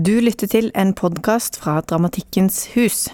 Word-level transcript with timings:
Du 0.00 0.14
lytter 0.16 0.48
til 0.48 0.70
en 0.80 0.94
podkast 0.96 1.58
fra 1.60 1.74
Dramatikkens 1.84 2.70
hus. 2.72 3.10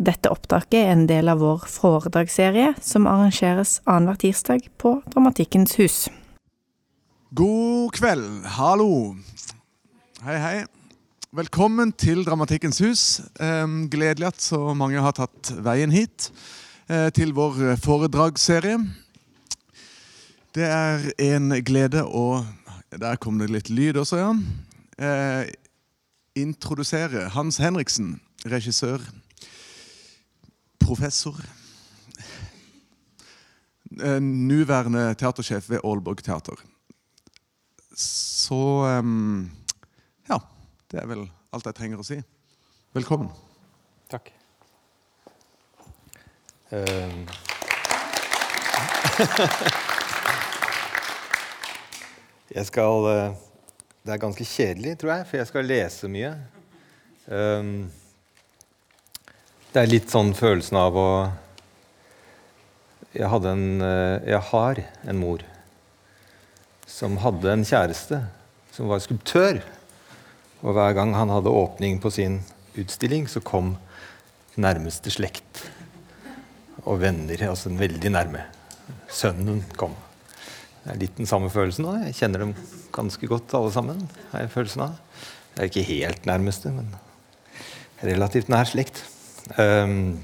Dette 0.00 0.30
opptaket 0.32 0.78
er 0.78 0.92
en 0.94 1.02
del 1.10 1.28
av 1.28 1.42
vår 1.42 1.66
foredragsserie 1.68 2.70
som 2.80 3.08
arrangeres 3.10 3.74
annenhver 3.84 4.16
tirsdag 4.22 4.70
på 4.80 4.94
Dramatikkens 5.12 5.76
hus. 5.76 5.98
God 7.36 7.92
kveld. 7.98 8.48
Hallo. 8.56 8.88
Hei, 10.24 10.38
hei. 10.40 10.56
Velkommen 11.36 11.92
til 11.92 12.24
Dramatikkens 12.24 12.80
hus. 12.86 13.04
Eh, 13.36 13.68
gledelig 13.92 14.30
at 14.32 14.40
så 14.40 14.72
mange 14.72 15.04
har 15.04 15.18
tatt 15.20 15.52
veien 15.60 15.92
hit 15.92 16.30
eh, 16.88 17.10
til 17.12 17.36
vår 17.36 17.74
foredragsserie. 17.84 18.80
Det 20.56 20.72
er 20.72 21.10
en 21.34 21.58
glede 21.60 22.06
å 22.06 22.46
Der 22.96 23.20
kom 23.20 23.36
det 23.38 23.52
litt 23.52 23.68
lyd 23.68 24.00
også, 24.00 24.16
ja. 24.24 24.30
Eh, 26.34 26.42
introdusere 26.42 27.28
Hans 27.28 27.56
Henriksen, 27.56 28.20
regissør, 28.46 28.98
professor 30.78 31.36
Nåværende 33.90 34.22
Nuværende 34.22 35.14
teatersjef 35.14 35.70
ved 35.70 35.78
Aalborg 35.84 36.24
teater. 36.24 36.54
Så 37.96 38.54
um, 38.54 39.50
Ja. 40.28 40.38
Det 40.90 41.02
er 41.02 41.06
vel 41.06 41.30
alt 41.52 41.66
jeg 41.66 41.74
trenger 41.74 41.98
å 41.98 42.02
si. 42.06 42.22
Velkommen. 42.94 43.30
Takk. 44.10 44.32
Um. 46.70 47.28
jeg 52.56 52.66
skal 52.66 53.06
eh, 53.10 53.34
Det 54.10 54.16
er 54.16 54.24
ganske 54.24 54.42
kjedelig, 54.42 54.96
tror 54.98 55.10
jeg, 55.12 55.26
for 55.28 55.38
jeg 55.38 55.46
skal 55.46 55.68
lese 55.70 56.08
mye. 56.10 56.30
Um, 57.30 57.68
det 59.70 59.84
er 59.84 59.92
litt 59.92 60.10
sånn 60.10 60.32
følelsen 60.34 60.80
av 60.80 60.98
å 60.98 61.10
Jeg 63.14 63.30
en 63.30 63.62
eh, 63.86 64.16
Jeg 64.32 64.40
har 64.48 64.80
en 65.06 65.20
mor 65.20 65.44
som 66.90 67.20
hadde 67.22 67.52
en 67.52 67.62
kjæreste 67.62 68.18
som 68.74 68.90
var 68.90 68.98
skulptør. 69.06 69.62
Og 70.66 70.74
hver 70.74 70.98
gang 70.98 71.14
han 71.14 71.30
hadde 71.30 71.54
åpning 71.54 72.02
på 72.02 72.10
sin 72.10 72.40
utstilling, 72.74 73.30
så 73.30 73.38
kom 73.38 73.76
nærmeste 74.58 75.14
slekt 75.14 75.68
og 76.82 76.98
venner, 77.06 77.46
altså 77.46 77.70
veldig 77.70 78.10
nærme. 78.10 78.42
Sønnen 79.06 79.62
kom. 79.78 79.94
Det 80.80 80.94
er 80.94 81.00
litt 81.02 81.18
den 81.18 81.28
samme 81.28 81.50
følelsen 81.52 81.84
nå. 81.86 81.94
Jeg 82.06 82.16
kjenner 82.16 82.44
dem 82.44 82.54
ganske 82.94 83.28
godt, 83.30 83.54
alle 83.56 83.72
sammen. 83.74 84.02
har 84.32 84.44
jeg 84.44 84.54
følelsen 84.54 84.86
av. 84.86 84.98
Jeg 85.54 85.60
er 85.60 85.70
ikke 85.70 85.88
helt 85.90 86.28
nærmeste, 86.28 86.72
men 86.72 86.88
relativt 88.06 88.48
nær 88.52 88.68
slekt. 88.68 89.02
Um, 89.58 90.22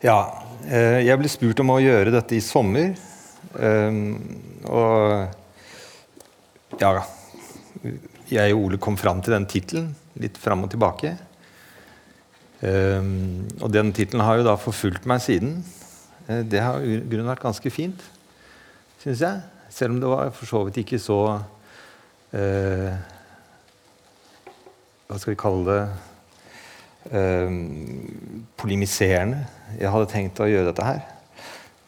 ja, 0.00 0.16
uh, 0.64 1.00
jeg 1.04 1.20
ble 1.20 1.28
spurt 1.32 1.60
om 1.60 1.74
å 1.74 1.80
gjøre 1.82 2.14
dette 2.14 2.38
i 2.38 2.44
sommer. 2.44 2.94
Um, 3.58 4.16
og 4.68 5.26
ja 6.80 6.90
jeg 8.30 8.54
og 8.54 8.66
Ole 8.66 8.78
kom 8.82 8.96
fram 9.00 9.22
til 9.24 9.34
den 9.34 9.46
tittelen 9.50 9.90
litt 10.20 10.38
fram 10.38 10.64
og 10.66 10.70
tilbake. 10.72 11.14
Um, 12.60 13.48
og 13.60 13.70
den 13.72 13.92
tittelen 13.96 14.24
har 14.26 14.38
jo 14.38 14.46
da 14.46 14.56
forfulgt 14.60 15.08
meg 15.08 15.22
siden. 15.24 15.60
Uh, 16.28 16.42
det 16.44 16.62
har 16.62 16.82
i 16.84 17.00
grunnen 17.00 17.30
vært 17.30 17.44
ganske 17.44 17.72
fint, 17.72 18.02
syns 19.00 19.24
jeg. 19.24 19.40
Selv 19.70 19.94
om 19.94 20.00
det 20.02 20.10
var 20.10 20.32
for 20.34 20.50
så 20.50 20.64
vidt 20.66 20.82
ikke 20.82 20.98
så 21.00 21.18
uh, 21.38 22.92
Hva 25.06 25.18
skal 25.18 25.32
vi 25.32 25.38
kalle 25.38 25.62
det 25.68 25.82
uh, 27.14 27.54
Polemiserende. 28.60 29.44
Jeg 29.78 29.94
hadde 29.94 30.10
tenkt 30.10 30.42
å 30.42 30.50
gjøre 30.50 30.72
dette 30.72 30.86
her. 30.86 31.00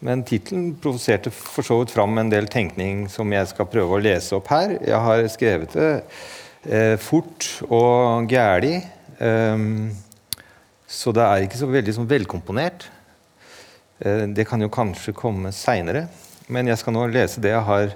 Men 0.03 0.23
tittelen 0.27 0.73
provoserte 0.83 1.31
for 1.31 1.63
så 1.63 1.77
vidt 1.79 1.93
fram 1.95 2.17
en 2.19 2.31
del 2.31 2.49
tenkning 2.51 3.05
som 3.11 3.29
jeg 3.31 3.47
skal 3.53 3.69
prøve 3.71 3.95
å 3.95 4.01
lese 4.03 4.35
opp 4.35 4.49
her. 4.51 4.75
Jeg 4.83 4.99
har 5.05 5.27
skrevet 5.31 5.77
det 5.77 5.91
eh, 6.67 6.95
fort 6.99 7.47
og 7.69 8.27
gæli, 8.31 8.73
eh, 9.23 9.63
så 10.83 11.13
det 11.15 11.23
er 11.23 11.45
ikke 11.45 11.61
så 11.61 11.71
veldig 11.71 11.95
sånn 11.95 12.09
velkomponert. 12.11 12.89
Eh, 14.03 14.25
det 14.35 14.43
kan 14.49 14.59
jo 14.63 14.71
kanskje 14.73 15.15
komme 15.15 15.53
seinere, 15.55 16.09
men 16.47 16.67
jeg 16.67 16.79
skal 16.81 16.95
nå 16.95 17.05
lese 17.11 17.41
det 17.43 17.53
jeg 17.53 17.67
har 17.67 17.93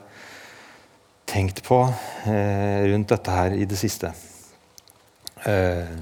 tenkt 1.27 1.59
på 1.65 1.81
eh, 2.29 2.87
rundt 2.91 3.11
dette 3.11 3.33
her 3.33 3.55
i 3.57 3.65
det 3.67 3.79
siste. 3.79 4.13
Eh, 5.43 5.97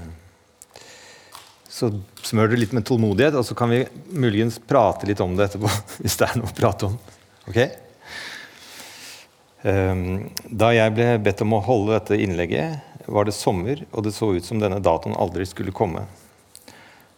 så 1.66 1.90
smør 2.24 2.52
det 2.52 2.60
litt 2.60 2.76
med 2.76 2.86
tålmodighet, 2.88 3.34
og 3.36 3.44
så 3.44 3.56
kan 3.58 3.72
vi 3.72 3.82
muligens 4.14 4.60
prate 4.62 5.08
litt 5.08 5.20
om 5.20 5.34
det 5.36 5.50
etterpå. 5.50 5.70
hvis 6.02 6.16
det 6.20 6.28
er 6.28 6.38
noe 6.38 6.50
å 6.50 6.56
prate 6.56 6.90
om. 6.90 6.94
Ok? 7.50 7.58
Eh, 9.66 10.04
da 10.46 10.70
jeg 10.76 10.94
ble 10.94 11.08
bedt 11.26 11.42
om 11.44 11.56
å 11.58 11.64
holde 11.66 11.98
dette 11.98 12.20
innlegget, 12.22 12.94
var 13.06 13.26
det 13.26 13.36
sommer, 13.36 13.82
og 13.92 14.06
det 14.06 14.14
så 14.14 14.32
ut 14.34 14.46
som 14.46 14.62
denne 14.62 14.80
datoen 14.82 15.14
aldri 15.18 15.46
skulle 15.46 15.74
komme. 15.74 16.06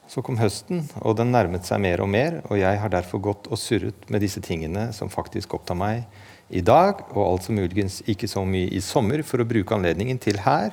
Så 0.09 0.23
kom 0.25 0.39
høsten, 0.41 0.87
og 1.05 1.19
den 1.19 1.35
nærmet 1.35 1.69
seg 1.69 1.83
mer 1.85 2.01
og 2.01 2.09
mer, 2.09 2.39
og 2.49 2.57
jeg 2.57 2.81
har 2.81 2.93
derfor 2.93 3.21
gått 3.21 3.49
og 3.53 3.61
surret 3.61 4.07
med 4.09 4.23
disse 4.25 4.41
tingene 4.41 4.87
som 4.97 5.13
faktisk 5.13 5.53
opptar 5.59 5.77
meg 5.77 6.07
i 6.49 6.63
dag, 6.65 7.03
og 7.13 7.35
altså 7.35 7.53
muligens 7.53 8.01
ikke 8.09 8.29
så 8.31 8.41
mye 8.49 8.71
i 8.73 8.81
sommer, 8.81 9.21
for 9.21 9.45
å 9.45 9.49
bruke 9.49 9.77
anledningen 9.77 10.21
til 10.23 10.41
her 10.47 10.73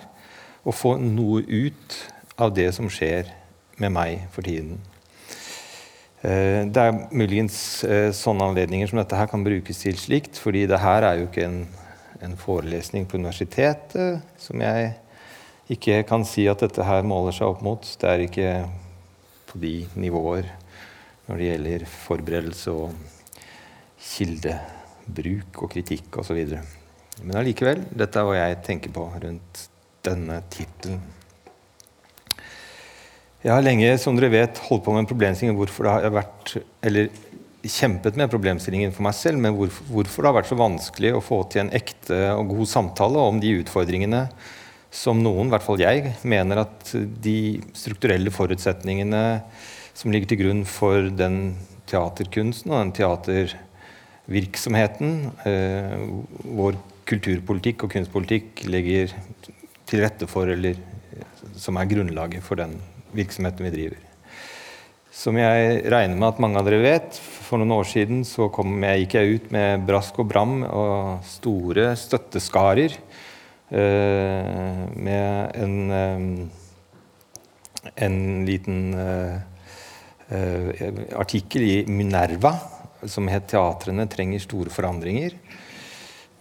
å 0.63 0.71
få 0.71 0.95
noe 1.01 1.43
ut 1.43 1.97
av 2.39 2.53
det 2.55 2.69
som 2.77 2.87
skjer 2.91 3.27
med 3.83 3.91
meg 3.91 4.23
for 4.31 4.47
tiden. 4.47 4.79
Det 6.25 6.81
er 6.81 6.95
muligens 7.13 7.57
sånne 8.17 8.47
anledninger 8.49 8.89
som 8.89 9.01
dette 9.01 9.19
her 9.19 9.27
kan 9.29 9.43
brukes 9.45 9.83
til 9.83 9.99
slikt, 9.99 10.39
fordi 10.41 10.63
det 10.71 10.79
her 10.81 11.05
er 11.05 11.19
jo 11.19 11.27
ikke 11.27 11.43
en, 11.45 11.59
en 12.23 12.39
forelesning 12.39 13.03
på 13.05 13.19
universitetet 13.19 14.23
som 14.41 14.63
jeg 14.63 14.95
ikke 15.75 16.01
kan 16.07 16.25
si 16.25 16.47
at 16.49 16.63
dette 16.63 16.87
her 16.87 17.05
måler 17.05 17.35
seg 17.35 17.51
opp 17.51 17.61
mot. 17.65 17.83
Det 17.83 18.09
er 18.09 18.25
ikke 18.25 18.49
på 19.55 19.63
de 19.63 19.75
nivåer 19.95 20.51
når 21.25 21.39
det 21.39 21.49
gjelder 21.49 21.85
forberedelse 21.89 22.73
og 22.75 22.93
kildebruk 24.05 25.63
og 25.63 25.71
kritikk 25.71 26.19
osv. 26.21 26.41
Men 27.23 27.39
allikevel, 27.39 27.85
dette 27.95 28.19
er 28.19 28.27
hva 28.27 28.35
jeg 28.37 28.63
tenker 28.67 28.93
på 28.93 29.07
rundt 29.23 29.67
denne 30.05 30.41
tittelen. 30.53 30.99
Jeg 33.45 33.53
har 33.53 33.61
lenge 33.61 33.91
som 34.01 34.17
dere 34.17 34.31
vet, 34.33 34.59
holdt 34.67 34.83
på 34.85 34.93
med 34.93 35.03
en 35.03 35.09
problemstilling 35.09 35.57
hvorfor 35.57 35.85
det 35.85 35.93
har 35.93 36.13
vært, 36.13 36.55
eller 36.85 37.09
kjempet 37.65 38.17
med 38.17 38.29
problemstillingen 38.29 38.93
for 38.93 39.05
meg 39.05 39.15
selv, 39.17 39.41
men 39.41 39.53
hvorfor, 39.57 39.85
hvorfor 39.93 40.25
det 40.25 40.29
har 40.29 40.37
vært 40.39 40.49
så 40.51 40.57
vanskelig 40.59 41.11
å 41.13 41.23
få 41.23 41.39
til 41.49 41.63
en 41.63 41.73
ekte 41.77 42.19
og 42.33 42.53
god 42.53 42.69
samtale 42.69 43.25
om 43.31 43.41
de 43.41 43.53
utfordringene 43.61 44.25
som 44.95 45.19
noen, 45.19 45.49
i 45.49 45.51
hvert 45.53 45.65
fall 45.65 45.81
jeg, 45.81 46.13
mener 46.23 46.57
at 46.63 46.91
de 46.95 47.61
strukturelle 47.75 48.31
forutsetningene 48.33 49.41
som 49.95 50.11
ligger 50.13 50.27
til 50.31 50.39
grunn 50.43 50.65
for 50.67 51.09
den 51.11 51.55
teaterkunsten 51.89 52.71
og 52.71 52.79
den 52.79 52.91
teatervirksomheten 52.97 55.31
eh, 55.47 55.99
vår 56.57 56.73
kulturpolitikk 57.09 57.83
og 57.85 57.91
kunstpolitikk 57.93 58.47
legger 58.71 59.07
til 59.85 60.01
rette 60.01 60.25
for, 60.29 60.49
eller 60.49 60.75
som 61.59 61.77
er 61.77 61.91
grunnlaget 61.91 62.43
for 62.43 62.55
den 62.59 62.73
virksomheten 63.15 63.65
vi 63.67 63.75
driver. 63.75 63.99
Som 65.15 65.37
jeg 65.39 65.85
regner 65.91 66.17
med 66.17 66.27
at 66.27 66.39
mange 66.43 66.59
av 66.59 66.65
dere 66.67 66.81
vet, 66.83 67.19
for 67.45 67.61
noen 67.61 67.75
år 67.77 67.85
siden 67.87 68.25
så 68.27 68.49
jeg, 68.49 68.99
gikk 69.03 69.13
jeg 69.15 69.33
ut 69.37 69.51
med 69.53 69.85
brask 69.87 70.17
og 70.19 70.27
bram 70.31 70.55
og 70.65 71.21
store 71.29 71.93
støtteskarer 71.99 72.91
med 73.69 75.51
en, 75.55 75.91
eh, 75.91 76.47
en 77.95 78.45
liten 78.45 78.93
eh, 78.93 79.41
artikkel 81.17 81.61
i 81.61 81.85
Minerva 81.87 82.53
som 83.05 83.27
het 83.27 83.47
'Teatrene 83.47 84.07
trenger 84.07 84.39
store 84.39 84.69
forandringer'. 84.69 85.33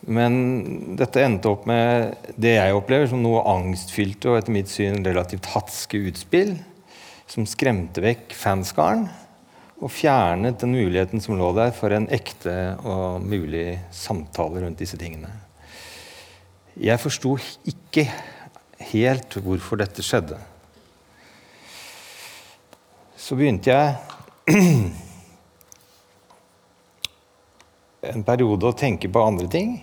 Men 0.06 0.97
dette 0.97 1.23
endte 1.25 1.49
opp 1.49 1.67
med 1.67 2.17
det 2.37 2.56
jeg 2.59 2.76
opplever 2.76 3.09
som 3.09 3.23
noe 3.23 3.44
angstfylte 3.49 4.29
og 4.29 4.38
etter 4.38 4.53
mitt 4.53 4.69
syn 4.69 5.05
relativt 5.05 5.47
hatske 5.55 5.97
utspill, 6.11 6.59
som 7.27 7.47
skremte 7.49 8.05
vekk 8.05 8.35
fanskaren 8.37 9.09
og 9.81 9.91
fjernet 9.91 10.61
den 10.61 10.77
muligheten 10.77 11.20
som 11.20 11.38
lå 11.38 11.50
der 11.56 11.73
for 11.77 11.93
en 11.93 12.09
ekte 12.12 12.77
og 12.85 13.25
mulig 13.25 13.81
samtale 13.91 14.61
rundt 14.65 14.79
disse 14.79 15.00
tingene. 15.00 15.44
Jeg 16.75 16.99
forsto 16.99 17.37
ikke 17.71 18.09
helt 18.91 19.37
hvorfor 19.38 19.79
dette 19.79 20.03
skjedde. 20.03 20.35
Så 23.15 23.37
begynte 23.38 23.71
jeg 23.71 23.94
en 28.11 28.25
periode 28.26 28.67
å 28.67 28.75
tenke 28.75 29.06
på 29.06 29.23
andre 29.23 29.47
ting. 29.53 29.76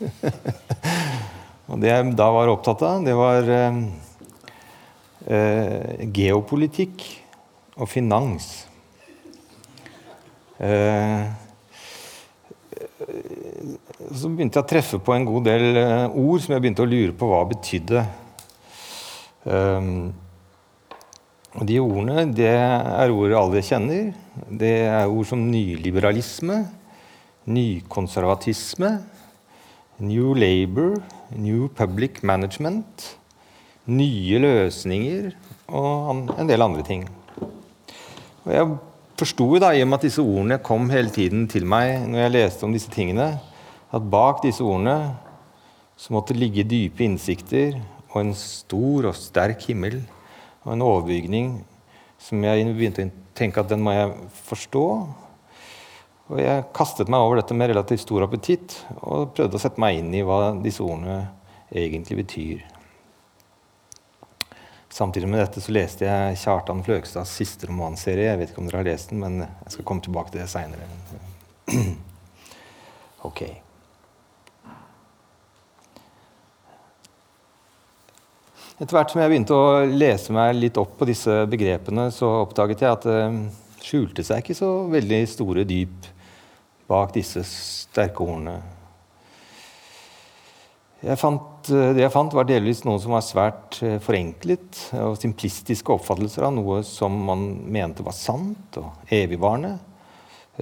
Og 1.68 1.76
det 1.84 1.92
jeg 1.92 2.16
da 2.16 2.30
var 2.38 2.48
opptatt 2.54 2.80
av, 2.88 3.04
det 3.04 3.12
var 3.16 3.52
eh, 3.52 3.76
eh, 5.28 6.08
geopolitikk 6.08 7.04
og 7.76 7.88
finans. 7.92 8.48
Eh, 10.56 11.28
så 14.10 14.30
begynte 14.30 14.58
jeg 14.58 14.64
å 14.64 14.70
treffe 14.70 14.98
på 15.02 15.14
en 15.14 15.26
god 15.28 15.46
del 15.46 15.78
eh, 15.78 16.16
ord 16.18 16.42
som 16.42 16.54
jeg 16.54 16.64
begynte 16.64 16.84
å 16.84 16.88
lure 16.90 17.14
på 17.16 17.28
hva 17.30 17.44
betydde. 17.50 18.02
Um, 19.42 20.12
og 21.52 21.64
de 21.68 21.78
ordene 21.82 22.26
det 22.32 22.52
er 22.56 23.12
ord 23.12 23.34
alle 23.36 23.62
kjenner. 23.64 24.12
Det 24.48 24.74
er 24.88 25.10
ord 25.10 25.28
som 25.28 25.42
nyliberalisme, 25.50 26.62
nykonservatisme, 27.52 28.94
New 30.02 30.32
Labour, 30.34 30.96
New 31.36 31.68
Public 31.76 32.22
Management, 32.26 33.12
nye 33.86 34.40
løsninger 34.42 35.32
og 35.68 36.32
en 36.38 36.48
del 36.48 36.64
andre 36.64 36.86
ting. 36.86 37.04
Og 38.42 38.50
jeg 38.50 38.72
forsto 39.20 39.46
i 39.54 39.82
og 39.82 39.88
med 39.88 40.00
at 40.00 40.06
disse 40.08 40.22
ordene 40.22 40.58
kom 40.64 40.88
hele 40.90 41.12
tiden 41.14 41.46
til 41.50 41.66
meg 41.68 42.08
når 42.08 42.24
jeg 42.24 42.34
leste 42.34 42.66
om 42.66 42.74
disse 42.74 42.90
tingene, 42.90 43.34
at 43.92 44.08
bak 44.12 44.40
disse 44.44 44.64
ordene 44.64 45.14
så 46.00 46.14
måtte 46.14 46.36
ligge 46.36 46.64
dype 46.66 47.04
innsikter 47.04 47.76
og 48.12 48.18
en 48.22 48.34
stor 48.36 49.10
og 49.10 49.18
sterk 49.18 49.68
himmel 49.68 50.00
og 50.64 50.74
en 50.74 50.84
overbygning 50.86 51.52
som 52.22 52.42
jeg 52.46 52.66
begynte 52.70 53.06
å 53.06 53.12
tenke 53.36 53.60
at 53.60 53.70
den 53.72 53.82
må 53.82 53.94
jeg 53.94 54.12
forstå. 54.46 54.84
Og 56.32 56.38
jeg 56.40 56.66
kastet 56.76 57.10
meg 57.12 57.24
over 57.24 57.40
dette 57.40 57.56
med 57.56 57.72
relativt 57.72 58.04
stor 58.04 58.24
appetitt 58.26 58.78
og 59.00 59.32
prøvde 59.36 59.58
å 59.58 59.62
sette 59.62 59.82
meg 59.82 59.98
inn 60.00 60.12
i 60.14 60.22
hva 60.26 60.52
disse 60.62 60.84
ordene 60.84 61.24
egentlig 61.72 62.22
betyr. 62.22 62.62
Samtidig 64.92 65.28
med 65.32 65.40
dette 65.40 65.60
så 65.64 65.72
leste 65.72 66.04
jeg 66.04 66.38
Kjartan 66.42 66.82
Fløgstads 66.84 67.32
siste 67.40 67.68
romanserie. 67.68 68.28
Jeg 68.28 68.40
vet 68.40 68.52
ikke 68.52 68.60
om 68.60 68.68
dere 68.68 68.82
har 68.82 68.88
lest 68.90 69.12
den, 69.12 69.22
men 69.24 69.38
jeg 69.40 69.76
skal 69.76 69.86
komme 69.88 70.04
tilbake 70.04 70.34
til 70.34 70.42
det 70.44 70.50
seinere. 70.52 70.88
ok. 73.28 73.44
Etter 78.80 78.96
hvert 78.96 79.12
som 79.12 79.20
jeg 79.20 79.32
begynte 79.32 79.56
å 79.56 79.82
lese 79.84 80.32
meg 80.32 80.56
litt 80.56 80.78
opp 80.80 80.94
på 80.98 81.08
disse 81.08 81.42
begrepene, 81.50 82.08
så 82.14 82.30
oppdaget 82.40 82.84
jeg 82.84 82.96
at 82.96 83.04
det 83.08 83.20
skjulte 83.82 84.24
seg 84.24 84.40
ikke 84.40 84.56
så 84.56 84.70
veldig 84.92 85.18
store 85.28 85.64
dyp 85.68 86.08
bak 86.88 87.12
disse 87.14 87.44
sterke 87.48 88.24
ordene. 88.24 88.56
Jeg 91.02 91.18
fant, 91.18 91.68
eh, 91.74 91.92
det 91.96 92.04
jeg 92.04 92.14
fant, 92.14 92.34
var 92.34 92.46
delvis 92.46 92.84
noe 92.86 93.00
som 93.02 93.16
var 93.16 93.24
svært 93.26 93.80
eh, 93.82 93.98
forenklet 94.02 94.84
og 95.02 95.16
simplistiske 95.18 95.90
oppfattelser 95.90 96.46
av 96.46 96.54
noe 96.54 96.84
som 96.86 97.16
man 97.26 97.42
mente 97.74 98.06
var 98.06 98.14
sant 98.14 98.78
og 98.78 99.10
evigvarende. 99.10 99.74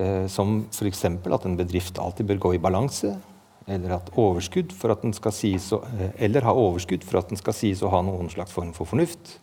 Eh, 0.00 0.24
som 0.32 0.62
f.eks. 0.70 1.04
at 1.04 1.44
en 1.44 1.58
bedrift 1.58 1.98
alltid 2.00 2.30
bør 2.30 2.40
gå 2.46 2.54
i 2.56 2.62
balanse. 2.62 3.12
Eller, 3.70 3.94
sies 5.36 5.68
å, 5.72 5.82
eller 6.18 6.48
ha 6.48 6.54
overskudd 6.56 7.06
for 7.06 7.20
at 7.20 7.30
den 7.30 7.40
skal 7.40 7.56
sies 7.56 7.82
å 7.82 7.92
ha 7.92 8.02
noen 8.02 8.30
slags 8.32 8.54
form 8.54 8.72
for 8.76 8.90
fornuft. 8.90 9.38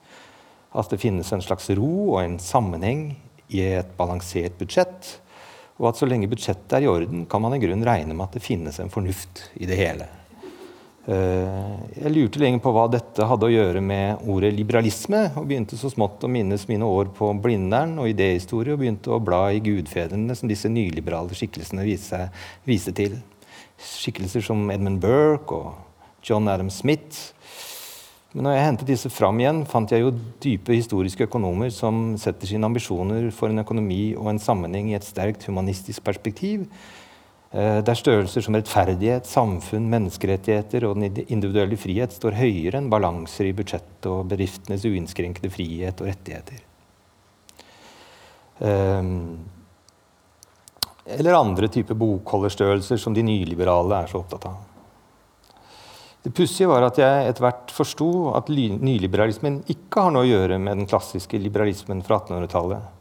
At 0.77 0.91
det 0.91 0.99
finnes 1.01 1.31
en 1.31 1.45
slags 1.45 1.69
ro 1.77 1.93
og 2.17 2.19
en 2.25 2.37
sammenheng 2.43 3.09
i 3.47 3.63
et 3.79 3.95
balansert 3.97 4.59
budsjett. 4.59 5.15
Og 5.77 5.91
at 5.91 5.99
så 5.99 6.09
lenge 6.09 6.29
budsjettet 6.29 6.79
er 6.79 6.85
i 6.87 6.91
orden, 6.91 7.25
kan 7.29 7.43
man 7.43 7.55
i 7.55 7.61
grunn 7.61 7.85
regne 7.85 8.15
med 8.15 8.27
at 8.27 8.37
det 8.37 8.45
finnes 8.45 8.79
en 8.81 8.91
fornuft 8.93 9.47
i 9.61 9.69
det 9.69 9.77
hele. 9.77 10.07
Eh, 11.07 11.75
jeg 12.01 12.11
lurte 12.11 12.41
lenge 12.41 12.59
på 12.59 12.71
hva 12.75 12.87
dette 12.91 13.23
hadde 13.29 13.47
å 13.47 13.53
gjøre 13.53 13.79
med 13.79 14.25
ordet 14.27 14.51
liberalisme, 14.57 15.21
og 15.39 15.47
begynte 15.47 15.79
så 15.79 15.91
smått 15.93 16.25
å 16.25 16.31
minnes 16.31 16.65
mine 16.67 16.83
år 16.83 17.13
på 17.15 17.29
Blindern 17.43 17.95
og 18.01 18.09
idéhistorie, 18.11 18.75
og 18.75 18.81
begynte 18.81 19.13
å 19.15 19.21
bla 19.23 19.45
i 19.55 19.61
gudfedrene 19.63 20.35
som 20.35 20.51
disse 20.51 20.71
nyliberale 20.71 21.37
skikkelsene 21.37 21.87
viste, 21.87 22.25
viste 22.67 22.95
til. 22.97 23.15
Skikkelser 23.77 24.43
som 24.45 24.65
Edmund 24.73 25.01
Burke 25.03 25.57
og 25.57 26.25
John 26.25 26.49
Adam 26.49 26.69
Smith. 26.73 27.33
Men 28.33 28.47
når 28.47 28.57
jeg 28.57 28.65
hentet 28.67 28.91
disse 28.91 29.09
fram 29.13 29.39
igjen, 29.41 29.63
fant 29.69 29.91
jeg 29.93 30.03
jo 30.03 30.13
dype 30.43 30.75
historiske 30.75 31.29
økonomer 31.29 31.71
som 31.73 32.15
setter 32.21 32.49
sine 32.49 32.67
ambisjoner 32.67 33.29
for 33.33 33.49
en 33.49 33.63
økonomi 33.63 34.11
og 34.17 34.33
en 34.33 34.41
sammenheng 34.41 34.91
i 34.91 34.97
et 34.97 35.07
sterkt 35.07 35.47
humanistisk 35.47 36.03
perspektiv, 36.05 36.67
Eh, 37.51 37.79
der 37.85 37.95
størrelser 37.95 38.43
som 38.43 38.57
rettferdighet, 38.57 39.27
samfunn, 39.27 39.87
menneskerettigheter 39.87 40.83
og 40.83 40.97
den 40.99 41.21
individuelle 41.31 41.77
frihet 41.79 42.11
står 42.11 42.35
høyere 42.35 42.81
enn 42.81 42.89
balanser 42.91 43.47
i 43.47 43.53
budsjettet 43.55 44.09
og 44.11 44.27
bedriftenes 44.33 44.83
uinnskrenkede 44.83 45.51
frihet 45.53 46.03
og 46.03 46.09
rettigheter. 46.11 46.65
Um, 48.59 49.37
eller 51.15 51.37
andre 51.37 51.69
typer 51.71 51.95
bokholderstørrelser 51.97 52.99
som 52.99 53.15
de 53.15 53.23
nyliberale 53.23 54.03
er 54.03 54.11
så 54.11 54.19
opptatt 54.19 54.49
av. 54.49 54.57
Det 56.27 56.33
pussige 56.35 56.67
var 56.67 56.83
at 56.83 56.97
jeg 56.99 57.27
etter 57.29 57.45
hvert 57.45 57.71
forsto 57.71 58.09
at 58.35 58.49
nyliberalismen 58.51 59.61
ikke 59.71 60.03
har 60.03 60.11
noe 60.11 60.25
å 60.25 60.27
gjøre 60.27 60.57
med 60.59 60.81
den 60.81 60.89
klassiske 60.89 61.39
liberalismen 61.39 62.01
fra 62.03 62.17
1800-tallet. 62.19 62.93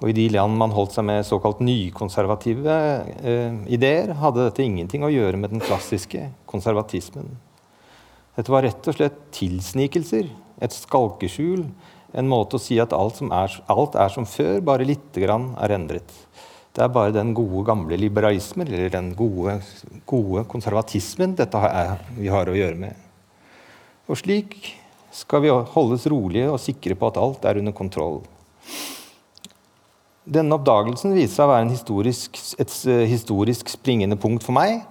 Og 0.00 0.12
i 0.12 0.14
de 0.16 0.28
land 0.32 0.54
man 0.56 0.72
holdt 0.72 0.94
seg 0.94 1.04
med 1.08 1.26
såkalt 1.28 1.58
nykonservative 1.64 2.76
eh, 3.20 3.56
ideer, 3.74 4.14
hadde 4.20 4.46
dette 4.46 4.64
ingenting 4.64 5.02
å 5.04 5.10
gjøre 5.12 5.40
med 5.40 5.52
den 5.52 5.64
klassiske 5.64 6.28
konservatismen. 6.48 7.34
Dette 8.38 8.54
var 8.54 8.64
rett 8.64 8.86
og 8.88 8.96
slett 8.96 9.18
tilsnikelser, 9.36 10.30
et 10.62 10.76
skalkeskjul, 10.76 11.66
en 12.20 12.30
måte 12.30 12.56
å 12.56 12.62
si 12.62 12.78
at 12.80 12.94
alt, 12.96 13.20
er, 13.26 13.58
alt 13.70 13.98
er 13.98 14.14
som 14.14 14.28
før, 14.28 14.62
bare 14.64 14.86
lite 14.88 15.22
grann 15.22 15.50
er 15.60 15.74
endret. 15.76 16.14
Det 16.70 16.84
er 16.84 16.92
bare 16.94 17.14
den 17.14 17.32
gode, 17.34 17.64
gamle 17.66 17.96
liberalismen, 17.98 18.68
eller 18.70 18.92
den 18.92 19.10
gode, 19.18 19.56
gode 20.06 20.44
konservatismen, 20.50 21.34
dette 21.38 21.58
er, 21.66 21.96
vi 22.14 22.30
har 22.30 22.46
å 22.46 22.54
gjøre 22.54 22.78
med. 22.78 23.08
Og 24.06 24.18
slik 24.20 24.54
skal 25.14 25.42
vi 25.42 25.50
holdes 25.50 26.06
rolige 26.10 26.50
og 26.50 26.60
sikre 26.62 26.94
på 26.98 27.10
at 27.10 27.18
alt 27.18 27.46
er 27.50 27.58
under 27.58 27.74
kontroll. 27.74 28.20
Denne 30.30 30.54
oppdagelsen 30.54 31.16
viser 31.16 31.40
seg 31.40 31.48
å 31.48 31.50
være 31.50 31.72
historisk, 31.72 32.38
et 32.62 32.74
eh, 32.86 33.06
historisk 33.10 33.72
springende 33.72 34.18
punkt 34.20 34.44
for 34.46 34.54
meg. 34.54 34.84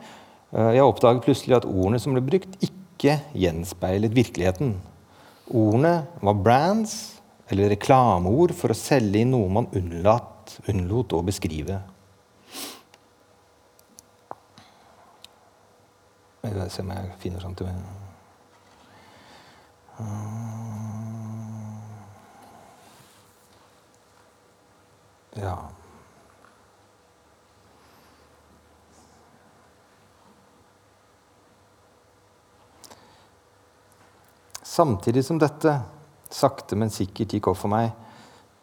Eh, 0.51 0.73
jeg 0.75 0.83
oppdaget 0.83 1.23
plutselig 1.23 1.59
at 1.61 1.67
ordene 1.69 2.01
som 2.03 2.15
ble 2.15 2.25
brukt, 2.25 2.59
ikke 2.65 3.21
gjenspeilet 3.39 4.15
virkeligheten. 4.17 4.73
Ordene 5.47 5.93
var 6.19 6.41
brands, 6.43 6.97
eller 7.49 7.71
reklameord 7.71 8.51
for 8.57 8.73
å 8.73 8.77
selge 8.77 9.23
inn 9.23 9.31
noe 9.31 9.47
man 9.61 9.69
unnlot 10.68 11.13
å 11.13 11.23
beskrive. 11.25 11.79
Jeg 16.44 16.51
skal 16.56 16.71
se 16.71 16.81
om 16.85 16.94
jeg 16.95 17.18
finner 17.21 17.44
sånt. 17.44 17.61
Ja. 25.39 25.57
Samtidig 34.63 35.25
som 35.25 35.39
dette 35.39 35.81
sakte, 36.31 36.75
men 36.79 36.91
sikkert 36.94 37.33
gikk 37.35 37.49
opp 37.51 37.57
for 37.59 37.71
meg, 37.71 37.91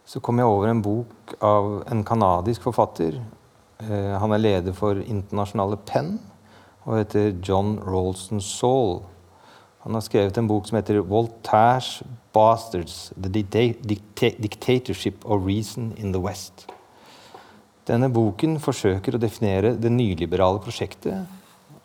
så 0.07 0.23
kom 0.23 0.39
jeg 0.39 0.47
over 0.47 0.71
en 0.71 0.83
bok 0.83 1.35
av 1.45 1.83
en 1.91 2.05
canadisk 2.07 2.69
forfatter. 2.69 3.19
Eh, 3.83 4.15
han 4.15 4.33
er 4.33 4.43
leder 4.43 4.77
for 4.77 5.01
internasjonale 5.03 5.79
Penn 5.89 6.17
og 6.87 7.01
heter 7.01 7.33
John 7.43 7.77
Rolston 7.83 8.41
Saul. 8.41 9.01
Han 9.83 9.99
har 9.99 10.05
skrevet 10.07 10.39
en 10.39 10.47
bok 10.47 10.67
som 10.67 10.79
heter 10.79 11.03
'Voltaires 11.03 12.03
Bastards 12.33 13.13
The 13.19 13.29
Dictatorship 14.39 15.25
of 15.25 15.47
Reason 15.47 15.93
in 15.97 16.13
the 16.13 16.23
West'. 16.23 16.71
Denne 17.87 18.09
boken 18.11 18.59
forsøker 18.59 19.15
å 19.15 19.23
definere 19.23 19.77
det 19.79 19.93
nyliberale 19.93 20.59
prosjektet 20.59 21.27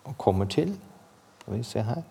og 0.04 0.18
kommer 0.18 0.46
til 0.50 0.74
Skal 1.42 1.64
se 1.64 1.82
her 1.82 2.02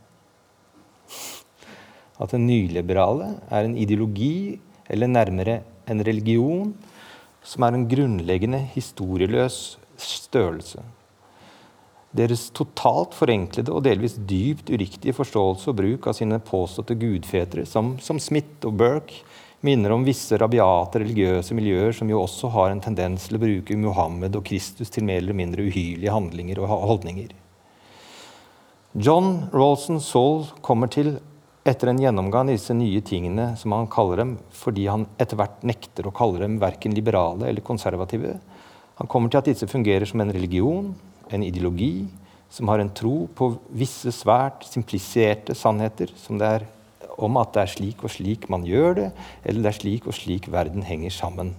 At 2.20 2.32
det 2.32 2.39
nyliberale 2.39 3.41
er 3.50 3.63
en 3.63 3.77
ideologi, 3.77 4.60
eller 4.89 5.08
nærmere 5.08 5.62
en 5.91 6.03
religion, 6.07 6.74
som 7.43 7.65
er 7.65 7.75
en 7.75 7.86
grunnleggende 7.89 8.63
historieløs 8.74 9.60
størrelse. 10.01 10.83
Deres 12.12 12.50
totalt 12.55 13.15
forenklede 13.15 13.71
og 13.71 13.86
delvis 13.86 14.17
dypt 14.27 14.71
uriktige 14.74 15.15
forståelse 15.15 15.71
og 15.71 15.77
bruk 15.79 16.10
av 16.12 16.17
sine 16.17 16.41
påståtte 16.43 16.98
gudfedre, 17.00 17.63
som, 17.69 17.95
som 18.03 18.19
Smith 18.19 18.67
og 18.67 18.75
Burke, 18.81 19.21
minner 19.62 19.93
om 19.93 20.03
visse 20.03 20.38
rabiate 20.41 21.03
religiøse 21.03 21.53
miljøer 21.53 21.93
som 21.93 22.10
jo 22.10 22.24
også 22.24 22.50
har 22.55 22.71
en 22.74 22.81
tendens 22.81 23.27
til 23.27 23.38
å 23.38 23.41
bruke 23.43 23.77
Muhammed 23.77 24.36
og 24.39 24.48
Kristus 24.48 24.89
til 24.89 25.05
mer 25.05 25.21
eller 25.21 25.38
mindre 25.38 25.67
uhyrlige 25.69 26.13
handlinger 26.15 26.63
og 26.63 26.74
holdninger. 26.89 27.36
John 28.98 29.45
Rolson 29.53 30.01
Saul 30.03 30.50
kommer 30.65 30.89
til 30.91 31.13
etter 31.68 31.91
en 31.91 32.00
gjennomgang 32.01 32.50
av 32.50 32.56
disse 32.56 32.74
nye 32.74 33.01
tingene, 33.06 33.51
som 33.58 33.75
han 33.75 33.89
kaller 33.91 34.24
dem, 34.24 34.34
fordi 34.56 34.88
han 34.89 35.06
etter 35.22 35.38
hvert 35.38 35.62
nekter 35.68 36.08
å 36.10 36.15
kalle 36.15 36.41
dem 36.41 36.58
verken 36.62 36.96
liberale 36.98 37.50
eller 37.50 37.65
konservative. 37.65 38.38
Han 38.98 39.10
kommer 39.10 39.30
til 39.30 39.41
at 39.41 39.50
disse 39.51 39.70
fungerer 39.70 40.10
som 40.10 40.24
en 40.24 40.34
religion, 40.34 40.91
en 41.30 41.46
ideologi, 41.46 42.08
som 42.51 42.68
har 42.68 42.82
en 42.82 42.91
tro 42.91 43.27
på 43.38 43.53
visse 43.77 44.12
svært 44.12 44.65
simpliserte 44.68 45.56
sannheter, 45.56 46.12
som 46.20 46.41
det 46.41 46.50
er 46.58 46.70
om 47.22 47.38
at 47.38 47.53
det 47.56 47.63
er 47.63 47.74
slik 47.75 48.01
og 48.03 48.12
slik 48.12 48.48
man 48.51 48.65
gjør 48.65 48.98
det, 48.98 49.10
eller 49.46 49.63
det 49.63 49.72
er 49.72 49.80
slik 49.80 50.08
og 50.10 50.18
slik 50.18 50.50
verden 50.51 50.84
henger 50.88 51.13
sammen. 51.13 51.53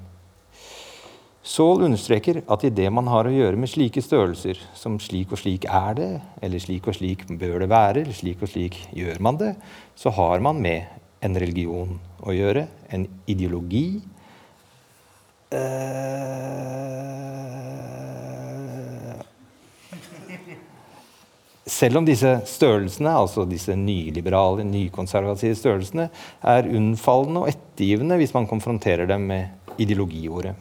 Saul 1.43 1.83
understreker 1.83 2.39
at 2.47 2.63
idet 2.63 2.87
man 2.95 3.09
har 3.11 3.27
å 3.27 3.33
gjøre 3.35 3.59
med 3.59 3.71
slike 3.71 3.99
størrelser 4.05 4.61
som 4.79 5.01
slik 5.03 5.33
og 5.35 5.41
slik 5.41 5.67
er 5.67 5.97
det, 5.99 6.11
eller 6.39 6.63
slik 6.63 6.87
og 6.87 6.95
slik 6.95 7.25
bør 7.27 7.65
det 7.65 7.69
være, 7.73 8.05
eller 8.05 8.15
slik 8.15 8.45
og 8.47 8.53
slik 8.53 8.79
gjør 8.95 9.19
man 9.27 9.41
det, 9.41 9.51
så 9.99 10.15
har 10.15 10.39
man 10.45 10.63
med 10.63 10.87
en 11.23 11.35
religion 11.43 11.99
å 12.23 12.37
gjøre, 12.37 12.69
en 12.95 13.09
ideologi. 13.27 13.99
Selv 21.67 21.99
om 21.99 22.07
disse 22.07 22.39
størrelsene, 22.55 23.19
altså 23.19 23.51
disse 23.51 23.75
nyliberale, 23.75 24.63
nykonservative 24.63 25.59
størrelsene, 25.59 26.13
er 26.39 26.71
unnfallende 26.71 27.43
og 27.43 27.51
ettergivende 27.51 28.23
hvis 28.23 28.39
man 28.39 28.47
konfronterer 28.47 29.11
dem 29.11 29.27
med 29.27 29.75
ideologiordet. 29.83 30.55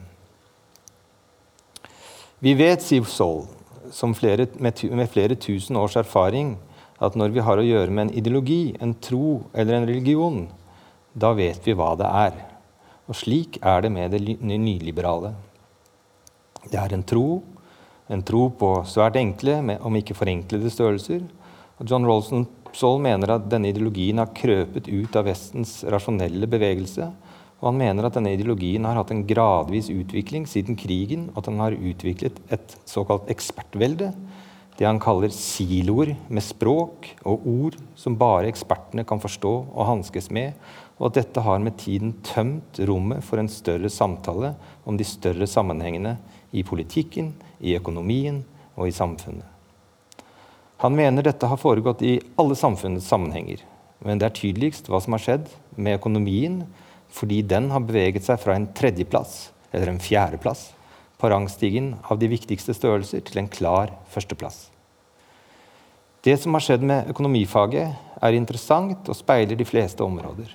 Vi 2.42 2.56
vet, 2.58 2.82
sier 2.82 3.06
Saul, 3.06 3.44
flere, 4.18 4.48
med, 4.58 4.80
med, 4.90 5.10
flere 5.14 5.36
tusen 5.38 5.78
års 5.78 5.94
erfaring, 6.00 6.56
at 6.98 7.14
når 7.14 7.36
vi 7.36 7.44
har 7.46 7.60
å 7.62 7.66
gjøre 7.66 7.94
med 7.94 8.08
en 8.08 8.14
ideologi, 8.18 8.74
en 8.82 8.96
tro 8.98 9.44
eller 9.54 9.78
en 9.78 9.86
religion, 9.86 10.40
da 11.14 11.36
vet 11.38 11.62
vi 11.62 11.76
hva 11.78 11.92
det 12.00 12.08
er. 12.10 12.40
Og 13.06 13.20
slik 13.20 13.60
er 13.62 13.86
det 13.86 13.92
med 13.94 14.16
det 14.18 14.24
nyliberale. 14.42 15.36
Det 16.66 16.80
er 16.82 16.96
en 16.98 17.06
tro, 17.06 17.44
en 18.10 18.26
tro 18.26 18.48
på 18.58 18.72
svært 18.90 19.22
enkle, 19.22 19.60
om 19.78 20.02
ikke 20.02 20.18
forenklede 20.18 20.74
størrelser. 20.74 21.22
Og 21.78 21.86
John 21.94 22.10
Rolson 22.10 22.48
Saul 22.74 23.04
mener 23.06 23.36
at 23.36 23.46
denne 23.54 23.70
ideologien 23.70 24.18
har 24.18 24.34
krøpet 24.34 24.90
ut 24.90 25.14
av 25.20 25.30
Vestens 25.30 25.84
rasjonelle 25.86 26.50
bevegelse 26.50 27.12
og 27.62 27.68
han 27.70 27.78
mener 27.78 28.08
at 28.08 28.16
denne 28.18 28.34
ideologien 28.34 28.86
har 28.90 28.98
hatt 28.98 29.12
en 29.14 29.24
gradvis 29.30 29.92
utvikling 29.94 30.48
siden 30.50 30.78
krigen, 30.80 31.28
og 31.32 31.44
at 31.44 31.50
den 31.52 31.62
har 31.62 31.78
utviklet 31.78 32.40
et 32.50 32.74
såkalt 32.90 33.30
ekspertvelde. 33.30 34.10
Det 34.80 34.88
han 34.88 35.02
kaller 35.02 35.30
siloer 35.30 36.16
med 36.26 36.42
språk 36.42 37.12
og 37.22 37.46
ord 37.46 37.78
som 38.00 38.18
bare 38.18 38.50
ekspertene 38.50 39.06
kan 39.06 39.22
forstå 39.22 39.54
og 39.70 39.90
hanskes 39.92 40.32
med, 40.34 40.58
og 40.98 41.12
at 41.12 41.22
dette 41.22 41.46
har 41.46 41.62
med 41.62 41.78
tiden 41.78 42.16
tømt 42.26 42.82
rommet 42.90 43.22
for 43.26 43.38
en 43.38 43.50
større 43.50 43.94
samtale 43.94 44.56
om 44.86 44.98
de 44.98 45.06
større 45.06 45.46
sammenhengene 45.46 46.18
i 46.52 46.66
politikken, 46.66 47.36
i 47.62 47.78
økonomien 47.78 48.42
og 48.74 48.90
i 48.90 48.96
samfunnet. 48.96 49.46
Han 50.82 50.98
mener 50.98 51.22
dette 51.22 51.46
har 51.46 51.62
foregått 51.62 52.02
i 52.02 52.18
alle 52.42 52.58
samfunnets 52.58 53.06
sammenhenger, 53.06 53.62
men 54.02 54.18
det 54.18 54.32
er 54.32 54.40
tydeligst 54.40 54.90
hva 54.90 54.98
som 54.98 55.14
har 55.14 55.22
skjedd 55.22 55.52
med 55.78 56.00
økonomien 56.00 56.64
fordi 57.12 57.42
den 57.44 57.70
har 57.74 57.84
beveget 57.84 58.26
seg 58.26 58.40
fra 58.42 58.56
en 58.56 58.70
tredjeplass, 58.76 59.52
eller 59.72 59.92
en 59.92 60.02
fjerdeplass, 60.02 60.72
på 61.22 61.30
rangstigen 61.30 61.94
av 62.10 62.18
de 62.20 62.32
viktigste 62.32 62.74
størrelser 62.74 63.22
til 63.28 63.44
en 63.44 63.52
klar 63.52 63.92
førsteplass. 64.10 64.70
Det 66.26 66.36
som 66.38 66.54
har 66.54 66.64
skjedd 66.66 66.84
med 66.86 67.10
økonomifaget, 67.10 67.94
er 68.22 68.38
interessant 68.38 69.08
og 69.10 69.18
speiler 69.18 69.58
de 69.58 69.66
fleste 69.66 70.06
områder. 70.06 70.50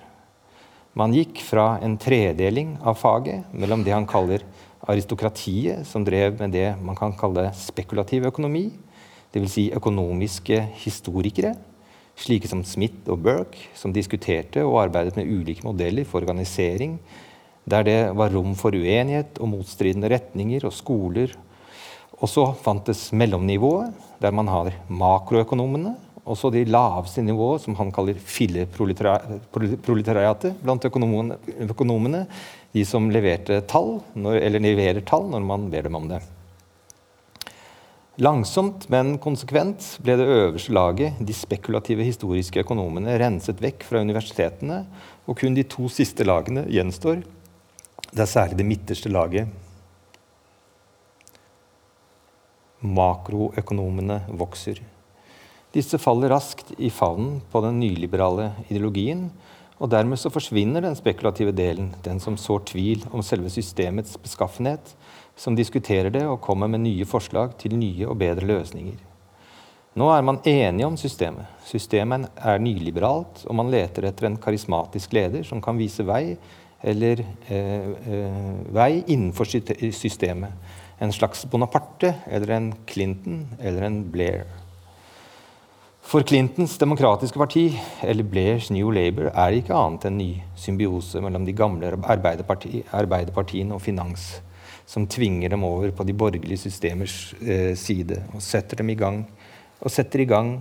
Man 0.96 1.12
gikk 1.12 1.42
fra 1.44 1.76
en 1.84 1.98
tredeling 2.00 2.76
av 2.86 2.96
faget 2.96 3.50
mellom 3.52 3.82
det 3.84 3.92
han 3.92 4.06
kaller 4.08 4.44
aristokratiet, 4.86 5.82
som 5.86 6.04
drev 6.06 6.38
med 6.38 6.54
det 6.54 6.68
man 6.80 6.96
kan 6.96 7.14
kalle 7.18 7.50
spekulativ 7.58 8.28
økonomi, 8.30 8.68
dvs. 9.34 9.52
Si 9.52 9.64
økonomiske 9.74 10.60
historikere, 10.84 11.56
slike 12.16 12.48
som 12.48 12.64
Smith 12.64 13.10
og 13.12 13.20
Burke, 13.24 13.68
som 13.76 13.92
diskuterte 13.92 14.64
og 14.64 14.80
arbeidet 14.86 15.16
med 15.18 15.28
ulike 15.28 15.66
modeller 15.66 16.06
for 16.08 16.24
organisering, 16.24 16.96
der 17.66 17.86
det 17.86 17.98
var 18.16 18.32
rom 18.32 18.54
for 18.58 18.76
uenighet 18.76 19.40
og 19.42 19.50
motstridende 19.52 20.10
retninger 20.12 20.66
og 20.66 20.74
skoler. 20.74 21.34
Og 22.16 22.28
så 22.30 22.46
fantes 22.62 23.12
mellomnivået, 23.12 23.92
der 24.22 24.32
man 24.32 24.48
har 24.48 24.72
makroøkonomene, 24.88 25.96
og 26.26 26.38
så 26.38 26.50
de 26.50 26.64
laveste 26.66 27.22
nivået, 27.22 27.60
som 27.62 27.74
han 27.78 27.92
kaller 27.94 28.18
filleproletariatet 28.18 30.56
blant 30.62 30.84
økonomene, 30.88 32.26
de 32.74 32.84
som 32.84 33.10
leverte 33.14 33.60
tall, 33.70 34.00
eller 34.16 34.60
leverer 34.62 35.00
tall 35.06 35.28
når 35.30 35.40
man 35.46 35.70
ber 35.70 35.82
dem 35.86 35.94
om 36.00 36.08
det. 36.10 36.20
Langsomt, 38.16 38.86
men 38.88 39.18
konsekvent 39.20 39.84
ble 40.00 40.14
det 40.16 40.24
øverste 40.24 40.72
laget, 40.72 41.18
de 41.20 41.34
spekulative 41.36 42.04
historiske 42.06 42.62
økonomene, 42.62 43.12
renset 43.20 43.58
vekk 43.60 43.84
fra 43.84 44.00
universitetene, 44.00 44.78
og 45.28 45.36
kun 45.36 45.52
de 45.56 45.66
to 45.68 45.90
siste 45.92 46.24
lagene 46.24 46.62
gjenstår. 46.64 47.20
Det 48.08 48.22
er 48.24 48.30
særlig 48.30 48.56
det 48.56 48.68
midterste 48.70 49.12
laget. 49.12 49.52
Makroøkonomene 52.80 54.22
vokser. 54.32 54.80
Disse 55.76 56.00
faller 56.00 56.32
raskt 56.32 56.72
i 56.80 56.88
favnen 56.88 57.42
på 57.52 57.60
den 57.66 57.82
nyliberale 57.82 58.54
ideologien, 58.70 59.26
og 59.76 59.92
dermed 59.92 60.16
så 60.16 60.32
forsvinner 60.32 60.80
den 60.80 60.96
spekulative 60.96 61.52
delen, 61.52 61.92
den 62.00 62.16
som 62.22 62.40
sår 62.40 62.64
tvil 62.72 63.04
om 63.12 63.20
selve 63.20 63.52
systemets 63.52 64.16
beskaffenhet, 64.24 64.96
som 65.36 65.56
diskuterer 65.56 66.10
det 66.10 66.24
og 66.26 66.40
kommer 66.44 66.70
med 66.72 66.82
nye 66.86 67.04
forslag 67.08 67.54
til 67.60 67.76
nye 67.76 68.08
og 68.08 68.16
bedre 68.20 68.48
løsninger. 68.48 68.96
Nå 69.96 70.08
er 70.12 70.24
man 70.24 70.42
enige 70.44 70.86
om 70.86 70.96
systemet. 71.00 71.48
Systemet 71.64 72.28
er 72.36 72.60
nyliberalt, 72.60 73.46
og 73.48 73.56
man 73.56 73.70
leter 73.72 74.04
etter 74.04 74.28
en 74.28 74.36
karismatisk 74.40 75.14
leder 75.16 75.44
som 75.44 75.62
kan 75.64 75.78
vise 75.80 76.04
vei, 76.04 76.36
eller 76.84 77.22
eh, 77.48 77.86
eh, 78.12 78.50
vei 78.76 78.90
innenfor 79.06 79.48
systemet. 79.48 80.52
En 81.00 81.12
slags 81.12 81.46
Bonaparte 81.48 82.14
eller 82.28 82.52
en 82.56 82.70
Clinton 82.88 83.46
eller 83.60 83.88
en 83.88 84.02
Blair. 84.12 84.44
For 86.06 86.22
Clintons 86.22 86.76
demokratiske 86.78 87.38
parti, 87.38 87.64
eller 88.02 88.24
Blairs 88.24 88.68
New 88.70 88.92
Labour, 88.94 89.32
er 89.32 89.50
det 89.50 89.64
ikke 89.64 89.74
annet 89.74 90.04
enn 90.06 90.20
ny 90.20 90.28
symbiose 90.60 91.20
mellom 91.24 91.48
de 91.48 91.56
gamle 91.56 91.96
arbeiderparti, 91.98 92.84
arbeiderpartiene 92.94 93.74
og 93.74 93.82
finans 93.82 94.36
som 94.86 95.06
tvinger 95.10 95.50
dem 95.52 95.64
over 95.66 95.90
på 95.90 96.06
de 96.06 96.14
borgerlige 96.14 96.62
systemers 96.68 97.34
eh, 97.42 97.74
side 97.78 98.22
og 98.34 98.42
setter 98.44 98.80
dem 98.80 98.92
i 98.94 98.98
gang 98.98 99.24
og 99.80 99.92
setter 99.92 100.22
i 100.22 100.28
gang 100.30 100.56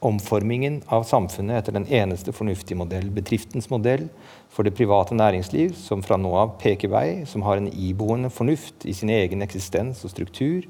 omformingen 0.00 0.80
av 0.88 1.04
samfunnet 1.04 1.60
etter 1.60 1.76
den 1.76 1.86
eneste 1.92 2.32
fornuftige 2.32 2.78
modell, 2.80 3.10
bedriftens 3.12 3.68
modell 3.72 4.06
for 4.50 4.64
det 4.64 4.72
private 4.76 5.14
næringsliv, 5.16 5.74
som 5.76 6.02
fra 6.04 6.16
nå 6.16 6.32
av 6.40 6.54
peker 6.60 6.90
vei, 6.92 7.06
som 7.28 7.44
har 7.44 7.60
en 7.60 7.68
iboende 7.68 8.32
fornuft 8.32 8.88
i 8.88 8.96
sin 8.96 9.12
egen 9.12 9.44
eksistens 9.44 10.00
og 10.04 10.14
struktur. 10.14 10.64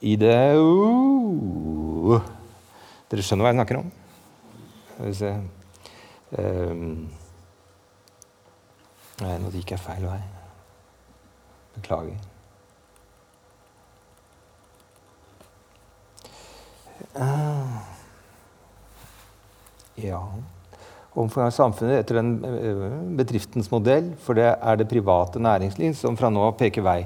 I 0.00 0.16
det 0.16 0.40
uh, 0.56 2.16
Dere 3.10 3.24
skjønner 3.26 3.44
hva 3.44 3.52
jeg 3.52 3.60
snakker 3.60 3.80
om? 3.82 3.88
Skal 4.94 5.10
vi 5.10 5.16
se 5.20 5.32
um, 6.40 6.92
Nei, 9.20 9.34
nå 9.42 9.52
gikk 9.52 9.74
jeg 9.76 9.84
feil 9.84 10.06
vei. 10.08 10.20
Beklager. 11.76 12.18
Uh, 17.10 17.80
ja 19.98 20.20
Omfang 21.18 21.48
av 21.48 21.54
samfunnet 21.54 22.04
etter 22.04 22.20
den 22.20 22.36
uh, 22.44 22.84
bedriftens 23.18 23.70
modell, 23.72 24.12
for 24.22 24.38
det 24.38 24.46
er 24.52 24.78
det 24.78 24.86
private 24.92 25.42
næringsliv 25.42 25.96
som 25.98 26.14
fra 26.18 26.30
nå 26.30 26.44
av 26.46 26.54
peker 26.60 26.84
vei, 26.86 27.00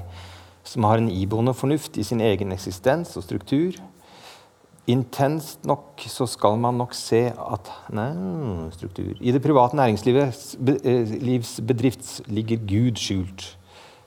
som 0.67 0.85
har 0.85 1.01
en 1.01 1.09
iboende 1.09 1.55
fornuft 1.57 1.97
i 1.97 2.05
sin 2.05 2.21
egen 2.21 2.53
eksistens 2.53 3.15
og 3.17 3.25
struktur. 3.25 3.79
Intenst 4.85 5.65
nok 5.65 6.05
så 6.05 6.27
skal 6.29 6.59
man 6.61 6.77
nok 6.77 6.93
se 6.93 7.23
at 7.33 7.71
Nei, 7.97 8.11
struktur 8.75 9.17
I 9.17 9.33
det 9.33 9.41
private 9.41 9.79
næringslivets 9.79 10.53
eh, 10.85 11.63
bedrifts 11.65 12.19
ligger 12.29 12.61
Gud 12.61 13.01
skjult 13.01 13.47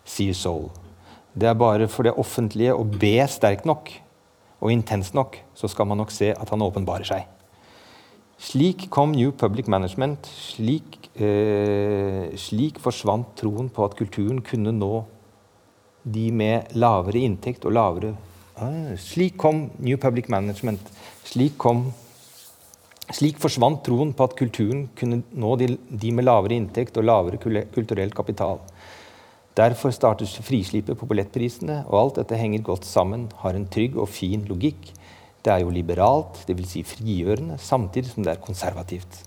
sier 0.09 0.37
Soul. 0.37 0.69
Det 1.39 1.49
er 1.49 1.59
bare 1.59 1.89
for 1.93 2.09
det 2.09 2.17
offentlige 2.19 2.75
å 2.75 2.85
be 2.85 3.17
sterkt 3.31 3.69
nok 3.69 3.93
og 4.59 4.73
intenst 4.75 5.15
nok, 5.15 5.37
så 5.55 5.71
skal 5.71 5.87
man 5.87 6.01
nok 6.01 6.11
se 6.11 6.33
at 6.35 6.51
han 6.51 6.65
åpenbarer 6.65 7.07
seg. 7.07 7.27
Slik 8.39 8.87
kom 8.95 9.13
New 9.13 9.33
Public 9.35 9.67
Management. 9.67 10.27
Slik, 10.27 11.11
eh, 11.19 12.31
slik 12.39 12.79
forsvant 12.79 13.35
troen 13.37 13.69
på 13.69 13.85
at 13.85 13.97
kulturen 13.99 14.41
kunne 14.43 14.73
nå 14.73 15.05
de 16.05 16.31
med 16.31 16.75
lavere 16.79 17.19
inntekt 17.27 17.67
og 17.67 17.75
lavere 17.75 18.15
ah, 18.57 18.95
Slik 18.97 19.37
kom 19.37 19.71
New 19.79 19.99
Public 19.99 20.29
Management. 20.29 20.81
Slik 21.25 21.59
kom 21.59 21.89
Slik 23.09 23.39
forsvant 23.41 23.81
troen 23.87 24.11
på 24.13 24.25
at 24.27 24.35
kulturen 24.37 24.83
kunne 24.95 25.23
nå 25.33 25.55
de, 25.57 25.71
de 25.89 26.11
med 26.13 26.27
lavere 26.29 26.59
inntekt 26.61 26.99
og 27.01 27.07
lavere 27.09 27.39
kulturell 27.41 28.13
kapital. 28.13 28.61
Derfor 29.59 29.91
startes 29.91 30.37
frislippet 30.47 30.95
på 31.01 31.07
billettprisene, 31.11 31.81
og 31.89 31.97
alt 31.99 32.19
dette 32.21 32.37
henger 32.39 32.63
godt 32.63 32.85
sammen, 32.87 33.25
har 33.41 33.57
en 33.59 33.67
trygg 33.67 33.97
og 33.99 34.07
fin 34.13 34.45
logikk. 34.47 34.93
Det 35.43 35.51
er 35.51 35.65
jo 35.65 35.73
liberalt, 35.75 36.45
dvs. 36.47 36.75
Si 36.77 36.83
frigjørende, 36.87 37.57
samtidig 37.59 38.13
som 38.13 38.23
det 38.23 38.37
er 38.37 38.45
konservativt. 38.45 39.25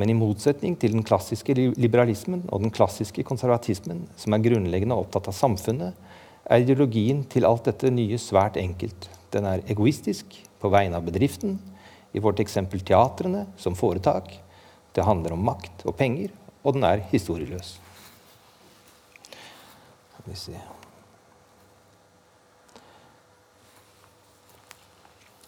Men 0.00 0.08
i 0.08 0.16
motsetning 0.16 0.78
til 0.80 0.94
den 0.94 1.04
klassiske 1.04 1.52
liberalismen 1.76 2.46
og 2.48 2.62
den 2.64 2.72
klassiske 2.72 3.24
konservatismen, 3.26 4.06
som 4.16 4.32
er 4.32 4.46
grunnleggende 4.46 4.96
opptatt 4.96 5.28
av 5.28 5.36
samfunnet, 5.36 5.98
er 6.48 6.64
ideologien 6.64 7.20
til 7.28 7.44
alt 7.44 7.68
dette 7.68 7.92
nye 7.92 8.16
svært 8.22 8.56
enkelt. 8.56 9.10
Den 9.34 9.44
er 9.50 9.66
egoistisk 9.68 10.40
på 10.62 10.72
vegne 10.72 10.96
av 10.96 11.04
bedriften, 11.04 11.58
i 12.16 12.22
vårt 12.22 12.40
eksempel 12.40 12.80
teatrene 12.80 13.44
som 13.60 13.76
foretak. 13.76 14.32
Det 14.96 15.04
handler 15.04 15.36
om 15.36 15.46
makt 15.52 15.84
og 15.84 15.98
penger, 16.00 16.32
og 16.64 16.78
den 16.78 16.88
er 16.88 17.04
historieløs. 17.12 17.79
Vi 20.30 20.36
se 20.38 20.60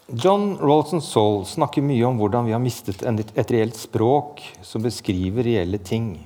John 0.07 0.57
Rolson 0.59 1.01
Saul 1.01 1.45
snakker 1.47 1.81
mye 1.81 2.03
om 2.05 2.17
hvordan 2.19 2.43
vi 2.45 2.51
har 2.51 2.59
mistet 2.61 2.99
et 3.07 3.51
reelt 3.55 3.77
språk 3.79 4.43
som 4.61 4.83
beskriver 4.83 5.47
reelle 5.47 5.79
ting. 5.79 6.17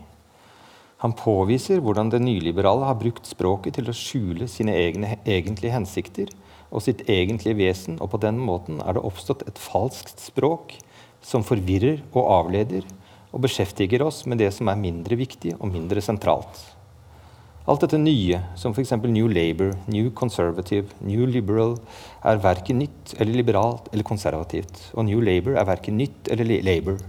Han 1.06 1.14
påviser 1.14 1.84
hvordan 1.86 2.10
det 2.10 2.24
nyliberale 2.24 2.90
har 2.90 2.98
brukt 2.98 3.30
språket 3.30 3.78
til 3.78 3.92
å 3.92 3.96
skjule 3.96 4.48
sine 4.50 4.74
egne 4.74 5.20
egentlige 5.22 5.76
hensikter 5.76 6.34
og 6.72 6.82
sitt 6.84 7.06
egentlige 7.06 7.60
vesen, 7.62 8.00
og 8.02 8.10
på 8.16 8.22
den 8.26 8.42
måten 8.42 8.82
er 8.82 8.98
det 8.98 9.06
oppstått 9.06 9.46
et 9.48 9.62
falskt 9.62 10.26
språk 10.26 10.74
som 11.22 11.46
forvirrer 11.46 12.02
og 12.10 12.26
avleder, 12.42 12.90
og 13.30 13.46
beskjeftiger 13.46 14.02
oss 14.04 14.26
med 14.26 14.42
det 14.42 14.50
som 14.58 14.74
er 14.74 14.82
mindre 14.82 15.16
viktig 15.22 15.54
og 15.60 15.70
mindre 15.70 16.02
sentralt. 16.02 16.58
Alt 17.68 17.82
dette 17.84 17.98
nye, 18.00 18.38
som 18.56 18.72
f.eks. 18.72 18.94
New 19.12 19.28
Labour, 19.28 19.74
New 19.92 20.08
Conservative, 20.16 20.88
New 21.04 21.26
Liberal, 21.28 21.74
er 22.24 22.40
verken 22.40 22.80
nytt 22.80 23.12
eller 23.18 23.36
liberalt 23.36 23.90
eller 23.92 24.08
konservativt. 24.08 24.86
Og 24.96 25.04
New 25.10 25.20
Labour 25.20 25.58
er 25.60 25.68
verken 25.68 25.98
nytt 26.00 26.30
eller 26.32 26.48
Labour. 26.64 27.02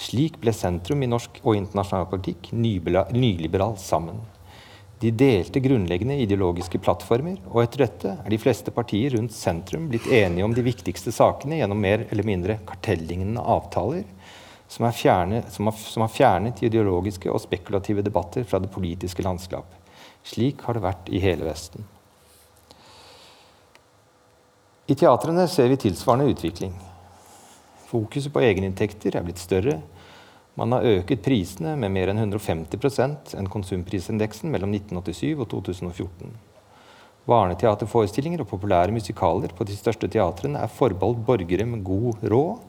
Slik 0.00 0.38
ble 0.40 0.54
sentrum 0.56 1.04
i 1.04 1.10
norsk 1.12 1.42
og 1.42 1.58
internasjonal 1.58 2.08
politikk 2.08 2.48
nyliberal 2.56 3.76
sammen. 3.82 4.22
De 5.02 5.12
delte 5.12 5.60
grunnleggende 5.60 6.16
ideologiske 6.24 6.80
plattformer, 6.80 7.36
og 7.52 7.60
etter 7.66 7.84
dette 7.84 8.14
er 8.16 8.32
de 8.32 8.40
fleste 8.40 8.72
partier 8.72 9.12
rundt 9.12 9.36
sentrum 9.36 9.90
blitt 9.92 10.08
enige 10.08 10.46
om 10.46 10.56
de 10.56 10.64
viktigste 10.64 11.12
sakene 11.12 11.60
gjennom 11.60 11.84
mer 11.84 12.06
eller 12.08 12.24
mindre 12.26 12.56
kartellignende 12.64 13.44
avtaler 13.44 14.08
som, 14.72 14.88
fjernet, 14.88 15.52
som, 15.52 15.68
har, 15.68 15.76
som 15.76 16.06
har 16.06 16.16
fjernet 16.16 16.64
ideologiske 16.64 17.28
og 17.28 17.44
spekulative 17.44 18.00
debatter 18.08 18.48
fra 18.48 18.64
det 18.64 18.72
politiske 18.72 19.24
landskap. 19.26 19.77
Slik 20.26 20.64
har 20.66 20.76
det 20.76 20.84
vært 20.84 21.12
i 21.12 21.20
hele 21.22 21.46
Vesten. 21.46 21.86
I 24.88 24.96
teatrene 24.96 25.44
ser 25.52 25.68
vi 25.68 25.76
tilsvarende 25.76 26.32
utvikling. 26.32 26.72
Fokuset 27.88 28.32
på 28.32 28.42
egeninntekter 28.44 29.16
er 29.16 29.24
blitt 29.24 29.40
større, 29.40 29.78
man 30.58 30.72
har 30.74 30.82
øket 30.82 31.20
prisene 31.22 31.76
med 31.78 31.92
mer 31.94 32.10
enn 32.10 32.18
150% 32.18 33.36
enn 33.38 33.50
konsumprisindeksen 33.52 34.50
mellom 34.50 34.72
1987 34.74 35.36
og 35.36 35.44
2014. 35.52 36.32
Barneteaterforestillinger 37.30 38.42
og 38.42 38.48
populære 38.50 38.90
musikaler 38.96 39.54
på 39.54 39.66
de 39.68 39.76
største 39.78 40.08
teatrene 40.10 40.58
er 40.64 40.72
forbeholdt 40.72 41.22
borgere 41.28 41.66
med 41.68 41.84
god 41.86 42.24
råd, 42.32 42.64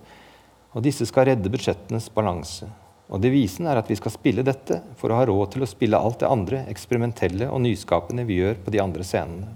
og 0.70 0.86
disse 0.86 1.08
skal 1.10 1.32
redde 1.32 1.50
budsjettenes 1.50 2.12
balanse. 2.14 2.70
Og 3.10 3.22
Devisen 3.24 3.66
er 3.66 3.80
at 3.80 3.90
vi 3.90 3.98
skal 3.98 4.14
spille 4.14 4.46
dette 4.46 4.84
for 5.00 5.10
å 5.10 5.18
ha 5.18 5.26
råd 5.26 5.56
til 5.56 5.66
å 5.66 5.70
spille 5.70 5.98
alt 5.98 6.20
det 6.22 6.30
andre 6.30 6.62
eksperimentelle 6.70 7.48
og 7.50 7.64
nyskapende 7.64 8.26
vi 8.28 8.38
gjør 8.44 8.60
på 8.62 8.74
de 8.76 8.82
andre 8.84 9.06
scenene. 9.08 9.50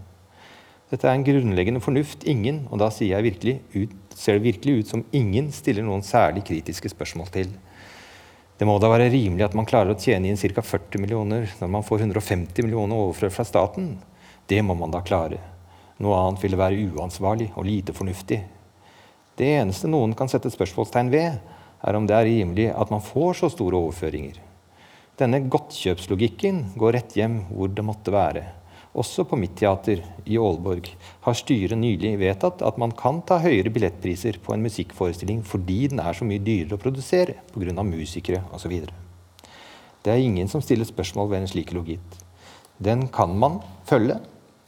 Dette 0.93 1.07
er 1.09 1.17
en 1.17 1.25
grunnleggende 1.25 1.81
fornuft 1.81 2.25
ingen, 2.29 2.67
og 2.69 2.81
da 2.81 2.89
virkelig 2.93 3.59
ut, 3.73 3.93
ser 4.13 4.37
det 4.37 4.45
virkelig 4.45 4.73
ut 4.79 4.89
som 4.91 5.05
ingen 5.11 5.51
stiller 5.51 5.85
noen 5.85 6.05
særlig 6.05 6.43
kritiske 6.45 6.91
spørsmål 6.93 7.31
til. 7.33 7.53
Det 8.57 8.67
må 8.69 8.75
da 8.77 8.89
være 8.91 9.09
rimelig 9.09 9.47
at 9.47 9.55
man 9.57 9.65
klarer 9.65 9.93
å 9.93 9.99
tjene 9.99 10.29
inn 10.29 10.37
ca. 10.37 10.61
40 10.61 11.01
millioner 11.01 11.49
når 11.59 11.71
man 11.73 11.85
får 11.85 12.05
150 12.05 12.61
millioner 12.65 12.95
overført 12.95 13.33
fra 13.33 13.45
staten. 13.45 13.95
Det 14.45 14.61
må 14.61 14.75
man 14.77 14.93
da 14.93 15.01
klare. 15.01 15.39
Noe 15.97 16.19
annet 16.19 16.43
ville 16.45 16.59
være 16.59 16.85
uansvarlig 16.93 17.49
og 17.55 17.65
lite 17.65 17.93
fornuftig. 17.97 18.43
Det 19.37 19.49
eneste 19.57 19.89
noen 19.89 20.13
kan 20.13 20.29
sette 20.29 20.51
spørsmålstegn 20.53 21.09
ved, 21.09 21.41
er 21.83 21.97
om 21.97 22.07
det 22.07 22.15
er 22.15 22.27
rimelig 22.29 22.71
at 22.71 22.91
man 22.93 23.03
får 23.03 23.41
så 23.41 23.51
store 23.51 23.79
overføringer. 23.79 24.39
Denne 25.19 25.43
godtkjøpslogikken 25.51 26.63
går 26.79 26.95
rett 26.97 27.15
hjem 27.19 27.43
hvor 27.51 27.69
det 27.69 27.85
måtte 27.85 28.13
være. 28.13 28.43
Også 28.97 29.25
på 29.25 29.37
mitt 29.41 29.55
teater 29.57 30.03
i 30.29 30.37
Aalborg 30.37 30.87
har 31.25 31.37
styret 31.37 31.79
nylig 31.79 32.11
vedtatt 32.21 32.61
at 32.65 32.77
man 32.81 32.93
kan 32.97 33.23
ta 33.25 33.39
høyere 33.41 33.71
billettpriser 33.73 34.37
på 34.41 34.53
en 34.53 34.65
musikkforestilling 34.65 35.41
fordi 35.49 35.79
den 35.93 36.01
er 36.03 36.17
så 36.17 36.27
mye 36.29 36.41
dyrere 36.41 36.77
å 36.77 36.81
produsere 36.81 37.39
pga. 37.53 37.83
musikere 37.83 38.43
osv. 38.53 38.75
Det 40.03 40.11
er 40.11 40.21
ingen 40.21 40.47
som 40.47 40.61
stiller 40.61 40.85
spørsmål 40.85 41.29
ved 41.31 41.41
en 41.41 41.49
slik 41.49 41.73
logikk. 41.73 42.05
Den 42.77 43.07
kan 43.07 43.37
man 43.39 43.61
følge. 43.89 44.19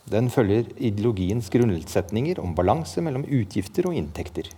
Den 0.10 0.30
følger 0.30 0.69
ideologiens 0.78 1.49
grunnsetninger 1.49 2.39
om 2.39 2.54
balanse 2.56 3.01
mellom 3.01 3.25
utgifter 3.25 3.89
og 3.89 3.97
inntekter. 3.97 4.49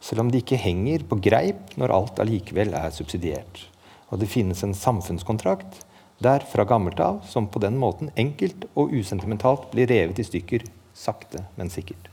Selv 0.00 0.22
om 0.22 0.30
det 0.30 0.44
ikke 0.44 0.60
henger 0.62 1.04
på 1.08 1.18
greip 1.22 1.74
når 1.80 1.94
alt 1.94 2.20
allikevel 2.22 2.74
er 2.78 2.94
subsidiert. 2.94 3.64
Og 4.08 4.22
det 4.22 4.30
finnes 4.30 4.62
en 4.64 4.76
samfunnskontrakt 4.76 5.82
der 6.22 6.42
fra 6.50 6.64
gammelt 6.66 7.00
av, 7.00 7.20
som 7.26 7.46
på 7.46 7.60
den 7.62 7.78
måten 7.78 8.10
enkelt 8.18 8.66
og 8.74 8.94
usentimentalt 8.94 9.68
blir 9.70 9.90
revet 9.90 10.18
i 10.18 10.26
stykker, 10.26 10.64
sakte, 10.94 11.44
men 11.58 11.70
sikkert. 11.70 12.08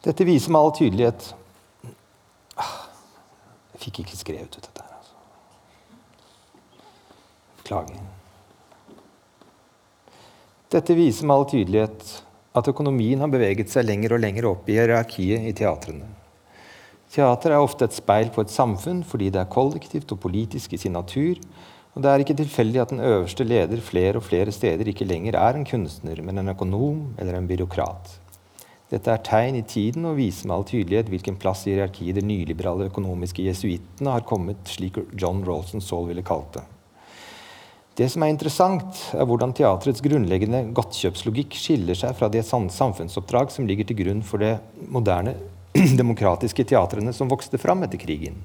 Dette 0.00 0.24
viser 0.24 0.52
med 0.52 0.60
all 0.62 0.72
tydelighet 0.72 1.26
ah, 2.56 2.86
Jeg 3.74 3.82
fikk 3.82 4.00
ikke 4.04 4.16
skrevet 4.16 4.56
ut 4.56 4.64
dette 4.64 4.86
her, 4.86 4.94
altså. 4.96 5.18
Beklager. 7.60 8.00
Dette 10.72 10.96
viser 10.96 11.28
med 11.28 11.36
all 11.36 11.48
tydelighet 11.50 12.14
at 12.56 12.68
økonomien 12.70 13.20
har 13.22 13.30
beveget 13.30 13.70
seg 13.70 13.86
lenger 13.86 14.16
og 14.16 14.22
lenger 14.24 14.48
opp 14.50 14.68
i 14.70 14.78
hierarkiet 14.78 15.46
i 15.46 15.54
teatrene. 15.56 16.08
Teater 17.10 17.54
er 17.54 17.62
ofte 17.62 17.86
et 17.86 17.94
speil 17.94 18.30
på 18.34 18.44
et 18.44 18.52
samfunn 18.54 19.02
fordi 19.06 19.32
det 19.34 19.42
er 19.42 19.50
kollektivt 19.50 20.12
og 20.14 20.22
politisk 20.22 20.74
i 20.74 20.80
sin 20.82 20.94
natur. 20.94 21.38
Og 21.94 22.02
det 22.02 22.10
er 22.10 22.22
ikke 22.22 22.38
tilfeldig 22.38 22.82
at 22.82 22.92
den 22.94 23.02
øverste 23.02 23.46
leder 23.46 23.82
flere 23.82 24.20
og 24.20 24.26
flere 24.26 24.54
steder 24.54 24.86
ikke 24.86 25.08
lenger 25.08 25.38
er 25.38 25.58
en 25.58 25.66
kunstner, 25.66 26.22
men 26.22 26.38
en 26.38 26.52
økonom 26.52 27.16
eller 27.18 27.38
en 27.38 27.48
byråkrat. 27.50 28.18
Dette 28.90 29.10
er 29.10 29.22
tegn 29.26 29.58
i 29.58 29.66
tiden 29.66 30.06
og 30.06 30.16
viser 30.18 30.46
med 30.46 30.56
all 30.56 30.66
tydelighet 30.66 31.10
hvilken 31.10 31.38
plass 31.38 31.66
i 31.66 31.74
hierarkiet 31.74 32.18
de 32.18 32.26
nyliberale 32.26 32.88
økonomiske 32.90 33.46
jesuittene 33.46 34.14
har 34.14 34.26
kommet, 34.26 34.62
slik 34.66 34.98
John 35.14 35.44
Rolson 35.46 35.82
Saul 35.82 36.08
ville 36.10 36.26
kalt 36.26 36.58
det. 36.58 36.64
Det 37.98 38.06
som 38.08 38.22
er 38.22 38.30
interessant, 38.30 39.00
er 39.12 39.26
hvordan 39.26 39.52
teatrets 39.56 40.02
grunnleggende 40.04 40.62
godtkjøpslogikk 40.76 41.56
skiller 41.58 41.98
seg 41.98 42.14
fra 42.16 42.28
det 42.30 42.44
samfunnsoppdrag 42.46 43.50
som 43.50 43.66
ligger 43.66 43.88
til 43.88 43.98
grunn 43.98 44.22
for 44.26 44.42
det 44.42 44.54
moderne 44.94 45.34
demokratiske 46.00 46.64
teatrene 46.70 47.12
som 47.16 47.30
vokste 47.30 47.58
fram 47.58 47.82
etter 47.86 48.00
krigen. 48.00 48.38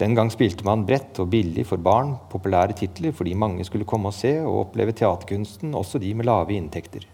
Den 0.00 0.14
gang 0.14 0.30
spilte 0.30 0.64
man 0.64 0.84
bredt 0.86 1.18
og 1.18 1.28
billig 1.32 1.66
for 1.68 1.82
barn, 1.82 2.14
populære 2.32 2.76
titler 2.78 3.12
fordi 3.12 3.34
mange 3.34 3.66
skulle 3.66 3.86
komme 3.88 4.12
og 4.12 4.16
se 4.16 4.36
og 4.40 4.62
oppleve 4.62 4.94
teaterkunsten, 4.96 5.74
også 5.74 6.00
de 6.00 6.14
med 6.14 6.28
lave 6.30 6.54
inntekter. 6.56 7.04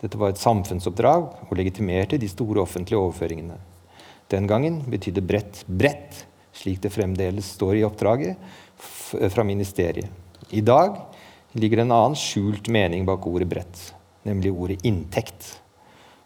Dette 0.00 0.20
var 0.20 0.32
et 0.32 0.40
samfunnsoppdrag 0.40 1.48
og 1.48 1.54
legitimerte 1.56 2.20
de 2.20 2.28
store 2.28 2.62
offentlige 2.62 3.00
overføringene. 3.00 3.58
Den 4.30 4.46
gangen 4.46 4.82
betydde 4.86 5.24
bredt 5.26 5.64
bredt, 5.66 6.24
slik 6.54 6.80
det 6.84 6.92
fremdeles 6.94 7.56
står 7.56 7.80
i 7.80 7.86
oppdraget 7.88 8.36
fra 9.32 9.44
ministeriet. 9.44 10.19
I 10.50 10.60
dag 10.66 10.96
ligger 11.54 11.78
det 11.78 11.86
en 11.86 11.94
annen 11.94 12.18
skjult 12.18 12.68
mening 12.72 13.04
bak 13.06 13.26
ordet 13.26 13.46
bredt, 13.50 13.82
nemlig 14.26 14.50
ordet 14.50 14.80
inntekt. 14.86 15.60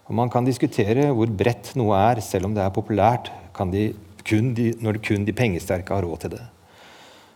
Og 0.09 0.15
Man 0.17 0.31
kan 0.33 0.45
diskutere 0.45 1.11
hvor 1.13 1.29
bredt 1.29 1.75
noe 1.77 1.97
er, 2.11 2.21
selv 2.25 2.49
om 2.49 2.57
det 2.57 2.65
er 2.65 2.73
populært 2.73 3.31
de 3.73 3.93
de, 4.25 4.73
når 4.81 4.99
kun 5.05 5.25
de 5.25 5.33
pengesterke 5.37 5.93
har 5.93 6.03
råd 6.03 6.25
til 6.25 6.31
det. 6.37 6.43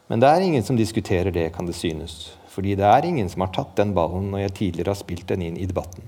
Men 0.09 0.21
det 0.21 0.29
er 0.29 0.41
ingen 0.41 0.65
som 0.65 0.77
diskuterer 0.77 1.31
det, 1.31 1.53
kan 1.53 1.67
det 1.67 1.77
synes. 1.77 2.33
Fordi 2.49 2.75
det 2.75 2.85
er 2.85 3.05
ingen 3.05 3.29
som 3.29 3.45
har 3.45 3.53
tatt 3.53 3.77
den 3.77 3.93
ballen 3.95 4.31
når 4.33 4.47
jeg 4.47 4.55
tidligere 4.55 4.95
har 4.95 4.99
spilt 4.99 5.29
den 5.29 5.45
inn 5.45 5.61
i 5.61 5.69
debatten. 5.69 6.03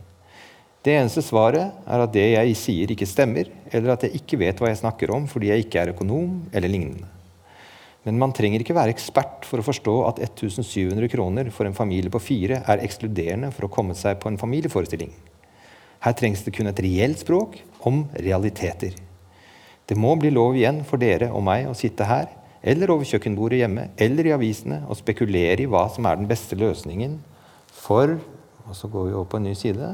Det 0.80 0.96
eneste 0.96 1.20
svaret 1.20 1.76
er 1.84 2.00
at 2.00 2.12
det 2.12 2.24
jeg 2.32 2.56
sier, 2.56 2.90
ikke 2.90 3.06
stemmer, 3.06 3.52
eller 3.68 3.92
at 3.92 4.06
jeg 4.06 4.22
ikke 4.22 4.40
vet 4.40 4.60
hva 4.60 4.72
jeg 4.72 4.80
snakker 4.80 5.12
om 5.12 5.28
fordi 5.28 5.52
jeg 5.52 5.66
ikke 5.66 5.82
er 5.82 5.92
økonom 5.92 6.46
eller 6.56 6.72
lignende. 6.72 7.19
Men 8.08 8.16
man 8.20 8.32
trenger 8.32 8.62
ikke 8.62 8.76
være 8.76 8.94
ekspert 8.94 9.44
for 9.44 9.60
å 9.60 9.66
forstå 9.66 9.96
at 10.08 10.22
1700 10.24 11.10
kroner 11.12 11.50
for 11.52 11.68
en 11.68 11.76
familie 11.76 12.12
på 12.12 12.22
fire 12.22 12.62
er 12.64 12.84
ekskluderende 12.84 13.50
for 13.52 13.66
å 13.66 13.72
komme 13.72 13.96
seg 13.98 14.16
på 14.22 14.30
en 14.30 14.40
familieforestilling. 14.40 15.12
Her 16.00 16.16
trengs 16.16 16.40
det 16.46 16.54
kun 16.56 16.70
et 16.70 16.80
reelt 16.80 17.20
språk 17.20 17.58
om 17.84 18.06
realiteter. 18.16 18.94
Det 19.84 19.98
må 19.98 20.14
bli 20.16 20.30
lov 20.32 20.56
igjen 20.56 20.80
for 20.88 21.02
dere 21.02 21.28
og 21.34 21.44
meg 21.44 21.68
å 21.68 21.76
sitte 21.76 22.06
her, 22.08 22.30
eller 22.62 22.92
over 22.92 23.08
kjøkkenbordet 23.08 23.60
hjemme, 23.60 23.88
eller 24.00 24.28
i 24.28 24.32
avisene 24.36 24.82
og 24.86 24.96
spekulere 25.00 25.64
i 25.64 25.68
hva 25.68 25.86
som 25.92 26.08
er 26.08 26.20
den 26.20 26.28
beste 26.30 26.56
løsningen 26.56 27.18
for 27.80 28.18
Og 28.70 28.76
så 28.76 28.86
går 28.86 29.08
vi 29.08 29.14
over 29.16 29.26
på 29.26 29.38
en 29.40 29.48
ny 29.48 29.52
side. 29.58 29.86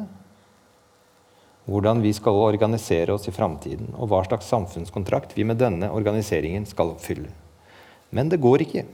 Hvordan 1.64 2.02
vi 2.02 2.10
skal 2.12 2.36
organisere 2.36 3.14
oss 3.14 3.24
i 3.30 3.32
framtiden, 3.32 3.94
og 3.96 4.10
hva 4.10 4.20
slags 4.26 4.50
samfunnskontrakt 4.52 5.32
vi 5.32 5.46
med 5.48 5.56
denne 5.62 5.88
organiseringen 5.96 6.66
skal 6.68 6.92
oppfylle. 6.92 7.30
Men 8.16 8.32
det 8.32 8.40
går 8.42 8.64
ikke. 8.64 8.86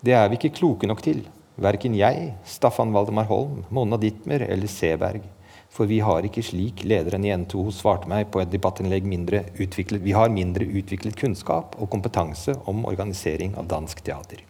Det 0.00 0.14
er 0.16 0.30
vi 0.30 0.38
ikke 0.38 0.54
kloke 0.60 0.88
nok 0.88 1.02
til. 1.04 1.24
Verken 1.60 1.96
jeg, 1.98 2.30
Staffan 2.48 2.94
Valdemar 2.94 3.26
Holm, 3.28 3.64
Monna 3.74 3.98
Dittmer 4.00 4.46
eller 4.46 4.70
Seberg. 4.70 5.26
For 5.70 5.86
vi 5.86 6.00
har 6.02 6.24
ikke 6.26 6.42
slik 6.42 6.82
lederen 6.88 7.26
i 7.26 7.32
N2 7.34 7.66
svarte 7.74 8.08
meg 8.10 8.30
på 8.32 8.40
et 8.42 8.50
debattinnlegg 8.50 9.04
mindre 9.06 9.44
utviklet 9.60 10.02
Vi 10.02 10.14
har 10.16 10.32
mindre 10.32 10.66
utviklet 10.66 11.18
kunnskap 11.18 11.76
og 11.78 11.90
kompetanse 11.92 12.56
om 12.70 12.86
organisering 12.90 13.54
av 13.60 13.68
dansk 13.70 14.02
teater. 14.06 14.42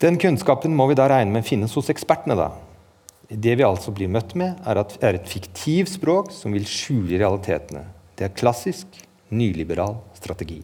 Den 0.00 0.16
kunnskapen 0.18 0.74
må 0.74 0.88
vi 0.90 0.96
da 0.98 1.10
regne 1.12 1.36
med 1.36 1.46
finnes 1.46 1.76
hos 1.76 1.92
ekspertene, 1.92 2.38
da. 2.38 2.50
Det 3.30 3.52
vi 3.60 3.66
altså 3.66 3.92
blir 3.94 4.10
møtt 4.10 4.32
med, 4.34 4.56
er, 4.66 4.80
at, 4.80 4.96
er 5.04 5.20
et 5.20 5.28
fiktivt 5.28 5.92
språk 5.92 6.32
som 6.34 6.56
vil 6.56 6.66
skjule 6.66 7.20
realitetene. 7.20 7.84
Det 8.16 8.26
er 8.26 8.34
klassisk 8.34 9.02
nyliberal 9.30 10.00
strategi. 10.16 10.62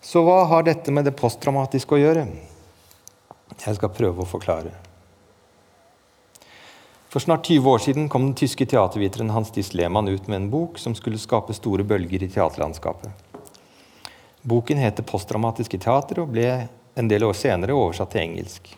Så 0.00 0.22
hva 0.24 0.44
har 0.48 0.64
dette 0.64 0.92
med 0.92 1.04
det 1.04 1.12
posttraumatiske 1.12 1.92
å 1.92 2.00
gjøre? 2.00 2.22
Jeg 3.60 3.76
skal 3.76 3.92
prøve 3.92 4.24
å 4.24 4.28
forklare. 4.28 4.72
For 7.12 7.20
snart 7.20 7.44
20 7.50 7.68
år 7.68 7.82
siden 7.84 8.08
kom 8.08 8.30
den 8.30 8.38
tyske 8.38 8.64
teaterviteren 8.70 9.32
Hans 9.34 9.50
Diss 9.52 9.74
Lehmann 9.76 10.08
ut 10.08 10.28
med 10.30 10.38
en 10.38 10.50
bok 10.52 10.80
som 10.80 10.94
skulle 10.96 11.20
skape 11.20 11.52
store 11.52 11.84
bølger 11.84 12.24
i 12.24 12.30
teaterlandskapet. 12.32 13.10
Boken 14.40 14.78
heter 14.80 15.04
'Postdramatiske 15.04 15.78
teater' 15.78 16.22
og 16.22 16.32
ble 16.32 16.68
en 16.96 17.08
del 17.08 17.26
år 17.28 17.36
senere 17.36 17.76
oversatt 17.76 18.14
til 18.14 18.24
engelsk. 18.24 18.72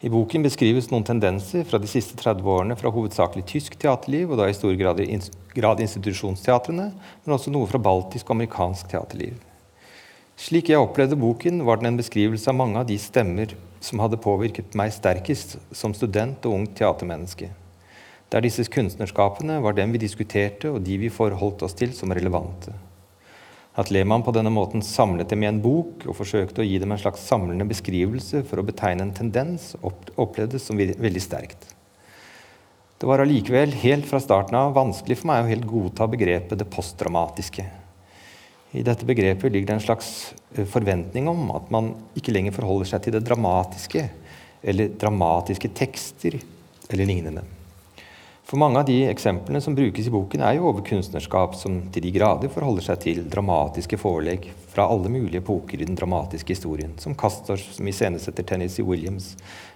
I 0.00 0.10
boken 0.10 0.42
beskrives 0.42 0.90
noen 0.90 1.06
tendenser 1.06 1.62
fra 1.64 1.78
de 1.78 1.86
siste 1.86 2.16
30 2.18 2.42
årene 2.42 2.76
fra 2.76 2.90
hovedsakelig 2.90 3.46
tysk 3.46 3.78
teaterliv, 3.78 4.30
og 4.30 4.38
da 4.38 4.48
i 4.50 4.56
stor 4.56 4.74
grad, 4.74 4.98
grad 5.54 5.80
institusjonsteatrene, 5.80 6.92
men 7.24 7.36
også 7.36 7.52
noe 7.54 7.66
fra 7.70 7.78
baltisk 7.78 8.26
og 8.26 8.36
amerikansk 8.36 8.90
teaterliv. 8.90 9.38
Slik 10.36 10.68
jeg 10.68 10.80
opplevde 10.80 11.16
boken, 11.16 11.62
var 11.64 11.80
den 11.80 11.94
en 11.94 12.00
beskrivelse 12.00 12.50
av 12.52 12.58
mange 12.58 12.76
av 12.76 12.88
de 12.88 12.98
stemmer 13.00 13.54
som 13.80 14.02
hadde 14.02 14.18
påvirket 14.20 14.74
meg 14.76 14.92
sterkest 14.92 15.56
som 15.72 15.94
student 15.96 16.44
og 16.44 16.58
ungt 16.58 16.74
teatermenneske. 16.76 17.48
Der 18.28 18.42
disse 18.44 18.66
kunstnerskapene 18.68 19.56
var 19.64 19.76
dem 19.76 19.94
vi 19.94 20.02
diskuterte, 20.02 20.74
og 20.74 20.82
de 20.84 20.98
vi 21.00 21.12
forholdt 21.12 21.64
oss 21.64 21.76
til 21.78 21.94
som 21.96 22.12
relevante. 22.12 22.74
At 23.76 23.92
Lehmann 23.92 24.24
på 24.26 24.32
denne 24.36 24.52
måten 24.52 24.84
samlet 24.84 25.32
dem 25.32 25.44
i 25.44 25.48
en 25.48 25.62
bok 25.64 26.04
og 26.08 26.18
forsøkte 26.18 26.60
å 26.60 26.66
gi 26.66 26.76
dem 26.82 26.92
en 26.92 27.00
slags 27.00 27.24
samlende 27.28 27.68
beskrivelse 27.68 28.42
for 28.48 28.60
å 28.60 28.66
betegne 28.66 29.04
en 29.06 29.16
tendens, 29.16 29.74
opplevdes 29.80 30.68
som 30.68 30.76
veldig 30.76 31.24
sterkt. 31.24 31.72
Det 32.96 33.08
var 33.08 33.20
allikevel 33.24 33.72
helt 33.82 34.08
fra 34.08 34.20
starten 34.20 34.56
av 34.56 34.76
vanskelig 34.76 35.20
for 35.20 35.32
meg 35.32 35.44
å 35.44 35.50
helt 35.50 35.68
godta 35.68 36.08
begrepet 36.08 36.60
det 36.60 36.68
postdramatiske. 36.72 37.66
I 38.76 38.84
dette 38.84 39.08
begrepet 39.08 39.52
ligger 39.52 39.72
det 39.72 39.76
en 39.78 39.86
slags 39.86 40.34
eh, 40.54 40.66
forventning 40.68 41.28
om 41.32 41.50
at 41.56 41.70
man 41.72 41.94
ikke 42.18 42.34
lenger 42.34 42.54
forholder 42.56 42.92
seg 42.92 43.04
til 43.06 43.16
det 43.16 43.24
dramatiske 43.24 44.08
eller 44.66 44.96
dramatiske 45.00 45.70
tekster 45.76 46.36
eller 46.90 47.08
lignende. 47.08 47.44
For 48.46 48.60
mange 48.62 48.78
av 48.78 48.86
de 48.86 49.00
eksemplene 49.10 49.58
som 49.60 49.74
brukes 49.74 50.06
i 50.06 50.10
boken, 50.14 50.44
er 50.46 50.54
jo 50.54 50.68
over 50.68 50.84
kunstnerskap 50.86 51.56
som 51.58 51.80
til 51.90 52.04
de 52.04 52.12
grader 52.14 52.52
forholder 52.52 52.84
seg 52.86 53.00
til 53.02 53.24
dramatiske 53.26 53.98
forelegg 53.98 54.46
fra 54.70 54.84
alle 54.86 55.10
mulige 55.10 55.40
epoker 55.42 55.82
i 55.82 55.88
den 55.88 55.98
dramatiske 55.98 56.54
historien, 56.54 56.92
som 57.02 57.16
Castor 57.18 57.58
som 57.58 57.88
iscenesetter 57.90 58.46
Tennessee 58.46 58.86
Williams, 58.86 59.32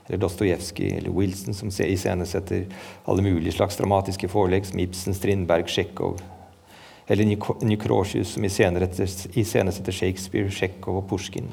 eller 0.07 0.23
Dostojevskij 0.23 1.01
eller 1.01 1.17
Wilson 1.17 1.57
som 1.57 1.73
iscenesetter 1.73 2.69
alle 3.11 3.27
mulige 3.27 3.57
slags 3.57 3.81
dramatiske 3.81 4.31
forelegg, 4.31 4.71
som 4.71 4.79
Ibsen, 4.85 5.19
Strindberg, 5.19 5.67
Tsjekhov, 5.67 6.23
eller 7.11 7.27
Nikrosius, 7.67 8.37
som 8.37 8.45
iscenesetter 8.47 9.93
Shakespeare, 9.93 10.51
Tsjekhov 10.51 11.01
og 11.03 11.09
Pushkin. 11.11 11.49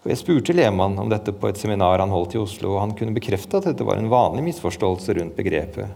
Og 0.00 0.08
jeg 0.08 0.20
spurte 0.22 0.54
Lehmann 0.56 0.96
om 0.96 1.10
dette 1.12 1.34
på 1.36 1.50
et 1.50 1.58
seminar 1.60 2.00
han 2.00 2.12
holdt 2.12 2.38
i 2.38 2.40
Oslo, 2.40 2.72
og 2.72 2.86
han 2.86 2.94
kunne 2.96 3.12
bekrefte 3.12 3.58
at 3.58 3.66
dette 3.68 3.84
var 3.84 4.00
en 4.00 4.08
vanlig 4.08 4.46
misforståelse 4.46 5.18
rundt 5.18 5.36
begrepet, 5.36 5.90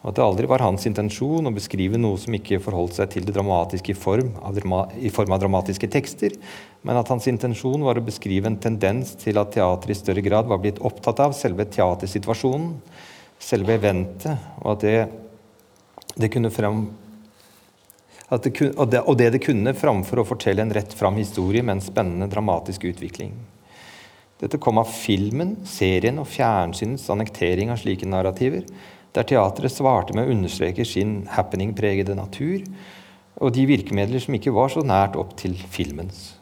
og 0.00 0.06
at 0.08 0.16
det 0.16 0.24
aldri 0.24 0.48
var 0.48 0.64
hans 0.64 0.86
intensjon 0.88 1.44
å 1.44 1.52
beskrive 1.52 2.00
noe 2.00 2.16
som 2.22 2.32
ikke 2.32 2.62
forholdt 2.64 2.96
seg 2.96 3.10
til 3.12 3.26
det 3.28 3.34
dramatiske 3.36 3.92
i 3.92 3.98
form, 4.06 4.30
av, 4.40 4.56
i 4.96 5.12
form 5.12 5.36
av 5.36 5.42
dramatiske 5.42 5.90
tekster, 5.92 6.38
men 6.80 6.96
at 6.96 7.12
hans 7.12 7.28
intensjon 7.28 7.84
var 7.84 8.00
å 8.00 8.06
beskrive 8.06 8.48
en 8.48 8.56
tendens 8.56 9.12
til 9.20 9.36
at 9.36 9.52
teatret 9.52 9.92
i 9.92 9.98
større 10.00 10.24
grad 10.24 10.48
var 10.48 10.64
blitt 10.64 10.80
opptatt 10.80 11.20
av 11.20 11.36
selve 11.36 11.68
teatersituasjonen, 11.68 12.72
selve 13.36 13.76
eventet, 13.76 14.40
og 14.64 14.78
at 14.78 14.88
det, 14.88 14.96
det 16.16 16.32
kunne 16.32 16.48
frem, 16.54 16.86
det, 18.30 18.52
og, 18.76 18.86
det, 18.90 19.00
og, 19.02 19.16
det, 19.18 19.30
det 19.34 19.42
kunne 19.42 19.74
framfor 19.74 20.22
å 20.22 20.26
fortelle 20.28 20.62
en 20.62 20.74
rett 20.74 20.92
fram 20.94 21.18
historie 21.18 21.64
med 21.66 21.78
en 21.78 21.82
spennende 21.82 22.30
dramatisk 22.30 22.86
utvikling. 22.86 23.34
Dette 24.40 24.60
kom 24.62 24.78
av 24.80 24.88
filmen, 24.88 25.56
serien 25.68 26.20
og 26.22 26.30
fjernsynets 26.30 27.10
annektering 27.12 27.72
av 27.74 27.82
slike 27.82 28.08
narrativer, 28.08 28.64
der 29.12 29.26
teatret 29.26 29.74
svarte 29.74 30.14
med 30.16 30.28
å 30.28 30.36
understreke 30.36 30.86
sin 30.86 31.24
happening-pregede 31.34 32.14
natur 32.16 32.62
og 33.40 33.54
de 33.56 33.64
virkemidler 33.68 34.22
som 34.22 34.36
ikke 34.36 34.54
var 34.54 34.70
så 34.72 34.84
nært 34.86 35.18
opp 35.18 35.34
til 35.40 35.56
filmens. 35.72 36.36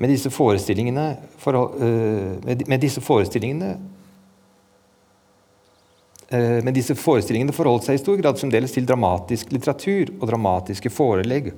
Med 0.00 0.10
disse 0.10 0.30
forestillingene, 0.34 1.06
for, 1.38 1.54
uh, 1.78 2.34
med, 2.42 2.80
disse 2.82 3.02
forestillingene 3.04 3.76
men 6.34 6.74
disse 6.74 6.96
forestillingene 6.98 7.54
forholdt 7.54 7.88
seg 7.88 7.98
i 7.98 8.02
stor 8.02 8.18
grad 8.20 8.40
fremdeles 8.40 8.74
til 8.74 8.86
dramatisk 8.88 9.52
litteratur 9.54 10.12
og 10.18 10.26
dramatiske 10.30 10.92
forelegg. 10.92 11.52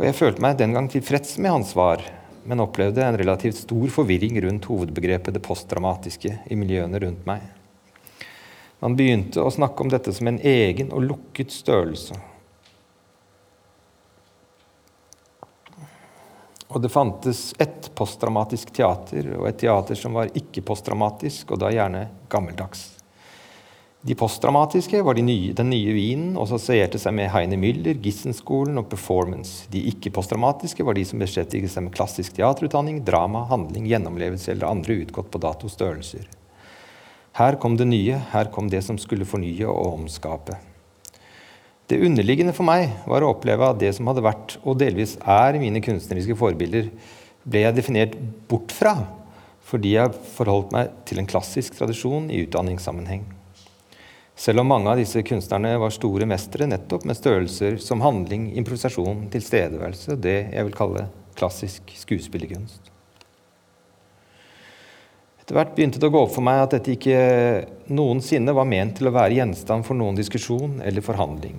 Og 0.00 0.06
jeg 0.08 0.16
følte 0.18 0.42
meg 0.42 0.58
den 0.58 0.74
gang 0.76 0.88
tilfreds 0.90 1.36
med 1.38 1.52
hans 1.54 1.72
svar, 1.74 2.02
men 2.44 2.62
opplevde 2.64 3.04
en 3.04 3.18
relativt 3.20 3.60
stor 3.60 3.88
forvirring 3.92 4.40
rundt 4.42 4.66
hovedbegrepet 4.70 5.34
det 5.36 5.44
postdramatiske 5.44 6.38
i 6.50 6.58
miljøene 6.58 7.02
rundt 7.04 7.26
meg. 7.28 7.44
Man 8.82 8.96
begynte 8.98 9.44
å 9.44 9.52
snakke 9.54 9.84
om 9.84 9.92
dette 9.92 10.10
som 10.14 10.26
en 10.26 10.40
egen 10.42 10.90
og 10.90 11.04
lukket 11.06 11.54
størrelse. 11.54 12.16
Og 16.72 16.80
det 16.80 16.88
fantes 16.88 17.52
ett 17.60 17.90
postdramatisk 17.94 18.72
teater 18.74 19.28
og 19.36 19.46
et 19.50 19.60
teater 19.60 19.98
som 19.98 20.16
var 20.16 20.32
ikke-postdramatisk, 20.32 21.52
og 21.52 21.60
da 21.60 21.68
gjerne 21.70 22.06
gammeldags. 22.32 22.91
De 24.02 24.14
postdramatiske 24.18 24.98
var 25.06 25.14
de 25.14 25.22
nye, 25.22 25.52
den 25.54 25.68
nye 25.70 25.92
vinen 25.94 26.32
og 26.34 26.48
assosierte 26.48 26.98
seg 26.98 27.14
med 27.14 27.28
Heine 27.30 27.54
Müller, 27.54 27.94
Gissenskolen 28.02 28.80
og 28.80 28.88
performance. 28.90 29.68
De 29.70 29.78
ikke-postdramatiske 29.92 30.82
var 30.82 30.96
de 30.98 31.04
som 31.06 31.20
beskjeftiget 31.22 31.70
seg 31.70 31.84
med 31.86 31.94
klassisk 31.94 32.34
teaterutdanning, 32.34 32.96
drama, 33.06 33.44
handling, 33.46 33.84
gjennomlevelse 33.86 34.50
eller 34.56 34.72
andre 34.72 34.96
utgått 35.04 35.28
på 35.30 35.40
dato 35.44 35.70
størrelser. 35.70 36.24
Her 37.38 37.54
kom 37.62 37.76
det 37.78 37.86
nye, 37.92 38.16
her 38.32 38.50
kom 38.50 38.66
det 38.72 38.80
som 38.82 38.98
skulle 38.98 39.28
fornye 39.28 39.68
og 39.70 40.00
omskape. 40.00 40.56
Det 41.86 42.00
underliggende 42.02 42.54
for 42.56 42.66
meg 42.66 42.88
var 43.06 43.22
å 43.22 43.30
oppleve 43.36 43.68
at 43.70 43.78
det 43.78 43.92
som 43.94 44.10
hadde 44.10 44.24
vært, 44.26 44.56
og 44.66 44.80
delvis 44.80 45.14
er, 45.22 45.60
mine 45.62 45.82
kunstneriske 45.84 46.34
forbilder, 46.40 46.88
ble 47.46 47.62
jeg 47.68 47.78
definert 47.78 48.18
bort 48.50 48.74
fra 48.74 48.96
fordi 49.62 49.94
jeg 49.94 50.18
forholdt 50.34 50.74
meg 50.74 50.90
til 51.06 51.22
en 51.22 51.30
klassisk 51.30 51.78
tradisjon 51.78 52.26
i 52.34 52.42
utdanningssammenheng. 52.42 53.22
Selv 54.36 54.62
om 54.62 54.70
mange 54.72 54.88
av 54.90 54.96
disse 54.98 55.20
kunstnerne 55.26 55.74
var 55.78 55.92
store 55.92 56.26
mestere 56.28 56.66
nettopp 56.70 57.04
med 57.08 57.18
størrelser 57.18 57.76
som 57.82 58.00
handling, 58.04 58.48
improvisasjon, 58.56 59.26
tilstedeværelse, 59.32 60.16
det 60.16 60.38
jeg 60.54 60.68
vil 60.68 60.76
kalle 60.76 61.04
klassisk 61.38 61.92
skuespillerkunst. 62.00 62.88
Etter 65.42 65.58
hvert 65.58 65.74
begynte 65.76 66.00
det 66.00 66.08
å 66.08 66.14
gå 66.14 66.20
opp 66.22 66.32
for 66.36 66.46
meg 66.46 66.62
at 66.62 66.74
dette 66.76 66.94
ikke 66.94 67.18
noensinne 67.92 68.54
var 68.56 68.68
ment 68.68 68.96
til 68.98 69.10
å 69.10 69.14
være 69.14 69.36
gjenstand 69.40 69.84
for 69.84 69.98
noen 69.98 70.16
diskusjon 70.16 70.78
eller 70.86 71.04
forhandling. 71.04 71.58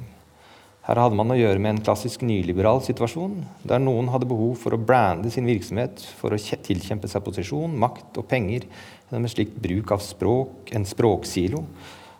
Her 0.83 0.99
hadde 0.99 1.15
man 1.15 1.31
å 1.31 1.37
gjøre 1.37 1.61
med 1.63 1.77
en 1.77 1.81
klassisk 1.83 2.25
nyliberal 2.27 2.81
situasjon, 2.83 3.37
der 3.63 3.79
noen 3.79 4.09
hadde 4.11 4.27
behov 4.27 4.57
for 4.59 4.75
å 4.75 4.79
brande 4.79 5.29
sin 5.31 5.47
virksomhet 5.47 6.01
for 6.19 6.35
å 6.35 6.39
tilkjempe 6.39 7.07
seg 7.11 7.23
posisjon, 7.23 7.75
makt 7.79 8.19
og 8.19 8.27
penger 8.27 8.65
gjennom 8.65 9.27
en 9.27 9.31
slik 9.31 9.53
bruk 9.63 9.93
av 9.95 10.03
språk, 10.03 10.73
en 10.75 10.87
språksilo, 10.87 11.61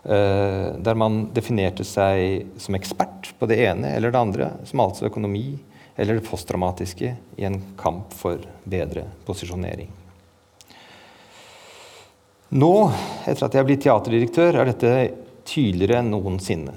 der 0.04 0.98
man 1.00 1.30
definerte 1.32 1.84
seg 1.88 2.50
som 2.60 2.76
ekspert 2.76 3.30
på 3.40 3.48
det 3.48 3.56
ene 3.64 3.94
eller 3.96 4.12
det 4.12 4.20
andre, 4.20 4.48
som 4.68 4.82
altså 4.84 5.08
økonomi 5.08 5.54
eller 5.96 6.18
det 6.18 6.26
postdramatiske 6.26 7.14
i 7.38 7.46
en 7.48 7.56
kamp 7.80 8.12
for 8.12 8.42
bedre 8.68 9.06
posisjonering. 9.24 9.88
Nå, 12.54 12.74
etter 13.26 13.46
at 13.46 13.54
jeg 13.56 13.62
er 13.62 13.66
blitt 13.66 13.82
teaterdirektør, 13.82 14.60
er 14.60 14.68
dette 14.70 14.90
tydeligere 15.48 16.02
enn 16.02 16.12
noensinne. 16.12 16.74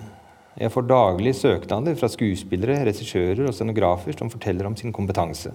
Jeg 0.57 0.73
får 0.73 0.87
daglig 0.89 1.35
søknader 1.37 1.97
fra 1.99 2.09
skuespillere, 2.09 2.79
regissører 2.87 3.43
og 3.45 3.53
scenografer 3.53 4.15
som 4.17 4.31
forteller 4.33 4.65
om 4.65 4.77
sin 4.79 4.95
kompetanse. 4.95 5.51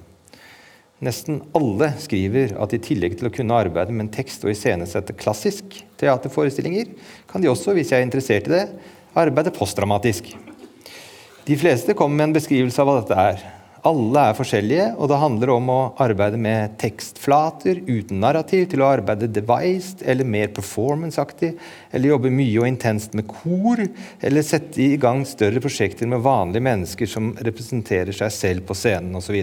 Nesten 1.03 1.41
alle 1.59 1.89
skriver 1.99 2.55
at 2.63 2.75
i 2.77 2.79
tillegg 2.83 3.17
til 3.19 3.27
å 3.27 3.33
kunne 3.35 3.57
arbeide 3.59 3.91
med 3.91 4.07
en 4.07 4.13
tekst 4.15 4.45
og 4.47 4.53
iscenesette 4.53 5.17
klassisk 5.19 5.81
teaterforestillinger, 5.99 6.93
kan 7.31 7.43
de 7.43 7.51
også, 7.51 7.75
hvis 7.75 7.91
jeg 7.91 7.99
er 7.99 8.07
interessert 8.07 8.47
i 8.47 8.55
det, 8.55 8.63
arbeide 9.19 9.55
postdramatisk. 9.57 10.31
De 11.43 11.59
fleste 11.59 11.97
kommer 11.99 12.21
med 12.21 12.31
en 12.31 12.37
beskrivelse 12.39 12.79
av 12.79 12.89
hva 12.89 13.01
dette 13.01 13.19
er. 13.19 13.43
Alle 13.83 14.21
er 14.31 14.37
forskjellige, 14.39 14.85
og 14.95 15.09
det 15.11 15.17
handler 15.19 15.51
om 15.57 15.71
å 15.73 15.79
arbeide 16.05 16.39
med 16.39 16.77
tekstflater 16.79 17.81
uten 17.89 18.21
narrativ, 18.23 18.69
til 18.71 18.85
å 18.85 18.91
arbeide 18.93 19.27
devised 19.27 20.05
eller 20.07 20.29
mer 20.29 20.53
performanceaktig, 20.55 21.51
eller 21.91 22.13
jobbe 22.13 22.31
mye 22.31 22.61
og 22.61 22.69
intenst 22.69 23.17
med 23.19 23.27
kor, 23.27 23.83
eller 24.23 24.47
sette 24.47 24.85
i 24.85 25.01
gang 25.03 25.25
større 25.27 25.59
prosjekter 25.65 26.07
med 26.07 26.23
vanlige 26.23 26.63
mennesker 26.63 27.11
som 27.11 27.33
representerer 27.43 28.15
seg 28.15 28.31
selv 28.37 28.69
på 28.69 28.77
scenen 28.79 29.19
osv. 29.19 29.35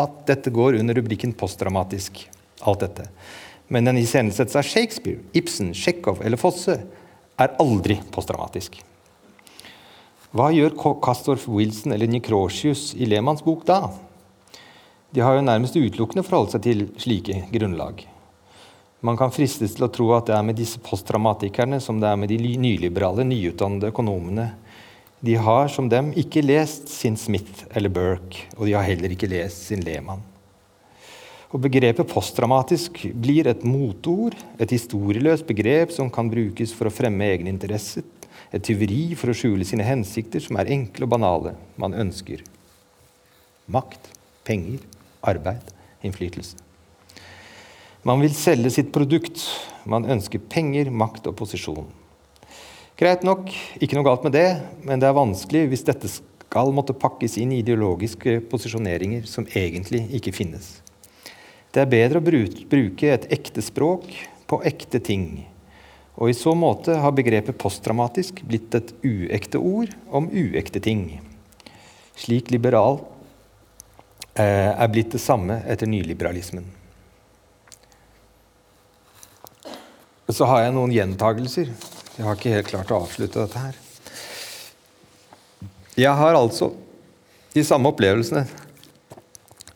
At 0.00 0.14
dette 0.30 0.52
går 0.54 0.78
under 0.80 0.96
rubrikken 0.96 1.36
postdramatisk. 1.36 2.22
Alt 2.64 2.86
dette. 2.86 3.10
Men 3.68 3.92
en 3.92 4.00
iscenesettelse 4.00 4.62
av 4.62 4.70
Shakespeare, 4.70 5.20
Ibsen, 5.36 5.74
Tsjekhov 5.76 6.24
eller 6.24 6.40
Fosse 6.40 6.78
er 7.36 7.54
aldri 7.60 7.98
postdramatisk. 8.16 8.80
Hva 10.32 10.46
gjør 10.48 10.72
Castorf 11.04 11.42
Wilson 11.52 11.92
eller 11.92 12.08
Nikrosius 12.08 12.94
i 12.96 13.04
Lehmanns 13.04 13.42
bok 13.44 13.66
da? 13.68 13.90
De 15.12 15.20
har 15.20 15.36
jo 15.36 15.42
nærmest 15.44 15.76
utelukkende 15.76 16.24
forholdt 16.24 16.54
seg 16.54 16.62
til 16.64 16.86
slike 17.02 17.42
grunnlag. 17.52 18.00
Man 19.04 19.18
kan 19.20 19.34
fristes 19.34 19.74
til 19.76 19.84
å 19.84 19.90
tro 19.92 20.06
at 20.16 20.30
det 20.30 20.36
er 20.38 20.46
med 20.48 20.56
disse 20.56 20.80
postdramatikerne 20.80 21.82
som 21.84 22.00
det 22.00 22.08
er 22.08 22.16
med 22.16 22.32
de 22.32 22.38
nyliberale, 22.40 23.26
nyutdannede 23.28 23.90
økonomene. 23.92 24.46
De 25.20 25.36
har, 25.36 25.68
som 25.68 25.90
dem, 25.92 26.14
ikke 26.16 26.40
lest 26.46 26.88
sin 26.88 27.20
Smith 27.20 27.66
eller 27.76 27.92
Burke, 27.92 28.46
og 28.56 28.64
de 28.70 28.72
har 28.78 28.88
heller 28.88 29.12
ikke 29.12 29.28
lest 29.28 29.66
sin 29.68 29.84
Lehmann. 29.84 30.24
Og 31.52 31.60
Begrepet 31.60 32.08
postdramatisk 32.08 33.02
blir 33.12 33.52
et 33.52 33.68
motord, 33.68 34.38
et 34.56 34.72
historieløst 34.72 35.44
begrep 35.44 35.92
som 35.92 36.08
kan 36.08 36.32
brukes 36.32 36.72
for 36.72 36.88
å 36.88 36.96
fremme 37.02 37.28
egne 37.34 37.52
interesser, 37.52 38.08
et 38.52 38.64
tyveri 38.64 39.14
for 39.16 39.32
å 39.32 39.36
skjule 39.36 39.64
sine 39.66 39.86
hensikter, 39.86 40.42
som 40.44 40.58
er 40.60 40.70
enkle 40.74 41.06
og 41.08 41.14
banale. 41.14 41.54
Man 41.80 41.96
ønsker 41.96 42.44
makt, 43.72 44.10
penger, 44.44 44.82
arbeid, 45.24 45.72
innflytelse. 46.04 46.58
Man 48.02 48.20
vil 48.20 48.34
selge 48.34 48.72
sitt 48.74 48.90
produkt. 48.94 49.40
Man 49.86 50.06
ønsker 50.10 50.42
penger, 50.52 50.90
makt 50.90 51.28
og 51.30 51.36
posisjon. 51.38 51.86
Greit 52.98 53.24
nok, 53.26 53.48
ikke 53.82 53.96
noe 53.96 54.06
galt 54.06 54.26
med 54.26 54.34
det, 54.36 54.48
men 54.84 55.00
det 55.00 55.08
er 55.08 55.16
vanskelig 55.16 55.64
hvis 55.70 55.86
dette 55.86 56.10
skal 56.10 56.74
måtte 56.74 56.94
pakkes 56.94 57.38
inn 57.40 57.54
i 57.54 57.62
ideologiske 57.62 58.42
posisjoneringer 58.50 59.24
som 59.26 59.46
egentlig 59.48 60.04
ikke 60.18 60.34
finnes. 60.36 60.82
Det 61.72 61.80
er 61.80 61.88
bedre 61.88 62.20
å 62.20 62.26
bruke 62.26 63.08
et 63.08 63.30
ekte 63.32 63.64
språk 63.64 64.10
på 64.50 64.60
ekte 64.68 65.00
ting 65.00 65.46
og 66.16 66.28
I 66.28 66.36
så 66.36 66.52
måte 66.56 66.98
har 67.00 67.14
begrepet 67.16 67.58
posttraumatisk 67.60 68.42
blitt 68.44 68.74
et 68.76 68.92
uekte 69.04 69.58
ord 69.58 69.94
om 70.12 70.28
uekte 70.28 70.82
ting. 70.84 71.06
Slik 72.18 72.50
liberal 72.52 73.00
eh, 74.34 74.70
er 74.72 74.92
blitt 74.92 75.14
det 75.14 75.22
samme 75.24 75.62
etter 75.64 75.88
nyliberalismen. 75.88 76.66
Så 80.32 80.48
har 80.48 80.62
jeg 80.64 80.76
noen 80.76 80.92
gjentagelser. 80.94 81.72
Jeg 82.16 82.24
har 82.24 82.36
ikke 82.36 82.52
helt 82.54 82.68
klart 82.68 82.92
å 82.92 83.00
avslutte 83.02 83.42
dette 83.42 83.64
her. 83.64 83.80
Jeg 85.98 86.12
har 86.16 86.36
altså 86.36 86.70
de 87.52 87.64
samme 87.68 87.90
opplevelsene 87.92 88.46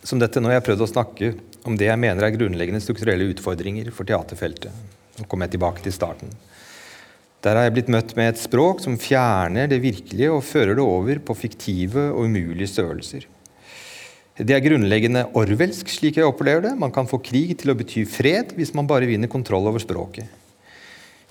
som 0.07 0.21
dette 0.21 0.41
når 0.41 0.55
jeg 0.55 0.61
har 0.61 0.67
prøvd 0.69 0.85
å 0.85 0.89
snakke 0.89 1.33
om 1.67 1.77
det 1.77 1.91
jeg 1.91 2.01
mener 2.01 2.25
er 2.25 2.37
grunnleggende 2.37 2.81
strukturelle 2.81 3.27
utfordringer 3.33 3.91
for 3.93 4.09
teaterfeltet. 4.09 4.96
Nå 5.17 5.27
kommer 5.27 5.49
jeg 5.49 5.57
tilbake 5.57 5.85
til 5.85 5.95
starten. 5.95 6.33
Der 7.45 7.55
har 7.55 7.69
jeg 7.69 7.77
blitt 7.77 7.93
møtt 7.93 8.15
med 8.19 8.33
et 8.33 8.41
språk 8.43 8.81
som 8.83 8.97
fjerner 8.99 9.69
det 9.71 9.79
virkelige 9.85 10.33
og 10.35 10.45
fører 10.45 10.75
det 10.75 10.85
over 10.85 11.21
på 11.23 11.37
fiktive 11.39 12.09
og 12.11 12.27
umulige 12.27 12.73
størrelser. 12.73 13.29
Det 14.37 14.53
er 14.53 14.65
grunnleggende 14.65 15.23
orwellsk, 15.39 15.89
slik 15.89 16.19
jeg 16.19 16.29
opplever 16.29 16.67
det. 16.67 16.75
Man 16.77 16.93
kan 16.93 17.09
få 17.09 17.23
krig 17.25 17.55
til 17.61 17.73
å 17.73 17.77
bety 17.79 18.03
fred 18.09 18.53
hvis 18.57 18.75
man 18.77 18.89
bare 18.89 19.09
vinner 19.09 19.33
kontroll 19.33 19.71
over 19.71 19.81
språket. 19.81 20.29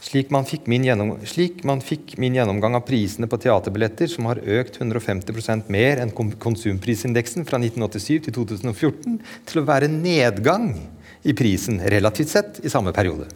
Slik 0.06 0.30
man, 0.34 0.45
gjennom, 0.45 1.15
slik 1.26 1.63
man 1.65 1.82
fikk 1.82 2.15
min, 2.21 2.36
gjennomgang 2.38 2.76
av 2.78 2.84
prisene 2.86 3.30
på 3.30 3.39
teaterbilletter, 3.41 4.10
som 4.12 4.28
har 4.30 4.41
økt 4.41 4.78
150% 4.82 5.71
mer 5.74 6.02
enn 6.04 6.12
konsumprisindeksen 6.13 7.48
fra 7.48 7.58
1987 7.62 8.28
til 8.28 8.36
2014, 8.36 9.17
til 9.50 9.62
å 9.62 9.65
være 9.65 9.89
nedgang 9.89 10.76
i 11.26 11.34
prisen 11.38 11.82
relativt 11.82 12.36
sett 12.36 12.62
i 12.62 12.74
samme 12.74 12.93
periode. 12.93 13.30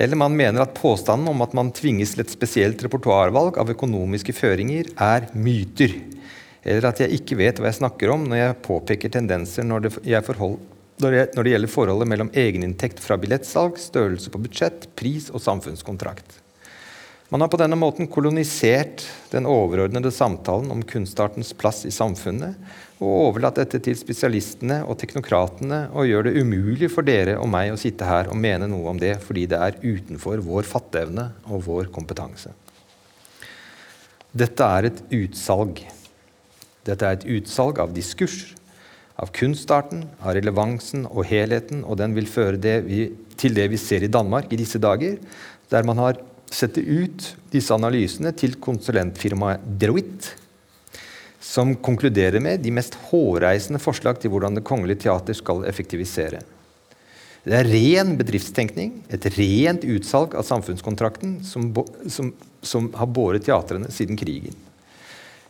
Eller 0.00 0.16
man 0.16 0.36
mener 0.36 0.64
at 0.64 0.78
påstanden 0.78 1.28
om 1.28 1.42
at 1.44 1.52
man 1.56 1.74
tvinges 1.76 2.14
til 2.14 2.24
et 2.24 2.32
spesielt 2.32 2.80
repertoarvalg 2.86 3.58
av 3.60 3.68
økonomiske 3.68 4.32
føringer, 4.32 4.88
er 4.96 5.28
myter. 5.36 5.98
Eller 6.64 6.88
at 6.88 7.02
jeg 7.02 7.18
ikke 7.18 7.36
vet 7.40 7.60
hva 7.60 7.68
jeg 7.68 7.82
snakker 7.82 8.12
om 8.14 8.24
når 8.30 8.40
jeg 8.40 8.60
påpeker 8.64 9.12
tendenser 9.12 9.66
når 9.68 9.84
det, 9.86 9.92
forhold, 10.24 10.56
når 11.04 11.44
det 11.44 11.52
gjelder 11.52 11.72
forholdet 11.72 12.08
mellom 12.08 12.32
egeninntekt 12.32 13.00
fra 13.04 13.20
billettsalg, 13.20 13.76
størrelse 13.80 14.32
på 14.32 14.40
budsjett, 14.40 14.88
pris 14.96 15.28
og 15.34 15.44
samfunnskontrakt. 15.44 16.38
Man 17.30 17.44
har 17.44 17.52
på 17.52 17.60
denne 17.60 17.76
måten 17.78 18.08
kolonisert 18.10 19.04
den 19.30 19.44
overordnede 19.46 20.10
samtalen 20.10 20.72
om 20.72 20.80
kunstartens 20.82 21.52
plass 21.54 21.84
i 21.86 21.92
samfunnet, 21.94 22.56
og 23.00 23.12
overlatt 23.30 23.56
dette 23.56 23.80
til 23.80 23.96
spesialistene 23.96 24.82
og 24.84 24.98
teknokratene 25.00 25.86
og 25.96 26.08
gjør 26.08 26.26
det 26.28 26.42
umulig 26.42 26.90
for 26.92 27.06
dere 27.06 27.38
og 27.40 27.48
meg 27.48 27.72
å 27.72 27.78
sitte 27.80 28.04
her 28.04 28.28
og 28.28 28.36
mene 28.36 28.68
noe 28.68 28.92
om 28.92 29.00
det 29.00 29.14
fordi 29.24 29.46
det 29.48 29.60
er 29.60 29.78
utenfor 29.80 30.42
vår 30.44 30.68
fatteevne 30.68 31.30
og 31.48 31.64
vår 31.64 31.88
kompetanse. 31.94 32.52
Dette 34.36 34.66
er 34.76 34.90
et 34.90 35.00
utsalg. 35.16 35.80
Dette 36.86 37.06
er 37.06 37.16
et 37.16 37.28
utsalg 37.38 37.80
av 37.82 37.94
diskurs, 37.96 38.52
av 39.20 39.32
kunstarten, 39.36 40.04
av 40.20 40.36
relevansen 40.36 41.06
og 41.08 41.24
helheten, 41.28 41.82
og 41.84 41.98
den 42.00 42.14
vil 42.16 42.28
føre 42.30 42.60
det 42.60 42.76
vi, 42.86 43.06
til 43.40 43.56
det 43.56 43.66
vi 43.72 43.80
ser 43.80 44.04
i 44.04 44.12
Danmark 44.12 44.52
i 44.52 44.60
disse 44.60 44.80
dager, 44.80 45.16
der 45.72 45.88
man 45.88 46.00
har 46.00 46.20
sette 46.50 46.82
ut 46.82 47.32
disse 47.52 47.74
analysene 47.74 48.32
til 48.36 48.56
konsulentfirmaet 48.62 49.66
Deloitte, 49.80 50.36
som 51.40 51.72
konkluderer 51.76 52.40
med 52.40 52.60
de 52.60 52.72
mest 52.76 52.96
hårreisende 53.08 53.80
forslag 53.80 54.20
til 54.20 54.32
hvordan 54.32 54.58
Det 54.58 54.64
Kongelige 54.68 55.06
Teater 55.06 55.36
skal 55.36 55.64
effektivisere. 55.68 56.42
Det 57.40 57.56
er 57.56 57.70
ren 57.72 58.18
bedriftstenkning, 58.20 58.98
et 59.08 59.24
rent 59.38 59.86
utsalg 59.88 60.34
av 60.36 60.44
samfunnskontrakten 60.44 61.38
som, 61.48 61.70
som, 62.12 62.34
som 62.60 62.90
har 62.92 63.08
båret 63.08 63.46
teatrene 63.48 63.88
siden 63.92 64.20
krigen. 64.20 64.58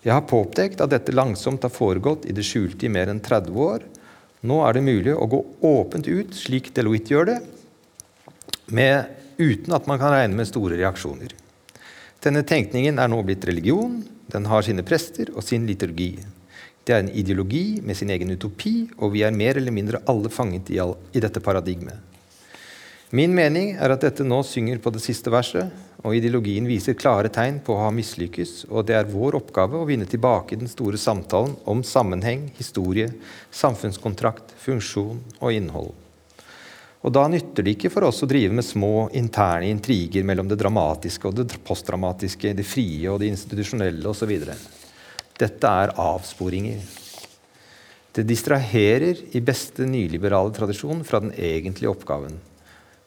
Jeg 0.00 0.14
har 0.14 0.28
påpekt 0.30 0.80
at 0.80 0.92
dette 0.94 1.12
langsomt 1.12 1.66
har 1.66 1.74
foregått 1.74 2.28
i 2.30 2.36
det 2.36 2.46
skjulte 2.46 2.86
i 2.86 2.92
mer 2.92 3.10
enn 3.10 3.20
30 3.20 3.58
år. 3.58 3.82
Nå 4.46 4.60
er 4.64 4.78
det 4.78 4.86
mulig 4.86 5.12
å 5.12 5.26
gå 5.28 5.42
åpent 5.66 6.06
ut, 6.06 6.30
slik 6.38 6.70
Deloitte 6.76 7.12
gjør 7.12 7.28
det, 7.34 7.40
med 8.70 9.10
uten 9.36 9.74
at 9.76 9.90
man 9.90 9.98
kan 10.00 10.14
regne 10.14 10.38
med 10.38 10.48
store 10.48 10.78
reaksjoner. 10.78 11.34
Denne 12.22 12.46
tenkningen 12.46 13.02
er 13.02 13.10
nå 13.10 13.18
blitt 13.26 13.44
religion, 13.48 13.98
den 14.32 14.46
har 14.50 14.66
sine 14.66 14.84
prester 14.86 15.32
og 15.34 15.44
sin 15.46 15.66
liturgi. 15.68 16.14
Det 16.86 16.94
er 16.96 17.04
en 17.04 17.12
ideologi 17.12 17.80
med 17.84 17.96
sin 17.98 18.10
egen 18.10 18.32
utopi, 18.32 18.88
og 18.98 19.12
vi 19.14 19.24
er 19.26 19.36
mer 19.36 19.58
eller 19.60 19.74
mindre 19.74 20.00
alle 20.08 20.30
fanget 20.32 20.72
i, 20.72 20.80
all, 20.82 20.96
i 21.12 21.20
dette 21.22 21.42
paradigmet. 21.44 22.08
Min 23.10 23.34
mening 23.34 23.72
er 23.74 23.90
at 23.90 24.04
dette 24.04 24.22
nå 24.22 24.38
synger 24.46 24.78
på 24.78 24.92
det 24.94 25.02
siste 25.02 25.32
verset, 25.34 25.70
og 26.00 26.14
ideologien 26.16 26.68
viser 26.68 26.96
klare 26.96 27.28
tegn 27.32 27.58
på 27.64 27.74
å 27.74 27.82
ha 27.82 27.88
mislykkes, 27.92 28.70
og 28.70 28.86
det 28.88 28.96
er 28.96 29.10
vår 29.10 29.36
oppgave 29.40 29.80
å 29.80 29.88
vinne 29.88 30.06
tilbake 30.08 30.56
den 30.56 30.70
store 30.70 30.98
samtalen 31.00 31.56
om 31.68 31.82
sammenheng, 31.84 32.48
historie, 32.56 33.10
samfunnskontrakt, 33.50 34.54
funksjon 34.62 35.20
og 35.40 35.52
innhold. 35.52 35.92
Og 37.00 37.12
Da 37.16 37.22
nytter 37.32 37.64
det 37.64 37.78
ikke 37.78 37.90
for 37.92 38.04
oss 38.10 38.20
å 38.24 38.28
drive 38.28 38.52
med 38.52 38.66
små 38.66 39.08
interne 39.16 39.70
intriger 39.72 40.24
mellom 40.26 40.48
det 40.50 40.58
dramatiske 40.60 41.30
og 41.30 41.38
det 41.38 41.56
postdramatiske, 41.64 42.52
det 42.52 42.66
frie 42.68 43.08
og 43.08 43.22
det 43.22 43.30
institusjonelle 43.32 44.04
osv. 44.10 44.34
Dette 45.40 45.70
er 45.84 45.94
avsporinger. 45.96 46.82
Det 48.12 48.26
distraherer 48.26 49.16
i 49.32 49.40
beste 49.40 49.86
nyliberale 49.88 50.52
tradisjon 50.52 51.00
fra 51.06 51.22
den 51.24 51.32
egentlige 51.32 51.92
oppgaven 51.94 52.36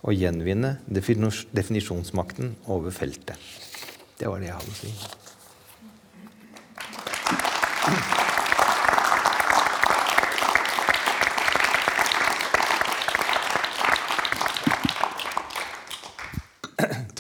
å 0.04 0.12
gjenvinne 0.16 0.78
definisjonsmakten 0.90 2.56
over 2.74 2.92
feltet. 2.96 3.38
Det 4.18 4.28
var 4.28 4.40
det 4.42 4.50
jeg 4.50 4.58
hadde 4.58 4.74
å 4.74 4.80
si. 4.82 4.92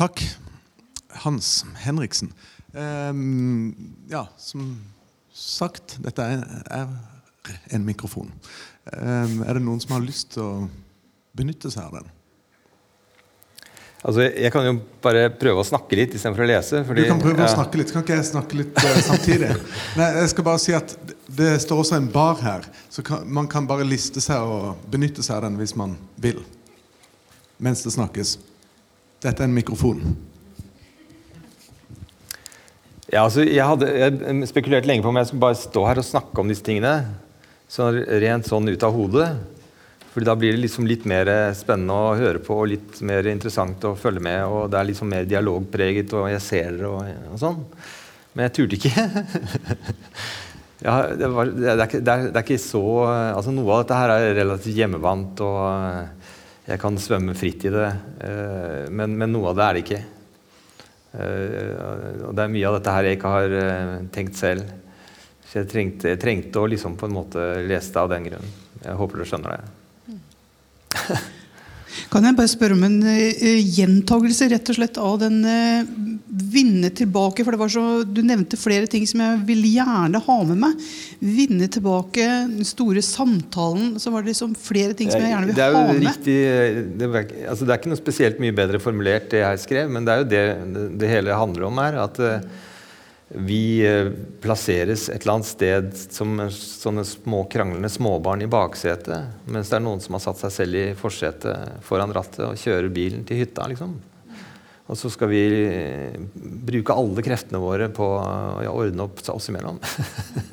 Takk, 0.03 0.19
Hans 1.23 1.65
Henriksen. 1.79 2.33
Um, 2.73 3.95
ja, 4.11 4.25
som 4.37 4.73
sagt, 5.31 5.95
dette 6.03 6.25
er, 6.27 6.41
er 6.75 7.53
en 7.71 7.85
mikrofon. 7.87 8.33
Um, 8.89 9.37
er 9.45 9.55
det 9.55 9.63
noen 9.63 9.79
som 9.79 9.95
har 9.95 10.03
lyst 10.03 10.33
til 10.35 10.43
å 10.43 10.67
benytte 11.39 11.71
seg 11.71 11.87
av 11.87 12.01
den? 12.01 12.11
Altså, 14.03 14.27
Jeg 14.27 14.51
kan 14.51 14.67
jo 14.67 14.75
bare 15.05 15.29
prøve 15.39 15.63
å 15.63 15.69
snakke 15.71 15.95
litt 15.95 16.19
istedenfor 16.19 16.43
å 16.43 16.51
lese. 16.51 16.83
Fordi, 16.83 17.07
du 17.07 17.13
kan 17.13 17.23
prøve 17.23 17.39
ja. 17.39 17.47
å 17.47 17.55
snakke 17.55 17.79
litt. 17.79 17.95
Kan 17.95 18.03
ikke 18.03 18.19
jeg 18.19 18.31
snakke 18.33 18.59
litt 18.59 18.83
uh, 18.83 19.01
samtidig? 19.07 19.55
Nei, 20.01 20.13
jeg 20.19 20.35
skal 20.35 20.51
bare 20.51 20.65
si 20.67 20.75
at 20.75 20.97
Det 21.31 21.53
står 21.63 21.85
også 21.85 22.01
en 22.01 22.11
bar 22.11 22.43
her, 22.43 22.67
så 22.91 23.07
kan, 23.07 23.23
man 23.23 23.47
kan 23.47 23.71
bare 23.71 23.87
liste 23.87 24.19
seg 24.19 24.43
og 24.43 24.83
benytte 24.91 25.23
seg 25.23 25.39
av 25.39 25.47
den 25.47 25.61
hvis 25.63 25.79
man 25.79 25.95
vil. 26.19 26.43
Mens 27.63 27.87
det 27.87 27.95
snakkes. 27.95 28.41
Dette 29.23 29.39
er 29.39 29.47
en 29.47 29.55
mikrofon. 29.55 30.01
Ja, 33.13 33.21
altså, 33.23 33.45
jeg 33.45 33.63
hadde 33.63 34.47
spekulert 34.49 34.87
lenge 34.89 35.05
på 35.05 35.11
om 35.13 35.19
jeg 35.19 35.29
skulle 35.29 35.45
bare 35.45 35.59
stå 35.59 35.83
her 35.87 36.01
og 36.01 36.07
snakke 36.07 36.41
om 36.41 36.49
disse 36.51 36.65
tingene. 36.65 36.95
Så 37.71 37.87
rent 37.93 38.49
sånn 38.49 38.67
ut 38.67 38.83
av 38.83 38.95
hodet. 38.95 39.29
Fordi 40.13 40.27
da 40.27 40.35
blir 40.37 40.53
det 40.53 40.61
liksom 40.61 40.85
litt 40.85 41.07
mer 41.09 41.29
spennende 41.57 41.95
å 41.95 42.15
høre 42.19 42.41
på 42.43 42.57
og 42.59 42.69
litt 42.69 42.99
mer 43.05 43.25
interessant 43.31 43.85
å 43.87 43.95
følge 43.97 44.21
med. 44.27 44.43
Og 44.45 44.67
det 44.69 44.79
er 44.79 44.89
liksom 44.91 45.09
mer 45.09 45.29
dialogpreget, 45.29 46.13
og 46.19 46.27
jeg 46.33 46.43
ser 46.43 46.75
det 46.81 46.89
og, 46.89 47.07
og 47.33 47.39
sånn. 47.41 47.63
Men 48.33 48.47
jeg 48.47 48.55
turte 48.57 48.77
ikke. 48.77 49.07
ja, 50.87 50.97
det, 51.15 51.31
var, 51.31 51.53
det, 51.53 51.69
er 51.71 51.79
det, 51.79 51.87
er, 51.87 52.27
det, 52.27 52.35
er 52.35 52.43
ikke, 52.43 52.59
så 52.61 52.83
altså 53.07 53.55
Noe 53.55 53.71
av 53.71 53.85
dette 53.85 54.03
her 54.03 54.13
er 54.17 54.37
relativt 54.41 54.77
hjemmevant, 54.83 55.41
og 55.47 56.22
jeg 56.63 56.79
kan 56.79 56.97
svømme 57.01 57.35
fritt 57.35 57.65
i 57.67 57.71
det. 57.73 57.89
Eh, 58.23 58.85
men, 58.93 59.17
men 59.19 59.33
noe 59.33 59.51
av 59.51 59.57
det 59.59 59.65
er 59.65 59.75
det 59.75 59.83
ikke. 59.83 60.01
Eh, 61.13 62.23
og 62.29 62.31
det 62.37 62.45
er 62.45 62.53
mye 62.55 62.69
av 62.69 62.77
dette 62.77 62.95
her 62.95 63.09
jeg 63.09 63.19
ikke 63.19 63.33
har 63.35 63.57
eh, 63.59 63.93
tenkt 64.15 64.39
selv. 64.39 64.71
Så 65.43 65.59
jeg 65.59 65.69
trengte, 65.73 66.13
jeg 66.13 66.21
trengte 66.23 66.63
å 66.63 66.69
liksom 66.71 66.95
på 66.97 67.09
en 67.09 67.17
måte 67.19 67.47
lese 67.67 67.91
det 67.93 68.01
av 68.01 68.11
den 68.13 68.29
grunnen. 68.29 68.57
Jeg 68.83 68.99
håper 68.99 69.19
du 69.19 69.27
skjønner 69.27 69.57
det. 69.57 69.63
Kan 72.11 72.27
jeg 72.27 72.37
bare 72.37 72.51
spørre 72.51 72.77
om 72.77 72.85
en 72.87 72.99
uh, 73.05 73.59
gjentagelse 73.77 74.49
rett 74.53 74.71
og 74.71 74.77
slett 74.77 74.99
av 75.01 75.19
den 75.21 75.39
uh, 75.45 75.93
vinne 76.27 76.91
tilbake? 76.95 77.45
For 77.45 77.55
det 77.55 77.61
var 77.61 77.73
så, 77.73 77.85
Du 78.07 78.21
nevnte 78.25 78.59
flere 78.59 78.89
ting 78.89 79.05
som 79.09 79.23
jeg 79.23 79.41
vil 79.47 79.63
gjerne 79.69 80.21
ha 80.25 80.37
med 80.49 80.61
meg. 80.65 80.83
Vinne 81.23 81.69
tilbake 81.71 82.27
den 82.53 82.67
store 82.67 83.03
samtalen. 83.05 83.95
Så 84.01 84.13
var 84.13 84.23
det 84.23 84.33
liksom 84.33 84.57
flere 84.57 84.97
ting 84.97 85.11
som 85.13 85.23
jeg 85.23 85.33
gjerne 85.33 85.51
vil 85.51 85.63
ha 85.63 85.85
med. 85.89 86.03
Riktig, 86.07 86.37
det, 86.99 87.09
er, 87.09 87.31
altså 87.51 87.67
det 87.67 87.73
er 87.73 87.81
ikke 87.81 87.93
noe 87.93 88.03
spesielt 88.03 88.43
mye 88.43 88.55
bedre 88.55 88.81
formulert, 88.83 89.29
det 89.33 89.43
jeg 89.43 89.63
skrev, 89.63 89.89
men 89.93 90.05
det 90.05 90.13
er 90.13 90.23
jo 90.23 90.29
det 90.29 90.43
det, 90.73 90.85
det 91.01 91.09
hele 91.11 91.37
handler 91.37 91.67
om 91.69 91.81
her. 91.81 91.99
at 92.03 92.19
uh, 92.21 92.69
vi 93.27 93.81
eh, 93.85 94.11
plasseres 94.43 95.07
et 95.09 95.23
eller 95.23 95.39
annet 95.39 95.49
sted 95.49 95.91
som 95.97 96.35
sånne 96.53 97.05
små 97.07 97.43
kranglende 97.49 97.89
småbarn 97.89 98.43
i 98.45 98.49
baksetet, 98.51 99.45
mens 99.47 99.71
det 99.71 99.79
er 99.79 99.85
noen 99.85 100.03
som 100.03 100.17
har 100.17 100.25
satt 100.25 100.41
seg 100.43 100.53
selv 100.53 100.79
i 100.79 100.87
forsetet 100.97 101.79
foran 101.85 102.13
rattet 102.13 102.43
og 102.45 102.59
kjører 102.59 102.93
bilen 102.93 103.23
til 103.25 103.41
hytta. 103.41 103.65
liksom. 103.71 103.95
Og 104.91 104.99
så 104.99 105.09
skal 105.09 105.31
vi 105.31 105.41
eh, 105.63 106.19
bruke 106.67 106.95
alle 106.95 107.23
kreftene 107.25 107.61
våre 107.63 107.87
på 107.93 108.05
å 108.05 108.69
ordne 108.73 109.07
opp 109.07 109.23
oss 109.31 109.49
imellom. 109.49 109.79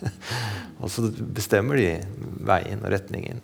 og 0.81 0.89
så 0.93 1.09
bestemmer 1.11 1.81
de 1.81 1.89
veien 2.47 2.85
og 2.85 2.93
retningen. 2.95 3.43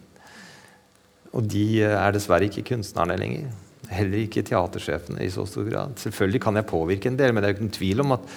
Og 1.35 1.49
de 1.51 1.67
eh, 1.83 1.97
er 1.99 2.15
dessverre 2.15 2.47
ikke 2.49 2.65
kunstnerne 2.71 3.19
lenger. 3.19 3.51
Heller 3.91 4.23
ikke 4.23 4.47
teatersjefene 4.47 5.27
i 5.27 5.33
så 5.35 5.45
stor 5.47 5.67
grad. 5.69 5.99
Selvfølgelig 6.01 6.43
kan 6.47 6.57
jeg 6.59 6.71
påvirke 6.71 7.11
en 7.11 7.19
del, 7.19 7.35
men 7.35 7.43
det 7.43 7.51
er 7.51 7.55
jo 7.55 7.59
ikke 7.59 7.67
noen 7.67 7.77
tvil 7.81 8.07
om 8.07 8.17
at 8.17 8.33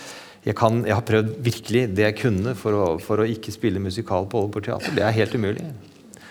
jeg, 0.45 0.55
kan, 0.55 0.81
jeg, 0.87 0.95
har 0.95 1.05
prøvd 1.05 1.35
virkelig 1.43 1.83
det 1.97 2.05
jeg 2.05 2.17
kunne 2.21 2.55
for 2.57 2.75
å, 2.75 2.87
for 3.03 3.21
å 3.21 3.27
ikke 3.27 3.53
spille 3.53 3.81
musikal 3.83 4.27
på 4.29 4.39
Aalborg 4.45 4.69
Teater. 4.69 4.95
Det 4.95 5.03
er 5.03 5.17
helt 5.17 5.35
umulig. 5.35 5.67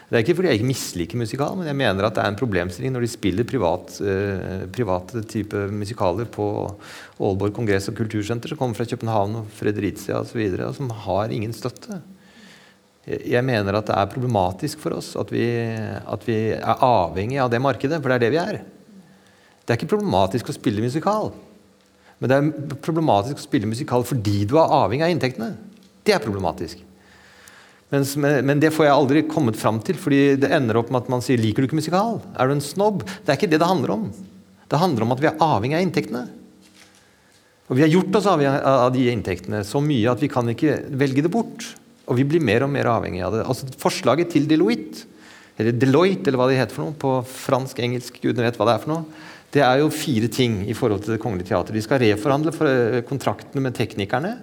Det 0.09 0.16
er 0.16 0.23
ikke 0.25 0.38
fordi 0.38 0.49
jeg 0.49 0.59
ikke 0.62 0.71
misliker 0.71 1.21
musikal, 1.21 1.57
men 1.59 1.66
jeg 1.68 1.77
mener 1.77 2.07
at 2.07 2.14
det 2.16 2.23
er 2.23 2.31
en 2.33 2.38
problemstilling 2.40 2.94
når 2.94 3.05
de 3.05 3.11
spiller 3.12 3.44
privat, 3.49 3.90
eh, 4.01 4.62
private 4.73 5.21
type 5.29 5.66
musikaler 5.68 6.31
på 6.33 6.47
Aalborg 7.21 7.53
kongress 7.59 7.90
og 7.92 7.99
kultursenter, 7.99 8.49
som 8.49 8.61
kommer 8.61 8.79
fra 8.79 8.88
København 8.88 9.42
og 9.42 9.51
Fredericia 9.53 10.23
osv., 10.23 10.40
som 10.79 10.88
har 11.05 11.35
ingen 11.37 11.53
støtte. 11.53 12.01
Jeg 13.09 13.44
mener 13.44 13.77
at 13.77 13.88
det 13.88 13.97
er 13.97 14.09
problematisk 14.12 14.81
for 14.81 14.97
oss 14.97 15.14
at 15.16 15.29
vi, 15.33 15.44
at 15.44 16.25
vi 16.29 16.38
er 16.57 16.85
avhengig 16.85 17.38
av 17.44 17.53
det 17.53 17.61
markedet, 17.61 18.01
for 18.01 18.09
det 18.09 18.16
er 18.18 18.25
det 18.25 18.33
vi 18.33 18.40
er. 18.40 18.61
Det 19.61 19.75
er 19.75 19.81
ikke 19.81 19.92
problematisk 19.92 20.49
å 20.49 20.57
spille 20.57 20.85
musikal. 20.85 21.35
Men 22.19 22.31
det 22.31 22.37
er 22.39 22.79
problematisk 22.83 23.39
å 23.39 23.47
spille 23.47 23.71
musikal 23.71 24.05
fordi 24.07 24.43
du 24.49 24.57
er 24.59 24.77
avhengig 24.81 25.07
av 25.07 25.15
inntektene. 25.15 25.53
Det 26.07 26.17
er 26.17 26.23
problematisk. 26.25 26.81
Mens, 27.93 28.17
men 28.21 28.61
det 28.61 28.73
får 28.75 28.85
jeg 28.85 28.95
aldri 28.95 29.23
kommet 29.31 29.57
fram 29.57 29.79
til, 29.81 29.97
fordi 29.97 30.35
det 30.41 30.51
ender 30.53 30.77
opp 30.77 30.91
med 30.93 31.07
at 31.07 31.13
man 31.13 31.23
sier 31.25 31.41
'liker 31.41 31.65
du 31.65 31.69
ikke 31.69 31.81
musikal'? 31.81 32.21
Er 32.37 32.49
du 32.49 32.53
en 32.53 32.65
snobb? 32.65 33.05
Det 33.25 33.33
er 33.33 33.39
ikke 33.39 33.51
det 33.51 33.61
det 33.61 33.71
handler 33.71 33.95
om. 33.95 34.11
Det 34.69 34.79
handler 34.79 35.03
om 35.03 35.13
at 35.13 35.21
vi 35.21 35.29
er 35.31 35.41
avhengig 35.41 35.79
av 35.79 35.85
inntektene. 35.87 36.29
Og 37.69 37.77
vi 37.77 37.85
har 37.85 37.93
gjort 37.93 38.17
oss 38.17 38.29
avhengig 38.29 38.61
av 38.65 38.93
de 38.93 39.09
inntektene 39.13 39.65
så 39.65 39.81
mye 39.81 40.11
at 40.11 40.21
vi 40.21 40.29
kan 40.29 40.49
ikke 40.49 40.83
velge 41.01 41.25
det 41.25 41.33
bort. 41.33 41.65
Og 42.09 42.17
vi 42.17 42.25
blir 42.25 42.45
mer 42.45 42.65
og 42.65 42.73
mer 42.73 42.89
avhengig 42.89 43.25
av 43.25 43.33
det. 43.33 43.45
Altså 43.45 43.69
Forslaget 43.81 44.33
til 44.33 44.49
Deloitte, 44.49 45.05
eller 45.59 45.73
Deloitte, 45.73 46.29
eller 46.29 46.41
hva 46.41 46.49
det 46.49 46.61
heter 46.61 46.77
for 46.77 46.87
noe, 46.87 46.97
på 46.97 47.13
fransk, 47.29 47.81
engelsk, 47.85 48.21
gudene 48.23 48.47
vet 48.47 48.57
hva 48.57 48.69
det 48.69 48.77
er 48.77 48.85
for 48.85 48.93
noe, 48.95 49.25
det 49.55 49.63
er 49.65 49.81
jo 49.81 49.89
fire 49.93 50.29
ting 50.29 50.61
i 50.69 50.77
forhold 50.77 51.05
til 51.05 51.15
Det 51.15 51.23
Kongelige 51.23 51.49
teater. 51.51 51.73
De 51.73 51.83
skal 51.85 52.03
reforhandle 52.03 52.53
eh, 52.69 53.01
kontraktene 53.09 53.63
med 53.65 53.77
teknikerne. 53.77 54.35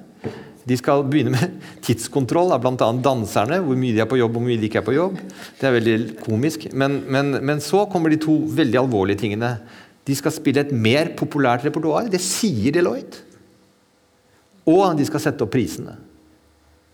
De 0.66 0.78
skal 0.80 1.04
begynne 1.06 1.36
med 1.36 1.60
tidskontroll 1.86 2.56
av 2.56 2.64
bl.a. 2.64 2.90
danserne. 3.06 3.62
Hvor 3.66 3.78
mye 3.78 3.94
de 3.94 4.02
er 4.02 4.10
på 4.10 4.18
jobb 4.18 4.34
og 4.34 4.40
hvor 4.40 4.48
mye 4.48 4.62
de 4.62 4.70
ikke 4.70 4.82
er 4.82 4.88
på 4.88 4.98
jobb. 4.98 5.20
Det 5.60 5.70
er 5.70 5.78
veldig 5.78 5.98
komisk. 6.26 6.68
Men, 6.74 7.04
men, 7.06 7.38
men 7.46 7.62
så 7.62 7.86
kommer 7.92 8.10
de 8.10 8.22
to 8.26 8.40
veldig 8.58 8.82
alvorlige 8.82 9.22
tingene. 9.22 9.54
De 10.06 10.18
skal 10.18 10.34
spille 10.34 10.66
et 10.66 10.74
mer 10.74 11.14
populært 11.18 11.68
repertoar. 11.68 12.10
Det 12.10 12.22
sier 12.24 12.74
Deloitte. 12.74 13.22
Og 14.66 14.98
de 14.98 15.06
skal 15.06 15.22
sette 15.22 15.46
opp 15.46 15.54
prisene. 15.54 15.94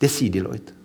Det 0.01 0.11
sier 0.11 0.33
Deloitte. 0.35 0.75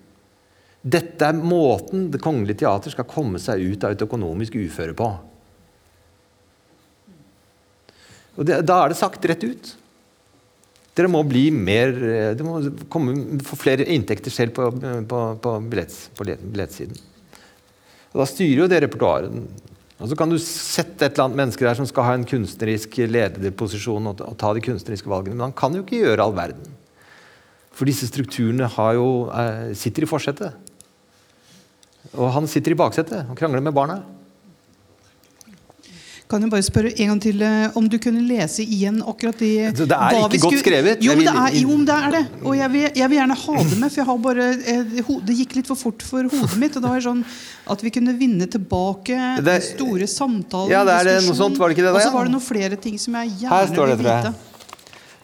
Dette 0.87 1.25
er 1.25 1.35
måten 1.35 2.05
Det 2.13 2.21
Kongelige 2.23 2.61
Teater 2.61 2.93
skal 2.93 3.07
komme 3.09 3.41
seg 3.43 3.59
ut 3.59 3.83
av 3.83 3.95
et 3.95 4.03
økonomisk 4.05 4.55
uføre 4.55 4.95
på. 4.95 5.09
Og 8.37 8.45
det, 8.47 8.61
Da 8.67 8.79
er 8.83 8.93
det 8.93 8.99
sagt 8.99 9.25
rett 9.25 9.43
ut. 9.43 9.73
Dere 10.97 11.11
må 11.13 11.21
bli 11.27 11.49
mer 11.53 11.93
eh, 11.93 12.31
Dere 12.37 12.45
må 12.45 12.61
komme, 12.89 13.15
få 13.45 13.59
flere 13.59 13.85
inntekter 13.93 14.33
selv 14.33 14.55
på, 14.57 14.71
på, 15.09 15.21
på, 15.43 15.55
billetts, 15.69 16.07
på 16.17 16.25
billettsiden. 16.25 16.97
Og 18.13 18.21
Da 18.23 18.29
styrer 18.29 18.63
jo 18.63 18.69
det 18.71 18.81
repertoaret. 18.85 19.65
Og 19.97 20.09
så 20.11 20.17
kan 20.17 20.29
du 20.29 20.37
sette 20.41 21.07
et 21.07 21.15
eller 21.15 21.25
annet 21.25 21.39
menneske 21.39 21.65
der 21.65 21.77
som 21.77 21.87
skal 21.89 22.05
ha 22.05 22.17
en 22.17 22.25
kunstnerisk 22.29 22.99
lederposisjon 23.09 24.11
og, 24.11 24.21
ta 24.37 24.51
de 24.53 24.61
kunstneriske 24.61 25.09
valgene, 25.09 25.33
men 25.39 25.47
han 25.49 25.57
kan 25.57 25.73
jo 25.73 25.81
ikke 25.81 26.03
gjøre 26.03 26.27
all 26.27 26.35
verden. 26.37 26.75
For 27.73 27.89
disse 27.89 28.09
strukturene 28.09 28.69
jo, 28.97 29.07
eh, 29.33 29.73
sitter 29.77 30.05
i 30.05 30.09
forsetet. 30.09 30.53
Og 32.13 32.29
han 32.33 32.47
sitter 32.49 32.73
i 32.73 32.77
baksetet 32.77 33.25
og 33.29 33.37
krangler 33.37 33.61
med 33.61 33.73
barna. 33.73 34.01
Kan 36.27 36.43
jeg 36.43 36.51
bare 36.51 36.63
spørre 36.65 36.89
en 36.91 37.07
gang 37.13 37.19
til 37.23 37.43
eh, 37.45 37.75
om 37.79 37.85
du 37.87 37.93
kunne 38.03 38.19
lese 38.27 38.59
igjen 38.65 38.97
akkurat 38.99 39.37
det 39.39 39.69
Det 39.79 39.85
er 39.95 40.17
ikke 40.25 40.41
godt 40.43 40.59
skrevet? 40.59 41.03
Jo, 41.05 41.13
det 41.15 41.31
er, 41.31 41.53
jo, 41.55 41.75
det 41.87 41.93
er 41.95 42.09
det. 42.17 42.23
Og 42.41 42.57
jeg 42.57 42.71
vil, 42.73 42.87
jeg 42.99 43.07
vil, 43.13 43.15
gjerne 43.15 43.37
ha 43.43 43.61
det 43.61 43.77
med, 43.79 43.93
for 43.93 44.01
jeg 44.01 44.07
har 44.09 44.17
bare 44.25 44.47
eh, 44.73 45.13
Det 45.29 45.35
gikk 45.37 45.55
litt 45.55 45.69
for 45.71 45.79
fort 45.79 46.03
for 46.03 46.27
hodet 46.27 46.57
mitt. 46.59 46.75
Og 46.75 46.83
det 46.83 46.91
var 46.91 47.05
sånn 47.05 47.21
at 47.71 47.85
vi 47.85 47.91
kunne 47.95 48.15
vinne 48.19 48.47
tilbake 48.51 49.21
det, 49.43 49.55
store 49.69 50.09
samtaler. 50.11 50.73
ja, 50.75 50.81
det 50.87 50.97
er 50.97 51.09
det, 51.13 51.15
noe 51.29 51.37
sånt, 51.39 51.59
var 51.61 51.71
det 51.71 51.77
ikke 51.77 51.85
det? 51.87 51.93
Og 51.95 52.03
så 52.03 52.11
var 52.11 52.27
det 52.27 52.33
noen 52.35 52.43
flere 52.43 52.79
ting 52.87 52.99
som 52.99 53.15
jeg 53.21 53.45
gjerne 53.45 53.87
vil 53.93 54.03
vite. 54.03 54.33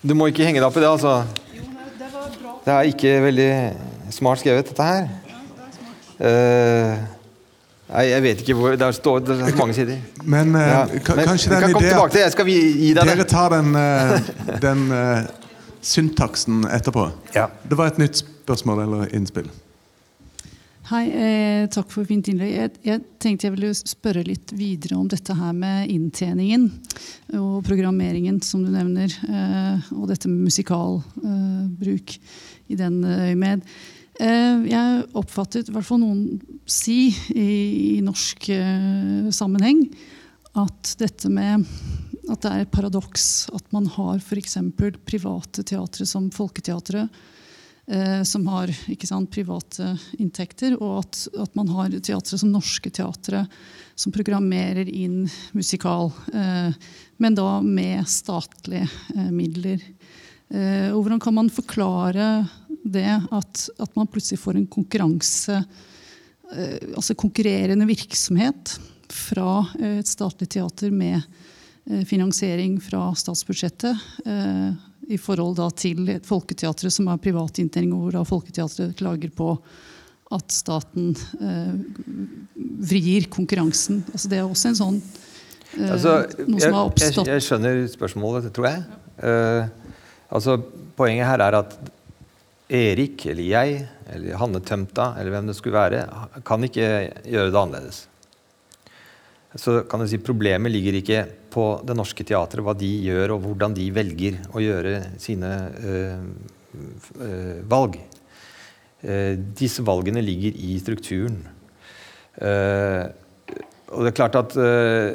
Du 0.03 0.15
må 0.19 0.29
ikke 0.31 0.47
henge 0.47 0.61
deg 0.61 0.67
opp 0.69 0.79
i 0.79 0.85
det, 0.85 0.91
altså. 0.91 1.17
Jo, 1.57 1.67
det, 1.99 2.07
var 2.13 2.31
bra. 2.37 2.55
det 2.63 2.77
er 2.77 2.93
ikke 2.93 3.13
veldig 3.27 3.49
smart 4.15 4.39
skrevet, 4.39 4.71
dette 4.71 4.87
her. 4.87 5.11
Ja, 5.27 5.43
det 5.51 5.67
er 5.67 5.75
smart. 5.75 6.23
Uh, 6.23 7.22
Nei, 7.93 8.07
jeg 8.09 8.23
vet 8.25 8.41
ikke 8.41 8.57
hvor. 8.57 8.75
Det 8.79 8.89
står 8.97 9.23
det 9.27 9.37
er 9.37 9.57
mange 9.59 9.75
sider. 9.77 9.99
Men, 10.25 10.55
uh, 10.57 10.61
ja. 10.65 10.83
Men 10.89 11.27
kanskje 11.29 11.51
det 11.51 11.59
er 11.59 11.67
en 11.67 11.77
idé 11.77 11.91
at 11.93 12.19
jeg 12.23 12.33
skal 12.33 12.49
gi 12.49 12.93
deg 12.97 13.11
dere 13.11 13.25
tar 13.29 13.53
den, 13.53 13.75
uh, 13.77 14.31
den 14.65 14.87
uh, 14.89 15.27
syntaksen 15.83 16.63
etterpå. 16.73 17.11
Ja. 17.35 17.51
Det 17.69 17.77
var 17.77 17.93
et 17.93 18.01
nytt 18.01 18.23
spørsmål 18.23 18.87
eller 18.87 19.13
innspill. 19.13 19.51
Hei, 20.83 21.05
eh, 21.15 21.65
takk 21.71 21.87
for 21.93 22.03
fint 22.03 22.27
innlegg. 22.27 22.49
Jeg, 22.57 22.71
jeg, 22.83 23.01
tenkte 23.23 23.47
jeg 23.47 23.53
ville 23.53 23.69
spørre 23.73 24.25
litt 24.27 24.51
videre 24.51 24.97
om 24.99 25.07
dette 25.07 25.31
her 25.37 25.53
med 25.55 25.87
inntjeningen 25.93 26.65
og 27.39 27.61
programmeringen, 27.63 28.41
som 28.43 28.65
du 28.65 28.71
nevner. 28.73 29.13
Eh, 29.23 29.87
og 29.95 30.09
dette 30.11 30.27
med 30.27 30.49
musikalbruk 30.49 32.17
i 32.67 32.77
den 32.81 32.99
øyemed. 32.99 33.63
Eh, 33.63 33.93
jeg 34.19 35.05
oppfattet 35.17 35.69
i 35.69 35.73
hvert 35.73 35.87
fall 35.87 36.03
noen 36.03 36.41
si 36.69 37.07
i, 37.33 37.97
i 37.97 38.01
norsk 38.05 38.49
eh, 38.53 39.29
sammenheng 39.33 39.87
at 40.53 40.93
dette 40.99 41.31
med 41.33 41.65
at 42.29 42.43
det 42.43 42.49
er 42.51 42.63
et 42.63 42.71
paradoks 42.71 43.49
at 43.55 43.65
man 43.75 43.87
har 43.97 44.19
f.eks. 44.21 44.57
private 45.05 45.63
teatre 45.67 46.05
som 46.07 46.29
Folketeatret, 46.31 47.09
eh, 47.87 48.21
som 48.23 48.47
har 48.47 48.71
sant, 49.03 49.31
private 49.33 49.89
inntekter, 50.21 50.77
og 50.79 51.01
at, 51.01 51.23
at 51.43 51.57
man 51.59 51.71
har 51.73 51.97
teatre 51.99 52.39
som 52.39 52.53
Norske 52.53 52.93
Teatre, 52.93 53.43
som 53.95 54.13
programmerer 54.15 54.87
inn 54.87 55.25
musikal, 55.51 56.13
eh, 56.33 56.71
men 57.17 57.35
da 57.35 57.57
med 57.61 58.07
statlige 58.09 58.87
eh, 59.17 59.31
midler. 59.33 59.83
Eh, 60.53 60.89
og 60.93 61.03
hvordan 61.03 61.21
kan 61.23 61.35
man 61.35 61.51
forklare 61.51 62.29
det 62.83 63.07
at, 63.31 63.65
at 63.79 63.95
man 63.95 64.09
plutselig 64.11 64.41
får 64.41 64.59
en 64.59 64.67
konkurranse, 64.67 65.59
eh, 66.53 66.89
altså 66.93 67.15
konkurrerende 67.15 67.87
virksomhet 67.89 68.75
fra 69.13 69.63
eh, 69.79 69.99
et 70.01 70.09
statlig 70.09 70.49
teater 70.55 70.91
med 70.91 71.19
eh, 71.19 72.03
finansiering 72.09 72.79
fra 72.83 73.09
statsbudsjettet 73.17 74.29
i 75.11 75.17
forhold 75.19 75.57
da 75.57 75.65
til 75.75 76.07
Folketeatret, 76.23 76.93
som 76.95 77.09
er 77.11 77.19
privat 77.19 77.59
inntjening, 77.59 77.91
hvor 77.91 78.13
da 78.15 78.21
Folketeatret 78.27 78.95
klager 78.99 79.33
på 79.35 79.49
at 80.33 80.53
staten 80.53 81.11
eh, 81.41 81.73
vrir 82.89 83.27
konkurransen. 83.33 84.01
Altså 84.13 84.31
det 84.31 84.39
er 84.39 84.47
også 84.47 84.71
en 84.71 84.79
sånn 84.79 84.99
altså, 85.77 86.15
noe 86.47 86.61
som 86.61 86.77
har 86.77 86.89
oppstått. 86.89 87.27
Jeg, 87.27 87.35
jeg, 87.35 87.47
skjønner 87.47 87.81
spørsmålet, 87.91 88.49
tror 88.55 88.69
jeg. 88.69 88.85
Uh, 89.19 89.67
altså, 90.33 90.57
poenget 90.97 91.29
her 91.29 91.43
er 91.45 91.59
at 91.59 91.75
Erik 92.73 93.27
eller 93.29 93.45
jeg 93.45 93.83
eller 94.13 94.39
Hanne 94.41 94.61
Tømta 94.65 95.11
eller 95.19 95.35
hvem 95.35 95.51
det 95.51 95.55
skulle 95.57 95.77
være, 95.77 96.07
kan 96.45 96.65
ikke 96.65 96.87
gjøre 97.29 97.51
det 97.51 97.59
annerledes. 97.61 98.01
Så 99.53 99.83
kan 99.85 100.01
du 100.01 100.07
si 100.09 100.17
Problemet 100.17 100.73
ligger 100.73 100.97
ikke 100.97 101.19
på 101.53 101.65
Det 101.85 101.93
Norske 101.93 102.25
Teatret, 102.25 102.63
hva 102.65 102.73
de 102.77 102.89
gjør 103.05 103.35
og 103.35 103.43
hvordan 103.45 103.75
de 103.77 103.91
velger 103.93 104.39
å 104.49 104.63
gjøre 104.63 104.95
sine 105.21 105.51
øh, 105.85 106.23
øh, 107.21 107.59
valg. 107.69 107.99
Uh, 109.03 109.35
disse 109.35 109.83
valgene 109.83 110.21
ligger 110.23 110.55
i 110.63 110.77
strukturen. 110.79 111.41
Uh, 112.39 113.11
og 113.91 114.05
Det 114.05 114.09
er 114.13 114.15
klart 114.15 114.37
at 114.39 114.55
uh, 114.55 115.11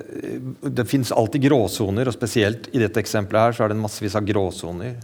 det 0.61 0.85
finnes 0.87 1.11
alltid 1.11 1.47
gråsoner, 1.49 2.11
og 2.11 2.15
spesielt 2.15 2.69
i 2.77 2.83
dette 2.83 3.01
eksempelet 3.01 3.47
her 3.47 3.57
så 3.57 3.65
er 3.65 3.73
det 3.73 3.81
massevis 3.81 4.19
av 4.21 4.29
gråsoner. 4.29 4.99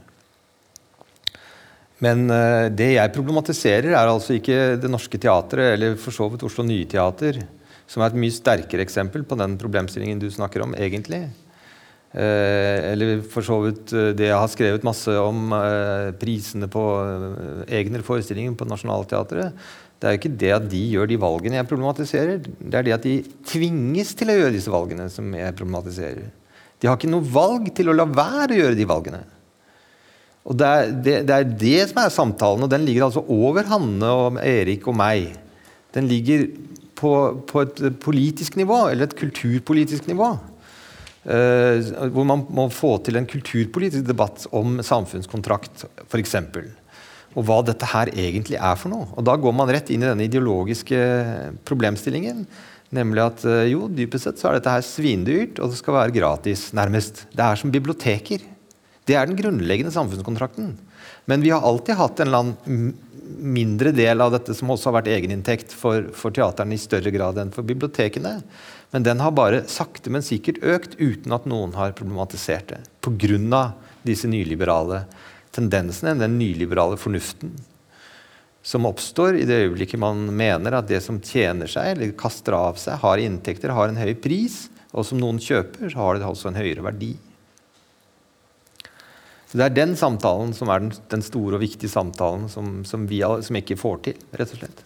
Men 2.03 2.27
det 2.75 2.89
jeg 2.97 3.13
problematiserer, 3.15 3.93
er 3.95 4.11
altså 4.11 4.35
ikke 4.35 4.75
Det 4.83 4.89
Norske 4.91 5.19
Teatret 5.21 5.77
eller 5.77 5.95
for 6.01 6.13
så 6.13 6.27
vidt 6.33 6.43
Oslo 6.43 6.65
Nye 6.67 6.89
Teater 6.91 7.39
som 7.91 8.03
er 8.03 8.13
et 8.13 8.21
mye 8.21 8.35
sterkere 8.35 8.85
eksempel 8.85 9.25
på 9.29 9.39
den 9.39 9.57
problemstillingen 9.61 10.21
du 10.23 10.31
snakker 10.33 10.65
om, 10.65 10.75
egentlig. 10.77 11.27
Eh, 12.15 12.93
eller 12.93 13.25
for 13.27 13.45
så 13.45 13.59
vidt 13.65 13.93
eh, 13.93 14.13
det 14.17 14.29
jeg 14.29 14.39
har 14.39 14.51
skrevet 14.53 14.87
masse 14.87 15.11
om 15.19 15.51
eh, 15.57 16.13
prisene 16.19 16.69
på 16.71 16.85
eh, 17.03 17.65
egne 17.81 18.05
forestillinger 18.07 18.55
på 18.59 18.69
Nationaltheatret. 18.71 19.67
Det 19.99 20.09
er 20.09 20.15
jo 20.15 20.21
ikke 20.21 20.39
det 20.45 20.53
at 20.55 20.69
de 20.71 20.83
gjør 20.95 21.11
de 21.11 21.19
valgene 21.21 21.59
jeg 21.59 21.69
problematiserer. 21.71 22.41
Det 22.45 22.79
er 22.79 22.87
det 22.87 22.97
at 22.97 23.07
de 23.07 23.17
tvinges 23.51 24.15
til 24.17 24.31
å 24.31 24.39
gjøre 24.39 24.55
disse 24.55 24.73
valgene, 24.73 25.09
som 25.13 25.29
jeg 25.37 25.59
problematiserer. 25.59 26.31
De 26.81 26.91
har 26.91 26.99
ikke 26.99 27.11
noe 27.11 27.25
valg 27.35 27.71
til 27.77 27.91
å 27.91 27.97
la 27.97 28.07
være 28.09 28.55
å 28.55 28.61
gjøre 28.63 28.79
de 28.79 28.89
valgene. 28.89 29.23
Og 30.45 30.57
det 30.61 30.69
er 30.69 30.91
det, 30.93 31.15
det 31.29 31.37
er 31.37 31.53
det, 31.65 31.79
som 31.91 32.03
er 32.03 32.13
samtalen, 32.13 32.67
og 32.67 32.73
den 32.73 32.85
ligger 32.85 33.07
altså 33.07 33.25
over 33.33 33.65
Hanne 33.71 34.11
og 34.13 34.41
Erik 34.45 34.85
og 34.91 34.97
meg. 34.99 35.33
Den 35.97 36.11
ligger 36.11 36.49
på, 36.99 37.13
på, 37.49 37.65
et 37.65 37.81
politisk 38.03 38.59
nivå, 38.61 38.89
eller 38.91 39.09
et 39.09 39.17
kulturpolitisk 39.19 40.09
nivå. 40.11 40.35
Uh, 41.25 41.81
hvor 42.13 42.27
man 42.29 42.43
må 42.53 42.69
få 42.69 42.99
til 43.01 43.17
en 43.17 43.29
kulturpolitisk 43.29 44.05
debatt 44.05 44.45
om 44.53 44.83
samfunnskontrakt, 44.85 45.87
f.eks. 46.05 46.37
Og 47.35 47.47
hva 47.49 47.63
dette 47.65 47.89
her 47.95 48.13
egentlig 48.13 48.61
er 48.61 48.77
for 48.79 48.93
noe. 48.93 49.09
Og 49.17 49.25
Da 49.25 49.39
går 49.41 49.57
man 49.57 49.73
rett 49.73 49.89
inn 49.91 50.05
i 50.05 50.11
denne 50.11 50.29
ideologiske 50.29 51.01
problemstillingen. 51.67 52.45
Nemlig 52.95 53.25
at 53.25 53.47
uh, 53.49 53.63
jo, 53.65 53.89
dypest 53.89 54.29
sett 54.29 54.43
så 54.43 54.51
er 54.51 54.61
dette 54.61 54.77
her 54.77 54.85
svindyrt, 54.85 55.57
og 55.57 55.73
det 55.73 55.81
skal 55.81 56.03
være 56.03 56.19
gratis, 56.21 56.69
nærmest. 56.77 57.25
Det 57.33 57.49
er 57.49 57.59
som 57.59 57.73
biblioteker. 57.73 58.45
Det 59.05 59.17
er 59.19 59.29
den 59.29 59.39
grunnleggende 59.39 59.93
samfunnskontrakten. 59.93 60.75
Men 61.29 61.45
vi 61.45 61.53
har 61.53 61.65
alltid 61.65 61.99
hatt 61.99 62.21
en 62.21 62.31
eller 62.31 62.45
annen 62.45 62.95
mindre 63.25 63.93
del 63.97 64.21
av 64.21 64.33
dette 64.35 64.55
som 64.57 64.71
også 64.73 64.91
har 64.91 64.99
vært 64.99 65.11
egeninntekt 65.15 65.73
for, 65.73 66.11
for 66.17 66.35
teaterne 66.35 66.77
i 66.77 66.81
større 66.81 67.13
grad 67.13 67.39
enn 67.41 67.53
for 67.55 67.67
bibliotekene. 67.67 68.39
Men 68.93 69.07
den 69.07 69.21
har 69.25 69.35
bare 69.37 69.65
sakte, 69.69 70.13
men 70.13 70.25
sikkert 70.25 70.63
økt 70.63 70.97
uten 71.01 71.33
at 71.35 71.49
noen 71.51 71.73
har 71.77 71.97
problematisert 71.97 72.75
det. 72.75 72.83
Pga. 73.05 73.63
disse 74.05 74.29
nyliberale 74.29 75.05
tendensene, 75.55 76.19
den 76.21 76.39
nyliberale 76.39 76.99
fornuften 77.01 77.55
som 78.65 78.87
oppstår 78.89 79.37
i 79.37 79.45
det 79.45 79.59
øyeblikket 79.67 80.01
man 80.01 80.23
mener 80.33 80.79
at 80.79 80.89
det 80.89 81.03
som 81.05 81.21
tjener 81.21 81.69
seg, 81.69 81.91
eller 81.93 82.15
kaster 82.17 82.57
av 82.57 82.79
seg, 82.81 82.97
har 83.03 83.21
inntekter, 83.21 83.75
har 83.77 83.91
en 83.91 84.01
høy 84.01 84.15
pris, 84.17 84.71
og 84.97 85.05
som 85.05 85.21
noen 85.21 85.41
kjøper, 85.43 85.91
så 85.93 86.01
har 86.01 86.17
det 86.17 86.25
også 86.25 86.49
en 86.49 86.57
høyere 86.57 86.87
verdi. 86.87 87.13
Så 89.55 89.61
Det 89.61 89.67
er 89.69 89.75
den 89.77 89.93
samtalen 89.95 90.51
som 90.51 90.67
er 90.75 90.81
den, 90.83 90.91
den 91.13 91.21
store 91.23 91.55
og 91.55 91.63
viktige 91.63 91.87
samtalen 91.87 92.49
som, 92.51 92.81
som 92.83 93.05
vi 93.07 93.21
som 93.23 93.55
ikke 93.55 93.77
får 93.79 94.01
til, 94.03 94.17
rett 94.35 94.51
og 94.51 94.59
slett. 94.59 94.81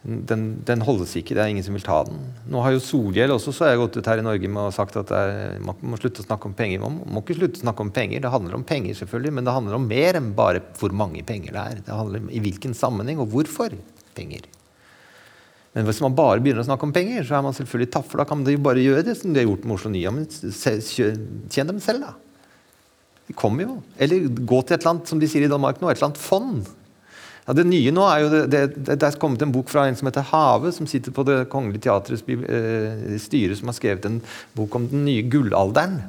Den, 0.00 0.62
den, 0.64 0.80
holdes 0.80 1.12
ikke. 1.20 1.34
Det 1.36 1.42
er 1.42 1.50
ingen 1.52 1.66
som 1.66 1.76
vil 1.76 1.84
ta 1.84 1.98
den. 2.08 2.22
Nå 2.48 2.62
har 2.64 2.72
jo 2.72 2.80
Solhjell 2.80 3.34
også 3.34 3.52
så 3.52 3.68
jeg 3.68 3.82
gått 3.82 3.98
ut 4.00 4.08
her 4.08 4.22
i 4.22 4.24
Norge 4.24 4.48
med 4.48 4.70
og 4.70 4.72
sagt 4.72 4.96
at 4.96 5.12
er, 5.12 5.58
man 5.60 5.76
må 5.84 5.98
slutte 6.00 6.24
å 6.24 6.24
snakke 6.24 6.48
om 6.48 6.54
penger. 6.56 6.80
Man 6.80 7.02
må 7.04 7.20
ikke 7.20 7.36
slutte 7.36 7.60
å 7.60 7.66
snakke 7.66 7.84
om 7.84 7.90
penger. 7.92 8.22
Det 8.24 8.30
handler 8.32 8.56
om 8.56 8.64
penger, 8.64 8.96
selvfølgelig, 8.96 9.34
men 9.36 9.44
det 9.44 9.56
handler 9.58 9.76
om 9.76 9.84
mer 9.92 10.20
enn 10.22 10.32
bare 10.38 10.64
hvor 10.80 10.96
mange 10.96 11.20
penger 11.28 11.52
det 11.52 11.66
er. 11.66 11.84
Det 11.84 12.00
handler 12.00 12.24
om 12.24 12.32
i 12.32 12.40
hvilken 12.40 12.72
sammenheng 12.80 13.20
og 13.20 13.28
hvorfor 13.36 13.76
penger. 14.16 14.48
Men 15.76 15.84
hvis 15.84 16.00
man 16.00 16.16
bare 16.16 16.40
begynner 16.40 16.64
å 16.64 16.70
snakke 16.70 16.88
om 16.88 16.96
penger, 16.96 17.28
så 17.28 17.36
er 17.36 17.44
man 17.44 17.60
selvfølgelig 17.60 17.92
taff, 17.92 18.16
da 18.16 18.24
kan 18.24 18.40
de 18.48 18.56
jo 18.56 18.64
bare 18.64 18.80
gjøre 18.80 19.04
det 19.06 19.20
som 19.20 19.36
de 19.36 19.44
har 19.44 19.50
gjort 19.52 19.68
med 19.68 19.76
Oslo 19.76 19.92
Nya. 19.92 20.16
Men 20.16 20.24
tjen 20.32 21.74
dem 21.74 21.84
selv, 21.84 22.08
da. 22.08 22.16
De 23.30 23.36
kommer 23.38 23.68
jo. 23.68 23.78
Eller 24.02 24.26
gå 24.26 24.60
til 24.64 24.74
et 24.74 24.80
eller 24.80 24.96
annet 24.96 25.10
som 25.10 25.22
de 25.22 25.28
sier 25.30 25.46
i 25.46 25.50
Danmark 25.50 25.78
nå, 25.78 25.86
et 25.86 26.00
eller 26.00 26.10
annet 26.10 26.22
fond. 26.22 26.64
Ja, 27.46 27.54
det 27.56 27.64
nye 27.66 27.92
nå 27.94 28.04
er 28.06 28.22
jo 28.24 28.30
det, 28.30 28.40
det, 28.52 28.62
det, 28.90 28.96
er 29.06 29.18
kommet 29.22 29.42
en 29.42 29.52
bok 29.54 29.70
fra 29.70 29.86
en 29.88 29.96
som 29.98 30.10
heter 30.10 30.26
Have, 30.32 30.72
som 30.74 30.88
sitter 30.90 31.14
på 31.14 31.24
Det 31.26 31.38
Kongelige 31.52 31.86
Teatrets 31.86 32.26
eh, 32.26 33.14
styre, 33.22 33.56
som 33.58 33.70
har 33.70 33.78
skrevet 33.78 34.06
en 34.06 34.18
bok 34.58 34.74
om 34.78 34.88
den 34.90 35.06
nye 35.06 35.24
gullalderen. 35.30 36.00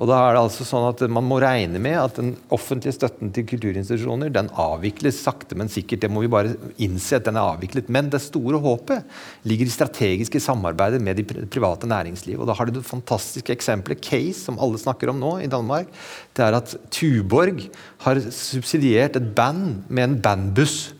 Og 0.00 0.08
da 0.08 0.16
er 0.16 0.32
det 0.32 0.40
altså 0.40 0.64
sånn 0.64 0.86
at 0.88 1.02
Man 1.12 1.26
må 1.28 1.36
regne 1.42 1.80
med 1.82 1.98
at 2.00 2.16
den 2.16 2.30
offentlige 2.54 2.96
støtten 2.96 3.32
til 3.36 3.44
kulturinstitusjoner 3.50 4.32
den 4.32 4.48
avvikles 4.56 5.18
sakte, 5.20 5.58
men 5.60 5.68
sikkert. 5.72 6.00
Det 6.00 6.08
må 6.12 6.22
vi 6.24 6.30
bare 6.32 6.54
innse 6.80 7.18
at 7.18 7.26
den 7.28 7.36
er 7.36 7.50
avviklet. 7.52 7.90
Men 7.92 8.08
det 8.12 8.22
store 8.24 8.62
håpet 8.64 9.04
ligger 9.48 9.68
i 9.68 9.74
strategiske 9.74 10.40
samarbeider 10.40 11.04
med 11.04 11.20
de 11.20 11.44
private 11.52 11.90
næringsliv. 11.90 12.40
Og 12.40 12.48
da 12.48 12.56
har 12.56 12.68
du 12.68 12.78
det 12.78 12.86
fantastiske 12.88 13.52
eksempelet 13.52 14.00
Case, 14.00 14.40
som 14.46 14.56
alle 14.62 14.80
snakker 14.80 15.12
om 15.12 15.20
nå 15.20 15.34
i 15.44 15.52
Danmark. 15.52 15.92
Det 16.32 16.46
er 16.46 16.56
at 16.56 16.72
Tuborg 16.88 17.66
har 18.06 18.24
subsidiert 18.32 19.20
et 19.20 19.30
band 19.36 19.84
med 19.92 20.06
en 20.06 20.18
bandbuss. 20.24 20.94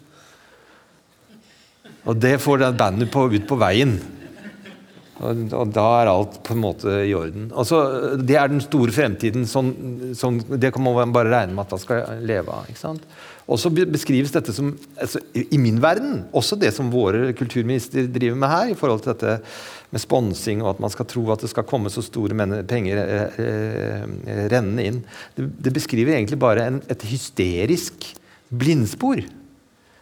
Og 2.05 2.20
det 2.20 2.36
får 2.44 2.61
det 2.61 2.74
bandet 2.76 3.09
på, 3.12 3.30
ut 3.32 3.48
på 3.48 3.61
veien. 3.61 3.96
Og, 5.21 5.73
da 5.75 5.87
er 6.01 6.09
alt 6.09 6.39
på 6.47 6.55
en 6.55 6.62
måte 6.62 6.95
i 7.05 7.12
orden. 7.16 7.51
Altså, 7.53 7.81
det 8.16 8.39
er 8.41 8.49
den 8.49 8.62
store 8.64 8.95
fremtiden. 8.95 9.45
Sånn, 9.49 9.75
sånn, 10.16 10.41
det 10.57 10.73
kan 10.73 10.85
man 10.85 11.12
bare 11.12 11.33
regne 11.33 11.57
med 11.57 11.66
at 11.66 11.75
man 11.77 11.83
skal 11.83 12.25
leve 12.25 12.55
av. 12.55 12.71
ikke 12.71 12.81
sant? 12.81 13.05
Og 13.51 13.59
så 13.59 13.71
beskrives 13.75 14.31
dette 14.33 14.55
som, 14.55 14.71
altså, 15.01 15.21
i 15.35 15.59
min 15.59 15.81
verden, 15.83 16.23
også 16.37 16.57
det 16.61 16.71
som 16.77 16.93
våre 16.93 17.33
kulturminister 17.37 18.07
driver 18.12 18.39
med 18.39 18.53
her, 18.53 18.71
i 18.71 18.79
forhold 18.79 19.03
til 19.03 19.12
dette 19.12 19.41
med 19.91 20.03
sponsing 20.05 20.62
og 20.62 20.77
at 20.77 20.83
man 20.85 20.93
skal 20.95 21.09
tro 21.11 21.25
at 21.35 21.43
det 21.43 21.51
skal 21.51 21.66
komme 21.66 21.91
så 21.91 22.05
store 22.07 22.37
penger 22.71 23.01
eh, 23.03 23.41
eh, 23.43 24.45
rennende 24.53 24.87
inn. 24.87 25.03
Det, 25.35 25.49
det, 25.66 25.75
beskriver 25.75 26.14
egentlig 26.14 26.39
bare 26.41 26.68
en, 26.71 26.81
et 26.87 27.05
hysterisk 27.11 28.07
blindspor. 28.55 29.25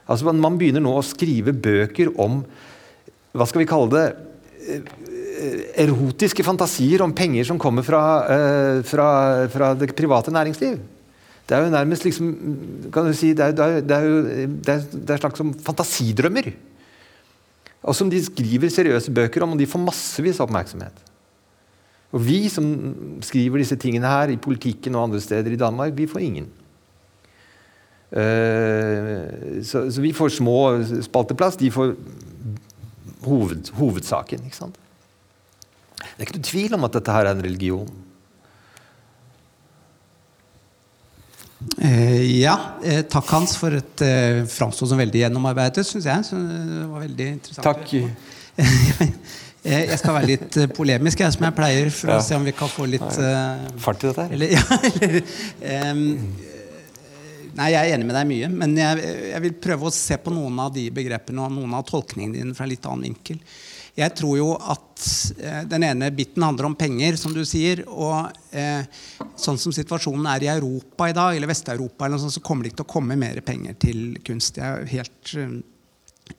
Altså, 0.09 0.29
man 0.29 0.61
begynner 0.61 0.85
nå 0.85 0.93
å 0.99 1.07
skrive 1.07 1.57
bøker 1.57 2.12
om 2.21 2.43
hva 3.33 3.47
skal 3.49 3.62
vi 3.62 3.71
kalle 3.71 3.93
det 3.93 4.07
erotiske 5.79 6.45
fantasier 6.45 7.03
om 7.05 7.14
penger 7.14 7.47
som 7.49 7.59
kommer 7.61 7.87
fra, 7.87 8.03
uh, 8.27 8.79
fra, 8.87 9.09
fra, 9.53 9.73
det 9.79 9.95
private 9.97 10.35
næringsliv. 10.35 10.79
Det 11.49 11.57
er 11.57 11.64
jo 11.64 11.73
nærmest 11.73 12.05
liksom 12.05 12.33
kan 12.93 13.07
du 13.09 13.14
si, 13.16 13.33
det 13.33 13.45
er, 13.45 13.53
det 13.57 13.64
er, 13.64 13.81
det 13.81 13.97
er 13.97 14.05
jo 14.05 14.16
det 14.66 14.73
er, 14.75 14.83
det 14.93 15.14
er 15.14 15.23
slags 15.23 15.41
som 15.41 15.55
fantasidrømmer. 15.64 16.51
Og 17.83 17.97
som 17.97 18.11
de 18.11 18.21
skriver 18.21 18.69
seriøse 18.73 19.14
bøker 19.14 19.45
om, 19.47 19.55
og 19.55 19.61
de 19.61 19.69
får 19.71 19.81
massevis 19.81 20.41
av 20.41 20.49
oppmerksomhet. 20.49 21.05
Og 22.12 22.25
vi 22.25 22.49
som 22.53 22.66
skriver 23.25 23.62
disse 23.62 23.77
tingene 23.81 24.09
her 24.09 24.33
i 24.33 24.41
politikken 24.41 24.97
og 24.97 25.09
andre 25.09 25.21
steder 25.21 25.55
i 25.55 25.61
Danmark, 25.61 25.97
vi 25.97 26.09
får 26.09 26.25
ingen. 26.25 26.49
Uh, 28.09 29.61
så, 29.64 29.87
så, 29.93 30.01
vi 30.01 30.12
får 30.16 30.33
små 30.37 30.59
spalteplass. 31.05 31.57
De 31.61 31.71
får 31.71 31.95
hoved, 33.25 33.73
hovedsaken. 33.79 34.45
Ikke 34.49 34.61
sant? 34.61 34.77
Det 35.99 36.21
er 36.21 36.29
ikke 36.29 36.39
noen 36.39 36.51
tvil 36.51 36.77
om 36.79 36.87
at 36.87 36.99
dette 36.99 37.16
her 37.16 37.27
er 37.27 37.37
en 37.37 37.43
religion. 37.45 37.89
Eh, 41.83 42.39
ja. 42.39 42.55
Eh, 42.85 43.03
takk, 43.11 43.27
Hans, 43.35 43.57
for 43.59 43.75
et 43.75 44.07
eh, 44.07 44.45
framstått 44.51 44.93
som 44.93 45.01
veldig 45.01 45.25
gjennomarbeidet, 45.25 45.87
syns 45.87 46.07
jeg. 46.07 46.31
Så 46.31 46.39
det 46.39 46.87
var 46.87 47.05
veldig 47.07 47.29
interessant. 47.39 47.69
Takk. 47.69 47.95
Eh, 49.66 49.89
jeg 49.91 49.99
skal 49.99 50.14
være 50.14 50.29
litt 50.31 50.57
eh, 50.62 50.69
polemisk, 50.71 51.19
jeg, 51.19 51.35
som 51.35 51.43
jeg 51.45 51.55
pleier, 51.57 51.89
for 51.91 52.12
ja. 52.12 52.21
å 52.21 52.25
se 52.25 52.37
om 52.39 52.45
vi 52.47 52.53
kan 52.55 52.71
få 52.71 52.87
litt 52.89 53.03
eh, 53.03 53.64
Fart 53.83 54.05
i 54.05 54.07
dette 54.07 54.27
her? 54.29 54.37
Eller, 54.37 54.53
ja, 54.57 54.62
eller, 54.87 55.16
Nei, 57.59 57.72
jeg 57.74 57.88
er 57.88 57.96
enig 57.96 58.06
med 58.06 58.14
deg 58.14 58.28
mye, 58.28 58.48
men 58.54 58.76
jeg, 58.78 59.09
jeg 59.32 59.42
vil 59.42 59.56
prøve 59.59 59.88
å 59.88 59.94
se 59.94 60.18
på 60.22 60.30
noen 60.30 60.61
av 60.62 60.70
de 60.76 60.84
begrepene 60.94 61.42
og 61.42 61.56
noen 61.56 61.74
av 61.74 61.86
tolkningene 61.88 62.38
dine 62.38 62.54
fra 62.54 62.68
en 62.68 62.70
litt 62.70 62.86
annen 62.86 63.09
vinkel. 63.09 63.40
Jeg 63.98 64.14
tror 64.14 64.36
jo 64.38 64.52
at 64.54 65.06
eh, 65.42 65.64
den 65.66 65.86
ene 65.88 66.12
biten 66.14 66.44
handler 66.46 66.68
om 66.68 66.76
penger, 66.78 67.16
som 67.18 67.34
du 67.34 67.40
sier. 67.48 67.82
Og 67.90 68.28
eh, 68.54 68.86
sånn 69.34 69.59
som 69.59 69.74
situasjonen 69.74 70.28
er 70.30 70.46
i 70.46 70.52
Europa 70.52 71.09
i 71.11 71.16
dag, 71.16 71.34
eller 71.34 71.50
Vest-Europa, 71.50 72.06
eller 72.06 72.14
noe 72.14 72.26
sånt, 72.28 72.36
så 72.36 72.44
kommer 72.46 72.62
det 72.62 72.72
ikke 72.72 72.84
til 72.84 72.86
å 72.86 72.92
komme 72.94 73.18
mer 73.18 73.42
penger 73.42 73.74
til 73.82 74.04
kunst. 74.26 74.54
Det 74.54 74.62
er 74.68 74.86
helt 74.92 75.34
eh, 75.34 75.59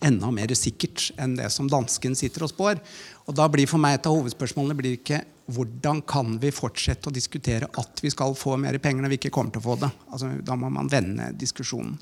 enda 0.06 0.32
mer 0.34 0.54
sikkert 0.58 1.10
enn 1.20 1.36
det 1.40 1.50
som 1.54 1.70
dansken 1.72 2.16
sitter 2.18 2.46
og 2.46 2.54
spår. 2.54 2.82
Og 3.28 3.36
da 3.38 3.48
blir 3.52 3.70
for 3.70 3.82
meg 3.82 4.00
et 4.00 4.10
av 4.10 4.18
hovedspørsmålene 4.18 4.78
blir 4.78 4.98
ikke 4.98 5.24
hvordan 5.50 6.04
kan 6.06 6.36
vi 6.42 6.52
fortsette 6.54 7.10
å 7.10 7.14
diskutere 7.14 7.70
at 7.82 8.04
vi 8.04 8.12
skal 8.14 8.36
få 8.38 8.56
mer 8.62 8.78
penger 8.82 9.04
når 9.04 9.14
vi 9.14 9.20
ikke 9.22 9.34
kommer 9.34 9.54
til 9.54 9.64
å 9.64 9.68
få 9.72 9.78
det. 9.82 9.90
Altså, 10.12 10.32
da 10.46 10.58
må 10.60 10.70
man 10.74 10.92
vende 10.92 11.32
diskusjonen. 11.38 11.98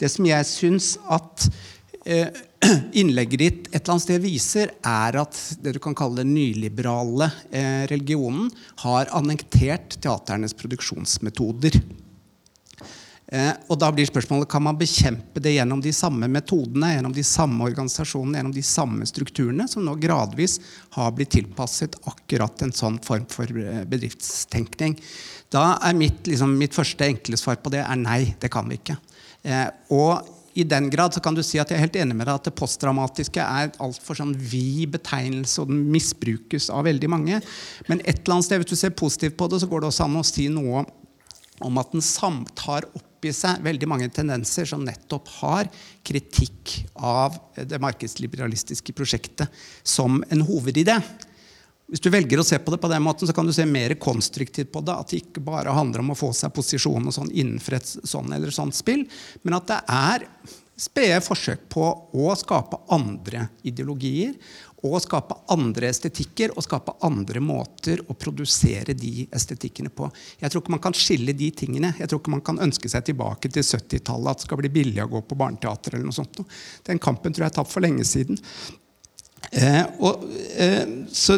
Det 0.00 0.10
som 0.10 0.26
jeg 0.26 0.48
syns 0.48 0.94
at 1.12 1.46
eh, 2.08 2.30
innlegget 3.00 3.40
ditt 3.40 3.70
et 3.70 3.80
eller 3.80 3.94
annet 3.94 4.06
sted 4.06 4.24
viser, 4.24 4.74
er 4.82 5.20
at 5.22 5.38
det 5.62 5.76
du 5.76 5.80
kan 5.82 5.96
kalle 5.96 6.22
den 6.22 6.34
nyliberale 6.34 7.30
eh, 7.50 7.86
religionen 7.90 8.50
har 8.84 9.12
annektert 9.16 10.00
teaternes 10.02 10.56
produksjonsmetoder. 10.58 11.78
Eh, 13.30 13.52
og 13.70 13.78
da 13.78 13.92
blir 13.94 14.08
spørsmålet 14.08 14.48
Kan 14.50 14.64
man 14.66 14.78
bekjempe 14.78 15.38
det 15.38 15.52
gjennom 15.54 15.78
de 15.82 15.92
samme 15.94 16.26
metodene, 16.26 16.96
gjennom 16.96 17.12
de 17.14 17.22
samme 17.22 17.62
organisasjonene, 17.68 18.40
gjennom 18.40 18.54
de 18.56 18.64
samme 18.66 19.06
strukturene, 19.06 19.68
som 19.70 19.84
nå 19.86 19.94
gradvis 20.02 20.58
har 20.96 21.12
blitt 21.14 21.30
tilpasset 21.36 21.94
akkurat 22.10 22.64
en 22.66 22.74
sånn 22.74 22.98
form 23.06 23.28
for 23.30 23.46
eh, 23.46 23.84
bedriftstenkning? 23.86 24.98
Da 25.54 25.76
er 25.86 25.94
mitt, 25.98 26.24
liksom, 26.26 26.56
mitt 26.58 26.74
første 26.74 27.06
enkle 27.06 27.38
svar 27.38 27.60
på 27.62 27.70
det 27.70 27.84
er 27.84 28.02
nei, 28.02 28.34
det 28.42 28.50
kan 28.50 28.66
vi 28.70 28.80
ikke. 28.80 28.98
Eh, 29.46 29.66
og 29.94 30.26
i 30.58 30.64
den 30.66 30.88
grad 30.90 31.14
så 31.14 31.22
kan 31.22 31.36
du 31.36 31.44
si 31.46 31.60
at 31.62 31.70
jeg 31.70 31.78
er 31.78 31.84
helt 31.84 31.98
enig 32.00 32.16
med 32.18 32.26
deg 32.26 32.40
at 32.40 32.48
det 32.48 32.56
postdramatiske 32.58 33.42
er 33.42 33.70
altfor 33.82 34.18
sånn 34.18 34.32
vid 34.34 34.90
betegnelse, 34.96 35.62
og 35.62 35.70
den 35.70 35.84
misbrukes 35.94 36.66
av 36.74 36.88
veldig 36.88 37.10
mange. 37.12 37.38
Men 37.86 38.02
et 38.02 38.24
eller 38.24 38.40
annet 38.40 38.48
sted, 38.48 38.62
hvis 38.62 38.74
du 38.74 38.80
ser 38.80 38.96
positivt 38.98 39.38
på 39.38 39.46
det, 39.52 39.62
så 39.62 39.70
går 39.70 39.84
det 39.84 39.92
også 39.92 40.08
an 40.08 40.18
å 40.18 40.26
si 40.26 40.48
noe 40.50 40.82
om 41.62 41.78
at 41.78 41.94
den 41.94 42.02
samtar 42.02 42.88
opp 42.90 43.06
i 43.28 43.32
seg 43.34 43.62
veldig 43.64 43.88
mange 43.90 44.08
tendenser 44.14 44.68
som 44.68 44.84
nettopp 44.86 45.28
har 45.40 45.70
kritikk 46.06 46.76
av 46.94 47.36
det 47.56 47.80
markedsliberalistiske 47.82 48.94
prosjektet 48.96 49.50
som 49.82 50.22
en 50.30 50.46
hovedidé. 50.46 50.96
Hvis 51.90 52.02
du 52.04 52.06
velger 52.14 52.38
å 52.38 52.46
se 52.46 52.58
på 52.62 52.70
det 52.70 52.78
på 52.78 52.88
den 52.92 53.02
måten, 53.02 53.26
så 53.26 53.34
kan 53.34 53.46
du 53.46 53.52
se 53.52 53.66
mer 53.66 53.96
konstruktivt 53.98 54.70
på 54.70 54.82
det. 54.86 54.94
At 54.94 55.10
det 55.10 55.24
ikke 55.24 55.42
bare 55.42 55.74
handler 55.74 56.04
om 56.04 56.12
å 56.14 56.18
få 56.18 56.30
seg 56.36 56.54
posisjon 56.54 57.08
og 57.10 57.16
sånn 57.16 57.32
innenfor 57.34 57.80
et 57.80 57.90
sånn 57.90 58.30
eller 58.36 58.54
sånt 58.54 58.78
spill, 58.78 59.02
men 59.42 59.58
at 59.58 59.66
det 59.72 59.80
er 59.90 60.26
spede 60.80 61.18
forsøk 61.24 61.66
på 61.72 61.84
å 62.16 62.30
skape 62.38 62.78
andre 62.94 63.48
ideologier 63.66 64.36
og 64.86 64.96
skape 65.04 65.36
andre 65.52 65.90
estetikker 65.90 66.54
og 66.54 66.64
skape 66.64 66.94
andre 67.06 67.42
måter 67.44 68.00
å 68.08 68.16
produsere 68.16 68.94
de 68.96 69.26
estetikkene 69.36 69.92
på. 69.92 70.08
Jeg 70.40 70.52
tror 70.52 70.62
ikke 70.62 70.74
man 70.74 70.82
kan 70.86 70.96
skille 70.96 71.34
de 71.36 71.50
tingene. 71.52 71.92
Jeg 71.98 72.08
tror 72.10 72.22
ikke 72.22 72.34
man 72.36 72.44
kan 72.44 72.60
ønske 72.64 72.88
seg 72.88 73.04
tilbake 73.10 73.50
til 73.52 73.66
70-tallet, 73.66 74.30
at 74.32 74.40
det 74.40 74.48
skal 74.48 74.60
bli 74.62 74.72
billig 74.72 75.02
å 75.04 75.10
gå 75.12 75.24
på 75.28 75.38
barneteater. 75.38 75.94
eller 75.94 76.08
noe 76.08 76.16
sånt. 76.16 76.40
Den 76.86 77.02
kampen 77.02 77.34
tror 77.34 77.46
jeg 77.46 77.52
er 77.52 77.58
tapt 77.60 77.72
for 77.72 77.84
lenge 77.84 78.06
siden. 78.08 78.40
Eh, 79.52 79.82
og, 79.98 80.24
eh, 80.56 80.86
så, 81.12 81.36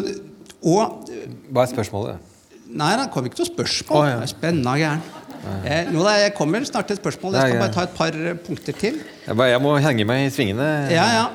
og 0.63 1.09
Hva 1.49 1.63
er 1.63 1.71
spørsmålet? 1.71 2.31
Nei, 2.73 2.93
det 2.97 3.09
kom 3.13 3.27
ikke 3.27 3.41
noe 3.41 3.51
spørsmål. 3.51 3.99
Å, 3.99 4.07
ja. 4.07 4.17
Det 4.21 4.27
er 4.29 4.33
spennende 4.33 4.79
gæren. 4.79 5.03
Eh, 5.43 5.89
nå 5.91 6.03
da, 6.05 6.13
jeg 6.21 6.33
kommer 6.37 6.63
snart 6.63 6.87
til 6.87 6.95
et 6.95 7.03
spørsmål. 7.03 7.35
Jeg 7.35 7.51
skal 7.51 7.63
bare 7.65 7.75
ta 7.75 7.83
et 7.83 7.95
par 7.97 8.17
punkter 8.45 8.77
til. 8.79 9.01
Jeg, 9.25 9.35
bare, 9.35 9.51
jeg 9.51 9.61
må 9.63 9.75
henge 9.83 10.05
meg 10.07 10.27
i 10.27 10.31
svingene. 10.31 10.69
Ja, 10.93 11.07
ja. 11.17 11.25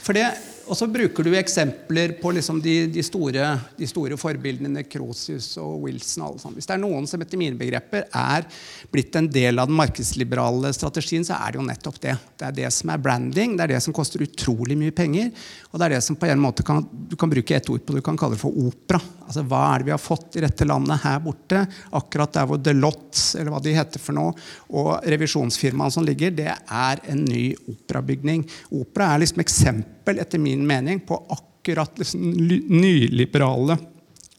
For 0.00 0.16
det, 0.16 0.30
og 0.68 0.76
så 0.76 0.86
bruker 0.92 1.24
du 1.24 1.32
eksempler 1.38 2.12
på 2.20 2.32
liksom 2.36 2.60
de, 2.62 2.74
de, 2.92 3.02
store, 3.04 3.48
de 3.78 3.88
store 3.88 4.18
forbildene 4.20 4.70
Necrosius 4.74 5.54
og 5.62 5.86
Wilson. 5.86 6.24
Og 6.24 6.28
alle 6.28 6.42
sammen. 6.42 6.58
Hvis 6.58 6.68
det 6.68 6.76
er 6.76 6.82
noen 6.82 7.08
som 7.08 7.24
etter 7.24 7.40
mine 7.40 7.58
begreper 7.58 8.04
er 8.06 8.46
blitt 8.92 9.16
en 9.18 9.30
del 9.32 9.60
av 9.60 9.70
den 9.70 9.78
markedsliberale 9.78 10.72
strategien, 10.76 11.24
så 11.26 11.38
er 11.38 11.54
det 11.54 11.60
jo 11.60 11.66
nettopp 11.66 12.00
det. 12.04 12.16
Det 12.38 12.48
er 12.50 12.58
det 12.60 12.72
som 12.76 12.92
er 12.92 13.02
branding, 13.02 13.56
det 13.56 13.66
er 13.66 13.74
det 13.74 13.82
som 13.84 13.96
koster 13.96 14.24
utrolig 14.24 14.76
mye 14.78 14.94
penger. 14.94 15.32
Og 15.72 15.80
det 15.80 15.88
er 15.88 15.96
det 15.96 16.02
som 16.04 16.18
på 16.20 16.28
en 16.28 16.42
måte 16.42 16.66
kan, 16.66 16.84
du 16.84 17.16
kan 17.18 17.32
bruke 17.32 17.56
ett 17.56 17.72
ord 17.72 17.84
på 17.84 17.96
du 17.96 18.02
kan 18.04 18.18
kalle 18.20 18.36
det 18.36 18.42
for 18.44 18.60
opera. 18.68 19.00
Altså 19.28 19.44
Hva 19.44 19.62
er 19.70 19.82
det 19.82 19.88
vi 19.90 19.92
har 19.92 20.00
fått 20.00 20.38
i 20.38 20.44
dette 20.44 20.68
landet 20.68 21.02
her 21.04 21.18
borte? 21.20 21.64
Akkurat 21.96 22.32
der 22.36 22.48
hvor 22.48 22.60
Delotte, 22.60 23.20
eller 23.38 23.52
hva 23.52 23.60
de 23.64 23.74
heter 23.76 24.00
for 24.00 24.16
noe, 24.16 24.32
og 24.72 24.94
revisjonsfirmaene 25.04 25.92
som 25.92 26.06
ligger, 26.06 26.32
det 26.32 26.48
er 26.52 27.02
en 27.12 27.24
ny 27.28 27.50
operabygning. 27.68 28.46
Opera 28.72 29.12
er 29.12 29.24
liksom 29.24 29.44
eksempel, 29.44 30.22
etter 30.22 30.40
min 30.40 30.57
mening, 30.66 31.00
på 31.06 31.20
akkurat 31.28 31.98
liksom 31.98 32.30
nyliberale 32.32 33.78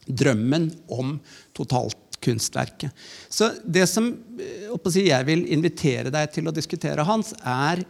drømmen 0.06 0.70
om 0.88 1.18
totalt 1.56 2.18
kunstverket. 2.20 2.92
Så 3.28 3.52
det 3.64 3.86
som 3.88 4.10
eh, 4.40 4.98
jeg 5.00 5.26
vil 5.28 5.46
invitere 5.54 6.12
deg 6.12 6.34
til 6.34 6.50
å 6.50 6.54
diskutere, 6.54 7.06
Hans, 7.06 7.32
er 7.40 7.84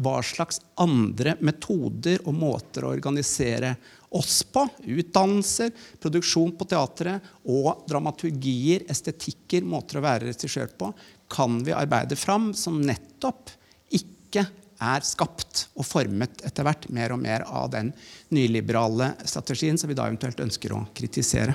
hva 0.00 0.20
slags 0.24 0.60
andre 0.80 1.34
metoder 1.44 2.22
og 2.24 2.36
måter 2.38 2.86
å 2.86 2.92
organisere 2.94 3.74
oss 4.16 4.40
på, 4.48 4.64
utdannelser, 4.90 5.70
produksjon 6.02 6.54
på 6.58 6.66
teatret 6.70 7.26
og 7.52 7.84
dramaturgier, 7.90 8.86
estetikker, 8.90 9.66
måter 9.66 10.00
å 10.00 10.04
være 10.06 10.30
regissør 10.30 10.72
på, 10.78 10.90
kan 11.30 11.60
vi 11.66 11.76
arbeide 11.76 12.18
fram 12.18 12.50
som 12.56 12.80
nettopp 12.82 13.52
ikke 13.94 14.46
er 14.80 15.04
skapt 15.04 15.66
og 15.76 15.84
formet 15.86 16.42
etter 16.46 16.64
hvert 16.66 16.86
mer 16.94 17.12
og 17.14 17.20
mer 17.22 17.44
av 17.46 17.68
den 17.74 17.92
nyliberale 18.32 19.12
strategien 19.28 19.78
som 19.78 19.90
vi 19.90 19.98
da 19.98 20.08
eventuelt 20.08 20.40
ønsker 20.40 20.74
å 20.74 20.84
kritisere. 20.96 21.54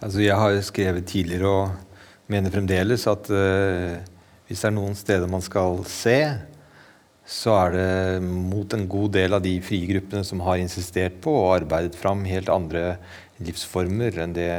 Altså, 0.00 0.22
jeg 0.24 0.36
har 0.38 0.56
skrevet 0.64 1.08
tidligere 1.10 1.50
og 1.50 2.30
mener 2.30 2.54
fremdeles 2.54 3.04
at 3.10 3.26
uh, 3.34 3.98
hvis 4.48 4.62
det 4.62 4.70
er 4.70 4.76
noen 4.76 4.96
steder 4.98 5.30
man 5.30 5.44
skal 5.44 5.82
se, 5.88 6.20
så 7.30 7.54
er 7.54 7.74
det 7.74 8.22
mot 8.26 8.72
en 8.74 8.86
god 8.90 9.12
del 9.14 9.36
av 9.36 9.42
de 9.44 9.52
frie 9.62 9.86
gruppene 9.86 10.24
som 10.26 10.40
har 10.42 10.58
insistert 10.62 11.20
på 11.22 11.34
og 11.42 11.52
arbeidet 11.60 11.98
fram 11.98 12.24
helt 12.26 12.50
andre 12.50 12.96
livsformer 13.38 14.18
enn 14.24 14.34
det 14.34 14.52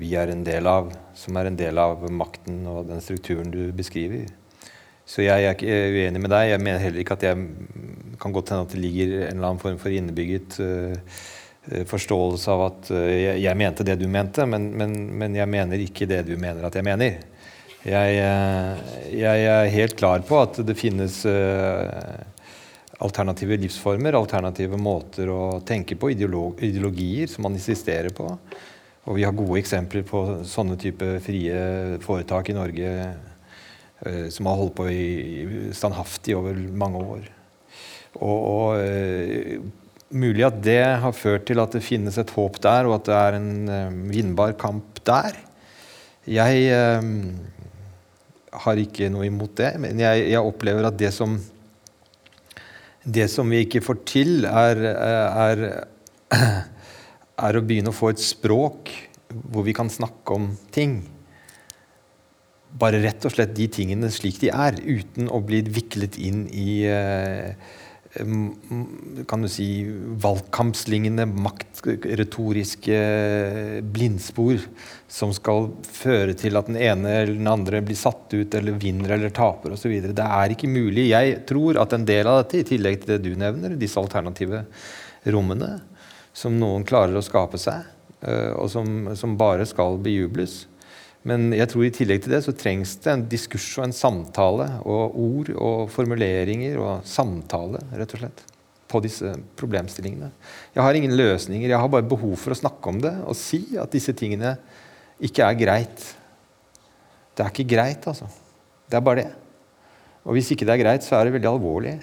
vi 0.00 0.10
er 0.18 0.32
en 0.32 0.42
del 0.46 0.66
av, 0.66 0.88
som 1.14 1.36
er 1.38 1.46
en 1.46 1.58
del 1.58 1.78
av 1.78 2.02
makten 2.10 2.64
og 2.66 2.88
den 2.88 3.02
strukturen 3.04 3.52
du 3.54 3.68
beskriver. 3.76 4.26
Så 5.04 5.24
jeg 5.24 5.44
er 5.44 5.52
ikke 5.52 5.68
uenig 5.68 6.22
med 6.22 6.32
deg. 6.32 6.50
Jeg 6.54 6.62
mener 6.64 6.80
heller 6.80 7.02
ikke 7.02 7.16
at 7.18 7.26
jeg 7.26 7.46
kan 8.20 8.32
godt 8.32 8.54
hende 8.54 8.64
at 8.64 8.72
det 8.72 8.80
ligger 8.80 9.12
en 9.18 9.36
eller 9.36 9.50
annen 9.50 9.60
form 9.60 9.76
for 9.80 9.92
innebygget 9.92 10.56
eh, 10.64 11.20
forståelse 11.88 12.52
av 12.52 12.62
at 12.66 12.90
uh, 12.92 13.08
jeg, 13.08 13.38
jeg 13.40 13.56
mente 13.56 13.86
det 13.88 13.96
du 14.00 14.04
mente, 14.08 14.44
men, 14.48 14.66
men, 14.76 14.92
men 15.16 15.36
jeg 15.36 15.48
mener 15.48 15.80
ikke 15.80 16.08
det 16.08 16.22
du 16.28 16.34
mener 16.36 16.66
at 16.66 16.76
jeg 16.76 16.84
mener. 16.84 17.22
Jeg, 17.84 18.18
uh, 18.20 18.92
jeg 19.12 19.46
er 19.48 19.72
helt 19.72 19.96
klar 19.96 20.24
på 20.28 20.40
at 20.40 20.60
det 20.64 20.76
finnes 20.76 21.22
alternative 23.04 23.58
livsformer, 23.60 24.16
alternative 24.16 24.78
måter 24.80 25.32
å 25.32 25.58
tenke 25.66 25.96
på, 26.00 26.12
ideolog, 26.14 26.60
ideologier 26.64 27.28
som 27.32 27.48
man 27.48 27.56
insisterer 27.56 28.12
på. 28.14 28.28
Og 29.04 29.18
vi 29.18 29.24
har 29.26 29.36
gode 29.36 29.60
eksempler 29.60 30.04
på 30.08 30.20
sånne 30.48 30.78
type 30.80 31.18
frie 31.24 31.98
foretak 32.04 32.48
i 32.52 32.56
Norge 32.56 32.92
som 34.30 34.48
har 34.50 34.58
holdt 34.60 34.74
på 34.76 34.84
i 34.92 35.70
standhaftig 35.76 36.36
over 36.36 36.58
mange 36.76 37.00
år. 37.00 37.24
Og, 38.22 38.36
og 38.38 38.82
eh, 38.82 39.58
mulig 40.14 40.44
at 40.46 40.60
det 40.62 40.82
har 41.02 41.16
ført 41.16 41.46
til 41.48 41.62
at 41.62 41.74
det 41.74 41.82
finnes 41.84 42.18
et 42.20 42.30
håp 42.36 42.60
der, 42.62 42.86
og 42.86 43.00
at 43.00 43.08
det 43.08 43.16
er 43.18 43.38
en 43.38 43.50
eh, 43.68 43.96
vinnbar 44.12 44.54
kamp 44.60 45.00
der. 45.06 45.38
Jeg 46.30 46.68
eh, 46.70 47.08
har 48.64 48.80
ikke 48.80 49.10
noe 49.12 49.26
imot 49.26 49.56
det, 49.58 49.74
men 49.82 50.02
jeg, 50.02 50.28
jeg 50.30 50.52
opplever 50.52 50.86
at 50.88 51.00
det 51.00 51.12
som 51.14 51.40
det 53.04 53.26
som 53.28 53.50
vi 53.52 53.58
ikke 53.66 53.82
får 53.84 53.98
til, 54.08 54.46
er, 54.48 54.78
er, 54.80 55.64
er 57.46 57.58
å 57.58 57.64
begynne 57.66 57.92
å 57.92 57.96
få 57.96 58.14
et 58.14 58.22
språk 58.22 58.88
hvor 59.52 59.66
vi 59.66 59.74
kan 59.76 59.90
snakke 59.92 60.38
om 60.38 60.46
ting. 60.72 61.02
Bare 62.74 63.00
rett 63.04 63.24
og 63.26 63.34
slett 63.34 63.54
de 63.54 63.68
tingene 63.70 64.10
slik 64.10 64.40
de 64.42 64.50
er, 64.50 64.80
uten 64.82 65.30
å 65.30 65.40
bli 65.46 65.62
viklet 65.66 66.18
inn 66.18 66.44
i 66.50 66.82
eh, 66.90 67.54
kan 69.26 69.42
du 69.42 69.48
si, 69.50 69.66
valgkampslignende, 70.22 71.26
maktretoriske 71.26 72.98
blindspor 73.94 74.60
som 75.10 75.32
skal 75.34 75.72
føre 75.82 76.36
til 76.38 76.58
at 76.58 76.68
den 76.70 76.78
ene 76.78 77.16
eller 77.22 77.34
den 77.34 77.50
andre 77.50 77.82
blir 77.84 77.98
satt 77.98 78.34
ut 78.34 78.54
eller 78.54 78.78
vinner 78.78 79.16
eller 79.16 79.34
taper 79.34 79.74
osv. 79.74 79.96
Det 80.14 80.28
er 80.28 80.54
ikke 80.54 80.70
mulig. 80.70 81.08
Jeg 81.10 81.40
tror 81.48 81.80
at 81.82 81.96
en 81.96 82.06
del 82.06 82.30
av 82.30 82.44
dette, 82.44 82.62
i 82.62 82.68
tillegg 82.68 83.02
til 83.02 83.16
det 83.16 83.24
du 83.24 83.34
nevner, 83.40 83.74
disse 83.80 83.98
alternative 83.98 84.64
rommene, 85.34 85.80
som 86.34 86.54
noen 86.58 86.86
klarer 86.86 87.18
å 87.18 87.24
skape 87.24 87.58
seg, 87.58 87.82
eh, 88.22 88.52
og 88.54 88.70
som, 88.70 89.10
som 89.18 89.34
bare 89.40 89.66
skal 89.66 89.98
bejubles, 90.02 90.64
men 91.24 91.54
jeg 91.56 91.70
tror 91.72 91.86
i 91.86 91.92
tillegg 91.94 92.24
til 92.24 92.34
det 92.34 92.42
så 92.44 92.52
trengs 92.56 92.98
det 93.00 93.12
en 93.12 93.22
diskurs 93.32 93.66
og 93.78 93.86
en 93.86 93.96
samtale 93.96 94.66
og 94.84 95.14
ord 95.24 95.52
og 95.54 95.86
formuleringer 95.92 96.76
og 96.76 97.06
samtale, 97.08 97.80
rett 97.96 98.12
og 98.12 98.20
slett, 98.20 98.42
på 98.92 99.00
disse 99.04 99.32
problemstillingene. 99.56 100.28
Jeg 100.76 100.84
har 100.84 100.98
ingen 100.98 101.16
løsninger. 101.16 101.70
Jeg 101.70 101.80
har 101.80 101.88
bare 101.90 102.06
behov 102.06 102.36
for 102.42 102.52
å 102.52 102.58
snakke 102.58 102.92
om 102.92 103.00
det 103.02 103.14
og 103.24 103.38
si 103.40 103.62
at 103.80 103.94
disse 103.96 104.12
tingene 104.16 104.52
ikke 105.24 105.46
er 105.46 105.56
greit. 105.56 106.04
Det 107.34 107.42
er 107.42 107.50
ikke 107.54 107.72
greit, 107.72 108.04
altså. 108.10 108.28
Det 108.84 108.98
er 108.98 109.06
bare 109.08 109.22
det. 109.24 109.30
Og 110.28 110.36
hvis 110.36 110.52
ikke 110.52 110.68
det 110.68 110.76
er 110.76 110.82
greit, 110.84 111.06
så 111.06 111.16
er 111.16 111.26
det 111.26 111.38
veldig 111.38 111.50
alvorlig. 111.50 111.96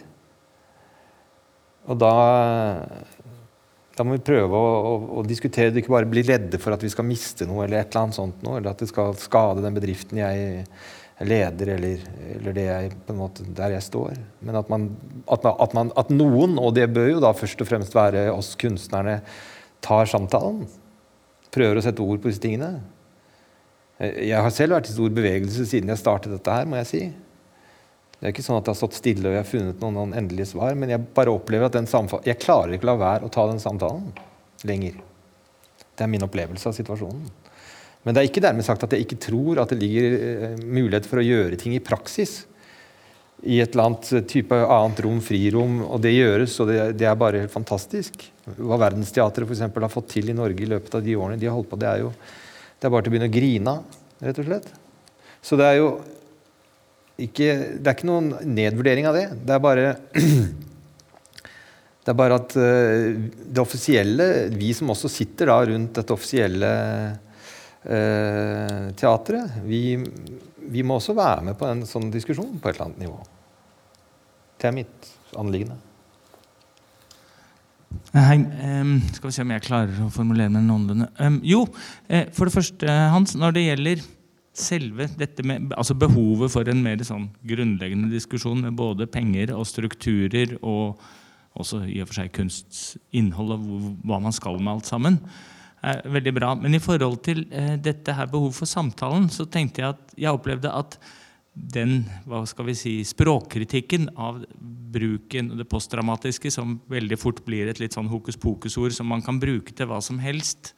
Og 1.89 1.97
da 2.01 2.15
da 3.97 4.05
må 4.07 4.15
vi 4.15 4.23
prøve 4.23 4.55
å, 4.55 4.71
å, 4.87 4.93
å, 5.19 5.23
diskutere 5.27 5.71
det, 5.71 5.83
ikke 5.83 5.93
bare 5.93 6.09
bli 6.09 6.23
redde 6.25 6.59
for 6.61 6.75
at 6.75 6.83
vi 6.83 6.91
skal 6.93 7.07
miste 7.07 7.47
noe, 7.47 7.65
eller 7.65 7.81
et 7.81 7.91
eller 7.91 8.05
annet 8.05 8.17
sånt 8.17 8.43
noe, 8.45 8.59
eller 8.59 8.71
at 8.71 8.81
det 8.81 8.89
skal 8.91 9.15
skade 9.19 9.63
den 9.63 9.75
bedriften 9.75 10.21
jeg 10.21 10.63
leder, 11.27 11.73
eller, 11.75 12.05
eller 12.37 12.59
jeg, 12.61 12.91
måte, 13.17 13.45
der 13.57 13.75
jeg 13.75 13.85
står. 13.85 14.15
Men 14.41 14.57
at, 14.61 14.69
man, 14.71 14.87
at, 15.27 15.43
man, 15.43 15.57
at, 15.65 15.75
man, 15.77 15.91
at 15.99 16.13
noen, 16.13 16.55
og 16.61 16.73
det 16.77 16.87
bør 16.93 17.11
jo 17.13 17.23
da 17.23 17.33
først 17.37 17.61
og 17.61 17.69
fremst 17.69 17.97
være 17.97 18.29
oss 18.33 18.53
kunstnerne, 18.59 19.19
tar 19.83 20.09
samtalen. 20.09 20.63
Prøver 21.51 21.77
å 21.77 21.83
sette 21.83 22.03
ord 22.05 22.21
på 22.23 22.31
disse 22.31 22.41
tingene. 22.41 22.79
Jeg 24.01 24.39
har 24.39 24.53
selv 24.55 24.77
vært 24.77 24.89
i 24.89 24.95
stor 24.95 25.11
bevegelse 25.13 25.67
siden 25.69 25.91
jeg 25.91 26.01
startet 26.01 26.33
dette 26.33 26.55
her, 26.55 26.69
må 26.69 26.79
jeg 26.79 26.89
si. 26.89 27.03
Det 28.21 28.27
er 28.29 28.35
ikke 28.35 28.43
sånn 28.45 28.59
at 28.59 28.67
jeg 28.69 28.75
har 28.75 28.77
stått 28.77 28.99
stille 28.99 29.25
og 29.25 29.33
jeg 29.33 29.41
har 29.41 29.49
funnet 29.49 29.79
noen, 29.81 29.95
noen 29.97 30.11
endelige 30.19 30.51
svar, 30.51 30.75
men 30.77 30.91
jeg 30.93 31.01
bare 31.17 31.33
opplever 31.33 31.65
at 31.65 31.73
den 31.73 31.87
samtalen, 31.89 32.21
jeg 32.29 32.37
klarer 32.37 32.75
ikke 32.75 32.85
å 32.85 32.91
la 32.91 32.99
være 33.01 33.25
å 33.25 33.31
ta 33.33 33.47
den 33.49 33.61
samtalen 33.63 34.11
lenger. 34.69 34.99
Det 35.97 36.05
er 36.05 36.11
min 36.11 36.27
opplevelse 36.27 36.69
av 36.69 36.75
situasjonen. 36.77 37.23
Men 38.05 38.13
det 38.13 38.21
er 38.21 38.29
ikke 38.29 38.43
dermed 38.45 38.65
sagt 38.65 38.85
at 38.85 38.93
jeg 38.93 39.07
ikke 39.07 39.17
tror 39.25 39.63
at 39.63 39.73
det 39.73 39.79
ligger 39.81 40.13
eh, 40.19 40.53
mulighet 40.61 41.09
for 41.09 41.21
å 41.21 41.25
gjøre 41.25 41.57
ting 41.61 41.73
i 41.73 41.81
praksis. 41.81 42.43
I 43.41 43.57
et 43.61 43.73
eller 43.73 43.89
annet 43.89 44.13
eh, 44.13 44.23
type 44.29 44.57
annet 44.57 45.01
rom, 45.05 45.17
frirom. 45.25 45.81
Og 45.87 46.01
det 46.05 46.13
gjøres, 46.13 46.59
og 46.61 46.69
det, 46.69 46.79
det 47.01 47.09
er 47.09 47.17
bare 47.17 47.41
helt 47.41 47.53
fantastisk. 47.53 48.25
Hva 48.57 48.77
Verdensteatret 48.85 49.49
for 49.49 49.57
eksempel, 49.57 49.85
har 49.85 49.93
fått 49.93 50.13
til 50.13 50.29
i 50.29 50.37
Norge 50.37 50.61
i 50.61 50.69
løpet 50.69 50.97
av 50.97 51.05
de 51.05 51.17
årene 51.17 51.41
de 51.41 51.49
har 51.49 51.57
holdt 51.57 51.69
på, 51.73 51.81
det 51.81 51.89
er 51.89 52.05
jo 52.05 52.13
det 52.81 52.87
er 52.87 52.93
bare 52.93 53.05
til 53.05 53.11
å 53.11 53.13
begynne 53.13 53.29
å 53.29 53.33
grine 53.33 53.71
av, 53.77 53.97
rett 54.25 54.39
og 54.41 54.47
slett. 54.47 54.69
Så 55.45 55.57
det 55.57 55.67
er 55.69 55.75
jo 55.77 55.89
ikke, 57.27 57.47
det 57.79 57.87
er 57.87 57.95
ikke 57.97 58.09
noen 58.09 58.33
nedvurdering 58.47 59.07
av 59.09 59.17
det. 59.17 59.25
Det 59.45 59.55
er 59.55 59.63
bare 59.63 59.87
Det 62.01 62.09
er 62.09 62.17
bare 62.17 62.37
at 62.39 62.53
uh, 62.57 63.11
det 63.45 63.61
offisielle, 63.61 64.25
vi 64.57 64.71
som 64.73 64.89
også 64.89 65.09
sitter 65.11 65.51
da 65.51 65.59
rundt 65.69 65.99
dette 65.99 66.15
offisielle 66.15 66.71
eh, 67.83 68.87
teatret, 68.97 69.59
vi, 69.67 69.99
vi, 70.65 70.81
må 70.81 70.97
også 70.97 71.13
være 71.17 71.45
med 71.45 71.59
på 71.59 71.67
en 71.69 71.83
sånn 71.85 72.09
diskusjon 72.13 72.57
på 72.57 72.71
et 72.71 72.73
eller 72.79 72.87
annet 72.87 73.03
nivå. 73.05 73.19
Det 74.57 74.69
er 74.71 74.75
mitt 74.79 75.11
anliggende. 75.37 75.77
Hei. 78.15 78.39
Um, 78.39 78.97
skal 79.13 79.29
vi 79.29 79.35
se 79.35 79.45
om 79.45 79.53
jeg 79.53 79.65
klarer 79.67 80.01
å 80.01 80.09
formulere 80.13 80.51
meg 80.53 80.65
noenlunde. 80.65 81.11
Jo, 81.45 81.67
uh, 81.67 82.25
for 82.33 82.49
det 82.49 82.55
første, 82.55 82.97
Hans, 83.13 83.37
når 83.37 83.57
det 83.59 83.67
gjelder 83.67 84.03
selve 84.51 85.07
dette 85.15 85.45
med 85.47 85.71
altså 85.77 85.95
behovet 85.95 86.51
for 86.51 86.67
en 86.67 86.83
mer 86.83 87.01
sånn 87.07 87.29
grunnleggende 87.47 88.11
diskusjon 88.11 88.65
med 88.65 88.75
både 88.75 89.07
penger 89.11 89.53
og 89.55 89.67
strukturer 89.69 90.57
og 90.59 90.99
også 91.59 91.81
i 91.87 91.99
og 92.03 92.09
for 92.09 92.19
seg 92.21 92.33
kunstinnhold 92.35 93.55
og 93.55 93.65
hva 94.07 94.19
man 94.23 94.35
skal 94.35 94.59
med 94.59 94.73
alt 94.75 94.91
sammen, 94.91 95.17
er 95.81 96.03
veldig 96.13 96.33
bra. 96.35 96.51
Men 96.55 96.77
i 96.77 96.83
forhold 96.83 97.17
til 97.25 97.43
eh, 97.49 97.73
dette 97.81 98.13
her 98.15 98.29
behovet 98.31 98.59
for 98.59 98.69
samtalen, 98.69 99.27
så 99.33 99.47
tenkte 99.49 99.81
jeg 99.81 99.95
at 99.95 100.15
jeg 100.15 100.37
opplevde 100.37 100.71
at 100.71 100.95
den 101.51 102.05
hva 102.29 102.45
skal 102.47 102.69
vi 102.69 102.75
si, 102.79 102.93
språkkritikken 103.03 104.13
av 104.15 104.39
bruken 104.93 105.51
og 105.51 105.59
det 105.59 105.67
postdramatiske, 105.71 106.51
som 106.53 106.77
veldig 106.91 107.19
fort 107.19 107.41
blir 107.47 107.67
et 107.67 107.81
litt 107.81 107.97
sånn 107.97 108.11
hokus 108.11 108.39
pokus-ord 108.39 108.95
som 108.95 109.09
man 109.11 109.23
kan 109.25 109.39
bruke 109.41 109.75
til 109.75 109.89
hva 109.89 109.99
som 110.03 110.21
helst, 110.23 110.71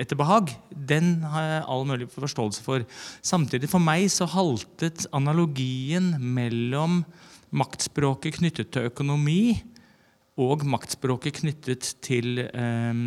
etter 0.00 0.18
behag, 0.18 0.52
den 0.70 1.18
har 1.28 1.46
jeg 1.46 1.64
all 1.74 1.86
mulig 1.88 2.08
forståelse 2.12 2.64
for. 2.64 2.84
Samtidig 3.22 3.70
for 3.70 3.82
meg 3.82 4.08
så 4.12 4.28
haltet 4.30 5.06
analogien 5.16 6.14
mellom 6.20 7.02
maktspråket 7.50 8.38
knyttet 8.38 8.70
til 8.74 8.88
økonomi 8.90 9.42
og 10.40 10.64
maktspråket 10.68 11.40
knyttet 11.42 11.94
til 12.04 12.44
eh, 12.46 13.04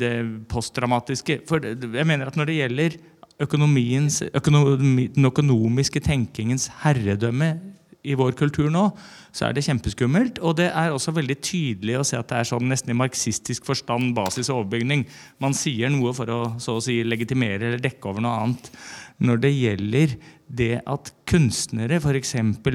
det 0.00 0.14
postdramatiske. 0.50 1.42
For 1.48 1.62
jeg 1.62 2.08
mener 2.08 2.30
at 2.30 2.38
når 2.38 2.50
det 2.50 2.60
gjelder 2.60 2.96
økonomi, 3.40 3.86
den 3.96 5.30
økonomiske 5.30 6.02
tenkingens 6.04 6.68
herredømme 6.82 7.54
i 8.02 8.16
vår 8.16 8.32
kultur 8.38 8.70
nå, 8.72 8.86
så 9.32 9.48
er 9.48 9.56
det 9.56 9.64
kjempeskummelt. 9.66 10.40
Og 10.44 10.56
det 10.60 10.70
er 10.70 10.94
også 10.94 11.14
veldig 11.16 11.36
tydelig 11.44 11.98
å 12.00 12.06
se 12.06 12.18
at 12.18 12.30
det 12.30 12.40
er 12.40 12.48
sånn 12.48 12.70
nesten 12.70 12.94
i 12.94 12.98
marxistisk 12.98 13.68
forstand 13.68 14.14
basis 14.16 14.50
og 14.50 14.64
overbygning. 14.64 15.04
Man 15.42 15.56
sier 15.56 15.92
noe 15.92 16.14
for 16.16 16.32
å 16.32 16.40
så 16.62 16.78
å 16.78 16.82
si 16.84 17.00
legitimere 17.06 17.68
eller 17.68 17.84
dekke 17.84 18.10
over 18.10 18.24
noe 18.24 18.42
annet. 18.44 18.72
Når 19.20 19.40
det 19.42 19.50
gjelder 19.52 20.12
det 20.50 20.78
at 20.88 21.10
kunstnere 21.28 21.98
f.eks. 22.00 22.32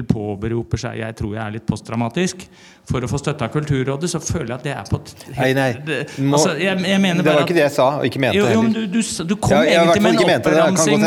påberoper 0.08 0.80
seg 0.80 1.00
Jeg 1.00 1.16
tror 1.18 1.32
jeg 1.34 1.42
er 1.42 1.56
litt 1.56 1.66
postdramatisk. 1.66 2.46
For 2.86 3.02
å 3.02 3.10
få 3.10 3.18
støtte 3.18 3.48
av 3.48 3.50
Kulturrådet, 3.52 4.08
så 4.12 4.20
føler 4.22 4.54
jeg 4.54 4.56
at 4.60 4.64
det 4.64 4.76
er 4.76 4.86
på 4.88 5.00
Nei, 5.34 5.50
nei. 5.58 5.68
Må, 6.22 6.38
altså, 6.38 6.54
jeg, 6.54 6.78
jeg 6.86 7.18
det 7.18 7.26
var 7.26 7.42
ikke 7.42 7.58
det 7.58 7.64
jeg 7.66 7.74
sa, 7.74 7.88
og 7.98 8.06
ikke 8.06 8.22
mente 8.22 8.38
jo, 8.38 8.46
jo. 8.46 8.62
Du, 8.70 8.80
du, 8.94 9.02
du 9.02 9.36
kom 9.42 9.58
ja, 9.58 9.82
egentlig 9.82 10.06
med 10.06 10.22
en 10.22 10.38
oppramsing. 10.38 11.04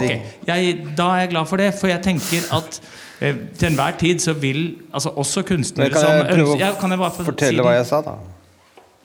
Okay. 0.00 0.18
Da 0.48 1.12
er 1.12 1.26
jeg 1.26 1.34
glad 1.36 1.52
for 1.52 1.60
det, 1.60 1.70
for 1.76 1.92
jeg 1.92 2.00
tenker 2.08 2.48
at 2.56 2.80
Eh, 2.80 3.10
til 3.22 3.68
enhver 3.68 3.96
tid 4.00 4.22
så 4.24 4.34
vil 4.34 4.60
altså 4.90 5.12
også 5.22 5.44
kunstnere 5.46 5.92
kan 5.94 6.02
jeg 6.02 6.26
prøve 6.32 6.58
ja, 6.58 6.72
kan 6.80 6.90
jeg 6.90 6.98
bare 6.98 7.24
fortelle 7.30 7.62
si 7.62 7.66
hva 7.66 7.74
jeg 7.76 7.86
sa, 7.86 8.00
da? 8.02 8.16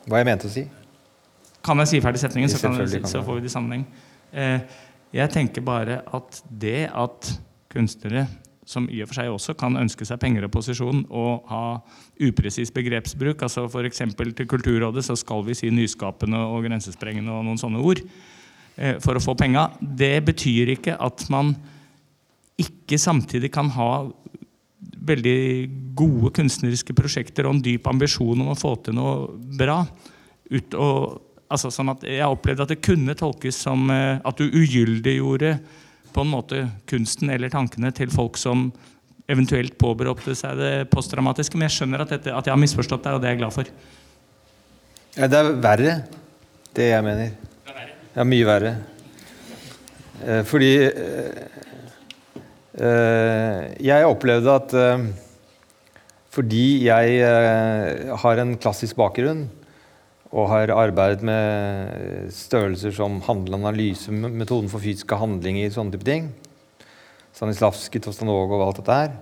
Hva 0.07 0.21
jeg 0.21 0.29
mente 0.29 0.49
å 0.49 0.53
si? 0.53 0.63
Kan 1.67 1.83
jeg 1.83 1.91
si 1.91 2.01
ferdig 2.01 2.21
setningen, 2.21 2.49
så, 2.49 2.59
jeg, 2.63 3.03
så, 3.09 3.21
får 3.25 3.37
vi 3.37 3.43
det 3.43 3.49
i 3.49 3.53
sammenheng. 3.53 3.83
Eh, 4.31 4.77
jeg 5.17 5.31
tenker 5.33 5.65
bare 5.65 6.01
at 6.15 6.41
det 6.47 6.87
at 6.95 7.31
kunstnere 7.73 8.27
som 8.67 8.87
i 8.91 8.99
og 9.03 9.07
for 9.09 9.19
seg 9.19 9.31
også 9.31 9.55
kan 9.59 9.77
ønske 9.79 10.05
seg 10.07 10.19
penger 10.19 10.47
og 10.47 10.51
posisjon 10.51 11.05
og 11.07 11.47
ha 11.51 11.79
upresis 12.27 12.71
begrepsbruk. 12.75 13.41
altså 13.41 13.65
F.eks. 13.67 14.03
til 14.35 14.47
Kulturrådet 14.47 15.05
så 15.07 15.15
skal 15.15 15.45
vi 15.47 15.55
si 15.55 15.71
nyskapende 15.71 16.39
og 16.51 16.67
grensesprengende 16.67 17.31
og 17.31 17.45
noen 17.47 17.61
sånne 17.61 17.79
ord 17.79 18.01
eh, 18.75 18.97
for 19.03 19.15
å 19.15 19.23
få 19.23 19.37
penga. 19.39 19.69
Det 19.79 20.19
betyr 20.27 20.75
ikke 20.75 20.97
at 20.99 21.27
man 21.31 21.55
ikke 22.57 22.97
samtidig 22.99 23.51
kan 23.53 23.69
ha 23.75 23.91
veldig 25.07 25.39
gode 25.97 26.33
kunstneriske 26.35 26.95
prosjekter 26.97 27.47
og 27.47 27.57
en 27.57 27.63
dyp 27.63 27.87
ambisjon 27.89 28.43
om 28.43 28.51
å 28.51 28.57
få 28.57 28.75
til 28.85 28.97
noe 28.97 29.29
bra. 29.59 29.81
Ut 30.51 30.77
og, 30.77 31.21
altså 31.51 31.71
sånn 31.73 31.93
at 31.93 32.05
jeg 32.07 32.25
opplevde 32.25 32.65
at 32.65 32.73
det 32.73 32.83
kunne 32.85 33.15
tolkes 33.17 33.59
som 33.67 33.87
uh, 33.93 34.19
at 34.19 34.41
du 34.41 34.49
ugyldiggjorde 34.49 35.57
på 36.13 36.23
en 36.23 36.31
måte 36.31 36.63
kunsten 36.89 37.31
eller 37.33 37.51
tankene 37.53 37.91
til 37.95 38.11
folk 38.13 38.39
som 38.41 38.71
eventuelt 39.27 39.75
påberopte 39.79 40.33
seg 40.39 40.57
det 40.57 40.73
postdramatiske. 40.91 41.57
Men 41.59 41.67
jeg 41.67 41.77
skjønner 41.77 42.03
at, 42.03 42.13
dette, 42.15 42.33
at 42.33 42.47
jeg 42.47 42.55
har 42.55 42.61
misforstått 42.61 43.03
deg, 43.05 43.17
og 43.17 43.23
det 43.23 43.29
er 43.29 43.35
jeg 43.35 43.41
glad 43.43 43.53
for. 43.53 43.71
Ja, 45.17 45.27
det 45.27 45.39
er 45.39 45.51
verre, 45.61 45.95
det 46.77 46.87
jeg 46.89 47.05
mener. 47.05 47.33
Det 47.35 47.73
er, 47.73 47.77
verre. 47.81 47.97
Ja, 48.15 48.25
mye 48.31 48.47
verre. 48.47 48.73
Eh, 50.23 50.41
fordi 50.47 50.71
eh, 50.87 51.56
Eh, 51.56 51.56
jeg 52.77 54.05
opplevde 54.05 54.53
at 54.53 54.73
eh, 54.77 55.07
fordi 56.37 56.85
jeg 56.85 57.21
eh, 57.25 58.11
har 58.21 58.41
en 58.41 58.57
klassisk 58.61 58.99
bakgrunn 58.99 59.47
og 60.27 60.49
har 60.51 60.73
arbeidet 60.75 61.23
med 61.25 62.27
størrelser 62.35 62.93
som 62.93 63.21
handleanalyse, 63.25 64.11
metoden 64.11 64.67
for 64.69 64.83
fysiske 64.83 65.17
handlinger, 65.17 65.71
sånne 65.73 65.95
type 65.95 66.05
ting, 66.05 66.27
Stanislavskij, 67.37 68.03
Tostanov 68.03 68.51
og 68.51 68.65
alt 68.67 68.81
dette 68.81 68.99
her, 68.99 69.15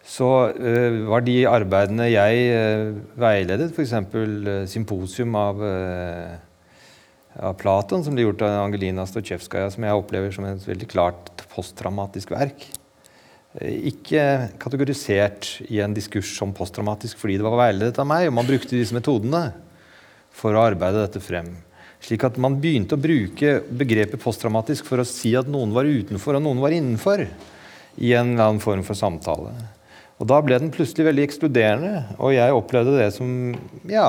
så 0.00 0.30
uh, 0.48 0.96
var 1.10 1.26
de 1.26 1.36
arbeidene 1.44 2.08
jeg 2.08 2.46
uh, 2.56 2.98
veiledet, 3.20 3.68
f.eks. 3.76 3.92
Uh, 4.16 4.64
symposium 4.70 5.36
av, 5.36 5.60
uh, 5.60 6.38
av 7.36 7.58
Platon, 7.60 8.00
som 8.06 8.16
ble 8.16 8.24
gjort 8.24 8.46
av 8.48 8.62
Angelina 8.64 9.04
Stotsjevskaja, 9.06 9.68
som 9.76 9.84
jeg 9.84 10.02
opplever 10.02 10.32
som 10.34 10.48
et 10.48 10.64
veldig 10.72 10.88
klart 10.88 11.44
posttraumatisk 11.52 12.32
verk. 12.32 12.64
Ikke 13.58 14.22
kategorisert 14.62 15.56
i 15.66 15.80
en 15.82 15.94
diskurs 15.94 16.30
som 16.36 16.52
posttraumatisk 16.54 17.18
fordi 17.18 17.40
det 17.40 17.46
var 17.46 17.58
veiledet 17.58 17.98
av 17.98 18.06
meg, 18.06 18.28
og 18.28 18.36
man 18.38 18.46
brukte 18.46 18.76
disse 18.76 18.94
metodene 18.94 19.48
for 20.30 20.54
å 20.54 20.68
arbeide 20.68 21.02
dette 21.02 21.22
frem. 21.24 21.50
Slik 22.00 22.22
at 22.24 22.38
man 22.40 22.60
begynte 22.62 22.96
å 22.96 23.00
bruke 23.00 23.58
begrepet 23.66 24.22
posttraumatisk 24.22 24.86
for 24.88 25.02
å 25.02 25.08
si 25.08 25.34
at 25.36 25.50
noen 25.50 25.74
var 25.74 25.88
utenfor 25.88 26.38
og 26.38 26.44
noen 26.46 26.62
var 26.62 26.76
innenfor 26.76 27.26
i 28.00 28.14
en 28.14 28.32
eller 28.32 28.46
annen 28.46 28.62
form 28.62 28.84
for 28.86 28.96
samtale. 28.96 29.52
Og 30.20 30.28
Da 30.28 30.38
ble 30.44 30.58
den 30.60 30.72
plutselig 30.72 31.06
veldig 31.08 31.24
ekskluderende, 31.24 31.92
og 32.20 32.34
jeg 32.36 32.54
opplevde 32.54 32.98
det 32.98 33.08
som 33.16 33.54
ja, 33.88 34.06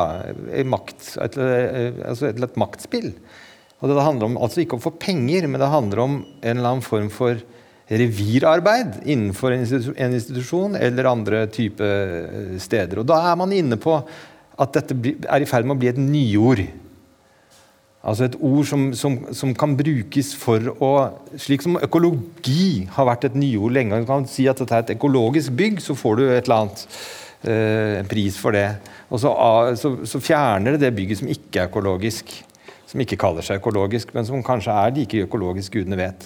makt, 0.68 1.14
et, 1.24 1.38
altså 1.40 2.28
et, 2.28 2.40
et, 2.44 2.60
maktspill. 2.60 3.14
Og 3.80 3.90
Det 3.90 4.06
handler 4.06 4.28
om, 4.28 4.38
altså 4.38 4.62
ikke 4.62 4.78
om 4.78 4.84
å 4.84 4.88
få 4.90 4.94
penger, 5.02 5.48
men 5.48 5.64
det 5.64 5.72
handler 5.72 6.04
om 6.04 6.18
en 6.22 6.52
eller 6.52 6.76
annen 6.76 6.86
form 6.86 7.10
for 7.12 7.40
revirarbeid 7.92 9.02
innenfor 9.04 9.52
en 9.52 10.14
institusjon 10.16 10.78
eller 10.80 11.10
andre 11.10 11.46
type 11.52 11.88
steder. 12.62 13.02
Og 13.02 13.08
Da 13.10 13.20
er 13.32 13.40
man 13.40 13.52
inne 13.52 13.80
på 13.82 13.98
at 14.62 14.78
dette 14.78 14.96
er 15.28 15.44
i 15.44 15.50
ferd 15.50 15.68
med 15.68 15.76
å 15.76 15.82
bli 15.82 15.92
et 15.92 16.00
nyord. 16.00 16.64
Altså 18.02 18.26
et 18.26 18.38
ord 18.42 18.66
som, 18.66 18.88
som, 18.98 19.18
som, 19.38 19.52
kan 19.54 19.76
brukes 19.78 20.32
for 20.38 20.72
å 20.82 20.92
Slik 21.38 21.62
som 21.62 21.78
økologi 21.78 22.88
har 22.96 23.06
vært 23.12 23.28
et 23.30 23.36
nyord 23.38 23.76
lenge. 23.76 24.00
Du 24.02 24.10
kan 24.10 24.26
si 24.30 24.48
at 24.50 24.62
dette 24.62 24.78
er 24.78 24.86
et 24.86 24.96
økologisk 24.96 25.54
bygg, 25.58 25.82
så 25.84 25.98
får 25.98 26.18
du 26.18 26.24
et 26.26 26.48
eller 26.48 26.64
annet 26.64 26.86
eh, 27.46 28.00
en 28.00 28.10
pris 28.10 28.40
for 28.42 28.58
det. 28.58 28.68
Og 29.12 29.22
så, 29.22 29.34
så, 29.78 29.94
så, 30.10 30.24
fjerner 30.24 30.76
det 30.76 30.88
det 30.88 30.96
bygget 30.98 31.22
som 31.22 31.30
ikke 31.30 31.62
er 31.62 31.70
økologisk. 31.70 32.34
Som 32.90 33.04
ikke 33.06 33.20
kaller 33.22 33.46
seg 33.46 33.62
økologisk, 33.62 34.16
men 34.18 34.26
som 34.28 34.42
kanskje 34.44 34.74
er 34.74 34.98
like 34.98 35.22
økologisk 35.28 35.78
gudene 35.78 36.00
vet. 36.00 36.26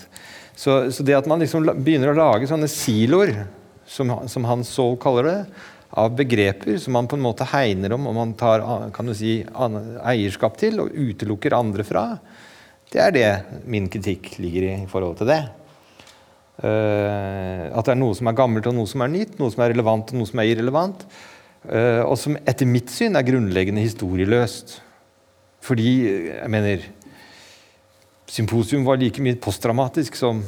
Så, 0.56 0.92
så 0.92 1.04
det 1.04 1.18
at 1.18 1.28
man 1.28 1.42
liksom 1.44 1.68
begynner 1.84 2.14
å 2.14 2.18
lage 2.18 2.48
sånne 2.48 2.70
siloer, 2.72 3.44
som, 3.86 4.12
som 4.32 4.48
Hans 4.48 4.72
Saul 4.74 4.96
kaller 5.02 5.28
det, 5.28 5.40
av 5.96 6.16
begreper 6.16 6.80
som 6.82 6.96
man 6.98 7.08
på 7.08 7.16
en 7.16 7.24
måte 7.24 7.48
hegner 7.48 7.94
om 7.96 8.08
og 8.10 8.16
man 8.18 8.34
tar 8.36 8.64
kan 8.96 9.08
du 9.08 9.14
si, 9.16 9.38
eierskap 9.46 10.58
til 10.60 10.82
og 10.84 10.96
utelukker 10.96 11.56
andre 11.56 11.86
fra. 11.88 12.08
Det 12.92 13.00
er 13.02 13.14
det 13.16 13.30
min 13.70 13.88
kritikk 13.92 14.34
ligger 14.44 14.68
i 14.68 14.74
i 14.82 14.90
forhold 14.92 15.20
til 15.22 15.30
det. 15.32 15.44
Uh, 16.56 17.68
at 17.76 17.84
det 17.84 17.92
er 17.92 18.00
noe 18.00 18.16
som 18.16 18.30
er 18.32 18.36
gammelt 18.38 18.68
og 18.70 18.76
noe 18.78 18.88
som 18.88 19.04
er 19.04 19.12
nytt, 19.12 19.34
noe 19.40 19.52
som 19.52 19.64
er 19.66 19.74
relevant 19.74 20.12
og 20.14 20.20
noe 20.22 20.30
som 20.30 20.40
er 20.40 20.52
irrelevant. 20.54 21.04
Uh, 21.66 22.04
og 22.06 22.16
som 22.20 22.38
etter 22.48 22.70
mitt 22.70 22.94
syn 22.94 23.18
er 23.20 23.28
grunnleggende 23.28 23.84
historieløst. 23.84 24.78
Fordi, 25.66 25.90
jeg 26.30 26.52
mener 26.54 26.86
Symposium 28.26 28.86
var 28.86 28.98
like 28.98 29.22
mye 29.22 29.38
postdramatisk 29.42 30.18
som 30.18 30.42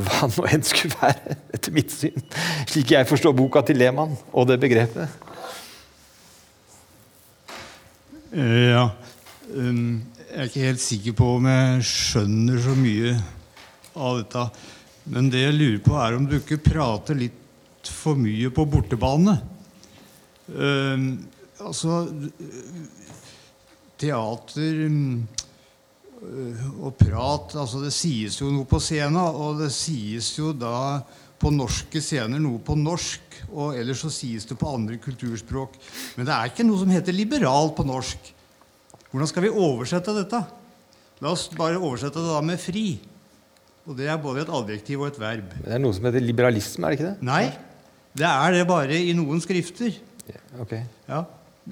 hva 0.00 0.28
nå 0.30 0.46
enn 0.48 0.62
skulle 0.64 0.96
være, 1.00 1.36
etter 1.54 1.74
mitt 1.74 1.92
syn. 1.92 2.22
Slik 2.70 2.94
jeg 2.94 3.08
forstår 3.08 3.34
boka 3.36 3.62
til 3.66 3.80
Lehmann 3.80 4.14
og 4.30 4.48
det 4.48 4.60
begrepet. 4.62 5.10
Eh, 8.30 8.70
ja. 8.70 8.86
Um, 9.50 10.02
jeg 10.30 10.38
er 10.38 10.46
ikke 10.46 10.68
helt 10.68 10.82
sikker 10.82 11.14
på 11.18 11.28
om 11.40 11.46
jeg 11.50 11.86
skjønner 11.90 12.60
så 12.62 12.76
mye 12.78 13.16
av 13.98 14.20
dette. 14.20 14.44
Men 15.10 15.30
det 15.32 15.42
jeg 15.42 15.56
lurer 15.56 15.80
på, 15.82 15.96
er 15.98 16.14
om 16.14 16.28
du 16.30 16.36
ikke 16.38 16.60
prater 16.62 17.18
litt 17.18 17.90
for 17.90 18.18
mye 18.20 18.52
på 18.54 18.66
bortebane. 18.70 19.34
Um, 20.50 21.10
altså 21.58 22.04
Teater 24.00 24.86
um, 24.86 25.26
og 26.20 26.92
prat 27.00 27.54
altså 27.56 27.80
Det 27.80 27.92
sies 27.96 28.36
jo 28.42 28.50
noe 28.52 28.68
på 28.68 28.80
scenen, 28.82 29.16
og 29.16 29.60
det 29.62 29.70
sies 29.72 30.34
jo 30.36 30.52
da 30.52 31.00
på 31.40 31.48
norske 31.54 32.02
scener 32.04 32.40
noe 32.42 32.60
på 32.60 32.76
norsk. 32.76 33.38
Og 33.50 33.78
ellers 33.80 34.02
så 34.04 34.10
sies 34.12 34.44
det 34.48 34.58
på 34.60 34.68
andre 34.68 34.98
kulturspråk. 35.00 35.78
Men 36.18 36.28
det 36.28 36.34
er 36.34 36.50
ikke 36.50 36.66
noe 36.68 36.82
som 36.82 36.92
heter 36.92 37.16
liberal 37.16 37.72
på 37.76 37.86
norsk. 37.88 38.32
Hvordan 39.10 39.30
skal 39.30 39.46
vi 39.46 39.54
oversette 39.54 40.14
dette? 40.14 40.42
La 41.24 41.32
oss 41.32 41.48
bare 41.56 41.80
oversette 41.80 42.20
det 42.20 42.28
da 42.28 42.44
med 42.44 42.60
fri. 42.60 42.84
Og 43.88 43.96
det 43.96 44.10
er 44.12 44.20
både 44.20 44.44
et 44.44 44.52
adjektiv 44.60 45.00
og 45.00 45.08
et 45.08 45.18
verb. 45.20 45.56
Det 45.64 45.72
er 45.72 45.80
noe 45.82 45.96
som 45.96 46.06
heter 46.06 46.22
liberalisme, 46.22 46.84
er 46.84 46.92
det 46.92 47.00
ikke 47.00 47.08
det? 47.08 47.26
Nei. 47.26 47.42
Det 48.20 48.28
er 48.28 48.54
det 48.54 48.62
bare 48.68 49.00
i 49.00 49.14
noen 49.16 49.40
skrifter. 49.42 49.96
Ok. 50.60 50.76
Ja. 51.08 51.24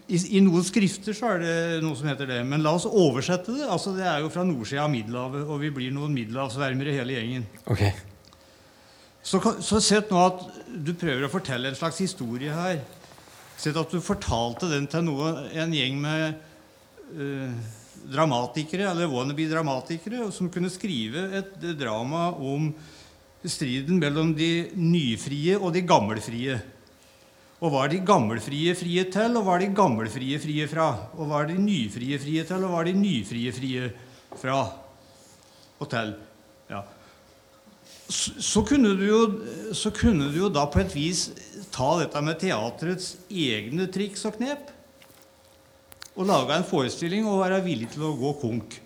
I, 0.07 0.18
I, 0.36 0.41
noen 0.45 0.64
skrifter 0.66 1.16
så 1.16 1.32
er 1.32 1.43
det 1.43 1.55
noe 1.82 1.97
som 1.99 2.11
heter 2.11 2.28
det. 2.28 2.43
Men 2.47 2.62
la 2.64 2.74
oss 2.76 2.86
oversette 2.89 3.55
det. 3.57 3.64
altså 3.66 3.95
Det 3.97 4.05
er 4.07 4.20
jo 4.22 4.30
fra 4.32 4.45
nordsida 4.47 4.84
av 4.84 4.93
Middelhavet, 4.93 5.47
og 5.49 5.62
vi 5.62 5.72
blir 5.74 5.95
noen 5.95 6.14
middelhavsvermere 6.14 6.95
hele 6.99 7.16
gjengen. 7.16 7.49
Okay. 7.66 7.95
Så, 9.24 9.41
så 9.64 9.80
sett 9.84 10.12
nå 10.12 10.20
at 10.22 10.45
du 10.68 10.95
prøver 10.97 11.26
å 11.26 11.32
fortelle 11.32 11.72
en 11.72 11.78
slags 11.78 11.99
historie 12.05 12.53
her. 12.55 12.78
Sett 13.59 13.76
at 13.76 13.91
du 13.91 13.99
fortalte 14.05 14.68
den 14.70 14.86
til 14.91 15.03
noe, 15.09 15.32
en 15.59 15.74
gjeng 15.74 15.99
med 16.01 16.39
uh, 17.18 17.57
dramatikere, 18.09 18.86
eller 18.93 19.11
wannabe-dramatikere, 19.11 20.28
som 20.32 20.53
kunne 20.53 20.70
skrive 20.72 21.26
et 21.41 21.57
drama 21.80 22.30
om 22.39 22.70
striden 23.45 23.99
mellom 24.01 24.32
de 24.36 24.68
nyfrie 24.78 25.59
og 25.59 25.72
de 25.74 25.82
gammelfrie. 25.86 26.59
Og 27.59 27.72
hva 27.72 27.84
er 27.84 27.96
de 27.96 28.04
gammelfrie 28.06 28.74
frie 28.78 29.02
til, 29.11 29.34
og 29.34 29.46
hva 29.46 29.56
er 29.56 29.64
de 29.64 29.74
gammelfrie 29.74 30.38
frie 30.38 30.66
fra? 30.70 30.92
Og 31.18 31.26
hva 31.26 31.42
er 31.42 31.50
de 31.50 31.56
nyfrie 31.59 32.18
frie 32.22 32.44
til, 32.46 32.62
og 32.62 32.70
hva 32.70 32.84
er 32.84 32.90
de 32.92 33.00
nyfrie 33.00 33.54
frie 33.54 33.88
fra 34.38 34.61
og 35.78 35.90
til? 35.90 36.12
Ja. 36.70 36.84
Så, 38.09 38.36
så, 38.40 38.62
kunne 38.64 38.94
jo, 39.02 39.18
så, 39.76 39.90
kunne 39.94 40.30
du 40.30 40.38
jo, 40.44 40.50
da 40.54 40.68
på 40.70 40.80
et 40.84 40.94
vis 40.94 41.28
ta 41.74 41.90
dette 41.98 42.22
med 42.24 42.38
teatrets 42.40 43.16
egne 43.28 43.88
triks 43.92 44.22
og 44.28 44.38
knep 44.38 44.70
og 46.18 46.26
lage 46.30 46.54
en 46.54 46.66
forestilling 46.66 47.26
og 47.30 47.42
være 47.42 47.61
villig 47.66 47.90
til 47.92 48.06
å 48.06 48.14
gå 48.18 48.32
konk. 48.40 48.78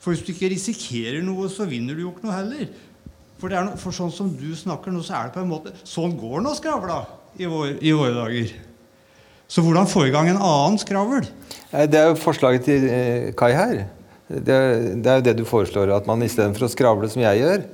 For 0.00 0.12
hvis 0.12 0.22
du 0.26 0.30
ikke 0.32 0.52
risikerer 0.52 1.24
noe, 1.24 1.48
så 1.52 1.66
vinner 1.68 1.96
du 1.96 2.04
jo 2.04 2.12
ikke 2.12 2.28
noe 2.28 2.36
heller. 2.36 2.70
For, 3.40 3.52
no, 3.52 3.74
for 3.80 3.96
sånn 3.96 4.12
som 4.14 4.30
du 4.36 4.52
snakker 4.56 4.92
nå, 4.92 5.02
så 5.04 5.16
er 5.18 5.28
det 5.28 5.36
på 5.36 5.42
en 5.42 5.50
måte 5.50 5.72
Sånn 5.88 6.14
går 6.20 6.44
nå 6.44 6.52
skravla 6.54 7.00
i, 7.38 7.48
vår, 7.48 7.76
i 7.80 7.92
våre 7.96 8.14
dager. 8.16 8.54
Så 9.52 9.64
hvordan 9.64 9.88
få 9.88 10.06
i 10.08 10.12
gang 10.14 10.30
en 10.32 10.40
annen 10.40 10.78
skravl? 10.80 11.26
Det 11.72 11.98
er 11.98 12.10
jo 12.10 12.16
forslaget 12.20 12.64
til 12.68 12.88
eh, 12.88 13.28
Kai 13.36 13.52
her. 13.52 13.84
Det, 14.32 14.56
det 15.04 15.10
er 15.10 15.20
jo 15.20 15.24
det 15.26 15.38
du 15.42 15.44
foreslår, 15.48 15.92
at 15.92 16.08
man 16.08 16.24
istedenfor 16.24 16.64
å 16.64 16.72
skravle 16.72 17.10
som 17.12 17.20
jeg 17.20 17.42
gjør, 17.42 17.64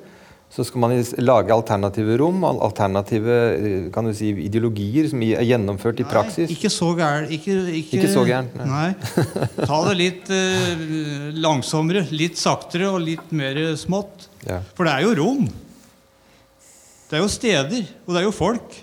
så 0.48 0.64
skal 0.64 0.80
man 0.80 0.94
lage 1.20 1.52
alternative 1.52 2.16
rom, 2.22 2.40
alternative 2.48 3.36
eh, 3.52 3.86
kan 3.92 4.08
du 4.08 4.14
si, 4.16 4.30
ideologier 4.46 5.10
som 5.10 5.22
er 5.26 5.44
gjennomført 5.44 6.00
i 6.00 6.08
praksis. 6.08 6.50
Ikke 6.54 6.72
så 6.72 6.88
gærent. 6.98 7.30
Ikke, 7.36 7.58
ikke, 7.82 8.00
ikke, 8.00 8.10
så 8.14 8.24
gærent. 8.26 8.56
Nei. 8.58 8.88
nei. 8.96 9.46
Ta 9.60 9.80
det 9.90 9.94
litt 10.04 10.32
eh, 10.34 10.84
langsommere, 11.36 12.06
litt 12.10 12.40
saktere 12.40 12.88
og 12.90 13.02
litt 13.04 13.30
mer 13.36 13.60
smått. 13.78 14.30
Ja. 14.48 14.62
For 14.74 14.88
det 14.88 14.96
er 14.96 15.06
jo 15.06 15.14
rom. 15.20 15.48
Det 17.08 17.16
er 17.16 17.22
jo 17.22 17.30
steder, 17.32 17.90
og 18.06 18.14
det 18.14 18.22
er 18.22 18.26
jo 18.26 18.34
folk. 18.34 18.82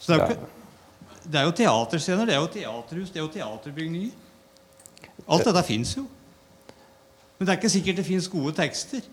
Så 0.00 0.14
det 0.14 0.16
er, 0.16 0.32
jo, 0.32 0.48
det 1.28 1.38
er 1.38 1.44
jo 1.44 1.54
teaterscener, 1.60 2.28
det 2.28 2.34
er 2.34 2.40
jo 2.40 2.50
teaterhus, 2.54 3.12
det 3.12 3.20
er 3.20 3.26
jo 3.26 3.32
teaterbygninger. 3.34 4.16
Alt 5.28 5.44
dette 5.44 5.62
fins 5.68 5.92
jo. 5.98 6.06
Men 7.36 7.46
det 7.46 7.52
er 7.52 7.60
ikke 7.60 7.72
sikkert 7.72 8.00
det 8.00 8.06
fins 8.08 8.28
gode 8.28 8.54
tekster. 8.56 9.04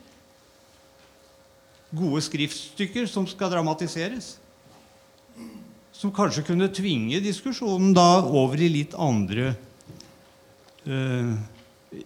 Gode 1.95 2.21
skriftstykker 2.23 3.07
som 3.07 3.27
skal 3.27 3.51
dramatiseres. 3.51 4.33
Som 5.95 6.13
kanskje 6.15 6.45
kunne 6.47 6.71
tvinge 6.71 7.21
diskusjonen 7.23 7.93
da 7.95 8.23
over 8.23 8.59
i 8.61 8.67
litt 8.71 8.95
andre 8.99 9.53
uh, 10.85 11.31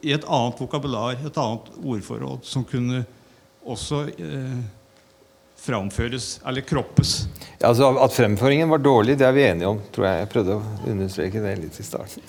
I 0.02 0.14
et 0.16 0.26
annet 0.26 0.62
vokabular, 0.62 1.18
et 1.18 1.42
annet 1.42 1.74
ordforråd, 1.82 2.46
som 2.48 2.66
kunne 2.66 3.04
også 3.62 4.06
uh, 4.14 4.62
framføres 5.62 6.40
eller 6.48 6.62
kroppes. 6.62 7.28
Altså 7.62 7.92
At 8.02 8.14
fremføringen 8.16 8.70
var 8.70 8.82
dårlig, 8.82 9.18
det 9.20 9.28
er 9.28 9.36
vi 9.36 9.44
enige 9.46 9.70
om. 9.70 9.82
tror 9.94 10.08
Jeg 10.08 10.22
Jeg 10.22 10.30
prøvde 10.34 10.56
å 10.56 10.90
understreke 10.90 11.42
det 11.44 11.52
litt 11.60 11.78
i 11.78 11.86
starten. 11.86 12.24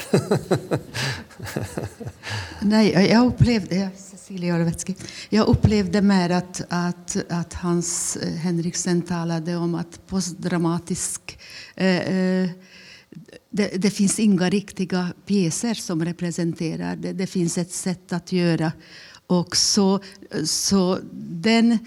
Nei, 2.73 2.85
jeg 2.93 3.21
opplevde 3.21 3.87
Cecilie 3.97 4.53
Jorovetski. 4.53 4.97
Jeg 5.33 5.49
opplevde 5.49 6.03
mer 6.05 6.37
at, 6.43 6.61
at, 6.69 7.17
at 7.33 7.57
Hans 7.63 8.19
eh, 8.21 8.37
Henriksen 8.45 9.01
talte 9.09 9.57
om 9.57 9.79
at 9.81 9.97
postdramatisk 10.11 11.37
eh, 11.77 12.13
eh, 12.13 12.51
det, 13.53 13.71
det 13.81 13.93
finns 13.93 14.19
ingen 14.21 14.51
riktige 14.53 15.07
pjeser 15.29 15.81
som 15.81 16.05
representerer. 16.05 17.01
Det, 17.01 17.17
det 17.17 17.29
finnes 17.29 17.57
et 17.61 17.73
sett 17.73 18.13
å 18.17 18.21
gjøre. 18.29 18.73
Og 19.33 19.57
så, 19.57 20.01
så 20.45 20.99
den 21.13 21.79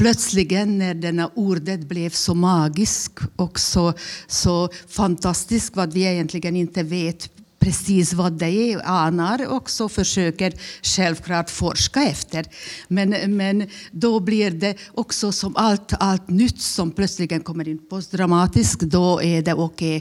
plötsligt 0.00 0.50
när 0.50 0.94
denna 0.94 1.30
ordet 1.34 1.80
blev 1.80 2.10
så 2.10 2.34
magisk 2.34 3.12
och 3.36 3.60
så, 3.60 3.92
så 4.26 4.68
fantastisk 4.88 5.76
vad 5.76 5.92
vi 5.92 6.06
egentligen 6.06 6.56
inte 6.56 6.82
vet 6.82 7.39
precis 7.60 8.12
vad 8.12 8.32
de 8.32 8.76
aner 8.84 9.46
og 9.46 9.60
också 9.60 9.88
försöker 9.88 10.52
självklart 10.82 11.50
forska 11.50 12.02
efter. 12.02 12.46
Men, 12.88 13.36
men 13.36 13.68
då 13.90 14.20
blir 14.20 14.50
det 14.50 14.76
också 14.94 15.32
som 15.32 15.56
allt, 15.56 15.92
allt 16.00 16.28
nytt 16.28 16.60
som 16.60 16.90
plutselig 16.90 17.44
kommer 17.44 17.68
in 17.68 17.78
postdramatiskt, 17.90 18.80
då 18.80 19.22
är 19.22 19.42
det. 19.42 19.54
Okay. 19.54 20.00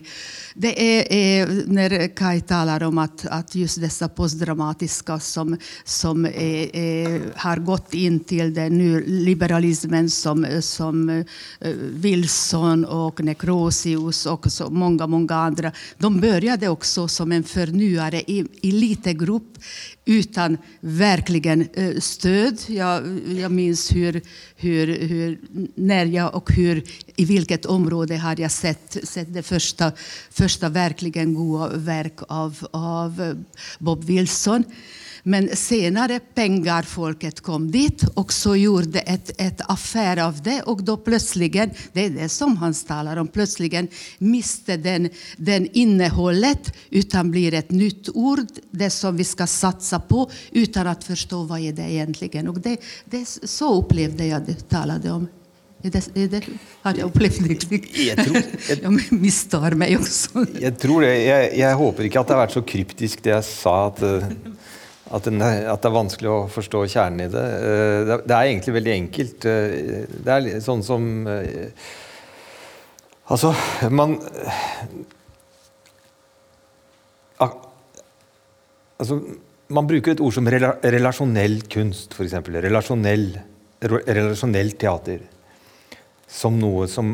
Det 0.53 0.99
är, 0.99 1.13
är, 1.13 1.63
när 1.67 2.15
Kai 2.15 2.41
talar 2.41 2.83
om 2.83 2.97
att, 2.97 3.25
att 3.25 3.55
just 3.55 3.81
dessa 3.81 4.09
postdramatiska 4.09 5.19
som, 5.19 5.57
som 5.83 6.25
är, 6.25 6.75
är, 6.75 7.21
har 7.35 7.57
gått 7.57 7.93
in 7.93 8.19
till 8.19 8.53
den 8.53 8.77
nyliberalismen 8.77 10.09
som, 10.09 10.47
som 10.61 11.09
uh, 11.09 11.25
Wilson 11.93 12.85
och 12.85 13.23
Necrosius 13.23 14.25
och 14.25 14.51
så 14.51 14.69
många, 14.69 15.07
många 15.07 15.35
andra. 15.35 15.71
De 15.97 16.19
började 16.19 16.69
också 16.69 17.07
som 17.07 17.31
en 17.31 17.43
förnyare 17.49 18.21
i, 18.21 18.45
i 18.61 18.71
liten 18.71 19.17
grupp 19.17 19.57
utan 20.05 20.57
verkligen 20.79 21.67
uh, 21.77 21.99
stöd. 21.99 22.59
Jag, 22.67 23.19
jag 23.27 23.51
minns 23.51 23.95
hur, 23.95 24.21
hur, 24.55 25.07
hur, 25.07 25.39
när 25.75 26.05
jag 26.05 26.35
och 26.35 26.51
hur, 26.51 26.83
i 27.15 27.25
vilket 27.25 27.65
område 27.65 28.17
har 28.17 28.39
jag 28.39 28.51
sett, 28.51 28.97
sett 29.03 29.33
det 29.33 29.43
första, 29.43 29.91
första 30.31 30.69
verkligen 30.69 31.33
goda 31.33 31.69
verk 31.75 32.19
av, 32.27 32.67
av 32.71 33.43
Bob 33.79 34.03
Wilson. 34.03 34.63
Men 35.23 35.49
senare 35.57 36.19
pengarfolket 36.35 37.41
kom 37.45 37.67
dit 37.71 38.03
og 38.15 38.33
så 38.33 38.55
gjorde 38.59 39.01
et, 39.05 39.31
et 39.37 39.63
affære 39.69 40.23
av 40.23 40.39
det 40.43 40.59
Og 40.71 40.83
da 40.85 40.95
plutselig 40.97 41.51
det 41.53 42.03
er 42.03 42.13
det 42.13 42.29
som 42.31 42.55
han 42.61 42.73
taler 42.73 43.19
om, 43.19 43.27
plutselig 43.27 43.87
mister 44.19 44.77
den, 44.77 45.09
den 45.37 45.67
innehållet 45.73 46.71
uten 46.91 47.31
blir 47.31 47.53
et 47.57 47.71
nytt 47.71 48.09
ord, 48.13 48.45
det 48.71 48.89
som 48.93 49.17
vi 49.17 49.25
skal 49.27 49.49
satse 49.49 49.99
på 50.09 50.25
uten 50.53 50.89
å 50.89 50.95
forstå 51.05 51.41
hva 51.49 51.59
er 51.59 51.75
det 51.75 51.89
egentligen. 51.89 52.47
Och 52.47 52.59
det, 52.59 52.77
det 53.05 53.25
så 53.27 53.73
opplevde 53.79 54.29
jeg 54.29 54.45
det 54.47 54.57
talte 54.69 55.11
om. 55.13 55.27
Er 55.79 55.93
det, 55.93 56.01
er 56.11 56.27
det, 56.27 56.41
har 56.83 56.97
jeg 56.97 57.07
opplevd 57.07 57.45
det? 57.47 57.77
Jeg, 57.95 58.17
tror, 58.19 58.35
jeg, 58.35 58.79
jeg 58.83 59.19
mistar 59.21 59.75
meg 59.79 59.95
også. 59.95 60.43
Jeg 60.59 60.75
tror 60.81 61.05
det. 61.05 61.13
Jeg, 61.23 61.53
jeg, 61.61 61.77
håper 61.79 62.09
ikke 62.09 62.19
at 62.19 62.27
det 62.27 62.35
har 62.35 62.41
vært 62.43 62.57
så 62.57 62.65
kryptisk 62.67 63.23
det 63.23 63.31
jeg 63.31 63.47
sa, 63.47 63.75
at, 63.87 64.03
at, 65.09 65.25
den, 65.25 65.41
at, 65.41 65.81
det 65.81 65.89
er 65.89 65.95
vanskelig 65.95 66.29
å 66.31 66.39
forstå 66.53 66.83
kjernen 66.93 67.25
i 67.25 67.29
det. 67.33 67.45
Det, 68.09 68.17
det 68.29 68.35
er 68.35 68.49
egentlig 68.51 68.75
veldig 68.75 68.93
enkelt. 68.95 69.47
Det 69.47 70.35
er 70.35 70.51
sånn 70.65 70.85
som 70.85 71.09
Altså, 73.29 73.51
man 73.93 74.15
Altså, 78.99 79.15
man 79.71 79.87
bruker 79.87 80.11
et 80.11 80.21
ord 80.23 80.33
som 80.35 80.47
rela, 80.51 80.73
relasjonell 80.83 81.61
kunst, 81.71 82.17
f.eks. 82.17 82.33
Relasjonell, 82.65 83.29
relasjonell 83.87 84.73
teater 84.81 85.21
som 86.29 86.57
noe 86.59 86.87
som 86.91 87.13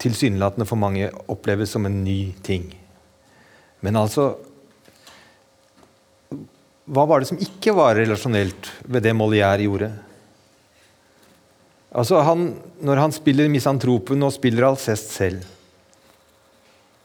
tilsynelatende 0.00 0.66
for 0.66 0.80
mange 0.80 1.10
oppleves 1.30 1.74
som 1.76 1.84
en 1.86 2.00
ny 2.06 2.32
ting. 2.46 2.70
Men 3.84 4.00
altså 4.00 4.30
Hva 6.84 7.06
var 7.08 7.22
det 7.22 7.30
som 7.30 7.40
ikke 7.40 7.72
var 7.76 7.96
relasjonelt 7.96 8.68
ved 8.84 9.06
det 9.06 9.14
Molière 9.16 9.64
gjorde? 9.64 9.90
Altså 11.94 12.20
han, 12.26 12.54
Når 12.84 13.00
han 13.00 13.12
spiller 13.14 13.48
misantropen 13.48 14.22
og 14.26 14.34
spiller 14.34 14.68
Alcest 14.68 15.14
selv 15.16 15.50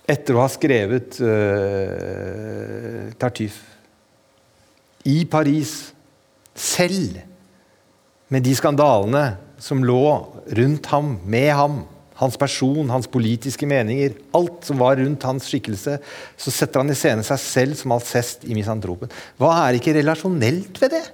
etter 0.09 0.33
å 0.33 0.41
ha 0.41 0.49
skrevet 0.49 1.19
uh, 1.21 3.11
Tartuffe 3.21 3.69
i 5.05 5.21
Paris 5.29 5.93
selv, 6.57 7.19
med 8.27 8.43
de 8.43 8.55
skandalene 8.57 9.37
som 9.61 9.83
lå 9.85 10.01
rundt 10.57 10.89
ham, 10.91 11.13
med 11.23 11.51
ham, 11.55 11.77
hans 12.19 12.35
person, 12.39 12.89
hans 12.91 13.07
politiske 13.11 13.67
meninger, 13.69 14.17
alt 14.35 14.67
som 14.67 14.81
var 14.81 14.99
rundt 14.99 15.27
hans 15.27 15.47
skikkelse, 15.47 15.99
så 16.37 16.53
setter 16.53 16.83
han 16.83 16.91
i 16.91 16.97
scene 16.97 17.23
seg 17.25 17.39
selv 17.43 17.79
som 17.79 17.95
Alcest 17.95 18.43
i 18.47 18.57
Misantropen. 18.57 19.11
Hva 19.39 19.53
er 19.65 19.79
ikke 19.79 19.95
relasjonelt 19.99 20.81
ved 20.83 20.97
det? 20.97 21.05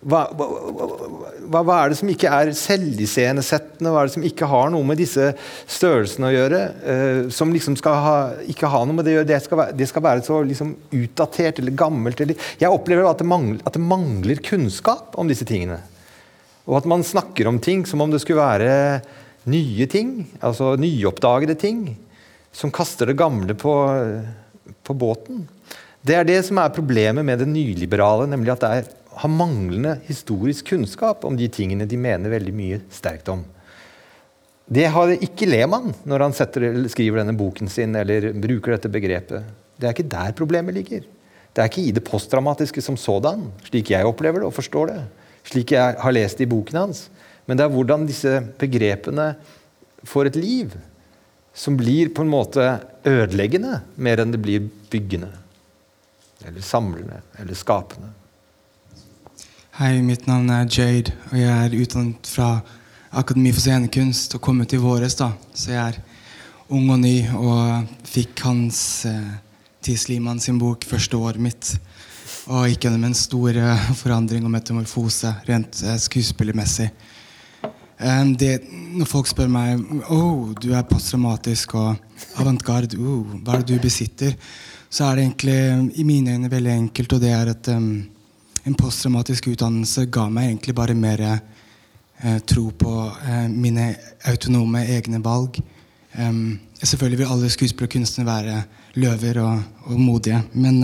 Hva, 0.00 0.22
hva, 0.32 1.60
hva, 1.60 1.74
er 1.82 1.90
det 1.92 1.98
som 1.98 2.08
ikke 2.08 2.30
er 2.32 2.50
selviscenesettende? 2.56 3.90
Hva 3.92 4.00
er 4.00 4.08
det 4.08 4.14
som 4.14 4.24
ikke 4.24 4.48
har 4.48 4.70
noe 4.72 4.86
med 4.88 4.96
disse 4.96 5.26
størrelsene 5.68 6.30
å 6.30 6.32
gjøre? 6.32 6.60
Uh, 6.80 7.20
som 7.34 7.52
liksom 7.52 7.76
ha, 7.84 8.14
ikke 8.48 8.70
ha 8.72 8.80
noe 8.86 8.96
med 8.96 9.04
det 9.04 9.12
å 9.12 9.18
gjøre. 9.18 9.28
Det 9.28 9.40
skal 9.44 9.60
være, 9.60 9.76
det 9.76 9.90
skal 9.90 10.06
være 10.06 10.24
så 10.24 10.40
liksom 10.46 10.72
utdatert 11.02 11.60
eller 11.60 11.76
gammelt. 11.76 12.22
Eller, 12.24 12.48
jeg 12.62 12.72
opplever 12.72 13.10
at 13.10 13.20
det, 13.20 13.28
mangler, 13.28 13.60
at 13.68 13.76
det 13.76 13.84
mangler 13.84 14.40
kunnskap 14.46 15.18
om 15.20 15.28
disse 15.28 15.44
tingene. 15.48 15.82
Og 16.64 16.80
at 16.80 16.88
man 16.88 17.04
snakker 17.04 17.50
om 17.50 17.60
ting 17.60 17.84
som 17.88 18.00
om 18.00 18.12
det 18.12 18.22
skulle 18.24 18.40
være 18.40 18.72
nye 19.48 19.86
ting, 19.90 20.24
altså 20.44 20.74
nyoppdagede 20.80 21.56
ting, 21.60 21.84
som 22.52 22.72
kaster 22.74 23.10
det 23.10 23.18
gamle 23.20 23.54
på, 23.58 23.74
på 24.84 24.96
båten. 24.96 25.46
Det 26.02 26.16
er 26.16 26.26
det 26.26 26.40
som 26.46 26.58
er 26.60 26.72
problemet 26.74 27.24
med 27.26 27.42
det 27.42 27.48
nyliberale, 27.48 28.26
nemlig 28.30 28.54
at 28.54 28.64
det 28.64 28.72
er, 28.72 28.90
har 29.20 29.32
manglende 29.32 29.96
historisk 30.06 30.72
kunnskap 30.72 31.24
om 31.28 31.36
de 31.36 31.48
tingene 31.52 31.88
de 31.88 31.98
mener 32.00 32.32
veldig 32.32 32.54
mye 32.56 32.80
sterkt 32.94 33.28
om. 33.32 33.44
Det 34.70 34.86
har 34.94 35.12
ikke 35.16 35.48
Lehmann 35.50 35.94
når 36.06 36.26
han 36.28 36.36
setter, 36.36 36.68
skriver 36.92 37.20
denne 37.20 37.34
boken 37.36 37.68
sin 37.68 37.96
eller 37.98 38.30
bruker 38.38 38.76
dette 38.76 38.92
begrepet. 38.92 39.48
Det 39.80 39.88
er 39.88 39.96
ikke 39.96 40.12
der 40.12 40.36
problemet 40.38 40.76
ligger. 40.76 41.02
Det 41.50 41.62
er 41.62 41.66
ikke 41.66 41.88
i 41.88 41.94
det 41.96 42.04
postdramatiske 42.06 42.82
som 42.84 42.98
sådan, 43.00 43.48
slik 43.66 43.90
jeg 43.90 44.06
opplever 44.06 44.44
det 44.44 44.46
og 44.46 44.54
forstår 44.54 44.92
det 44.92 45.00
slik 45.48 45.74
jeg 45.74 45.96
har 46.00 46.14
lest 46.14 46.40
det 46.40 46.46
i 46.46 46.50
boken 46.50 46.78
hans. 46.84 47.08
Men 47.46 47.58
det 47.58 47.66
er 47.66 47.74
hvordan 47.74 48.06
disse 48.08 48.36
begrepene 48.60 49.32
får 50.06 50.30
et 50.30 50.38
liv 50.40 50.76
som 51.56 51.76
blir 51.76 52.12
på 52.14 52.24
en 52.24 52.32
måte 52.32 52.64
ødeleggende 53.06 53.80
mer 54.00 54.22
enn 54.22 54.32
det 54.32 54.40
blir 54.42 54.68
byggende. 54.92 55.32
Eller 56.46 56.64
samlende. 56.64 57.20
Eller 57.40 57.58
skapende. 57.58 58.12
Hei, 59.80 60.00
mitt 60.04 60.26
navn 60.28 60.50
er 60.52 60.68
Jade, 60.68 61.12
og 61.30 61.38
jeg 61.40 61.50
er 61.50 61.74
utdannet 61.82 62.28
fra 62.28 62.48
Akademi 63.16 63.52
for 63.54 63.64
scenekunst 63.64 64.36
og 64.36 64.42
kommet 64.44 64.70
til 64.70 64.82
våres. 64.84 65.16
da. 65.16 65.32
Så 65.54 65.72
jeg 65.72 65.80
er 65.80 66.00
ung 66.68 66.90
og 66.90 67.00
ny 67.02 67.16
og 67.34 67.88
fikk 68.06 68.44
Hans 68.46 69.06
eh, 69.08 69.38
Tis 69.80 70.04
sin 70.04 70.58
bok 70.58 70.84
første 70.84 71.16
året 71.16 71.40
mitt. 71.40 71.78
Og 72.52 72.68
gikk 72.68 72.84
gjennom 72.84 73.04
en 73.04 73.14
stor 73.16 73.56
uh, 73.56 73.92
forandring 73.96 74.44
og 74.44 74.52
metamorfose 74.52 75.32
rent 75.48 75.82
eh, 75.82 75.96
skuespillermessig. 75.96 76.90
Um, 78.00 78.32
det, 78.36 78.62
når 78.96 79.04
folk 79.04 79.28
spør 79.28 79.50
meg 79.52 79.80
oh, 80.08 80.54
du 80.56 80.70
er 80.72 80.86
posttraumatisk 80.88 81.74
og 81.76 81.98
avantgarde, 82.40 82.96
oh, 82.96 83.34
hva 83.44 83.58
er 83.58 83.64
det 83.64 83.74
du 83.74 83.82
besitter, 83.82 84.32
så 84.88 85.10
er 85.10 85.18
det 85.18 85.26
egentlig 85.26 86.00
i 86.00 86.06
mine 86.08 86.32
øyne 86.32 86.50
veldig 86.50 86.72
enkelt. 86.72 87.12
Og 87.12 87.20
det 87.20 87.34
er 87.36 87.52
at 87.52 87.68
um, 87.74 87.90
en 88.64 88.78
posttraumatisk 88.78 89.50
utdannelse 89.52 90.06
ga 90.08 90.24
meg 90.32 90.48
egentlig 90.48 90.74
bare 90.80 90.96
mer 90.96 91.26
uh, 91.28 92.38
tro 92.48 92.70
på 92.72 92.94
mine 93.52 93.92
autonome 94.32 94.86
egne 94.96 95.20
valg. 95.24 95.60
Um, 96.16 96.58
selvfølgelig 96.80 97.20
vil 97.20 97.34
alle 97.34 97.52
skuespillere 97.52 97.90
og 97.90 97.98
kunstnere 97.98 98.30
være 98.32 98.62
løver 98.96 99.42
og, 99.44 99.60
og 99.92 100.00
modige, 100.00 100.40
men 100.52 100.80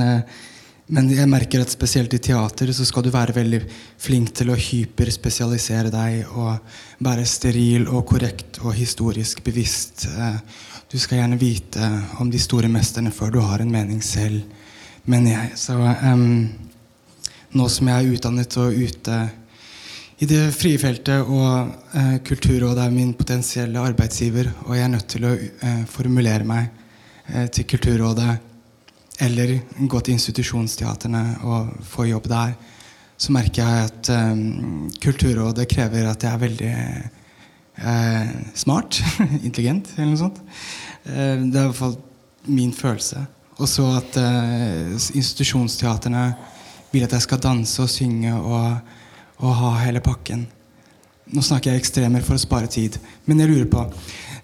men 0.87 1.09
jeg 1.11 1.27
merker 1.27 1.65
at 1.65 1.73
spesielt 1.73 2.13
i 2.15 2.21
teater 2.23 2.71
så 2.75 2.85
skal 2.87 3.03
du 3.03 3.09
være 3.11 3.35
veldig 3.35 3.59
flink 3.99 4.31
til 4.39 4.53
å 4.53 4.59
hyperspesialisere 4.61 5.91
deg 5.91 6.37
og 6.39 7.03
være 7.03 7.25
steril 7.27 7.89
og 7.91 8.05
korrekt 8.07 8.61
og 8.63 8.77
historisk 8.77 9.43
bevisst. 9.47 10.07
Eh, 10.07 10.39
du 10.87 10.95
skal 11.03 11.19
gjerne 11.19 11.41
vite 11.41 11.91
om 12.23 12.31
de 12.31 12.39
store 12.39 12.71
mesterne 12.71 13.11
før 13.11 13.35
du 13.35 13.41
har 13.43 13.65
en 13.65 13.73
mening 13.73 13.99
selv, 14.05 14.45
mener 15.11 15.35
jeg. 15.35 15.59
Så 15.59 15.75
um, 15.75 16.47
nå 17.59 17.67
som 17.73 17.91
jeg 17.91 17.97
er 17.99 18.15
utdannet 18.15 18.59
og 18.63 18.79
ute 18.79 19.21
i 20.23 20.29
det 20.31 20.45
frie 20.55 20.79
feltet, 20.79 21.27
og 21.27 21.75
uh, 21.99 22.17
Kulturrådet 22.25 22.87
er 22.87 22.95
min 22.95 23.11
potensielle 23.19 23.83
arbeidsgiver, 23.83 24.53
og 24.69 24.77
jeg 24.79 24.87
er 24.87 24.95
nødt 24.95 25.11
til 25.11 25.27
å 25.27 25.35
uh, 25.35 25.83
formulere 25.91 26.47
meg 26.47 26.71
uh, 27.35 27.49
til 27.51 27.67
Kulturrådet 27.75 28.37
eller 29.23 29.59
gå 29.89 30.01
til 30.01 30.17
institusjonsteaterne 30.17 31.23
og 31.47 31.71
få 31.89 32.09
jobb 32.11 32.29
der, 32.31 32.57
så 33.17 33.33
merker 33.33 33.63
jeg 33.63 33.91
at 33.91 34.11
um, 34.13 34.91
Kulturrådet 35.01 35.69
krever 35.71 36.09
at 36.11 36.25
jeg 36.25 36.33
er 36.33 36.43
veldig 36.43 36.73
uh, 37.81 38.35
smart. 38.55 39.01
intelligent, 39.47 39.95
eller 39.97 40.11
noe 40.13 40.21
sånt. 40.21 40.43
Uh, 41.07 41.47
det 41.49 41.57
er 41.57 41.63
i 41.63 41.71
hvert 41.71 41.81
fall 41.81 41.97
min 42.47 42.75
følelse. 42.77 43.25
Og 43.57 43.71
så 43.73 43.87
at 43.97 44.19
uh, 44.21 44.93
institusjonsteaterne 45.17 46.27
vil 46.93 47.07
at 47.07 47.17
jeg 47.17 47.25
skal 47.25 47.41
danse 47.43 47.81
og 47.83 47.91
synge 47.91 48.35
og, 48.37 48.77
og 49.41 49.59
ha 49.63 49.73
hele 49.87 50.05
pakken. 50.05 50.45
Nå 51.33 51.43
snakker 51.43 51.73
jeg 51.73 51.83
ekstremer 51.83 52.23
for 52.23 52.37
å 52.37 52.43
spare 52.43 52.69
tid, 52.71 53.01
men 53.27 53.41
jeg 53.43 53.51
lurer 53.51 53.71
på 53.71 53.81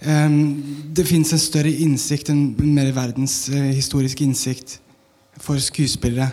det 0.03 1.05
fins 1.07 1.31
en 1.33 1.39
større 1.39 1.71
innsikt, 1.71 2.31
en 2.33 2.57
mer 2.75 2.91
verdenshistorisk 2.97 4.25
innsikt 4.25 4.81
for 5.39 5.61
skuespillere. 5.63 6.33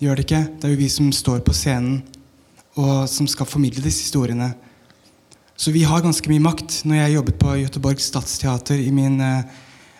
Gjør 0.00 0.18
det 0.18 0.24
ikke? 0.26 0.42
Det 0.58 0.66
er 0.66 0.72
jo 0.72 0.80
vi 0.80 0.88
som 0.90 1.12
står 1.14 1.42
på 1.44 1.54
scenen 1.54 2.00
og 2.80 3.04
som 3.10 3.28
skal 3.28 3.48
formidle 3.48 3.84
disse 3.84 4.06
historiene. 4.06 4.48
Så 5.56 5.70
vi 5.74 5.84
har 5.86 6.02
ganske 6.02 6.28
mye 6.30 6.42
makt. 6.42 6.80
Når 6.88 6.96
jeg 6.96 7.16
jobbet 7.16 7.38
på 7.38 7.56
Göteborg 7.60 8.00
Stadsteater 8.00 8.80
i 8.80 8.90
min 8.94 9.20
eh, 9.20 9.44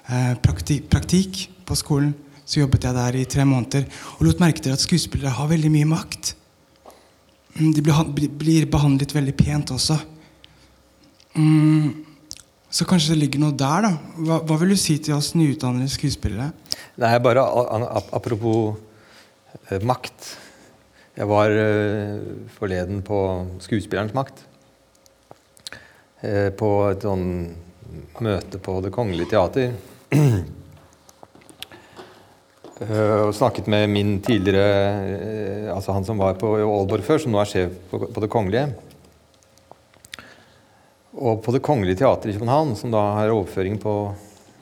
eh, 0.09 0.33
prakti 0.43 0.81
praktikk 0.81 1.45
på 1.69 1.77
skolen, 1.79 2.15
så 2.45 2.63
jobbet 2.63 2.85
jeg 2.89 2.97
der 2.97 3.19
i 3.21 3.27
tre 3.29 3.45
måneder 3.47 3.85
og 4.19 4.25
lot 4.27 4.41
merke 4.43 4.65
til 4.65 4.75
at 4.75 4.83
skuespillere 4.83 5.37
har 5.37 5.51
veldig 5.53 5.71
mye 5.71 5.91
makt. 5.93 6.33
Mm, 7.61 7.73
De 7.77 7.85
blir 7.85 8.67
behandlet 8.67 9.15
veldig 9.15 9.37
pent 9.37 9.71
også. 9.77 10.01
Mm, 11.37 12.12
så 12.73 12.87
kanskje 12.89 13.13
det 13.13 13.21
ligger 13.21 13.43
noe 13.43 13.57
der, 13.57 13.85
da. 13.85 13.91
Hva, 14.17 14.39
hva 14.49 14.57
vil 14.63 14.73
du 14.73 14.79
si 14.81 14.97
til 15.05 15.17
oss 15.19 15.35
nyutdannede 15.37 15.93
skuespillere? 15.93 16.53
Nei, 17.03 17.13
bare 17.25 17.45
apropos 18.17 18.79
eh, 19.69 19.83
makt. 19.85 20.31
Jeg 21.13 21.29
var 21.29 21.53
eh, 21.53 22.17
forleden 22.57 23.03
på 23.05 23.19
Skuespillerens 23.61 24.17
makt. 24.17 24.41
Eh, 26.25 26.49
på 26.57 26.71
et 26.89 27.05
sånn 27.05 27.27
møte 28.25 28.61
på 28.63 28.79
Det 28.85 28.93
Kongelige 28.95 29.35
Teater. 29.35 29.77
Eh, 32.83 33.29
og 33.29 33.35
snakket 33.37 33.69
med 33.71 33.85
min 33.93 34.17
tidligere 34.25 34.63
eh, 35.07 35.67
Altså 35.71 35.93
han 35.95 36.03
som 36.03 36.19
var 36.19 36.35
på 36.41 36.49
Aalborg 36.57 37.05
før, 37.07 37.21
som 37.23 37.31
nå 37.31 37.39
er 37.39 37.47
sjef 37.47 37.77
på, 37.93 38.01
på 38.11 38.23
Det 38.25 38.31
Kongelige. 38.33 38.73
Og 41.13 41.43
på 41.45 41.53
Det 41.53 41.61
Kongelige 41.65 42.01
Teater 42.01 42.31
i 42.31 42.37
København, 42.39 42.73
som 42.77 42.93
da 42.93 43.03
har 43.19 43.33
overføring 43.35 43.77
på 43.81 43.93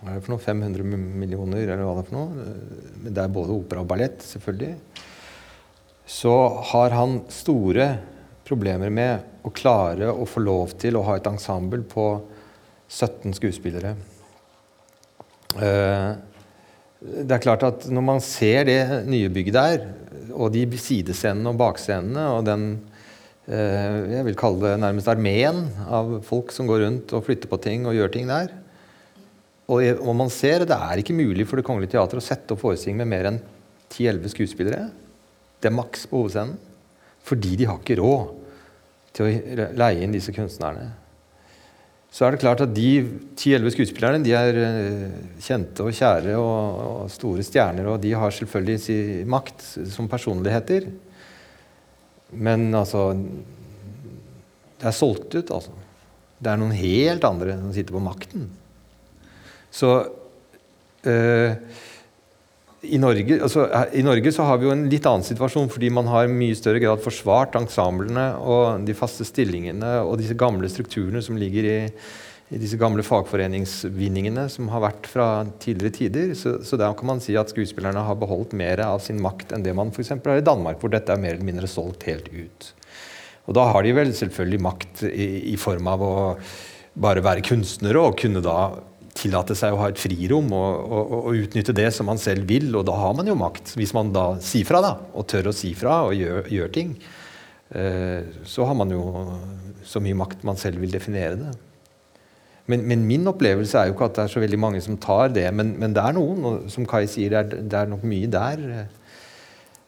hva 0.00 0.14
er 0.14 0.16
det 0.16 0.24
for 0.24 0.32
noe, 0.32 0.40
500 0.40 0.86
millioner, 1.20 1.60
eller 1.60 1.84
hva 1.84 1.98
det 1.98 2.02
er 2.02 2.08
for 2.08 2.16
noe. 2.16 2.44
eh, 2.44 3.10
det 3.10 3.20
er 3.22 3.34
både 3.34 3.54
opera 3.54 3.82
og 3.84 3.90
ballett, 3.90 4.24
selvfølgelig. 4.24 4.72
Så 6.10 6.32
har 6.72 6.96
han 6.96 7.20
store 7.30 7.90
problemer 8.48 8.90
med 8.90 9.44
å 9.46 9.52
klare 9.54 10.08
å 10.10 10.26
få 10.26 10.42
lov 10.42 10.72
til 10.80 10.96
å 10.98 11.04
ha 11.06 11.18
et 11.20 11.28
ensemble 11.30 11.84
på 11.86 12.06
17 12.88 13.36
skuespillere. 13.36 13.94
Eh, 15.60 16.10
det 17.00 17.36
er 17.36 17.44
klart 17.44 17.62
at 17.68 17.86
når 17.92 18.04
man 18.08 18.24
ser 18.24 18.66
det 18.66 18.80
nye 19.06 19.30
bygget 19.32 19.56
der, 19.56 19.84
og 20.34 20.50
de 20.54 20.66
sidescenene 20.80 21.52
og 21.52 21.60
bakscenene 21.60 22.26
og 22.34 22.44
den 22.48 22.66
jeg 23.48 24.24
vil 24.26 24.36
kalle 24.38 24.60
det 24.62 24.80
nærmest 24.82 25.08
armeen 25.10 25.64
av 25.88 26.18
folk 26.26 26.52
som 26.54 26.68
går 26.68 26.84
rundt 26.84 27.14
og 27.16 27.24
flytter 27.26 27.50
på 27.50 27.58
ting 27.64 27.86
og 27.88 27.96
gjør 27.96 28.12
ting 28.14 28.28
der. 28.30 28.52
Og, 29.70 30.14
man 30.18 30.30
ser 30.34 30.66
det 30.66 30.76
er 30.76 31.00
ikke 31.00 31.14
mulig 31.14 31.46
for 31.46 31.60
Det 31.60 31.66
Kongelige 31.66 31.94
Teater 31.94 32.18
å 32.18 32.24
sette 32.24 32.54
opp 32.54 32.62
forestilling 32.64 32.98
med 33.00 33.10
mer 33.12 33.28
enn 33.30 33.38
10-11 33.90 34.32
skuespillere. 34.34 34.88
Det 35.62 35.70
er 35.70 35.76
maks 35.76 36.08
på 36.10 36.24
hovedscenen. 36.24 36.56
Fordi 37.26 37.54
de 37.60 37.68
har 37.68 37.78
ikke 37.78 38.00
råd 38.00 38.32
til 39.14 39.26
å 39.26 39.68
leie 39.78 40.02
inn 40.02 40.14
disse 40.14 40.34
kunstnerne. 40.34 40.88
Så 42.10 42.26
er 42.26 42.34
det 42.34 42.40
klart 42.42 42.62
at 42.64 42.72
de 42.74 42.88
10-11 43.38 43.74
skuespillerne 43.76 44.24
de 44.24 44.32
er 44.34 44.56
eh, 44.58 45.18
kjente 45.44 45.84
og 45.86 45.94
kjære 45.94 46.34
og, 46.40 47.04
store 47.12 47.44
stjerner, 47.46 47.86
og 47.92 48.00
de 48.02 48.10
har 48.18 48.34
selvfølgelig 48.34 49.28
makt 49.30 49.62
som 49.92 50.10
personligheter. 50.10 50.88
Men 52.32 52.70
altså 52.74 53.10
Det 54.80 54.88
er 54.88 54.96
solgt 54.96 55.34
ut, 55.34 55.50
altså. 55.50 55.74
Det 56.40 56.48
er 56.48 56.60
noen 56.60 56.72
helt 56.72 57.24
andre 57.28 57.58
som 57.58 57.72
sitter 57.74 57.92
på 57.92 58.00
makten. 58.00 58.46
Så 59.70 59.90
øh, 61.04 61.52
i, 62.80 62.96
Norge, 62.96 63.36
altså, 63.44 63.66
I 63.92 64.02
Norge 64.06 64.32
så 64.32 64.46
har 64.48 64.56
vi 64.56 64.66
jo 64.66 64.72
en 64.72 64.86
litt 64.88 65.04
annen 65.04 65.26
situasjon 65.26 65.68
fordi 65.68 65.90
man 65.92 66.08
har 66.08 66.24
i 66.24 66.32
mye 66.32 66.56
større 66.56 66.80
grad 66.80 67.02
forsvart 67.04 67.58
ensemblene 67.60 68.30
og 68.40 68.86
de 68.88 68.96
faste 68.96 69.26
stillingene 69.28 69.98
og 70.00 70.16
disse 70.22 70.38
gamle 70.38 70.70
strukturene 70.72 71.20
som 71.24 71.36
ligger 71.40 71.68
i, 71.68 71.78
i 72.50 72.58
disse 72.58 72.78
gamle 72.80 73.04
fagforeningsvinningene 73.06 74.48
som 74.50 74.70
har 74.72 74.82
vært 74.82 75.06
fra 75.06 75.26
tidligere 75.62 75.94
tider. 75.94 76.32
Så, 76.38 76.56
så 76.66 76.78
der 76.80 76.96
kan 76.98 77.06
man 77.12 77.22
si 77.22 77.36
at 77.38 77.52
skuespillerne 77.52 78.02
har 78.06 78.18
beholdt 78.18 78.56
mer 78.58 78.82
av 78.88 78.98
sin 79.04 79.20
makt 79.22 79.54
enn 79.54 79.62
det 79.66 79.74
man 79.78 79.92
f.eks. 79.94 80.16
har 80.18 80.42
i 80.42 80.46
Danmark, 80.46 80.80
hvor 80.82 80.90
dette 80.90 81.14
er 81.14 81.22
mer 81.22 81.36
eller 81.36 81.46
mindre 81.46 81.70
solgt 81.70 82.08
helt 82.10 82.26
ut. 82.34 82.72
Og 83.46 83.54
da 83.56 83.68
har 83.70 83.86
de 83.86 83.94
vel 83.94 84.10
selvfølgelig 84.14 84.62
makt 84.66 85.04
i, 85.10 85.28
i 85.54 85.56
form 85.58 85.88
av 85.90 86.02
å 86.04 86.14
bare 87.00 87.22
være 87.22 87.46
kunstnere 87.46 88.02
og 88.02 88.18
kunne 88.18 88.42
da 88.42 88.58
tillate 89.14 89.54
seg 89.58 89.74
å 89.74 89.80
ha 89.82 89.88
et 89.90 89.98
frirom 89.98 90.50
og, 90.54 90.90
og, 90.90 91.14
og, 91.20 91.30
utnytte 91.44 91.74
det 91.76 91.88
som 91.94 92.06
man 92.10 92.18
selv 92.20 92.50
vil. 92.50 92.70
Og 92.78 92.84
da 92.88 92.98
har 92.98 93.14
man 93.18 93.30
jo 93.30 93.38
makt, 93.38 93.76
hvis 93.78 93.94
man 93.94 94.10
da 94.14 94.32
sier 94.42 94.66
fra 94.66 94.82
da, 94.84 94.94
og 95.14 95.26
tør 95.30 95.50
å 95.50 95.56
si 95.56 95.72
fra 95.78 96.02
og 96.08 96.18
gjør, 96.18 96.50
gjør 96.50 96.74
ting. 96.74 96.94
Eh, 97.70 98.22
så 98.42 98.66
har 98.66 98.78
man 98.78 98.90
jo 98.94 99.02
så 99.86 100.02
mye 100.02 100.18
makt 100.18 100.46
man 100.46 100.58
selv 100.58 100.82
vil 100.82 100.94
definere 100.94 101.38
det. 101.38 101.58
Men, 102.68 102.84
men, 102.86 103.04
min 103.08 103.26
opplevelse 103.30 103.78
er 103.78 103.88
jo 103.88 103.96
ikke 103.96 104.10
at 104.10 104.16
det 104.18 104.24
er 104.24 104.32
så 104.34 104.42
veldig 104.42 104.60
mange 104.60 104.80
som 104.84 104.98
tar 105.00 105.32
det. 105.34 105.46
Men, 105.56 105.72
men 105.80 105.94
det 105.96 106.02
er 106.04 106.16
noen, 106.16 106.44
og 106.46 106.72
som 106.72 106.86
Kai 106.88 107.06
sier, 107.10 107.32
det 107.32 107.40
er, 107.40 107.68
det 107.72 107.78
er 107.78 107.90
nok 107.90 108.04
mye 108.06 108.30
der. 108.30 108.64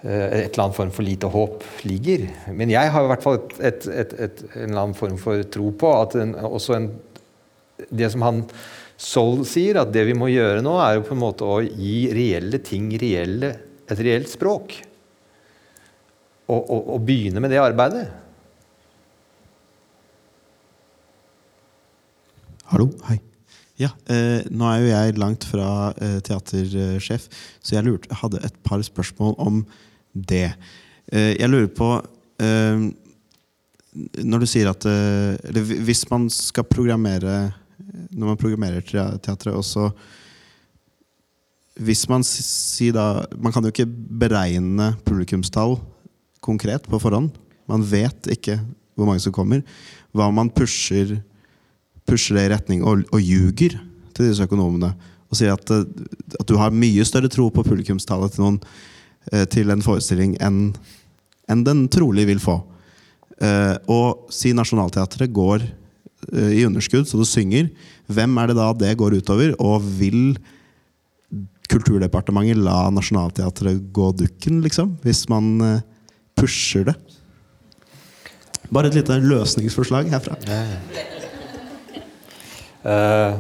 Eh, 0.03 0.27
et 0.43 0.53
eller 0.53 0.65
annet 0.65 0.79
form 0.81 0.93
for 0.95 1.07
lite 1.07 1.31
håp 1.31 1.67
ligger. 1.87 2.27
Men 2.51 2.73
jeg 2.73 2.91
har 2.91 3.05
i 3.05 3.11
hvert 3.13 3.25
fall 3.25 3.39
et, 3.61 3.87
et, 3.87 4.15
et, 4.27 4.45
en 4.57 4.69
eller 4.69 4.85
annen 4.87 4.99
form 4.99 5.19
for 5.21 5.45
tro 5.53 5.71
på 5.79 5.93
at 6.01 6.17
en, 6.19 6.35
også 6.49 6.79
en, 6.79 6.89
det 7.91 8.11
som 8.15 8.25
han 8.27 8.47
Sol 9.03 9.41
sier, 9.49 9.81
at 9.81 9.91
det 9.91 10.05
vi 10.07 10.15
må 10.15 10.29
gjøre 10.31 10.61
nå, 10.63 10.77
er 10.79 10.95
jo 10.95 11.07
på 11.09 11.15
en 11.17 11.23
måte 11.25 11.47
å 11.49 11.57
gi 11.65 12.05
reelle 12.15 12.61
ting 12.63 12.85
reelle, 13.03 13.49
et 13.91 13.99
reelt 13.99 14.31
språk. 14.31 14.77
Og, 16.47 16.61
og, 16.61 16.91
og 16.95 17.01
begynne 17.09 17.43
med 17.43 17.51
det 17.51 17.59
arbeidet. 17.59 18.05
Hallo. 22.73 22.87
Hei. 23.05 23.19
Ja, 23.77 23.91
eh, 24.09 24.47
nå 24.49 24.65
er 24.65 24.79
jo 24.81 24.87
jeg 24.89 25.19
langt 25.21 25.45
fra 25.45 25.91
eh, 26.01 26.23
teatersjef, 26.25 27.27
så 27.61 27.75
jeg 27.75 27.85
lurte, 27.85 28.09
hadde 28.17 28.39
et 28.47 28.55
par 28.65 28.81
spørsmål 28.81 29.35
om 29.37 29.59
det. 30.17 30.55
Eh, 31.13 31.35
jeg 31.37 31.51
lurer 31.53 31.69
på 31.69 31.89
eh, 32.41 32.87
Når 34.25 34.41
du 34.41 34.49
sier 34.49 34.71
at 34.71 34.87
eh, 34.89 35.59
hvis 35.85 36.01
man 36.09 36.31
skal 36.33 36.65
programmere 36.65 37.51
Når 38.15 38.31
man 38.31 38.41
programmerer 38.41 38.81
teatret 39.21 39.53
og 39.53 39.67
så 39.69 39.91
Hvis 41.77 42.07
man 42.09 42.25
sier 42.25 42.95
da 42.97 43.27
Man 43.37 43.53
kan 43.53 43.67
jo 43.67 43.73
ikke 43.75 43.89
beregne 44.23 44.95
publikumstall 45.05 45.77
konkret 46.41 46.89
på 46.89 47.03
forhånd. 47.03 47.37
Man 47.69 47.85
vet 47.85 48.33
ikke 48.33 48.57
hvor 48.97 49.07
mange 49.07 49.21
som 49.23 49.35
kommer. 49.35 49.61
Hva 50.17 50.31
man 50.33 50.51
pusher 50.51 51.19
pusher 52.09 52.39
det 52.39 52.47
i 52.47 52.53
retning 52.53 52.85
og, 52.87 53.05
og 53.13 53.23
ljuger 53.23 53.79
til 54.13 54.29
disse 54.29 54.45
økonomene. 54.45 54.93
Og 55.33 55.39
sier 55.39 55.55
at, 55.55 55.71
at, 55.73 56.47
du 56.49 56.57
har 56.61 56.75
mye 56.75 57.05
større 57.09 57.31
tro 57.33 57.49
på 57.53 57.65
publikumstallet 57.65 58.35
til, 58.35 58.45
noen, 58.45 58.59
til 59.53 59.73
en 59.73 59.85
forestilling 59.85 60.37
enn 60.45 60.73
en 61.51 61.63
den 61.67 61.87
trolig 61.91 62.23
vil 62.29 62.41
få. 62.41 62.55
Og 63.91 64.29
si 64.33 64.53
Nationaltheatret 64.55 65.33
går 65.35 65.65
i 66.55 66.63
underskudd, 66.65 67.09
så 67.11 67.19
du 67.19 67.27
synger. 67.27 67.67
Hvem 68.07 68.39
er 68.39 68.53
det 68.53 68.57
da 68.57 68.69
det 68.79 68.93
går 69.01 69.19
utover? 69.19 69.57
Og 69.61 69.83
vil 69.99 70.37
Kulturdepartementet 71.73 72.61
la 72.63 72.91
Nationaltheatret 72.95 73.83
gå 73.97 74.11
dukken, 74.21 74.61
liksom? 74.65 74.95
Hvis 75.03 75.25
man 75.33 75.81
pusher 76.39 76.87
det? 76.89 76.97
Bare 78.73 78.89
et 78.89 78.97
lite 79.01 79.19
løsningsforslag 79.21 80.09
herfra. 80.13 80.37
Uh, 80.49 81.22
mm, 82.85 83.35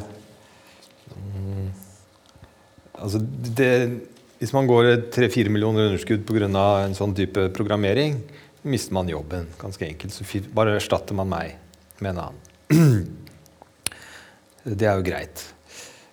altså 2.99 3.19
det, 3.59 3.71
hvis 4.43 4.55
man 4.55 4.69
går 4.71 4.85
tre-fire 5.15 5.53
millioner 5.53 5.91
underskudd 5.91 6.23
pga. 6.27 6.47
en 6.85 6.99
sånn 6.99 7.15
type 7.15 7.49
programmering, 7.57 8.13
mister 8.63 8.95
man 8.95 9.09
jobben. 9.09 9.47
Ganske 9.59 9.87
enkelt. 9.87 10.13
Så 10.13 10.25
bare 10.55 10.77
erstatter 10.79 11.15
man 11.15 11.31
meg 11.31 11.57
med 12.01 12.15
en 12.15 12.23
annen. 12.27 13.09
Det 14.63 14.87
er 14.87 14.95
jo 14.95 15.03
greit. 15.03 15.41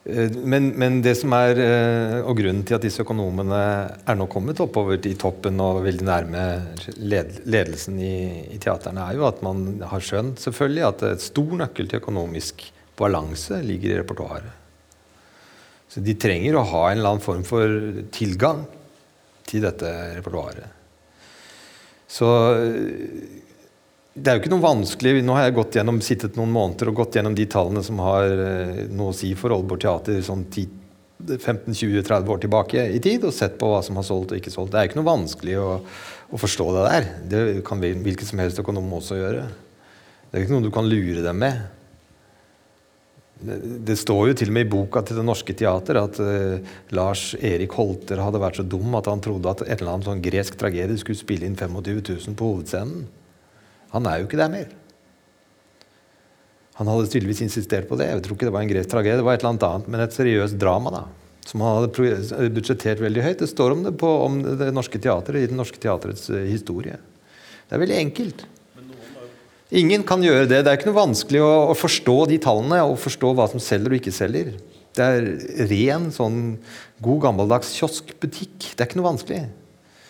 Men, 0.10 0.72
men, 0.80 1.02
det 1.06 1.12
som 1.20 1.34
er 1.38 1.60
og 2.24 2.40
grunnen 2.40 2.64
til 2.66 2.78
at 2.78 2.86
disse 2.86 3.04
økonomene 3.04 3.60
er 4.00 4.18
nå 4.18 4.26
kommet 4.32 4.62
oppover 4.64 4.98
i 5.06 5.14
toppen 5.20 5.60
og 5.62 5.84
veldig 5.86 6.08
nærme 6.08 6.46
ledelsen 6.98 8.00
i, 8.02 8.16
i 8.56 8.58
teaterne, 8.62 9.06
er 9.06 9.20
jo 9.20 9.28
at 9.28 9.44
man 9.46 9.84
har 9.92 10.02
skjønt 10.02 10.42
selvfølgelig 10.42 10.88
at 10.88 11.04
det 11.04 11.10
er 11.10 11.20
et 11.20 11.28
stor 11.28 11.54
nøkkel 11.62 11.92
til 11.92 12.02
økonomisk 12.02 12.66
balanse 13.00 13.62
ligger 13.66 13.94
i 13.94 14.00
repertoaret. 14.02 14.56
Så 15.90 16.04
de 16.06 16.14
trenger 16.22 16.58
å 16.60 16.68
ha 16.70 16.84
en 16.90 17.00
eller 17.00 17.16
annen 17.16 17.24
form 17.24 17.46
for 17.48 18.04
tilgang 18.14 18.66
til 19.50 19.64
dette 19.66 19.90
repertoaret. 20.20 20.76
Så 22.10 22.28
det 24.20 24.32
er 24.32 24.36
jo 24.36 24.42
ikke 24.42 24.52
noe 24.52 24.64
vanskelig 24.64 25.22
Nå 25.22 25.36
har 25.38 25.48
jeg 25.48 25.56
gått 25.60 25.76
gjennom, 25.78 26.00
sittet 26.04 26.38
noen 26.40 26.52
måneder 26.54 26.90
og 26.90 27.02
gått 27.04 27.18
gjennom 27.20 27.36
de 27.38 27.46
tallene 27.50 27.84
som 27.86 28.02
har 28.02 28.26
eh, 28.26 28.84
noe 28.90 29.14
å 29.14 29.16
si 29.16 29.32
for 29.38 29.54
Aalborg 29.54 29.84
Teater 29.86 30.20
sånn 30.26 30.46
15-20-30 30.50 32.32
år 32.32 32.42
tilbake 32.42 32.86
i 32.96 33.00
tid, 33.04 33.26
og 33.28 33.36
sett 33.36 33.58
på 33.60 33.70
hva 33.70 33.82
som 33.86 33.98
har 34.00 34.06
solgt 34.08 34.34
og 34.34 34.40
ikke 34.40 34.54
solgt. 34.54 34.72
Det 34.74 34.80
er 34.80 34.88
jo 34.88 34.92
ikke 34.92 35.00
noe 35.02 35.10
vanskelig 35.12 35.58
å, 35.60 35.72
å 36.32 36.40
forstå 36.40 36.68
det 36.76 36.86
der. 36.86 37.10
Det 37.32 37.42
kan 37.68 37.82
hvilken 37.82 38.30
som 38.30 38.40
helst 38.42 38.62
økonom 38.64 38.94
også 38.98 39.20
gjøre. 39.20 39.44
Det 40.30 40.38
er 40.38 40.46
ikke 40.46 40.56
noe 40.56 40.68
du 40.68 40.72
kan 40.74 40.88
lure 40.88 41.26
dem 41.26 41.44
med. 41.44 41.60
Det, 43.40 43.96
står 43.96 44.26
jo 44.28 44.36
til 44.36 44.50
og 44.52 44.56
med 44.58 44.66
i 44.66 44.72
boka 44.74 45.00
til 45.06 45.16
Det 45.16 45.24
Norske 45.24 45.54
Teater 45.56 45.96
at 46.02 46.18
uh, 46.20 46.74
Lars 46.92 47.32
Erik 47.40 47.72
Holter 47.78 48.20
hadde 48.20 48.42
vært 48.42 48.60
så 48.60 48.66
dum 48.68 48.98
at 49.00 49.08
han 49.08 49.24
trodde 49.24 49.54
at 49.54 49.64
et 49.64 49.78
eller 49.78 49.94
annet 49.94 50.10
sånn 50.10 50.24
gresk 50.26 50.58
tragedie 50.60 51.00
skulle 51.00 51.20
spille 51.20 51.48
inn 51.48 51.56
25 51.56 52.02
000 52.04 52.36
på 52.36 52.50
hovedscenen. 52.50 53.06
Han 53.96 54.10
er 54.12 54.20
jo 54.20 54.28
ikke 54.28 54.42
der 54.42 54.52
mer. 54.52 54.76
Han 56.82 56.92
hadde 56.92 57.08
tydeligvis 57.12 57.42
insistert 57.48 57.88
på 57.88 57.96
det. 58.00 58.10
Jeg 58.12 58.26
tror 58.26 58.36
ikke 58.36 58.50
det 58.50 58.56
var 58.56 58.68
en 58.68 58.74
gresk 58.74 58.92
tragedie, 58.92 59.22
det 59.22 59.28
var 59.28 59.40
et 59.40 59.42
eller 59.42 59.56
annet 59.56 59.68
annet, 59.70 59.88
men 59.88 60.04
et 60.04 60.20
seriøst 60.20 60.60
drama. 60.60 60.92
da, 60.96 61.02
Som 61.48 61.64
han 61.64 61.80
hadde 61.80 62.52
budsjettert 62.56 63.02
veldig 63.04 63.24
høyt. 63.24 63.40
Det 63.40 63.50
står 63.52 63.76
om 63.76 63.88
det 63.88 63.96
på 64.00 64.12
om 64.28 64.40
Det 64.44 64.72
Norske 64.76 65.00
Teatret 65.00 65.44
i 65.44 65.48
Det 65.48 65.56
Norske 65.56 65.80
Teatrets 65.80 66.28
uh, 66.32 66.44
historie. 66.44 67.00
Det 67.68 67.76
er 67.76 67.88
veldig 67.88 68.04
enkelt. 68.04 68.46
Ingen 69.70 70.02
kan 70.08 70.24
gjøre 70.26 70.48
det. 70.50 70.64
Det 70.66 70.72
er 70.72 70.80
ikke 70.80 70.90
noe 70.90 70.98
vanskelig 70.98 71.42
å, 71.46 71.50
å, 71.70 71.78
forstå 71.78 72.18
de 72.32 72.40
tallene 72.42 72.82
og 72.88 72.98
forstå 73.02 73.34
hva 73.38 73.46
som 73.52 73.62
selger 73.62 73.94
og 73.94 74.00
ikke 74.00 74.14
selger. 74.16 74.56
Det 74.98 75.06
er 75.06 75.28
ren, 75.70 76.08
sånn 76.14 76.40
god 77.06 77.22
gammeldags 77.28 77.76
kioskbutikk. 77.78 78.72
Det 78.74 78.82
er 78.82 78.90
ikke 78.90 78.98
noe 79.00 79.12
vanskelig. 79.12 79.44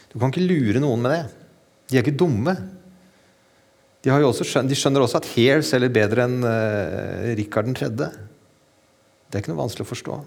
Du 0.10 0.16
kan 0.16 0.32
ikke 0.32 0.47
lure 0.47 0.82
noen 0.82 1.03
med 1.03 1.16
det. 1.16 1.24
De 1.91 1.99
er 1.99 2.05
ikke 2.05 2.22
dumme. 2.22 2.55
De, 3.99 4.14
skjønt, 4.14 4.72
de 4.72 4.78
skjønner 4.80 5.03
også 5.03 5.20
at 5.20 5.28
Hair 5.34 5.64
selger 5.68 5.91
bedre 5.91 6.24
enn 6.24 6.39
uh, 6.45 7.36
Rikard 7.36 7.74
3. 7.76 7.91
Det 7.99 8.07
er 8.07 9.43
ikke 9.43 9.51
noe 9.51 9.66
vanskelig 9.66 9.84
å 9.84 9.91
forstå. 9.91 10.22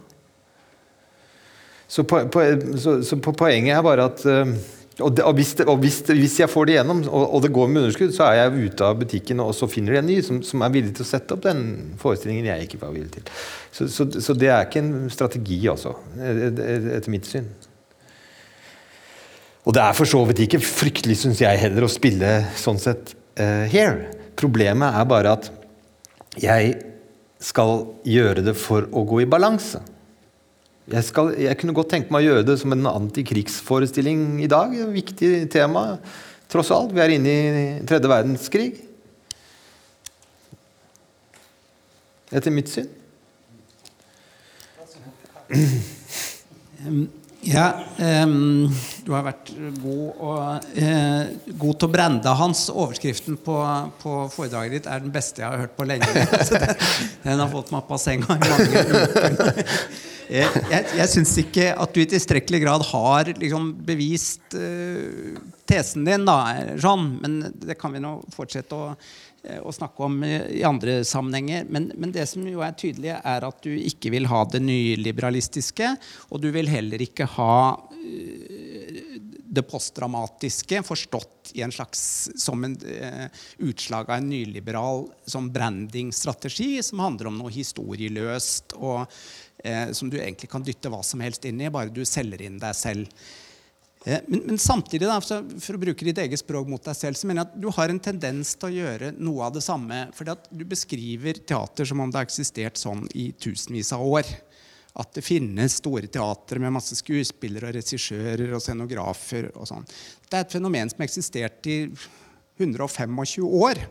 Så, 1.93 2.05
på, 2.09 2.21
på, 2.33 2.45
så, 2.81 2.99
så 3.05 3.17
poenget 3.25 3.79
er 3.79 3.85
bare 3.85 4.11
at 4.13 4.21
uh, 4.29 4.53
og, 5.01 5.15
det, 5.17 5.25
og, 5.25 5.33
hvis, 5.39 5.55
det, 5.57 5.65
og 5.71 5.79
hvis, 5.81 6.03
hvis, 6.11 6.35
jeg 6.43 6.51
får 6.53 6.69
det 6.69 6.75
gjennom, 6.77 7.01
og, 7.09 7.23
og, 7.25 7.43
det 7.45 7.53
går 7.57 7.69
med 7.71 7.87
underskudd, 7.87 8.13
så 8.13 8.27
er 8.29 8.43
jeg 8.43 8.69
ute 8.69 8.85
av 8.85 8.99
butikken, 9.01 9.41
og 9.41 9.55
så 9.57 9.69
finner 9.71 9.97
de 9.97 10.01
en 10.03 10.09
ny 10.11 10.19
som, 10.27 10.43
som, 10.45 10.65
er 10.65 10.75
villig 10.75 10.93
til 10.99 11.07
å 11.07 11.09
sette 11.09 11.33
opp 11.33 11.47
den 11.47 11.63
forestillingen 12.03 12.51
jeg 12.51 12.67
ikke 12.67 12.81
var 12.83 12.93
villig 12.93 13.15
til. 13.15 13.31
Så, 13.73 13.89
så, 13.89 14.07
så 14.21 14.37
det 14.37 14.51
er 14.53 14.67
ikke 14.67 14.83
en 14.85 15.09
strategi, 15.13 15.63
altså, 15.73 15.95
etter 16.21 17.13
mitt 17.15 17.29
syn. 17.31 17.49
Og 19.63 19.75
det 19.77 19.83
er 19.85 19.97
for 19.97 20.11
så 20.11 20.21
vidt 20.29 20.45
ikke 20.45 20.61
fryktelig, 20.65 21.21
syns 21.23 21.41
jeg 21.41 21.61
heller, 21.63 21.87
å 21.87 21.93
spille 21.93 22.35
sånn 22.59 22.81
sett 22.83 23.15
uh, 23.39 23.65
here. 23.71 24.11
Problemet 24.39 24.99
er 24.99 25.09
bare 25.09 25.37
at 25.39 25.49
jeg 26.41 26.75
skal 27.43 27.87
gjøre 28.09 28.45
det 28.45 28.57
for 28.59 28.89
å 28.91 29.05
gå 29.07 29.23
i 29.23 29.31
balanse. 29.31 29.81
Jeg, 30.91 31.05
skal, 31.07 31.31
jeg, 31.39 31.55
kunne 31.61 31.75
godt 31.77 31.93
tenke 31.95 32.11
meg 32.11 32.25
å 32.25 32.27
gjøre 32.27 32.47
det 32.47 32.57
som 32.59 32.73
en 32.75 32.89
antikrigsforestilling 32.91 34.41
i 34.43 34.49
dag. 34.51 34.73
Et 34.75 34.91
viktig 34.91 35.31
tema, 35.53 35.85
tross 36.51 36.73
alt. 36.75 36.91
Vi 36.95 37.03
er 37.05 37.15
inne 37.15 37.31
i 37.31 37.87
tredje 37.87 38.11
verdenskrig. 38.11 38.73
Etter 42.33 42.55
mitt 42.55 42.73
syn. 42.73 42.91
Ja, 47.43 47.73
um, 48.23 48.71
du 49.03 49.09
har 49.17 49.25
vært 49.27 49.49
god, 49.83 50.11
og, 50.23 50.67
uh, 50.79 51.25
god 51.59 51.81
til 51.81 51.89
å 51.89 51.91
brende 51.91 52.35
hans. 52.39 52.69
Overskriften 52.71 53.35
på, 53.43 53.57
på, 53.99 54.13
foredraget 54.31 54.77
ditt 54.77 54.87
er 54.87 55.03
den 55.03 55.11
beste 55.15 55.43
jeg 55.43 55.51
har 55.51 55.65
hørt 55.65 55.75
på 55.75 55.89
lenge. 55.91 56.07
den 57.27 57.43
har 57.43 57.51
fått 57.51 57.75
meg 57.75 57.83
på 57.91 57.99
senga 57.99 58.39
i 58.39 58.47
mange 58.47 58.85
uker. 58.87 59.75
Jeg, 60.33 60.63
jeg, 60.71 60.87
jeg 60.97 61.11
syns 61.13 61.33
ikke 61.43 61.67
at 61.77 61.93
du 61.93 62.01
i 62.01 62.09
tilstrekkelig 62.09 62.63
grad 62.63 62.87
har 62.89 63.33
liksom, 63.37 63.73
bevist 63.85 64.57
uh, 64.57 65.37
tesen 65.69 66.09
din, 66.09 66.25
da, 66.29 66.39
Jean. 66.81 67.11
Men 67.21 67.43
det 67.53 67.77
kan 67.81 67.93
vi 67.93 68.01
nå 68.01 68.17
fortsette 68.33 68.79
å 68.79 68.95
Eh, 69.43 69.59
å 69.59 69.73
snakke 69.75 70.05
om 70.07 70.21
i 70.25 70.63
andre 70.63 71.01
sammenhenger. 71.05 71.67
Men, 71.69 71.91
men, 71.99 72.13
det 72.15 72.29
som 72.31 72.45
jo 72.47 72.63
er 72.63 72.77
tydelig, 72.79 73.17
er 73.19 73.47
at 73.49 73.65
du 73.65 73.73
ikke 73.75 74.13
vil 74.15 74.29
ha 74.31 74.45
det 74.47 74.63
nyliberalistiske. 74.63 75.89
Og 76.31 76.43
du 76.45 76.53
vil 76.55 76.71
heller 76.71 77.03
ikke 77.03 77.27
ha 77.35 77.57
uh, 77.75 79.01
det 79.53 79.67
postdramatiske 79.69 80.85
forstått 80.87 81.51
i 81.59 81.65
en 81.67 81.75
slags, 81.75 82.31
som 82.39 82.63
en 82.65 82.79
uh, 82.87 83.27
utslag 83.67 84.13
av 84.13 84.21
en 84.21 84.31
nyliberal 84.31 85.09
som 85.27 85.51
brandingstrategi, 85.53 86.77
som 86.87 87.03
handler 87.03 87.33
om 87.33 87.43
noe 87.43 87.53
historieløst, 87.53 88.79
og 88.79 89.11
uh, 89.67 89.93
som 89.97 90.11
du 90.11 90.19
egentlig 90.21 90.51
kan 90.51 90.65
dytte 90.67 90.93
hva 90.93 91.03
som 91.07 91.23
helst 91.25 91.45
inn 91.49 91.61
i, 91.61 91.73
bare 91.73 91.93
du 91.93 92.05
selger 92.09 92.47
inn 92.47 92.61
deg 92.63 92.77
selv. 92.79 93.25
Eh, 94.05 94.21
men, 94.27 94.41
men, 94.41 94.59
samtidig, 94.59 95.07
da, 95.07 95.21
for 95.23 95.77
å 95.77 95.81
bruke 95.83 96.07
ditt 96.07 96.19
eget 96.19 96.43
språk 96.43 96.71
mot 96.71 96.83
deg 96.83 96.97
selv, 96.99 97.19
så 97.19 97.29
mener 97.29 97.43
jeg 97.45 97.51
at 97.51 97.61
du 97.63 97.69
har 97.77 97.93
en 97.93 98.01
tendens 98.03 98.55
til 98.57 98.69
å 98.69 98.75
gjøre 98.75 99.13
noe 99.23 99.47
av 99.47 99.55
det 99.55 99.63
samme. 99.65 100.09
fordi 100.17 100.35
at 100.35 100.49
du 100.51 100.65
beskriver 100.69 101.39
teater 101.47 101.89
som 101.89 102.03
om 102.03 102.11
det 102.11 102.19
har 102.19 102.27
eksistert 102.27 102.81
sånn 102.81 103.07
i 103.15 103.31
tusenvis 103.33 103.93
av 103.95 104.03
år. 104.07 104.27
At 104.99 105.15
det 105.17 105.25
finnes 105.25 105.79
store 105.81 106.11
teatre 106.13 106.61
med 106.61 106.75
masse 106.75 106.99
skuespillere 106.99 107.71
og 107.71 107.79
regissører 107.79 108.53
og 108.53 108.61
scenografer. 108.61 109.51
og 109.55 109.69
sånn. 109.71 109.87
Det 110.29 110.37
er 110.37 110.45
et 110.45 110.53
fenomen 110.59 110.91
som 110.91 110.99
har 110.99 111.09
eksistert 111.09 111.67
i 111.71 111.79
125 112.59 113.47
år. 113.47 113.87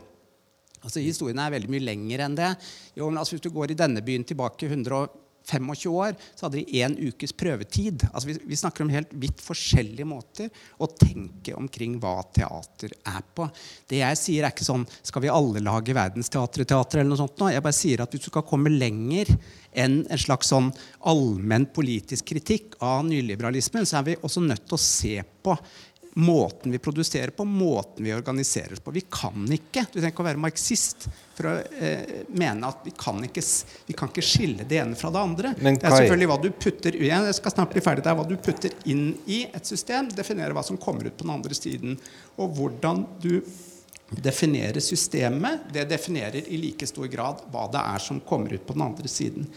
Altså 0.82 1.00
Historien 1.00 1.38
er 1.38 1.50
veldig 1.54 1.70
mye 1.70 1.88
lenger 1.88 2.24
enn 2.26 2.36
det. 2.36 2.52
Jo, 2.94 3.08
men 3.08 3.18
altså, 3.18 3.34
Hvis 3.34 3.46
du 3.48 3.50
går 3.50 3.72
i 3.72 3.78
denne 3.78 4.02
byen 4.02 4.24
tilbake 4.24 4.66
125 4.66 5.21
25 5.48 5.90
år 5.92 6.14
så 6.34 6.46
hadde 6.46 6.60
de 6.60 6.80
én 6.82 6.94
ukes 7.08 7.34
prøvetid. 7.36 8.04
Altså 8.12 8.30
vi, 8.30 8.36
vi, 8.50 8.58
snakker 8.58 8.84
om 8.84 8.92
helt 8.92 9.12
vidt 9.22 9.42
forskjellige 9.42 10.06
måter 10.08 10.50
å 10.82 10.88
tenke 10.90 11.56
omkring 11.58 11.98
hva 12.02 12.18
teater 12.34 12.94
er 12.98 13.26
på. 13.34 13.48
Det 13.90 14.02
jeg 14.02 14.20
sier, 14.20 14.46
er 14.46 14.54
ikke 14.54 14.66
sånn 14.66 14.86
Skal 15.02 15.24
vi 15.24 15.32
alle 15.32 15.62
lage 15.64 15.94
verdensteaterteater? 15.96 17.00
eller 17.00 17.12
noe 17.12 17.22
sånt 17.22 17.40
nå? 17.40 17.50
Jeg 17.52 17.64
bare 17.64 17.76
sier 17.76 18.02
at 18.04 18.12
hvis 18.14 18.26
du 18.26 18.30
skal 18.30 18.46
komme 18.46 18.72
lenger 18.72 19.30
enn 19.72 20.02
en 20.04 20.20
slags 20.20 20.50
sånn 20.52 20.70
allmenn 21.08 21.66
politisk 21.72 22.28
kritikk 22.32 22.76
av 22.84 23.06
nyliberalismen, 23.08 23.88
så 23.88 24.00
er 24.00 24.10
vi 24.10 24.20
også 24.20 24.44
nødt 24.44 24.66
til 24.66 24.76
å 24.76 24.82
se 24.82 25.16
på 25.42 25.56
måten 26.14 26.72
vi 26.72 26.78
produserer 26.78 27.30
på, 27.30 27.44
måten 27.44 28.04
vi 28.04 28.14
organiserer 28.14 28.72
oss 28.72 28.80
på. 28.80 28.90
Vi 28.90 29.04
kan 29.10 29.46
ikke 29.52 29.86
Du 29.92 29.96
trenger 29.96 30.12
ikke 30.12 30.24
å 30.24 30.26
være 30.26 30.42
marxist 30.42 31.06
for 31.32 31.48
å 31.48 31.54
eh, 31.80 32.22
mene 32.36 32.68
at 32.68 32.84
vi 32.84 32.92
kan, 32.98 33.22
ikke, 33.24 33.44
vi 33.88 33.96
kan 33.96 34.12
ikke 34.12 34.24
skille 34.24 34.66
det 34.68 34.80
ene 34.82 34.98
fra 34.98 35.12
det 35.14 35.22
andre. 35.22 35.54
Men, 35.58 35.80
det 35.80 35.88
er 35.88 35.96
selvfølgelig 36.02 36.30
hva 36.30 36.38
du 36.42 36.50
putter 36.52 36.98
jeg 37.02 37.36
skal 37.38 37.54
snart 37.56 37.72
bli 37.72 37.84
ferdig, 37.84 38.04
det 38.04 38.12
er 38.12 38.18
hva 38.20 38.28
du 38.28 38.36
putter 38.36 38.76
inn 38.92 39.06
i 39.24 39.42
et 39.48 39.68
system, 39.68 40.10
definerer 40.12 40.56
hva 40.56 40.64
som 40.66 40.80
kommer 40.80 41.08
ut 41.08 41.16
på 41.16 41.24
den 41.24 41.34
andre 41.34 41.56
siden. 41.56 41.96
Og 42.36 42.52
hvordan 42.58 43.06
du 43.22 43.38
definerer 44.12 44.84
systemet, 44.84 45.64
det 45.72 45.86
definerer 45.88 46.44
i 46.44 46.60
like 46.60 46.86
stor 46.86 47.08
grad 47.08 47.40
hva 47.52 47.64
det 47.72 47.80
er 47.80 48.04
som 48.04 48.20
kommer 48.20 48.52
ut 48.52 48.66
på 48.66 48.76
den 48.76 48.84
andre 48.84 49.08
siden. 49.08 49.48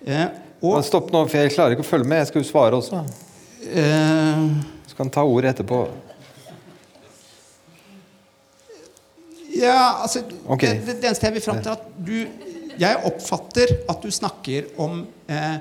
Eh, 0.00 0.26
og, 0.64 0.80
Stopp 0.84 1.12
nå, 1.12 1.26
for 1.28 1.44
jeg 1.44 1.52
klarer 1.52 1.76
ikke 1.76 1.84
å 1.84 1.92
følge 1.92 2.08
med. 2.08 2.22
Jeg 2.22 2.32
skal 2.32 2.40
jo 2.40 2.48
svare 2.48 2.80
også. 2.80 3.04
Eh, 3.68 4.46
kan 5.00 5.10
ta 5.12 5.24
ordet 5.24 5.54
etterpå. 5.54 5.80
Ja, 9.56 10.02
altså 10.04 10.22
okay. 10.46 10.76
det, 10.78 11.00
det, 11.00 11.08
eneste 11.08 11.26
jeg 11.26 11.36
vil 11.38 11.44
fram 11.44 11.60
til, 11.64 11.72
at 11.74 11.88
du 11.98 12.16
Jeg 12.80 12.96
oppfatter 13.04 13.72
at 13.92 13.98
du 14.00 14.08
snakker 14.14 14.70
om 14.80 15.02
eh, 15.28 15.56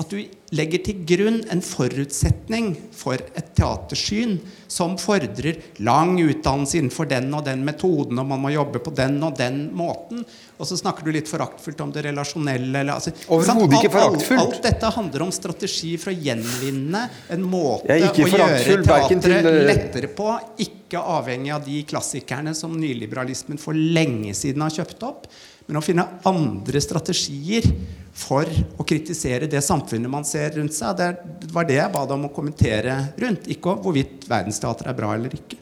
at 0.00 0.10
du 0.10 0.18
legger 0.54 0.80
til 0.86 1.02
grunn 1.06 1.36
en 1.54 1.60
forutsetning 1.62 2.72
for 2.94 3.20
et 3.38 3.52
teatersyn 3.54 4.36
som 4.70 4.96
fordrer 4.98 5.60
lang 5.86 6.16
utdannelse 6.18 6.80
innenfor 6.80 7.06
den 7.10 7.28
og 7.36 7.44
den 7.46 7.62
metoden, 7.66 8.18
og 8.18 8.26
man 8.26 8.42
må 8.42 8.50
jobbe 8.54 8.82
på 8.82 8.90
den 8.94 9.20
og 9.22 9.36
den 9.38 9.68
måten. 9.76 10.24
Og 10.58 10.66
så 10.66 10.78
snakker 10.78 11.06
du 11.06 11.12
litt 11.14 11.30
foraktfullt 11.30 11.80
om 11.84 11.94
det 11.94 12.04
relasjonelle. 12.08 12.82
Altså, 12.90 13.14
Overhodet 13.34 13.78
ikke 13.78 13.92
foraktfullt. 13.94 14.40
Alt, 14.40 14.58
alt, 14.58 14.60
dette 14.66 14.92
handler 14.98 15.26
om 15.26 15.32
strategi 15.34 15.94
for 16.00 16.10
å 16.10 16.18
gjenvinne 16.26 17.06
en 17.34 17.46
måte 17.46 17.94
å 17.94 17.98
gjøre 17.98 18.50
teatret. 18.64 19.26
Eh, 19.30 19.62
lettere 19.70 20.10
på, 20.10 20.30
ikke 20.66 21.02
avhengig 21.14 21.54
av 21.54 21.66
de 21.66 21.82
klassikerne 21.90 22.54
som 22.58 22.74
nyliberalismen 22.78 23.62
for 23.62 23.78
lenge 23.78 24.34
siden 24.38 24.66
har 24.66 24.74
kjøpt 24.74 25.06
opp, 25.06 25.28
men 25.66 25.78
å 25.80 25.84
finne 25.84 26.04
andre 26.28 26.80
strategier 26.82 27.66
for 28.14 28.46
å 28.78 28.86
kritisere 28.86 29.48
det 29.50 29.62
samfunnet 29.64 30.10
man 30.10 30.26
ser 30.28 30.54
rundt 30.58 30.76
seg. 30.76 31.00
Det 31.00 31.50
var 31.54 31.66
det 31.66 31.80
jeg 31.80 31.92
ba 31.94 32.04
deg 32.04 32.16
om 32.18 32.28
å 32.28 32.34
kommentere 32.34 32.98
rundt, 33.20 33.48
ikke 33.50 33.78
hvorvidt 33.82 34.28
verdensteater 34.30 34.90
er 34.90 34.98
bra 34.98 35.14
eller 35.16 35.34
ikke. 35.34 35.58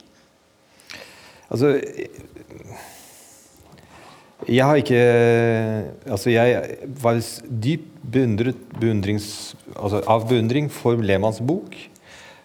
Altså 1.53 1.75
Jeg 4.49 4.65
har 4.65 4.79
ikke 4.81 5.01
Altså, 6.09 6.31
jeg 6.33 6.79
var 7.03 7.21
dypt 7.47 7.89
beundret 8.13 8.59
altså, 9.77 10.03
av 10.11 10.27
beundring 10.29 10.69
for 10.73 10.99
Lehmanns 10.99 11.39
bok. 11.39 11.77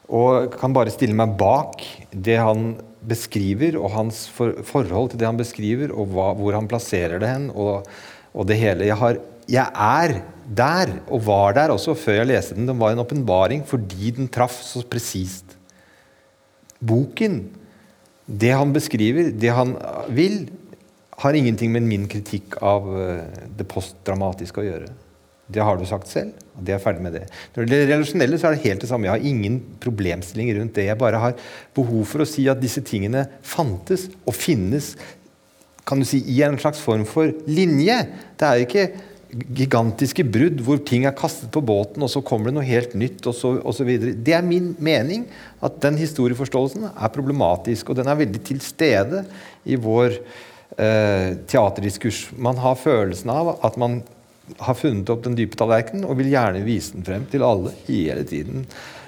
Og 0.08 0.54
kan 0.56 0.76
bare 0.76 0.94
stille 0.94 1.18
meg 1.18 1.34
bak 1.40 1.82
det 2.14 2.38
han 2.40 2.76
beskriver, 3.08 3.78
og 3.80 3.94
hans 3.94 4.26
for, 4.34 4.60
forhold 4.68 5.12
til 5.12 5.22
det 5.22 5.28
han 5.30 5.40
beskriver, 5.40 5.94
og 5.96 6.12
hva, 6.14 6.32
hvor 6.38 6.58
han 6.58 6.70
plasserer 6.70 7.22
det 7.22 7.32
hen, 7.32 7.50
og, 7.56 7.88
og 8.34 8.48
det 8.50 8.60
hele. 8.60 8.88
Jeg, 8.90 8.98
har, 9.00 9.20
jeg, 9.48 9.68
er 9.72 10.20
der, 10.48 10.94
og 11.08 11.24
var 11.28 11.56
der 11.58 11.74
også 11.74 11.96
før 11.98 12.22
jeg 12.22 12.32
leste 12.32 12.58
den. 12.58 12.68
Den 12.70 12.80
var 12.82 12.94
en 12.94 13.04
åpenbaring 13.04 13.66
fordi 13.68 14.14
den 14.20 14.30
traff 14.32 14.60
så 14.64 14.84
presist. 14.88 15.58
Boken, 16.78 17.42
det 18.28 18.54
han 18.54 18.76
beskriver, 18.76 19.32
det 19.32 19.56
han 19.56 19.74
vil, 20.14 20.46
har 21.18 21.34
ingenting 21.34 21.72
med 21.74 21.88
min 21.88 22.06
kritikk 22.12 22.60
av 22.62 22.88
eh, 23.02 23.44
det 23.58 23.66
postdramatiske 23.72 24.62
å 24.62 24.68
gjøre. 24.68 24.92
Det 25.48 25.64
har 25.64 25.78
du 25.80 25.86
sagt 25.88 26.10
selv, 26.12 26.34
og 26.58 26.64
det 26.68 26.76
er 26.76 26.82
ferdig 26.84 27.04
med 27.06 27.14
det. 27.16 27.26
Når 27.56 27.64
det 27.64 27.78
gjelder 27.78 27.94
relasjonelle, 27.94 28.40
så 28.40 28.50
er 28.50 28.58
det 28.58 28.66
helt 28.66 28.82
det 28.84 28.90
samme. 28.90 29.08
Jeg 29.08 29.16
har 29.16 29.30
ingen 29.30 29.62
problemstilling 29.84 30.50
rundt 30.58 30.76
det. 30.76 30.90
Jeg 30.90 31.00
bare 31.00 31.22
har 31.24 31.38
behov 31.78 32.04
for 32.10 32.24
å 32.24 32.28
si 32.28 32.50
at 32.52 32.60
disse 32.60 32.84
tingene 32.84 33.24
fantes 33.48 34.10
og 34.26 34.36
finnes 34.36 34.96
kan 35.88 36.02
du 36.02 36.08
si, 36.08 36.20
i 36.28 36.42
en 36.44 36.58
slags 36.60 36.82
form 36.84 37.06
for 37.08 37.32
linje. 37.48 37.96
Det 38.36 38.48
er 38.48 38.64
ikke 38.66 38.90
gigantiske 39.56 40.24
brudd 40.28 40.62
hvor 40.64 40.80
ting 40.88 41.06
er 41.08 41.16
kastet 41.16 41.52
på 41.54 41.64
båten, 41.64 42.04
og 42.04 42.12
så 42.12 42.24
kommer 42.26 42.50
det 42.50 42.58
noe 42.58 42.68
helt 42.68 42.96
nytt, 42.98 43.24
og 43.28 43.36
så, 43.36 43.88
videre. 43.88 44.16
Det 44.16 44.36
er 44.36 44.46
min 44.46 44.74
mening 44.84 45.26
at 45.64 45.80
den 45.84 46.00
historieforståelsen 46.00 46.90
er 46.90 47.14
problematisk, 47.16 47.92
og 47.92 48.00
den 48.00 48.12
er 48.12 48.20
veldig 48.20 48.44
til 48.48 48.62
stede 48.64 49.24
i 49.68 49.80
vår 49.80 50.16
eh, 50.16 51.36
teaterdiskurs. 51.48 52.28
Man 52.36 52.60
har 52.64 52.80
følelsen 52.80 53.32
av 53.34 53.56
at 53.68 53.80
man 53.80 54.02
har 54.60 54.78
funnet 54.80 55.10
opp 55.12 55.26
den 55.26 55.36
dype 55.38 55.58
tallerkenen 55.60 56.06
og 56.08 56.20
vil 56.22 56.32
gjerne 56.32 56.64
vise 56.66 56.96
den 56.96 57.06
frem 57.08 57.26
til 57.32 57.44
alle 57.46 57.74
hele 57.88 58.24
tiden. 58.28 58.66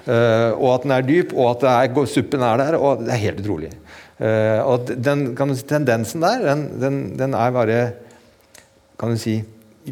Uh, 0.09 0.55
og 0.57 0.73
at 0.73 0.85
den 0.85 0.93
er 0.95 1.05
dyp, 1.05 1.33
og 1.37 1.51
at 1.53 1.65
er, 1.69 2.05
suppen 2.09 2.43
er 2.45 2.61
der. 2.61 2.77
og 2.79 3.03
Det 3.05 3.13
er 3.13 3.23
helt 3.23 3.41
utrolig. 3.43 3.71
Uh, 4.19 4.59
og 4.65 4.89
den 4.89 5.29
si, 5.55 5.65
tendensen 5.69 6.23
der, 6.25 6.43
den, 6.43 6.65
den, 6.81 7.01
den, 7.19 7.35
er 7.37 7.55
bare 7.55 7.79
kan 8.99 9.13
du 9.15 9.21
si, 9.21 9.39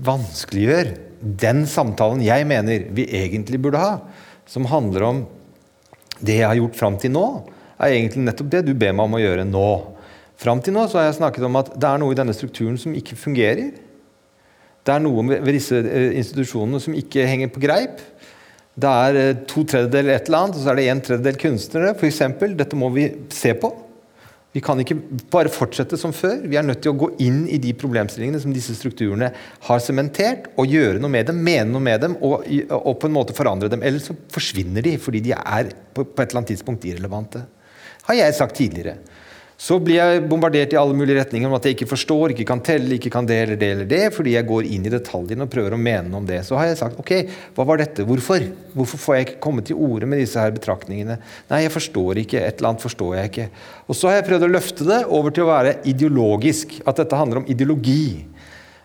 vanskeliggjør 0.04 0.96
den 1.42 1.64
samtalen 1.70 2.22
jeg 2.22 2.46
mener 2.50 2.90
vi 2.94 3.08
egentlig 3.18 3.62
burde 3.64 3.82
ha, 3.82 3.94
som 4.48 4.68
handler 4.70 5.06
om 5.08 5.22
det 6.20 6.42
jeg 6.42 6.50
har 6.50 6.60
gjort 6.60 6.78
fram 6.78 6.98
til 7.00 7.14
nå, 7.14 7.26
er 7.78 7.94
egentlig 7.94 8.26
nettopp 8.26 8.52
det 8.52 8.66
du 8.68 8.74
ber 8.74 8.94
meg 8.96 9.08
om 9.08 9.16
å 9.18 9.22
gjøre 9.22 9.46
nå. 9.48 9.70
Fram 10.38 10.62
til 10.66 10.76
nå 10.76 10.86
så 10.90 11.00
har 11.00 11.08
jeg 11.08 11.20
snakket 11.20 11.46
om 11.48 11.58
at 11.62 11.72
det 11.78 11.90
er 11.90 12.02
noe 12.02 12.14
i 12.14 12.18
denne 12.18 12.36
strukturen 12.36 12.78
som 12.82 12.96
ikke 12.98 13.18
fungerer. 13.18 13.72
Det 14.88 14.94
er 14.96 15.04
noe 15.04 15.26
ved 15.28 15.52
disse 15.52 15.82
eh, 15.84 16.14
institusjonene 16.22 16.80
som 16.84 16.96
ikke 16.96 17.26
henger 17.28 17.52
på 17.52 17.64
greip. 17.64 18.00
Det 18.78 18.94
er 19.08 19.20
eh, 19.20 19.42
to 19.50 19.66
tredjedeler 19.68 20.16
et 20.16 20.30
eller 20.30 20.46
annet, 20.46 20.60
og 20.60 20.64
så 20.64 20.72
er 20.72 20.80
det 20.80 20.88
en 20.94 21.04
tredjedel 21.10 21.42
kunstnere. 21.42 21.92
For 21.98 22.08
eksempel. 22.08 22.56
Dette 22.56 22.80
må 22.80 22.90
vi 22.96 23.10
se 23.34 23.52
på. 23.60 23.74
Vi 24.56 24.62
kan 24.64 24.80
ikke 24.82 24.96
bare 25.30 25.52
fortsette 25.54 26.00
som 26.00 26.14
før. 26.16 26.40
Vi 26.50 26.58
er 26.58 26.66
nødt 26.66 26.80
til 26.86 26.94
å 26.94 26.98
gå 26.98 27.12
inn 27.22 27.44
i 27.52 27.60
de 27.62 27.74
problemstillingene 27.78 28.40
som 28.42 28.54
disse 28.56 28.74
strukturene 28.78 29.30
har 29.68 29.84
sementert, 29.84 30.48
og 30.58 30.72
gjøre 30.72 31.02
noe 31.04 31.14
med 31.14 31.28
dem, 31.30 31.44
mene 31.46 31.68
noe 31.70 31.84
med 31.84 32.02
dem 32.06 32.16
og, 32.24 32.48
og, 32.72 32.94
på 32.98 33.10
en 33.10 33.18
måte 33.20 33.36
forandre 33.38 33.70
dem. 33.70 33.84
Ellers 33.86 34.08
så 34.10 34.16
forsvinner 34.34 34.86
de 34.88 34.96
fordi 35.04 35.22
de 35.28 35.36
er 35.36 35.70
på, 35.94 36.08
på 36.08 36.24
et 36.24 36.32
eller 36.32 36.42
annet 36.42 36.54
tidspunkt 36.56 36.88
irrelevante. 36.88 37.44
Har 38.08 38.18
jeg 38.18 38.38
sagt 38.40 38.58
tidligere. 38.58 38.96
Så 39.58 39.80
blir 39.82 39.98
jeg 39.98 40.22
bombardert 40.30 40.74
i 40.76 40.78
alle 40.78 40.94
mulige 40.94 41.18
retninger 41.18 41.50
om 41.50 41.56
at 41.58 41.66
jeg 41.66 41.74
ikke 41.74 41.88
forstår, 41.90 42.36
ikke 42.36 42.46
kan 42.46 42.60
telle, 42.62 42.92
ikke 42.94 43.10
kan 43.10 43.26
det 43.26 43.40
eller 43.42 43.58
det 43.58 43.70
eller 43.74 43.88
det, 43.90 44.02
fordi 44.14 44.36
jeg 44.36 44.46
går 44.46 44.68
inn 44.70 44.86
i 44.86 44.92
detaljene 44.94 45.48
og 45.48 45.50
prøver 45.50 45.74
å 45.74 45.80
mene 45.82 46.12
noe 46.12 46.22
om 46.22 46.28
det. 46.30 46.44
Så 46.46 46.60
har 46.60 46.70
jeg 46.70 46.78
sagt 46.78 47.00
ok, 47.02 47.14
hva 47.58 47.66
var 47.66 47.82
dette? 47.82 48.06
Hvorfor? 48.06 48.46
Hvorfor 48.78 49.02
får 49.02 49.18
jeg 49.18 49.26
ikke 49.26 49.42
komme 49.48 49.66
til 49.66 49.82
orde 49.82 50.10
med 50.12 50.22
disse 50.22 50.38
her 50.38 50.54
betraktningene? 50.54 51.18
Nei, 51.50 51.64
jeg 51.66 51.74
forstår 51.74 52.22
ikke. 52.22 52.44
Et 52.46 52.62
eller 52.62 52.70
annet 52.70 52.86
forstår 52.86 53.18
jeg 53.18 53.32
ikke. 53.32 53.48
Og 53.90 53.98
så 53.98 54.12
har 54.12 54.20
jeg 54.20 54.28
prøvd 54.30 54.46
å 54.46 54.52
løfte 54.54 54.90
det 54.92 55.02
over 55.18 55.34
til 55.34 55.48
å 55.48 55.50
være 55.50 55.74
ideologisk. 55.90 56.78
At 56.86 57.02
dette 57.02 57.18
handler 57.18 57.42
om 57.42 57.50
ideologi. 57.50 58.28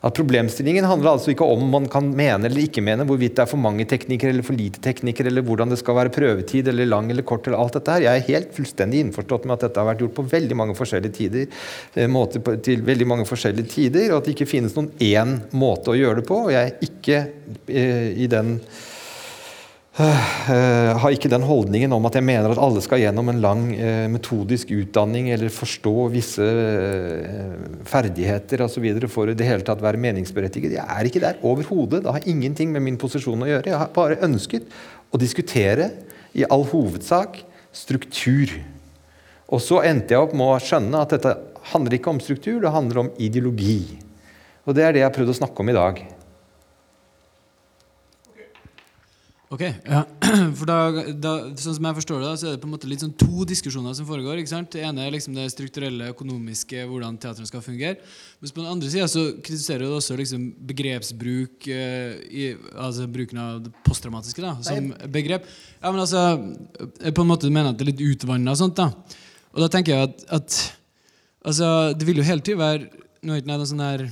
At 0.03 0.17
Problemstillingen 0.19 0.87
handler 0.89 1.15
altså 1.15 1.31
ikke 1.31 1.47
om 1.47 1.63
man 1.71 1.85
kan 1.91 2.09
mene 2.11 2.49
eller 2.49 2.65
ikke 2.65 2.83
mene 2.83 3.07
hvorvidt 3.07 3.37
det 3.39 3.45
er 3.45 3.51
for 3.51 3.63
mange 3.63 3.87
teknikere 3.87 4.33
eller 4.35 4.47
for 4.47 4.59
lite 4.59 4.83
teknikere, 4.83 5.31
eller 5.31 5.45
hvordan 5.47 5.71
det 5.71 5.79
skal 5.79 5.95
være 6.01 6.15
prøvetid 6.15 6.71
eller 6.73 6.91
lang 6.91 7.11
eller 7.13 7.23
kort. 7.27 7.47
eller 7.47 7.63
alt 7.63 7.79
dette 7.79 7.95
her. 7.95 8.07
Jeg 8.09 8.23
er 8.23 8.31
helt 8.33 8.57
fullstendig 8.57 9.05
innforstått 9.07 9.47
med 9.47 9.55
at 9.57 9.69
dette 9.69 9.79
har 9.79 9.87
vært 9.93 10.03
gjort 10.03 10.17
på 10.19 10.27
veldig 10.33 10.59
mange 10.59 10.75
forskjellige 10.79 11.17
tider, 11.21 11.47
eh, 11.95 12.11
måter 12.11 12.43
på, 12.43 12.57
til 12.67 12.83
veldig 12.83 13.07
mange 13.07 13.29
forskjellige 13.31 13.71
tider, 13.71 14.09
og 14.11 14.19
at 14.19 14.27
det 14.27 14.35
ikke 14.35 14.51
finnes 14.51 14.75
noen 14.75 14.91
én 14.99 15.39
måte 15.55 15.95
å 15.95 15.99
gjøre 15.99 16.19
det 16.19 16.27
på. 16.27 16.41
og 16.49 16.53
Jeg 16.55 16.73
er 16.73 16.89
ikke 16.89 17.23
eh, 17.71 18.11
i 18.19 18.27
den 18.27 18.57
har 20.01 21.13
ikke 21.13 21.29
den 21.29 21.45
holdningen 21.45 21.93
om 21.93 22.07
at 22.09 22.15
jeg 22.17 22.25
mener 22.25 22.55
at 22.55 22.61
alle 22.65 22.81
skal 22.81 23.03
gjennom 23.03 23.29
en 23.29 23.43
lang 23.45 23.67
uh, 23.77 24.07
metodisk 24.09 24.71
utdanning 24.73 25.29
eller 25.35 25.53
forstå 25.53 25.93
visse 26.15 26.47
ferdigheter 27.85 28.65
osv. 28.65 28.87
for 29.13 29.29
i 29.29 29.37
det 29.37 29.49
hele 29.51 29.67
tatt 29.67 29.85
være 29.85 30.01
meningsberettiget. 30.01 30.79
Jeg 30.79 30.87
er 30.87 31.11
ikke 31.11 31.21
der 31.21 31.45
overhodet. 31.45 32.01
Det 32.07 32.15
har 32.17 32.25
ingenting 32.25 32.73
med 32.73 32.87
min 32.87 32.97
posisjon 32.97 33.45
å 33.45 33.51
gjøre. 33.51 33.69
Jeg 33.69 33.83
har 33.83 33.93
bare 33.93 34.21
ønsket 34.25 34.65
å 35.13 35.21
diskutere 35.21 35.91
i 36.33 36.47
all 36.49 36.65
hovedsak 36.73 37.43
struktur. 37.77 38.53
Og 39.53 39.61
så 39.61 39.83
endte 39.85 40.15
jeg 40.15 40.25
opp 40.25 40.33
med 40.37 40.55
å 40.55 40.61
skjønne 40.63 41.05
at 41.05 41.13
dette 41.13 41.37
handler 41.73 41.99
ikke 41.99 42.13
om 42.13 42.21
struktur, 42.23 42.61
det 42.63 42.73
handler 42.73 43.05
om 43.05 43.13
ideologi. 43.21 43.99
Og 44.65 44.77
det 44.77 44.87
er 44.87 44.95
det 44.95 45.03
jeg 45.03 45.11
har 45.11 45.17
prøvd 45.17 45.35
å 45.35 45.41
snakke 45.43 45.65
om 45.65 45.71
i 45.73 45.77
dag. 45.77 46.03
Ok, 49.53 49.61
ja. 49.61 50.01
For 50.57 50.65
da, 50.65 50.77
da, 51.13 51.33
sånn 51.61 51.77
som 51.77 51.87
jeg 51.87 51.97
forstår 51.99 52.23
det, 52.23 52.29
da, 52.31 52.37
så 52.41 52.47
er 52.49 52.55
det 52.55 52.61
på 52.63 52.69
en 52.71 52.73
måte 52.73 52.89
litt 52.89 53.03
sånn 53.05 53.13
to 53.21 53.45
diskusjoner 53.49 53.93
som 53.99 54.07
foregår. 54.09 54.39
ikke 54.41 54.53
sant? 54.55 54.71
Det 54.73 54.81
ene 54.87 55.05
er 55.05 55.13
liksom 55.13 55.35
det 55.37 55.45
strukturelle, 55.53 56.09
økonomiske, 56.15 56.87
hvordan 56.89 57.19
teatrene 57.21 57.51
skal 57.51 57.65
fungere. 57.65 57.99
Mens 58.41 58.55
på 58.55 58.63
den 58.63 58.71
andre 58.73 58.89
sida 58.89 59.09
så 59.13 59.27
kritiserer 59.45 59.85
du 59.85 59.97
også 59.99 60.17
liksom 60.17 60.47
begrepsbruk, 60.71 61.69
eh, 61.69 62.15
i, 62.33 62.47
altså 62.73 63.05
bruken 63.13 63.43
av 63.43 63.59
det 63.67 63.75
posttraumatiske 63.85 64.45
da, 64.45 64.55
som 64.65 64.89
begrep. 65.13 65.45
Ja, 65.83 65.91
men 65.91 66.01
altså, 66.01 66.25
jeg 67.03 67.13
på 67.19 67.27
en 67.27 67.33
måte 67.35 67.53
mener 67.53 67.75
at 67.75 67.81
det 67.81 67.85
er 67.85 67.93
litt 67.93 68.07
utvanna 68.09 68.57
og 68.57 68.63
sånt. 68.63 68.81
da. 68.81 69.21
Og 69.53 69.61
da 69.67 69.69
tenker 69.77 69.93
jeg 69.93 70.09
at, 70.09 70.25
at 70.33 70.59
altså, 71.45 71.69
det 71.93 72.09
vil 72.09 72.23
jo 72.23 72.27
hele 72.31 72.41
tida 72.41 72.63
være 72.63 72.89
nå 73.23 73.37
er 73.37 73.45
det 73.45 73.69
sånn 73.69 73.85
her, 73.85 74.09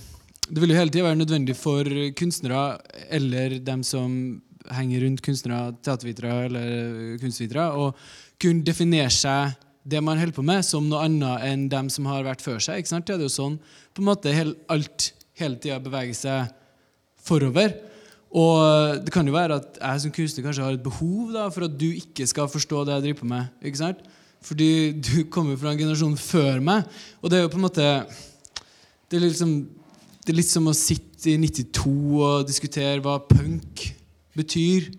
det 0.51 0.61
vil 0.61 0.71
jo 0.71 0.79
hele 0.79 0.93
tida 0.93 1.09
være 1.09 1.19
nødvendig 1.19 1.57
for 1.59 1.89
kunstnere 2.19 2.77
eller 3.09 3.57
dem 3.65 3.81
som 3.87 4.13
henger 4.69 5.05
rundt 5.07 5.23
kunstnere, 5.25 5.75
teatervitere 5.85 6.37
eller 6.49 7.19
kunstvitere, 7.23 7.67
og 7.73 7.97
kunne 8.41 8.65
definere 8.67 9.11
seg 9.15 9.57
det 9.91 10.03
man 10.05 10.19
holder 10.21 10.37
på 10.37 10.45
med, 10.45 10.65
som 10.67 10.89
noe 10.89 11.05
annet 11.07 11.47
enn 11.49 11.69
dem 11.73 11.89
som 11.93 12.09
har 12.11 12.27
vært 12.27 12.45
før 12.45 12.61
seg. 12.63 12.81
ikke 12.81 12.93
sant? 12.93 13.07
Det 13.09 13.17
er 13.17 13.25
jo 13.25 13.33
sånn 13.33 13.57
på 13.95 14.03
en 14.03 14.11
måte 14.11 14.35
alt 14.71 15.13
hele 15.41 15.57
tida 15.61 15.81
beveger 15.83 16.17
seg 16.17 16.51
forover. 17.25 17.73
Og 18.31 19.03
det 19.03 19.13
kan 19.15 19.27
jo 19.27 19.35
være 19.35 19.59
at 19.59 19.79
jeg 19.81 20.03
som 20.05 20.15
kunstner 20.15 20.47
kanskje 20.47 20.67
har 20.67 20.77
et 20.77 20.85
behov 20.85 21.33
da, 21.35 21.49
for 21.51 21.67
at 21.67 21.77
du 21.81 21.89
ikke 21.89 22.29
skal 22.31 22.51
forstå 22.51 22.85
det 22.87 22.97
jeg 22.97 23.07
driver 23.09 23.23
på 23.23 23.31
med. 23.33 23.55
ikke 23.65 23.83
sant? 23.83 24.05
Fordi 24.45 24.71
du 24.97 25.15
kommer 25.35 25.59
fra 25.61 25.73
en 25.73 25.81
generasjon 25.81 26.17
før 26.21 26.61
meg. 26.65 26.87
Og 27.21 27.33
det 27.33 27.41
er 27.41 27.47
jo 27.47 27.53
på 27.53 27.61
en 27.61 27.67
måte 27.67 27.87
Det 29.11 29.19
er, 29.19 29.25
liksom, 29.25 29.55
det 30.23 30.31
er 30.31 30.39
litt 30.39 30.53
som 30.53 30.69
å 30.71 30.77
sitte 30.77 31.33
i 31.33 31.39
92 31.41 31.91
og 32.23 32.47
diskutere 32.47 33.01
hva 33.03 33.17
punk 33.27 33.89
betyr. 34.39 34.91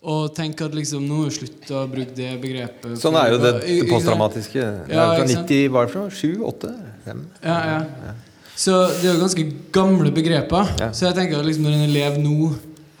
Og 0.00 0.30
tenk 0.32 0.60
at 0.64 0.72
liksom, 0.72 1.04
nå 1.04 1.26
slutt 1.34 1.68
å 1.76 1.84
bruke 1.90 2.14
det 2.16 2.30
begrepet. 2.40 2.94
Sånn 3.02 3.18
er 3.20 3.34
jo 3.34 3.40
det, 3.42 3.52
det 3.66 3.82
posttraumatiske. 3.90 4.62
Er 4.88 5.12
fra 5.18 5.26
90, 5.28 5.66
hva 5.68 5.82
er 5.82 5.90
det 5.90 5.92
fra? 5.92 6.04
7? 6.08 6.40
8? 6.48 6.70
5? 7.04 7.20
Ja, 7.44 7.58
ja. 7.68 8.14
Så 8.60 8.78
det 9.00 9.10
er 9.10 9.14
jo 9.14 9.20
ganske 9.22 9.44
gamle 9.76 10.12
begreper. 10.16 10.72
Ja. 10.80 10.88
Så 10.96 11.06
jeg 11.06 11.18
tenker 11.18 11.40
at 11.40 11.48
liksom, 11.48 11.68
når 11.68 11.76
en 11.76 11.86
elev 11.90 12.18
nå 12.20 12.50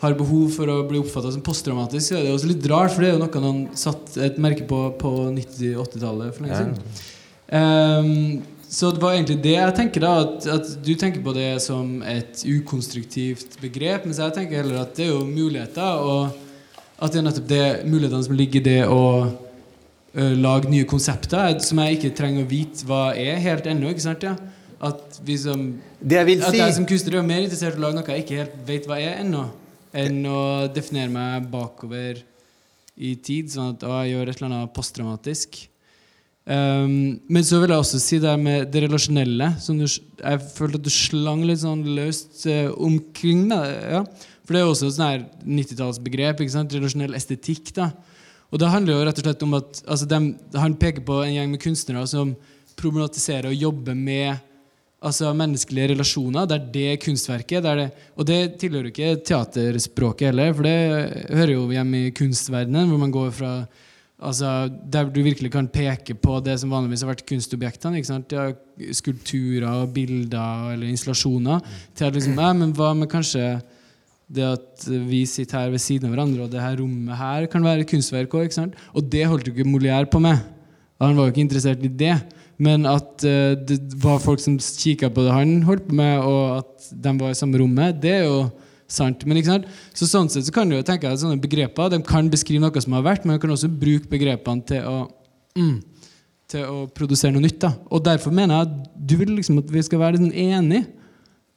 har 0.00 0.16
behov 0.16 0.52
for 0.54 0.72
å 0.72 0.78
bli 0.88 1.00
oppfatta 1.00 1.32
som 1.32 1.42
posttraumatisk, 1.44 2.06
så 2.06 2.18
er 2.18 2.26
det 2.26 2.34
også 2.34 2.48
litt 2.52 2.68
rart, 2.72 2.92
for 2.94 3.04
det 3.04 3.10
er 3.10 3.16
jo 3.18 3.22
noe 3.24 3.42
han 3.44 3.64
satt 3.76 4.16
et 4.24 4.38
merke 4.40 4.64
på 4.68 4.78
på 5.00 5.10
90-80-tallet 5.36 6.36
for 6.36 6.46
lenge 6.46 6.60
siden. 6.60 7.02
Um, 7.50 8.59
så 8.70 8.92
det 8.94 9.02
var 9.02 9.16
egentlig 9.16 9.40
det 9.42 9.56
jeg 9.56 9.74
tenker 9.74 10.04
da 10.04 10.12
at, 10.22 10.46
at, 10.46 10.68
du 10.86 10.92
tenker 10.94 11.24
på 11.24 11.32
det 11.34 11.56
som 11.64 12.04
et 12.06 12.44
ukonstruktivt 12.46 13.58
begrep, 13.58 14.06
mens 14.06 14.20
jeg 14.22 14.36
tenker 14.36 14.62
heller 14.62 14.84
at 14.84 14.94
det 14.94 15.08
er 15.08 15.10
jo 15.10 15.24
muligheter, 15.26 16.04
og 16.06 16.30
at 17.00 17.10
det 17.10 17.18
er 17.18 17.26
nettopp 17.26 17.48
det 17.50 17.64
mulighetene 17.88 18.26
som 18.28 18.36
ligger 18.38 18.60
i 18.60 18.68
det 18.68 18.82
å 18.86 19.02
lage 20.14 20.70
nye 20.70 20.86
konsepter, 20.90 21.58
som 21.62 21.80
jeg 21.82 21.98
ikke 21.98 22.14
trenger 22.18 22.44
å 22.44 22.50
vite 22.50 22.86
hva 22.86 23.02
er 23.14 23.42
helt 23.42 23.66
ennå. 23.70 23.90
ikke 23.90 24.06
sant, 24.06 24.26
ja? 24.26 24.34
At, 24.80 25.18
vi 25.26 25.36
som, 25.38 25.66
det 26.00 26.16
jeg 26.16 26.28
vil 26.30 26.42
at 26.46 26.56
jeg 26.56 26.74
som 26.78 26.86
kunstner 26.88 27.18
er 27.18 27.26
mer 27.26 27.42
interessert 27.44 27.76
i 27.76 27.80
å 27.82 27.84
lage 27.84 27.98
noe 27.98 28.14
jeg 28.14 28.24
ikke 28.24 28.38
helt 28.38 28.54
vet 28.66 28.88
hva 28.88 28.96
er 29.02 29.20
ennå, 29.20 29.44
enn 29.92 30.22
å 30.30 30.40
definere 30.72 31.12
meg 31.12 31.50
bakover 31.52 32.22
i 32.96 33.12
tid, 33.20 33.50
sånn 33.52 33.74
at 33.74 33.84
å, 33.86 33.92
jeg 34.04 34.14
gjør 34.14 34.30
et 34.30 34.40
eller 34.40 34.48
annet 34.50 34.74
posttraumatisk. 34.76 35.60
Um, 36.50 37.20
men 37.30 37.44
så 37.46 37.60
vil 37.62 37.70
jeg 37.70 37.78
også 37.78 38.00
si 38.02 38.18
det 38.18 38.32
med 38.42 38.72
det 38.74 38.82
relasjonelle. 38.88 39.52
Som 39.62 39.78
du, 39.78 39.86
jeg 39.86 40.42
følte 40.50 40.80
at 40.80 40.86
du 40.86 40.90
slang 40.90 41.44
litt 41.46 41.62
sånn 41.62 41.84
løst 41.94 42.42
uh, 42.50 42.72
omkring 42.74 43.44
det. 43.52 43.62
Ja. 43.94 44.02
For 44.42 44.56
det 44.56 44.62
er 44.62 44.66
jo 44.66 44.72
også 44.74 44.88
et 44.90 44.96
sånn 44.96 45.26
90-tallsbegrep. 45.60 46.42
Relasjonell 46.42 47.14
estetikk. 47.14 47.70
da 47.76 47.92
Og 48.50 48.58
det 48.58 48.72
handler 48.72 48.96
jo 48.96 49.04
rett 49.06 49.20
og 49.22 49.28
slett 49.28 49.44
om 49.46 49.58
at 49.60 49.82
altså 49.86 50.08
de, 50.10 50.20
Han 50.58 50.78
peker 50.80 51.06
på 51.06 51.20
en 51.22 51.36
gjeng 51.36 51.52
med 51.54 51.62
kunstnere 51.62 52.06
som 52.10 52.34
problematiserer 52.80 53.50
og 53.50 53.60
jobber 53.60 53.94
med 53.94 54.40
altså 55.00 55.30
menneskelige 55.36 55.92
relasjoner. 55.94 56.48
Det 56.48 56.56
er 56.56 56.66
det 56.74 57.02
kunstverket. 57.04 57.62
Det 57.62 57.70
er 57.70 57.78
det, 57.84 57.86
og 58.16 58.26
det 58.26 58.40
tilhører 58.60 58.90
ikke 58.90 59.12
teaterspråket 59.28 60.30
heller, 60.30 60.52
for 60.56 60.66
det 60.66 61.30
hører 61.30 61.54
jo 61.54 61.68
hjemme 61.72 62.02
i 62.02 62.12
kunstverdenen, 62.16 62.90
hvor 62.90 63.00
man 63.00 63.14
går 63.14 63.30
fra 63.36 63.52
altså, 64.20 64.68
Der 64.92 65.08
du 65.10 65.22
virkelig 65.22 65.50
kan 65.52 65.68
peke 65.68 66.14
på 66.14 66.38
det 66.44 66.58
som 66.60 66.70
vanligvis 66.70 67.02
har 67.04 67.12
vært 67.12 67.26
kunstobjektene. 67.28 68.02
Ja, 68.30 68.50
skulpturer, 68.92 69.86
bilder 69.92 70.72
eller 70.74 70.88
installasjoner. 70.88 71.60
Til 71.94 72.08
at 72.08 72.16
liksom, 72.16 72.38
nei, 72.38 72.52
men 72.60 72.74
hva 72.76 72.94
med 72.94 73.10
kanskje 73.10 73.60
det 74.30 74.46
at 74.46 74.84
vi 74.86 75.24
sitter 75.26 75.58
her 75.58 75.72
ved 75.72 75.82
siden 75.82 76.06
av 76.06 76.14
hverandre, 76.14 76.44
og 76.44 76.52
det 76.52 76.62
her 76.62 76.76
rommet 76.78 77.18
her 77.18 77.46
kan 77.50 77.64
være 77.66 77.86
kunstverk 77.90 78.36
òg. 78.38 78.52
Og 78.94 79.08
det 79.10 79.26
holdt 79.26 79.48
jo 79.48 79.54
ikke 79.56 79.66
Molière 79.66 80.06
på 80.10 80.22
med. 80.22 80.38
Han 81.00 81.16
var 81.16 81.26
jo 81.26 81.34
ikke 81.34 81.42
interessert 81.48 81.82
i 81.82 81.90
det. 81.90 82.14
Men 82.60 82.84
at 82.86 83.24
uh, 83.24 83.56
det 83.56 83.80
var 84.02 84.20
folk 84.20 84.40
som 84.42 84.58
kikka 84.60 85.08
på 85.08 85.24
det 85.24 85.32
han 85.32 85.62
holdt 85.64 85.88
på 85.88 85.96
med, 85.96 86.20
og 86.20 86.60
at 86.60 86.90
de 86.92 87.14
var 87.22 87.32
i 87.32 87.38
samme 87.38 87.60
rommet, 87.60 87.96
det 88.02 88.18
er 88.18 88.26
jo 88.28 88.42
sant. 88.92 89.22
Men 89.26 89.40
ikke 89.40 89.52
sant? 89.52 89.70
Så 89.96 90.08
sånn 90.10 90.30
sett 90.32 90.48
så 90.48 90.54
kan 90.54 90.70
du 90.70 90.76
jo 90.76 90.86
tenke 90.86 91.10
at 91.10 91.22
sånne 91.22 91.40
begreper 91.40 91.92
de 91.92 92.02
kan 92.06 92.28
beskrive 92.32 92.62
noe 92.64 92.82
som 92.82 92.96
har 92.98 93.06
vært, 93.06 93.26
men 93.26 93.38
du 93.38 93.42
kan 93.42 93.54
også 93.54 93.70
bruke 93.70 94.10
begrepene 94.10 94.66
til 94.68 94.86
å 94.86 94.96
mm, 95.58 95.78
til 96.50 96.66
å 96.66 96.86
produsere 96.94 97.34
noe 97.34 97.44
nytt. 97.44 97.60
da. 97.62 97.74
Og 97.90 98.02
Derfor 98.04 98.34
mener 98.34 98.56
jeg 98.56 98.68
at 98.68 98.96
du 99.10 99.16
vil 99.20 99.36
liksom 99.36 99.60
at 99.62 99.70
vi 99.72 99.84
skal 99.86 100.02
være 100.02 100.20
sånn 100.20 100.34
enige. 100.34 100.88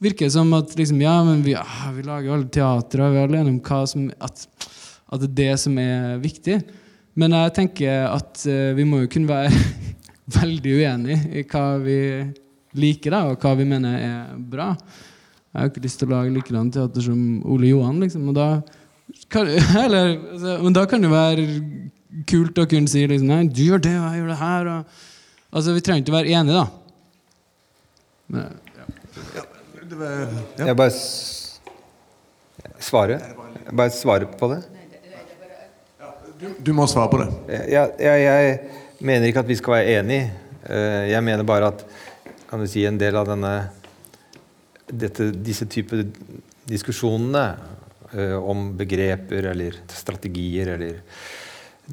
Virker 0.04 0.32
som 0.34 0.50
at 0.58 0.74
liksom, 0.76 1.00
ja, 1.02 1.16
men 1.24 1.44
vi, 1.46 1.56
ah, 1.56 1.90
vi 1.96 2.04
lager 2.04 2.28
jo 2.28 2.36
alle 2.36 2.52
teatre, 2.52 3.10
vi 3.14 3.20
er 3.22 3.28
alle 3.28 3.40
enige 3.40 3.56
om 3.56 3.62
hva 3.64 3.84
som, 3.88 4.10
at, 4.20 4.46
at 5.08 5.24
det 5.24 5.30
er 5.30 5.38
det 5.38 5.54
som 5.64 5.78
er 5.80 6.18
viktig. 6.24 6.58
Men 7.20 7.36
jeg 7.38 7.54
tenker 7.56 8.08
at 8.10 8.42
uh, 8.50 8.74
vi 8.76 8.86
må 8.90 9.04
jo 9.04 9.12
kunne 9.14 9.30
være 9.30 9.64
veldig 10.40 10.76
uenige 10.82 11.40
i 11.40 11.46
hva 11.48 11.66
vi 11.84 11.98
liker, 12.84 13.14
da, 13.14 13.24
og 13.32 13.40
hva 13.40 13.54
vi 13.56 13.70
mener 13.70 14.00
er 14.02 14.36
bra. 14.36 14.74
Jeg 15.54 15.62
har 15.62 15.70
ikke 15.70 15.84
lyst 15.86 16.00
til 16.02 16.10
å 16.10 16.16
lage 16.16 16.34
likedan 16.34 16.72
teater 16.74 17.02
som 17.06 17.20
Ole 17.46 17.68
Johan, 17.70 18.00
liksom. 18.02 18.26
Og 18.32 18.36
da 18.38 18.48
kan, 19.30 19.48
eller, 19.86 20.16
altså, 20.34 20.56
men 20.64 20.74
da 20.74 20.86
kan 20.90 21.04
det 21.06 21.12
være 21.14 21.46
kult 22.30 22.58
å 22.62 22.66
kunne 22.70 22.90
si 22.90 23.04
liksom, 23.10 23.30
Nei, 23.30 23.44
du 23.54 23.62
gjør 23.68 23.84
det, 23.86 23.94
og 24.00 24.08
jeg 24.10 24.22
gjør 24.24 24.32
det 24.34 24.40
her. 24.42 24.72
Og, 24.74 24.98
altså, 25.54 25.76
Vi 25.78 25.84
trenger 25.86 26.02
ikke 26.06 26.14
å 26.16 26.18
være 26.18 26.34
enige, 26.40 26.58
da. 26.58 26.66
Men, 28.34 28.60
Jeg 30.58 30.76
bare 30.80 30.90
s- 30.92 31.60
svare. 32.82 33.20
Jeg 33.66 33.76
bare 33.78 33.94
svare 33.94 34.26
på 34.40 34.50
det. 34.54 34.62
Du 36.66 36.74
må 36.76 36.88
svare 36.92 37.10
på 37.12 37.20
det. 37.22 37.28
Jeg, 37.72 37.92
jeg, 38.02 38.24
jeg 38.26 38.58
mener 39.06 39.30
ikke 39.30 39.44
at 39.46 39.48
vi 39.52 39.56
skal 39.60 39.78
være 39.78 40.00
enige. 40.00 40.32
Eh, 40.66 41.12
Jeg 41.14 41.24
mener 41.24 41.44
bare 41.48 41.70
at 41.72 41.86
kan 42.50 42.60
du 42.60 42.68
si, 42.68 42.84
en 42.86 42.98
del 43.00 43.16
av 43.16 43.28
denne 43.30 43.54
dette, 44.88 45.32
disse 45.44 45.68
typer 45.70 46.04
diskusjonene 46.68 47.44
eh, 48.14 48.36
om 48.38 48.72
begreper 48.78 49.50
eller 49.54 49.80
strategier 49.92 50.74
eller 50.76 51.02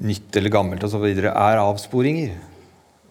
nytt 0.07 0.37
eller 0.37 0.53
gammelt 0.55 0.85
osv. 0.87 1.07
er 1.11 1.63
avsporinger. 1.63 2.37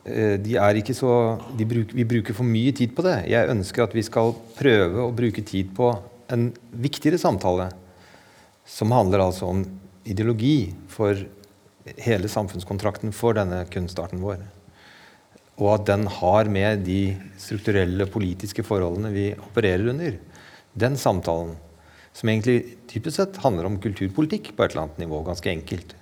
Eh, 0.06 0.36
De 0.40 0.56
er 0.60 0.80
ikke 0.80 0.96
så, 0.98 1.12
bruk, 1.60 1.94
vi 1.96 2.08
bruker 2.08 2.38
for 2.38 2.48
mye 2.48 2.74
tid 2.76 2.96
på 2.96 3.06
det. 3.08 3.18
Jeg 3.32 3.52
ønsker 3.56 3.86
at 3.86 3.96
vi 3.96 4.06
skal 4.06 4.36
prøve 4.58 5.08
å 5.08 5.16
bruke 5.16 5.44
tid 5.46 5.74
på 5.76 5.92
en 6.30 6.52
viktigere 6.72 7.20
samtale, 7.20 7.72
som 8.70 8.92
handler 8.94 9.26
altså 9.26 9.50
om 9.50 9.64
ideologi 10.06 10.72
for 10.92 11.18
hele 11.98 12.30
samfunnskontrakten 12.30 13.14
for 13.16 13.38
denne 13.38 13.64
kunstarten 13.74 14.22
vår. 14.22 14.44
Og 15.60 15.74
at 15.74 15.88
den 15.90 16.08
har 16.08 16.50
med 16.52 16.86
de 16.88 17.02
strukturelle 17.40 18.08
politiske 18.12 18.64
forholdene 18.64 19.12
vi 19.12 19.26
opererer 19.36 19.92
under. 19.92 20.16
Den 20.80 20.96
samtalen, 21.00 21.58
som 22.16 22.32
egentlig 22.32 22.78
typisk 22.90 23.20
sett 23.20 23.42
handler 23.44 23.68
om 23.68 23.80
kulturpolitikk 23.84 24.54
på 24.56 24.64
et 24.64 24.74
eller 24.74 24.88
annet 24.88 25.04
nivå, 25.04 25.20
ganske 25.28 25.52
enkelt. 25.52 25.94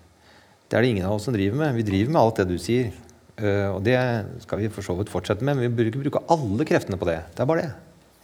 Det 0.68 0.78
er 0.78 0.84
det 0.84 0.94
ingen 0.94 1.08
av 1.08 1.18
oss 1.18 1.26
som 1.28 1.36
driver 1.36 1.58
med. 1.58 1.76
Vi 1.80 1.88
driver 1.88 2.14
med 2.14 2.22
alt 2.22 2.42
det 2.42 2.48
du 2.52 2.58
sier. 2.62 2.94
Eh, 3.38 3.68
og 3.70 3.84
det 3.86 3.98
skal 4.44 4.62
vi 4.62 4.72
for 4.74 4.86
så 4.86 4.96
vidt 4.98 5.12
fortsette 5.14 5.46
med, 5.46 5.58
men 5.58 5.68
vi 5.68 5.76
bør 5.78 5.92
ikke 5.92 6.04
bruke 6.06 6.24
alle 6.34 6.66
kreftene 6.68 6.98
på 7.00 7.08
det. 7.10 7.20
Det 7.36 7.44
er 7.44 7.50
bare 7.50 7.66
det, 7.66 7.74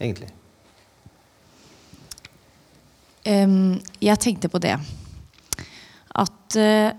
egentlig. 0.01 0.31
Um, 3.23 3.79
jeg 4.03 4.19
tenkte 4.19 4.49
på 4.51 4.59
det 4.59 4.73
at 6.19 6.57
uh, 6.59 6.89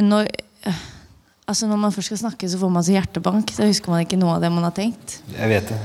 når, 0.00 0.30
eh, 0.64 0.78
altså 1.44 1.68
når 1.68 1.80
man 1.80 1.94
først 1.94 2.12
skal 2.12 2.22
snakke, 2.24 2.48
så 2.48 2.60
får 2.60 2.72
man 2.72 2.84
så 2.86 2.94
hjertebank. 2.96 3.52
Da 3.56 3.68
husker 3.68 3.92
man 3.92 4.04
ikke 4.04 4.18
noe 4.20 4.36
av 4.36 4.44
det 4.44 4.52
man 4.54 4.66
har 4.66 4.74
tenkt. 4.76 5.18
Jeg 5.34 5.50
vet 5.52 5.72
det. 5.72 5.80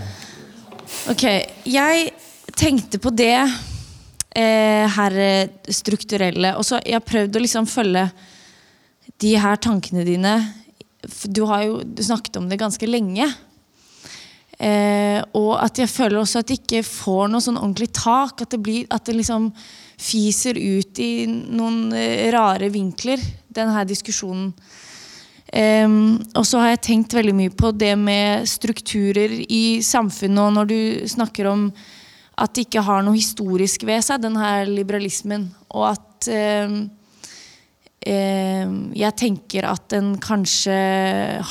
Ok, 1.11 1.25
jeg 1.69 2.11
tenkte 2.57 2.99
på 3.01 3.11
det 3.13 3.35
eh, 3.37 4.85
her 4.95 5.19
eh, 5.19 5.73
strukturelle. 5.73 6.55
Og 6.57 6.65
så 6.67 6.79
jeg 6.83 6.97
har 6.97 7.05
prøvd 7.05 7.37
å 7.37 7.43
liksom 7.43 7.69
følge 7.69 8.07
de 9.19 9.35
her 9.41 9.59
tankene 9.61 10.05
dine. 10.07 10.37
Du 11.27 11.45
har 11.49 11.65
jo 11.67 11.83
snakket 11.99 12.39
om 12.39 12.49
det 12.49 12.59
ganske 12.61 12.89
lenge. 12.89 13.27
Eh, 14.59 15.19
og 15.39 15.53
at 15.55 15.79
jeg 15.79 15.87
føler 15.87 16.19
også 16.19 16.41
at 16.41 16.49
jeg 16.51 16.59
ikke 16.59 16.81
får 16.83 17.29
noe 17.31 17.43
sånn 17.43 17.59
ordentlig 17.59 17.91
tak. 17.95 18.43
At 18.43 18.55
det, 18.55 18.61
blir, 18.63 18.87
at 18.91 19.05
det 19.07 19.15
liksom 19.19 19.51
fiser 19.99 20.59
ut 20.59 20.99
i 21.03 21.27
noen 21.27 21.93
eh, 21.95 22.27
rare 22.33 22.71
vinkler, 22.71 23.23
den 23.55 23.71
her 23.75 23.87
diskusjonen. 23.87 24.51
Em, 25.49 26.19
og 26.37 26.45
så 26.45 26.61
har 26.61 26.75
jeg 26.75 26.83
tenkt 26.85 27.15
veldig 27.17 27.33
mye 27.33 27.53
på 27.57 27.71
det 27.73 27.95
med 27.97 28.45
strukturer 28.49 29.33
i 29.49 29.81
samfunnet, 29.85 30.43
og 30.43 30.53
når 30.59 30.69
du 30.69 30.79
snakker 31.09 31.49
om 31.49 31.69
at 32.39 32.53
det 32.55 32.67
ikke 32.67 32.85
har 32.85 33.03
noe 33.03 33.17
historisk 33.17 33.83
ved 33.87 34.05
seg, 34.05 34.21
den 34.23 34.37
her 34.39 34.69
liberalismen, 34.69 35.49
og 35.73 35.89
at 35.89 36.29
um, 36.29 36.77
um, 38.05 38.75
jeg 38.95 39.17
tenker 39.19 39.67
at 39.67 39.89
den 39.91 40.13
kanskje 40.23 40.77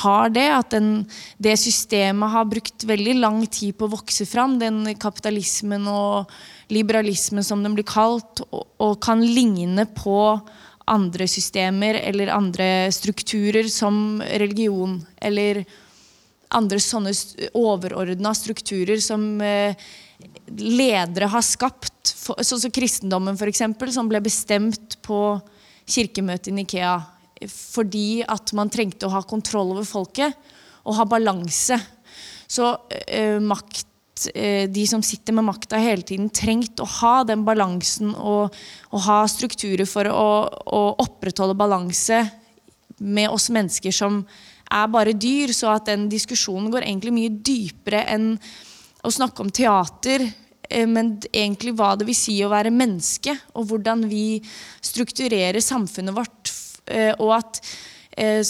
har 0.00 0.32
det. 0.32 0.46
At 0.54 0.72
den, 0.76 1.02
det 1.36 1.58
systemet 1.60 2.32
har 2.32 2.48
brukt 2.48 2.86
veldig 2.88 3.18
lang 3.18 3.42
tid 3.50 3.76
på 3.76 3.88
å 3.88 3.94
vokse 3.98 4.24
fram. 4.28 4.56
Den 4.62 4.84
kapitalismen 5.00 5.84
og 5.92 6.32
liberalismen 6.72 7.44
som 7.44 7.60
den 7.64 7.76
blir 7.76 7.88
kalt, 7.88 8.44
og, 8.48 8.64
og 8.80 8.96
kan 9.04 9.20
ligne 9.24 9.88
på 9.98 10.38
andre 10.90 11.28
systemer 11.30 11.98
eller 12.00 12.32
andre 12.34 12.88
strukturer 12.94 13.68
som 13.72 14.22
religion 14.40 14.98
eller 15.16 15.64
andre 16.54 16.80
sånne 16.80 17.12
overordna 17.58 18.32
strukturer 18.36 19.00
som 19.04 19.40
eh, 19.44 19.76
ledere 20.56 21.28
har 21.28 21.44
skapt. 21.44 22.14
Sånn 22.16 22.62
som 22.62 22.72
kristendommen, 22.72 23.36
f.eks., 23.36 23.62
som 23.94 24.08
ble 24.08 24.22
bestemt 24.24 24.96
på 25.04 25.38
kirkemøtet 25.88 26.52
i 26.52 26.58
Nikea 26.58 26.96
fordi 27.46 28.24
at 28.26 28.50
man 28.56 28.70
trengte 28.72 29.06
å 29.06 29.12
ha 29.12 29.22
kontroll 29.22 29.76
over 29.76 29.86
folket 29.86 30.34
og 30.82 30.96
ha 30.98 31.04
balanse. 31.06 31.78
Så 32.48 32.72
eh, 33.06 33.38
makt 33.38 33.87
de 34.26 34.84
som 34.90 35.02
sitter 35.04 35.36
med 35.36 35.46
makta 35.46 35.78
hele 35.78 36.02
tiden, 36.02 36.30
trengt 36.34 36.80
å 36.80 36.88
ha 36.98 37.14
den 37.28 37.44
balansen 37.46 38.14
og, 38.16 38.54
og 38.90 39.04
ha 39.06 39.22
strukturer 39.30 39.86
for 39.86 40.08
å, 40.10 40.28
å 40.48 40.82
opprettholde 41.04 41.56
balanse 41.58 42.24
med 42.98 43.30
oss 43.30 43.48
mennesker 43.54 43.94
som 43.94 44.22
er 44.68 44.88
bare 44.92 45.14
dyr. 45.16 45.52
Så 45.54 45.70
at 45.72 45.88
den 45.88 46.08
diskusjonen 46.12 46.70
går 46.72 46.86
egentlig 46.86 47.14
mye 47.14 47.32
dypere 47.32 48.04
enn 48.10 48.32
å 49.06 49.12
snakke 49.14 49.44
om 49.44 49.52
teater. 49.54 50.26
eh, 50.68 50.86
Men 50.86 51.18
egentlig 51.32 51.76
hva 51.78 51.94
det 51.96 52.08
vil 52.08 52.18
si 52.18 52.38
å 52.44 52.50
være 52.52 52.74
menneske, 52.74 53.36
og 53.54 53.70
hvordan 53.70 54.08
vi 54.10 54.40
strukturerer 54.82 55.60
samfunnet 55.64 56.16
vårt. 56.16 56.52
eh, 56.86 57.14
Og 57.18 57.32
at, 57.38 57.60
eh, 58.16 58.42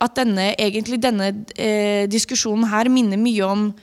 at 0.00 0.14
denne, 0.14 0.54
egentlig 0.54 1.00
denne 1.02 1.44
eh, 1.56 2.06
diskusjonen 2.06 2.68
her 2.70 2.88
minner 2.88 3.18
mye 3.18 3.44
om 3.44 3.74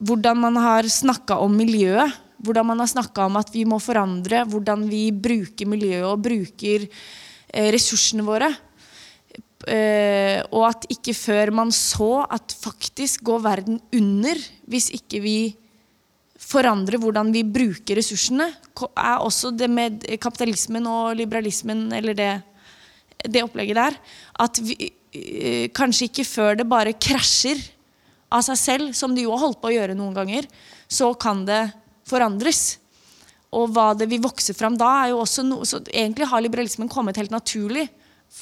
hvordan 0.00 0.40
man 0.40 0.56
har 0.60 0.88
snakka 0.90 1.38
om 1.44 1.56
miljøet. 1.56 2.22
Hvordan 2.44 2.68
man 2.68 2.82
har 2.82 2.90
snakka 2.90 3.26
om 3.30 3.38
at 3.40 3.48
vi 3.54 3.64
må 3.68 3.78
forandre 3.80 4.44
hvordan 4.44 4.84
vi 4.90 5.08
bruker 5.10 5.68
miljøet 5.68 6.04
og 6.04 6.24
bruker 6.26 6.84
eh, 6.84 7.68
ressursene 7.72 8.26
våre. 8.26 8.50
Eh, 9.66 10.42
og 10.52 10.66
at 10.68 10.84
ikke 10.92 11.14
før 11.16 11.54
man 11.56 11.72
så 11.72 12.26
at 12.28 12.52
faktisk 12.60 13.24
går 13.26 13.40
verden 13.46 13.80
under 13.96 14.42
hvis 14.68 14.90
ikke 14.94 15.22
vi 15.24 15.38
forandrer 16.36 17.00
hvordan 17.00 17.32
vi 17.34 17.42
bruker 17.42 17.96
ressursene, 17.98 18.50
er 18.52 19.24
også 19.24 19.50
det 19.56 19.70
med 19.72 20.04
kapitalismen 20.20 20.84
og 20.86 21.16
liberalismen, 21.16 21.88
eller 21.96 22.14
det, 22.14 22.30
det 23.24 23.42
opplegget 23.42 23.80
der, 23.80 23.96
at 24.44 24.60
vi 24.60 24.76
eh, 25.16 25.72
kanskje 25.74 26.10
ikke 26.10 26.28
før 26.28 26.60
det 26.60 26.68
bare 26.68 26.94
krasjer 27.00 27.64
av 28.32 28.42
seg 28.46 28.58
selv, 28.58 28.94
som 28.96 29.14
de 29.14 29.24
jo 29.26 29.34
har 29.34 29.42
holdt 29.44 29.60
på 29.62 29.70
å 29.70 29.76
gjøre 29.76 29.96
noen 29.98 30.16
ganger, 30.16 30.48
så 30.88 31.12
kan 31.18 31.44
det 31.46 31.68
forandres. 32.08 32.78
og 33.56 33.70
hva 33.72 33.94
det 33.94 34.08
vil 34.10 34.20
vokse 34.20 34.52
fram 34.54 34.76
da, 34.76 34.88
er 35.04 35.12
jo 35.12 35.20
også 35.22 35.42
noe 35.46 35.64
Så 35.64 35.78
egentlig 35.86 36.26
har 36.26 36.42
liberalismen 36.42 36.90
kommet 36.90 37.16
helt 37.16 37.30
naturlig. 37.30 37.88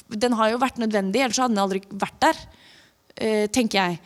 Den 0.09 0.33
har 0.33 0.49
jo 0.51 0.59
vært 0.59 0.81
nødvendig, 0.81 1.21
ellers 1.21 1.39
hadde 1.39 1.53
den 1.53 1.61
aldri 1.61 1.81
vært 1.89 2.19
der, 2.19 2.35
eh, 3.15 3.45
tenker 3.47 3.77
jeg. 3.79 3.99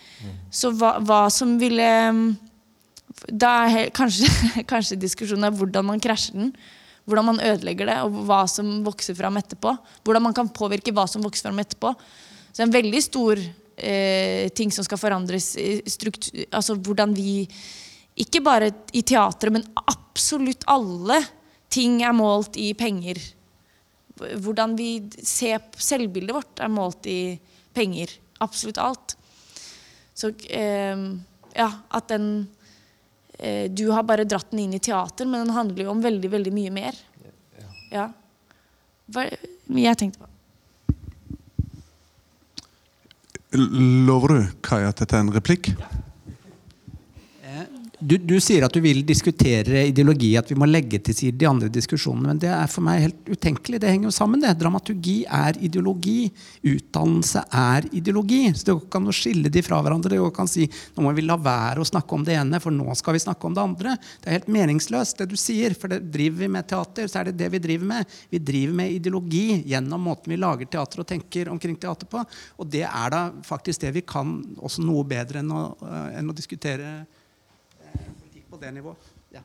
Så 0.52 0.72
hva, 0.72 1.00
hva 1.00 1.30
som 1.32 1.58
ville 1.58 2.36
Da 3.26 3.68
er 3.68 3.90
kanskje, 4.00 4.28
kanskje 4.68 5.00
diskusjonen 5.00 5.48
er 5.48 5.56
hvordan 5.56 5.86
man 5.86 6.00
krasjer 6.00 6.36
den. 6.36 6.54
Hvordan 7.06 7.26
man 7.26 7.40
ødelegger 7.42 7.90
det, 7.90 7.98
og 8.06 8.20
hva 8.28 8.44
som 8.48 8.84
vokser 8.86 9.16
fram 9.16 9.40
etterpå. 9.40 9.74
Hvordan 10.04 10.24
man 10.24 10.34
kan 10.34 10.48
påvirke 10.48 10.94
hva 10.94 11.08
som 11.08 11.24
vokser 11.24 11.50
fram 11.50 11.60
etterpå. 11.64 11.96
Så 12.52 12.60
det 12.60 12.62
er 12.62 12.68
en 12.68 12.76
veldig 12.76 13.02
stor 13.02 13.42
eh, 13.80 14.50
ting 14.56 14.72
som 14.72 14.86
skal 14.86 15.00
forandres. 15.02 15.56
struktur- 15.88 16.46
Altså 16.52 16.76
hvordan 16.76 17.14
vi 17.16 17.48
Ikke 18.20 18.42
bare 18.44 18.72
i 18.92 19.02
teatret, 19.02 19.52
men 19.54 19.64
absolutt 19.88 20.66
alle 20.68 21.22
ting 21.70 22.02
er 22.04 22.12
målt 22.12 22.58
i 22.58 22.74
penger. 22.74 23.16
Hvordan 24.18 24.76
vi 24.76 25.00
ser 25.24 25.62
Selvbildet 25.78 26.36
vårt 26.36 26.60
er 26.60 26.68
målt 26.68 27.08
i 27.08 27.40
penger. 27.74 28.12
Absolutt 28.42 28.78
alt. 28.78 29.16
Så 30.14 30.34
eh, 30.50 30.98
ja, 31.56 31.70
at 31.92 32.08
den 32.12 32.50
eh, 33.40 33.70
Du 33.72 33.92
har 33.92 34.04
bare 34.04 34.28
dratt 34.28 34.52
den 34.52 34.66
inn 34.66 34.74
i 34.76 34.80
teater, 34.84 35.26
men 35.26 35.46
den 35.46 35.56
handler 35.56 35.86
jo 35.86 35.92
om 35.94 36.04
veldig, 36.04 36.30
veldig 36.36 36.54
mye 36.54 36.72
mer. 36.76 37.00
Ja. 37.92 38.10
Hva 39.10 39.30
jeg 39.30 39.98
tenkte 39.98 40.20
på. 40.20 40.28
Lover 43.52 44.28
du, 44.28 44.42
Kai, 44.62 44.84
at 44.86 45.00
dette 45.02 45.16
er 45.18 45.24
en 45.24 45.32
replikk? 45.34 45.72
Du, 48.00 48.14
du 48.16 48.38
sier 48.40 48.64
at 48.64 48.72
du 48.72 48.80
vil 48.80 49.02
diskutere 49.04 49.82
ideologi, 49.90 50.30
at 50.40 50.48
vi 50.48 50.56
må 50.56 50.68
legge 50.70 51.02
til 51.04 51.16
side 51.18 51.36
de 51.36 51.48
andre 51.50 51.68
diskusjonene. 51.74 52.30
Men 52.32 52.38
det 52.40 52.48
er 52.56 52.70
for 52.72 52.86
meg 52.86 53.02
helt 53.04 53.28
utenkelig. 53.28 53.82
Det 53.84 53.92
henger 53.92 54.08
jo 54.08 54.14
sammen. 54.16 54.40
det. 54.40 54.54
Dramaturgi 54.62 55.18
er 55.28 55.60
ideologi. 55.68 56.30
Utdannelse 56.64 57.44
er 57.52 57.90
ideologi. 57.92 58.46
Så 58.54 58.70
det 58.70 58.78
går 58.78 58.86
ikke 58.86 59.02
an 59.02 59.12
å 59.12 59.18
skille 59.18 59.52
de 59.52 59.66
fra 59.66 59.82
hverandre. 59.84 60.14
Det 60.14 60.22
går 60.22 60.32
ikke 60.32 60.46
an 60.46 60.52
å 60.52 60.54
si 60.54 60.70
nå 60.70 61.04
må 61.04 61.14
vi 61.18 61.28
la 61.28 61.36
være 61.44 61.84
å 61.84 61.90
snakke 61.92 62.16
om 62.16 62.24
det 62.24 62.40
ene, 62.40 62.64
for 62.64 62.76
nå 62.76 62.96
skal 62.96 63.18
vi 63.18 63.24
snakke 63.26 63.52
om 63.52 63.60
det 63.60 63.68
andre. 63.68 63.98
Det 64.24 64.32
er 64.32 64.40
helt 64.40 64.52
meningsløst, 64.56 65.20
det 65.20 65.28
du 65.34 65.38
sier. 65.40 65.76
For 65.76 65.92
det 65.92 66.00
driver 66.08 66.46
vi 66.46 66.52
med 66.56 66.72
teater, 66.72 67.12
så 67.12 67.20
er 67.20 67.30
det 67.30 67.38
det 67.44 67.52
vi 67.52 67.64
driver 67.68 67.94
med. 67.98 68.18
Vi 68.32 68.40
driver 68.40 68.80
med 68.80 68.96
ideologi 68.96 69.48
gjennom 69.74 70.08
måten 70.08 70.32
vi 70.32 70.40
lager 70.40 70.72
teater 70.72 71.04
og 71.04 71.12
tenker 71.12 71.52
omkring 71.52 71.76
teater 71.76 72.08
på. 72.08 72.24
Og 72.64 72.72
det 72.72 72.88
er 72.88 73.12
da 73.12 73.28
faktisk 73.44 73.84
det 73.84 73.98
vi 74.00 74.08
kan 74.08 74.38
også 74.56 74.88
noe 74.88 75.04
bedre 75.10 75.44
enn 75.44 75.52
å, 75.52 75.66
øh, 75.84 76.14
enn 76.16 76.32
å 76.32 76.38
diskutere 76.38 77.02
på 78.60 78.65
det 78.65 78.73
nivået. 78.76 78.95
Ja. 79.34 79.41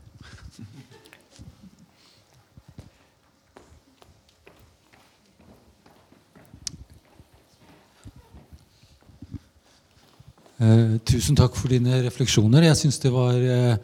Eh, 10.65 10.97
tusen 11.05 11.37
takk 11.37 11.55
for 11.59 11.71
dine 11.71 12.03
refleksjoner. 12.07 12.67
Jeg 12.71 12.81
syns 12.81 12.99
det 13.03 13.13
var 13.13 13.35
eh, 13.35 13.77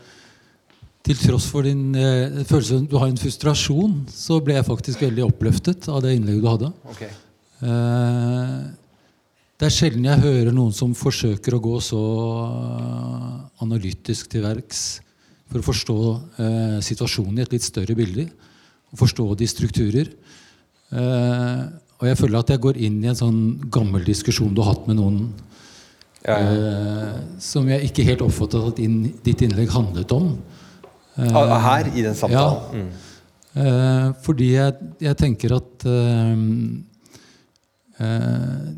Til 1.04 1.16
tross 1.16 1.46
for 1.50 1.64
din 1.64 1.94
eh, 1.96 2.42
følelse 2.44 2.82
du 2.90 2.98
har 2.98 3.08
en 3.08 3.18
frustrasjon, 3.18 4.04
så 4.12 4.38
ble 4.44 4.58
jeg 4.58 4.66
faktisk 4.66 5.00
veldig 5.00 5.24
oppløftet 5.24 5.88
av 5.88 6.02
det 6.04 6.12
innlegget 6.14 6.44
du 6.44 6.48
hadde. 6.50 6.72
Okay. 6.92 7.08
Eh, 7.64 8.58
det 9.60 9.68
er 9.68 9.74
sjelden 9.74 10.06
jeg 10.08 10.22
hører 10.22 10.52
noen 10.52 10.72
som 10.76 10.92
forsøker 10.96 11.56
å 11.56 11.62
gå 11.64 11.80
så 11.84 12.02
eh, 12.36 13.64
analytisk 13.64 14.30
til 14.32 14.44
verks 14.44 15.00
for 15.50 15.60
å 15.60 15.66
forstå 15.66 15.98
eh, 16.38 16.78
situasjonen 16.86 17.38
i 17.38 17.44
et 17.44 17.52
litt 17.54 17.66
større 17.66 17.96
bilde. 17.98 18.28
Og 18.90 19.02
forstå 19.02 19.26
de 19.38 19.48
strukturer. 19.50 20.10
Eh, 20.94 21.62
og 22.00 22.08
jeg 22.08 22.18
føler 22.18 22.40
at 22.40 22.50
jeg 22.54 22.62
går 22.64 22.78
inn 22.80 22.98
i 23.04 23.10
en 23.10 23.18
sånn 23.18 23.40
gammel 23.70 24.06
diskusjon 24.06 24.54
du 24.54 24.62
har 24.62 24.74
hatt 24.74 24.88
med 24.90 25.00
noen 25.02 25.22
Eh, 26.20 27.12
som 27.40 27.64
jeg 27.64 27.86
ikke 27.88 28.04
helt 28.04 28.20
oppfattet 28.26 28.66
at 28.68 28.80
inn, 28.84 28.98
ditt 29.24 29.40
innlegg 29.40 29.70
handlet 29.72 30.12
om. 30.12 30.34
Eh, 31.16 31.30
Ah, 31.32 31.54
her, 31.64 31.88
i 31.96 32.02
den 32.04 32.14
samtalen? 32.14 32.60
Ja. 32.76 33.62
Eh, 33.62 34.12
fordi 34.20 34.50
jeg, 34.52 34.90
jeg 35.00 35.16
tenker 35.16 35.54
at 35.56 35.86
eh, 35.88 36.36
eh, 38.04 38.68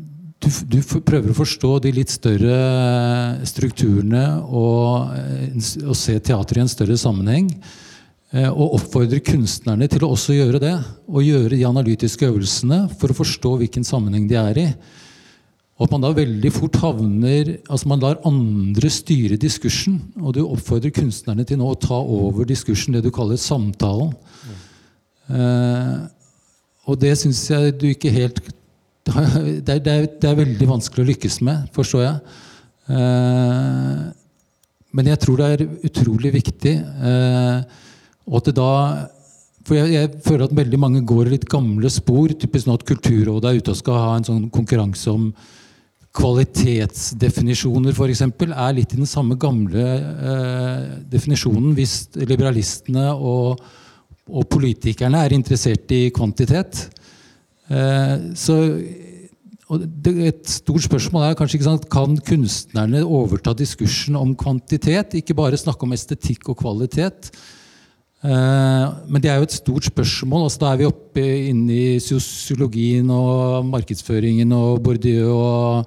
du, 0.43 0.77
du 0.77 0.99
prøver 1.01 1.31
å 1.31 1.37
forstå 1.37 1.69
de 1.85 1.91
litt 1.95 2.11
større 2.13 2.57
strukturene 3.47 4.23
og, 4.43 5.13
eh, 5.15 5.47
en 5.51 5.61
s- 5.63 5.77
og 5.81 5.95
se 5.97 6.17
teater 6.19 6.59
i 6.59 6.63
en 6.63 6.71
større 6.71 6.97
sammenheng. 6.99 7.49
eh, 8.33 8.49
Og 8.49 8.75
oppfordrer 8.79 9.23
kunstnerne 9.23 9.87
til 9.89 9.99
å 10.05 10.11
også 10.13 10.33
gjøre 10.35 10.59
det. 10.59 10.73
Og 11.09 11.23
gjøre 11.23 11.49
de 11.55 11.63
analytiske 11.69 12.27
øvelsene 12.27 12.89
for 12.99 13.09
å 13.09 13.17
forstå 13.17 13.57
hvilken 13.61 13.83
sammenheng 13.85 14.27
de 14.27 14.35
er 14.35 14.57
i. 14.57 14.67
Og 15.79 15.87
at 15.87 15.91
man 15.91 16.01
da 16.01 16.13
veldig 16.13 16.51
fort 16.53 16.73
havner 16.83 17.57
Altså 17.67 17.87
man 17.87 17.99
lar 17.99 18.19
andre 18.25 18.89
styre 18.89 19.37
diskursen. 19.37 19.99
Og 20.21 20.33
du 20.33 20.41
oppfordrer 20.45 20.93
kunstnerne 20.93 21.45
til 21.45 21.57
nå 21.57 21.71
å 21.71 21.79
ta 21.79 21.95
over 21.95 22.45
diskursen, 22.45 22.93
det 22.93 23.03
du 23.03 23.11
kaller 23.11 23.37
samtalen. 23.37 24.13
Eh, 25.29 26.07
og 26.87 26.99
det 26.99 27.13
syns 27.17 27.47
jeg 27.49 27.77
du 27.79 27.87
ikke 27.93 28.11
helt 28.11 28.41
det 29.07 29.77
det, 29.83 29.95
det 30.21 30.29
er 30.29 30.39
veldig 30.39 30.67
vanskelig 30.69 31.03
å 31.03 31.09
lykkes 31.11 31.39
med, 31.45 31.65
forstår 31.75 32.03
jeg. 32.05 32.35
Eh, 32.93 34.03
men 34.93 35.09
jeg 35.09 35.21
tror 35.23 35.41
det 35.41 35.49
er 35.49 35.65
utrolig 35.89 36.33
viktig. 36.35 36.75
Eh, 36.77 37.81
og 38.29 38.39
at 38.39 38.49
det 38.49 38.55
da 38.59 38.71
For 39.63 39.77
jeg, 39.77 39.93
jeg 39.95 40.09
føler 40.25 40.43
at 40.45 40.55
veldig 40.55 40.79
mange 40.79 41.01
går 41.07 41.29
litt 41.31 41.45
gamle 41.47 41.89
spor. 41.91 42.33
Typisk 42.35 42.67
nå 42.67 42.75
at 42.75 42.87
Kulturrådet 42.87 43.49
er 43.49 43.59
ute 43.61 43.71
og 43.71 43.79
skal 43.79 44.01
ha 44.01 44.15
en 44.17 44.25
sånn 44.27 44.49
konkurranse 44.51 45.11
om 45.11 45.29
kvalitetsdefinisjoner, 46.13 47.95
f.eks., 47.95 48.21
er 48.21 48.75
litt 48.77 48.91
i 48.93 48.99
den 48.99 49.09
samme 49.09 49.37
gamle 49.39 49.81
eh, 49.81 50.83
definisjonen 51.09 51.71
hvis 51.73 51.95
liberalistene 52.21 53.07
og, 53.15 53.63
og 54.29 54.45
politikerne 54.51 55.23
er 55.23 55.33
interessert 55.33 55.89
i 55.95 56.11
kvantitet. 56.13 56.83
Eh, 57.69 58.29
så 58.35 58.59
Et 59.73 60.45
stort 60.45 60.83
spørsmål 60.83 61.23
er 61.31 61.37
kanskje 61.39 61.63
sant, 61.63 61.85
kan 61.89 62.13
kunstnerne 62.21 62.99
overta 63.07 63.55
diskursen 63.57 64.15
om 64.19 64.35
kvantitet, 64.35 65.15
ikke 65.17 65.33
bare 65.33 65.57
snakke 65.57 65.87
om 65.87 65.95
estetikk 65.95 66.51
og 66.51 66.59
kvalitet. 66.59 67.31
Eh, 68.23 68.85
men 69.07 69.23
det 69.23 69.31
er 69.31 69.39
jo 69.39 69.47
et 69.47 69.55
stort 69.55 69.87
spørsmål. 69.87 70.45
altså 70.45 70.59
Da 70.59 70.73
er 70.73 70.77
vi 70.77 70.85
oppe 70.87 71.23
inne 71.49 71.73
i 71.73 71.99
sosiologien 71.99 73.09
og 73.09 73.65
markedsføringen 73.65 74.51
og 74.51 74.83
Bourdieu. 74.83 75.31
og 75.31 75.85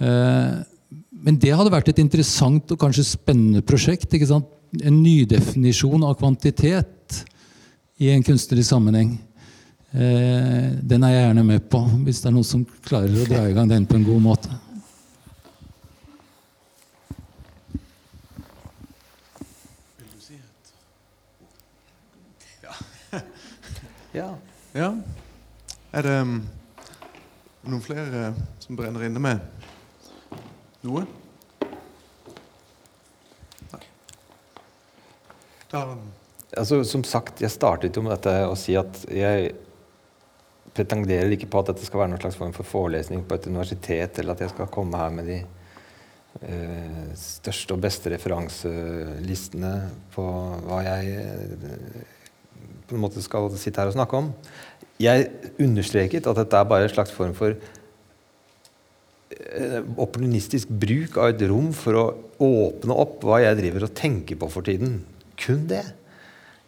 eh, 0.00 0.62
Men 1.10 1.36
det 1.36 1.52
hadde 1.56 1.72
vært 1.72 1.88
et 1.88 1.98
interessant 1.98 2.70
og 2.72 2.78
kanskje 2.78 3.04
spennende 3.04 3.62
prosjekt. 3.62 4.14
En 4.14 5.02
nydefinisjon 5.02 6.02
av 6.04 6.16
kvantitet 6.16 7.24
i 8.00 8.08
en 8.10 8.22
kunstnerisk 8.22 8.70
sammenheng. 8.70 9.18
Eh, 9.92 10.72
den 10.80 11.04
er 11.04 11.10
jeg 11.12 11.24
gjerne 11.26 11.42
med 11.44 11.64
på, 11.68 11.78
hvis 12.06 12.22
det 12.22 12.30
er 12.30 12.32
noen 12.32 12.46
som 12.48 12.62
klarer 12.84 13.12
å 13.12 13.26
dra 13.28 13.42
i 13.44 13.52
gang 13.52 13.68
den 13.68 13.84
på 13.84 13.98
en 13.98 14.06
god 14.06 14.22
måte. 14.24 14.52
Ja. 24.12 24.30
Ja. 24.72 24.88
Er 25.92 26.04
det 26.04 26.14
um, 26.20 26.32
noen 27.64 27.84
flere 27.84 28.24
eh, 28.30 28.40
som 28.60 28.76
brenner 28.76 29.04
inne 29.04 29.20
med 29.20 29.40
noe? 30.84 31.04
Nei. 33.72 33.82
Da 35.72 35.84
Altså, 36.52 36.82
som 36.84 37.00
sagt, 37.08 37.40
jeg 37.40 37.48
startet 37.48 37.96
jo 37.96 38.02
med 38.04 38.12
dette 38.12 38.32
å 38.44 38.56
si 38.60 38.74
at 38.76 38.98
jeg 39.08 39.54
pretenderer 40.76 41.34
ikke 41.34 41.50
på 41.52 41.60
at 41.60 41.72
dette 41.72 41.86
skal 41.86 42.02
være 42.02 42.12
noen 42.14 42.22
slags 42.22 42.38
form 42.40 42.54
for 42.56 42.68
forelesning 42.68 43.26
på 43.28 43.36
et 43.36 43.48
universitet, 43.50 44.18
eller 44.18 44.36
at 44.36 44.44
jeg 44.44 44.54
skal 44.54 44.70
komme 44.72 45.00
her 45.00 45.12
med 45.12 45.28
de 45.28 45.38
uh, 45.42 47.12
største 47.18 47.76
og 47.76 47.82
beste 47.84 48.12
referanselistene 48.14 49.74
på 50.14 50.24
hva 50.68 50.80
jeg 50.86 51.02
uh, 51.20 52.02
på 52.88 52.96
en 52.96 53.04
måte 53.04 53.24
skal 53.24 53.50
sitte 53.56 53.80
her 53.80 53.92
og 53.92 53.96
snakke 53.96 54.18
om. 54.18 54.32
Jeg 55.02 55.30
understreket 55.62 56.26
at 56.28 56.38
dette 56.42 56.58
er 56.58 56.68
bare 56.68 56.88
en 56.88 56.92
slags 56.92 57.12
form 57.14 57.32
for 57.36 57.56
eh, 59.32 59.80
opportunistisk 59.96 60.68
bruk 60.68 61.16
av 61.16 61.32
et 61.32 61.42
rom 61.50 61.72
for 61.76 61.98
å 61.98 62.04
åpne 62.42 62.98
opp 63.04 63.24
hva 63.26 63.40
jeg 63.44 63.58
driver 63.62 63.88
og 63.88 63.96
tenker 63.98 64.36
på 64.38 64.50
for 64.52 64.62
tiden. 64.66 65.00
Kun 65.40 65.66
det. 65.70 65.84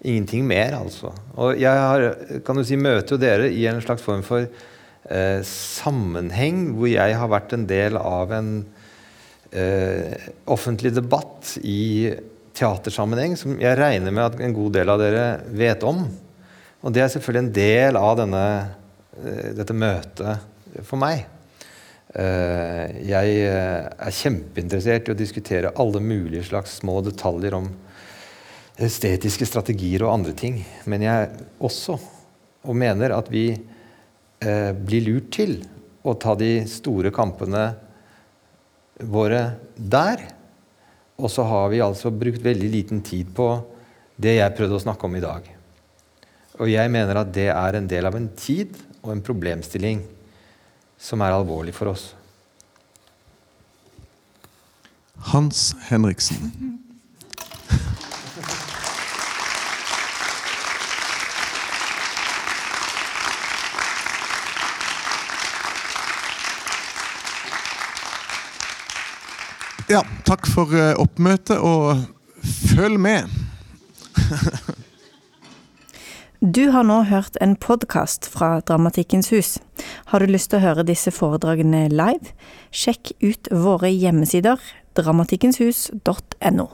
Ingenting 0.05 0.45
mer, 0.45 0.77
altså. 0.77 1.15
Og 1.41 1.57
jeg 1.57 1.73
har, 1.81 2.07
kan 2.45 2.59
du 2.59 2.65
si, 2.67 2.77
møter 2.77 3.17
jo 3.17 3.21
dere 3.23 3.49
i 3.49 3.65
en 3.71 3.81
slags 3.81 4.05
form 4.05 4.21
for 4.27 4.45
eh, 4.45 5.41
sammenheng 5.49 6.67
hvor 6.77 6.91
jeg 6.91 7.17
har 7.17 7.31
vært 7.33 7.55
en 7.57 7.65
del 7.71 7.97
av 7.97 8.35
en 8.37 8.51
eh, 9.49 10.29
offentlig 10.53 10.93
debatt 10.93 11.55
i 11.65 12.13
teatersammenheng 12.55 13.39
som 13.41 13.57
jeg 13.59 13.79
regner 13.81 14.15
med 14.15 14.27
at 14.29 14.45
en 14.45 14.57
god 14.57 14.77
del 14.77 14.93
av 14.93 15.01
dere 15.01 15.25
vet 15.57 15.87
om. 15.89 16.05
Og 16.85 16.93
det 16.93 17.01
er 17.01 17.15
selvfølgelig 17.15 17.47
en 17.47 17.55
del 17.57 18.01
av 18.01 18.19
denne, 18.21 18.45
eh, 19.23 19.49
dette 19.57 19.77
møtet 19.77 20.85
for 20.85 21.01
meg. 21.01 21.25
Eh, 22.15 22.93
jeg 23.09 23.39
eh, 23.49 23.89
er 23.89 24.15
kjempeinteressert 24.15 25.09
i 25.09 25.15
å 25.15 25.19
diskutere 25.19 25.73
alle 25.81 26.03
mulige 26.05 26.45
slags 26.47 26.77
små 26.79 27.01
detaljer 27.03 27.57
om 27.57 27.73
estetiske 28.81 29.47
strategier 29.47 30.03
og 30.05 30.15
andre 30.17 30.35
ting. 30.37 30.59
Men 30.91 31.05
jeg 31.07 31.31
også 31.63 31.99
og 32.65 32.77
mener 32.81 33.13
at 33.13 33.29
vi 33.33 33.47
blir 34.41 35.05
lurt 35.05 35.31
til 35.37 35.59
å 36.05 36.15
ta 36.21 36.35
de 36.37 36.65
store 36.69 37.13
kampene 37.15 37.67
våre 39.09 39.43
der. 39.77 40.25
Og 41.21 41.31
så 41.31 41.45
har 41.47 41.69
vi 41.73 41.83
altså 41.85 42.13
brukt 42.13 42.43
veldig 42.45 42.71
liten 42.73 43.03
tid 43.05 43.31
på 43.37 43.49
det 44.17 44.37
jeg 44.39 44.57
prøvde 44.57 44.79
å 44.79 44.85
snakke 44.85 45.09
om 45.09 45.17
i 45.17 45.23
dag. 45.23 45.47
Og 46.61 46.71
jeg 46.71 46.91
mener 46.93 47.19
at 47.19 47.33
det 47.35 47.49
er 47.51 47.79
en 47.79 47.89
del 47.91 48.07
av 48.07 48.19
en 48.19 48.29
tid 48.39 48.77
og 49.03 49.13
en 49.15 49.25
problemstilling 49.25 50.05
som 51.01 51.23
er 51.25 51.35
alvorlig 51.35 51.75
for 51.77 51.93
oss. 51.93 52.13
Hans 55.33 55.73
Henriksen. 55.89 56.84
Ja, 69.95 70.01
takk 70.27 70.49
for 70.51 70.73
eh, 70.75 70.97
oppmøtet, 70.99 71.61
og 71.63 72.01
følg 72.43 72.99
med. 72.99 73.31
Du 76.57 76.65
har 76.75 76.83
nå 76.83 76.97
hørt 77.07 77.39
en 77.41 77.55
podkast 77.55 78.27
fra 78.27 78.59
Dramatikkens 78.67 79.31
hus. 79.31 79.53
Har 80.11 80.19
du 80.19 80.27
lyst 80.27 80.51
til 80.51 80.59
å 80.59 80.65
høre 80.65 80.85
disse 80.89 81.15
foredragene 81.15 81.87
live? 81.93 82.35
Sjekk 82.75 83.15
ut 83.23 83.49
våre 83.55 83.93
hjemmesider 83.95 84.59
dramatikkenshus.no. 84.99 86.67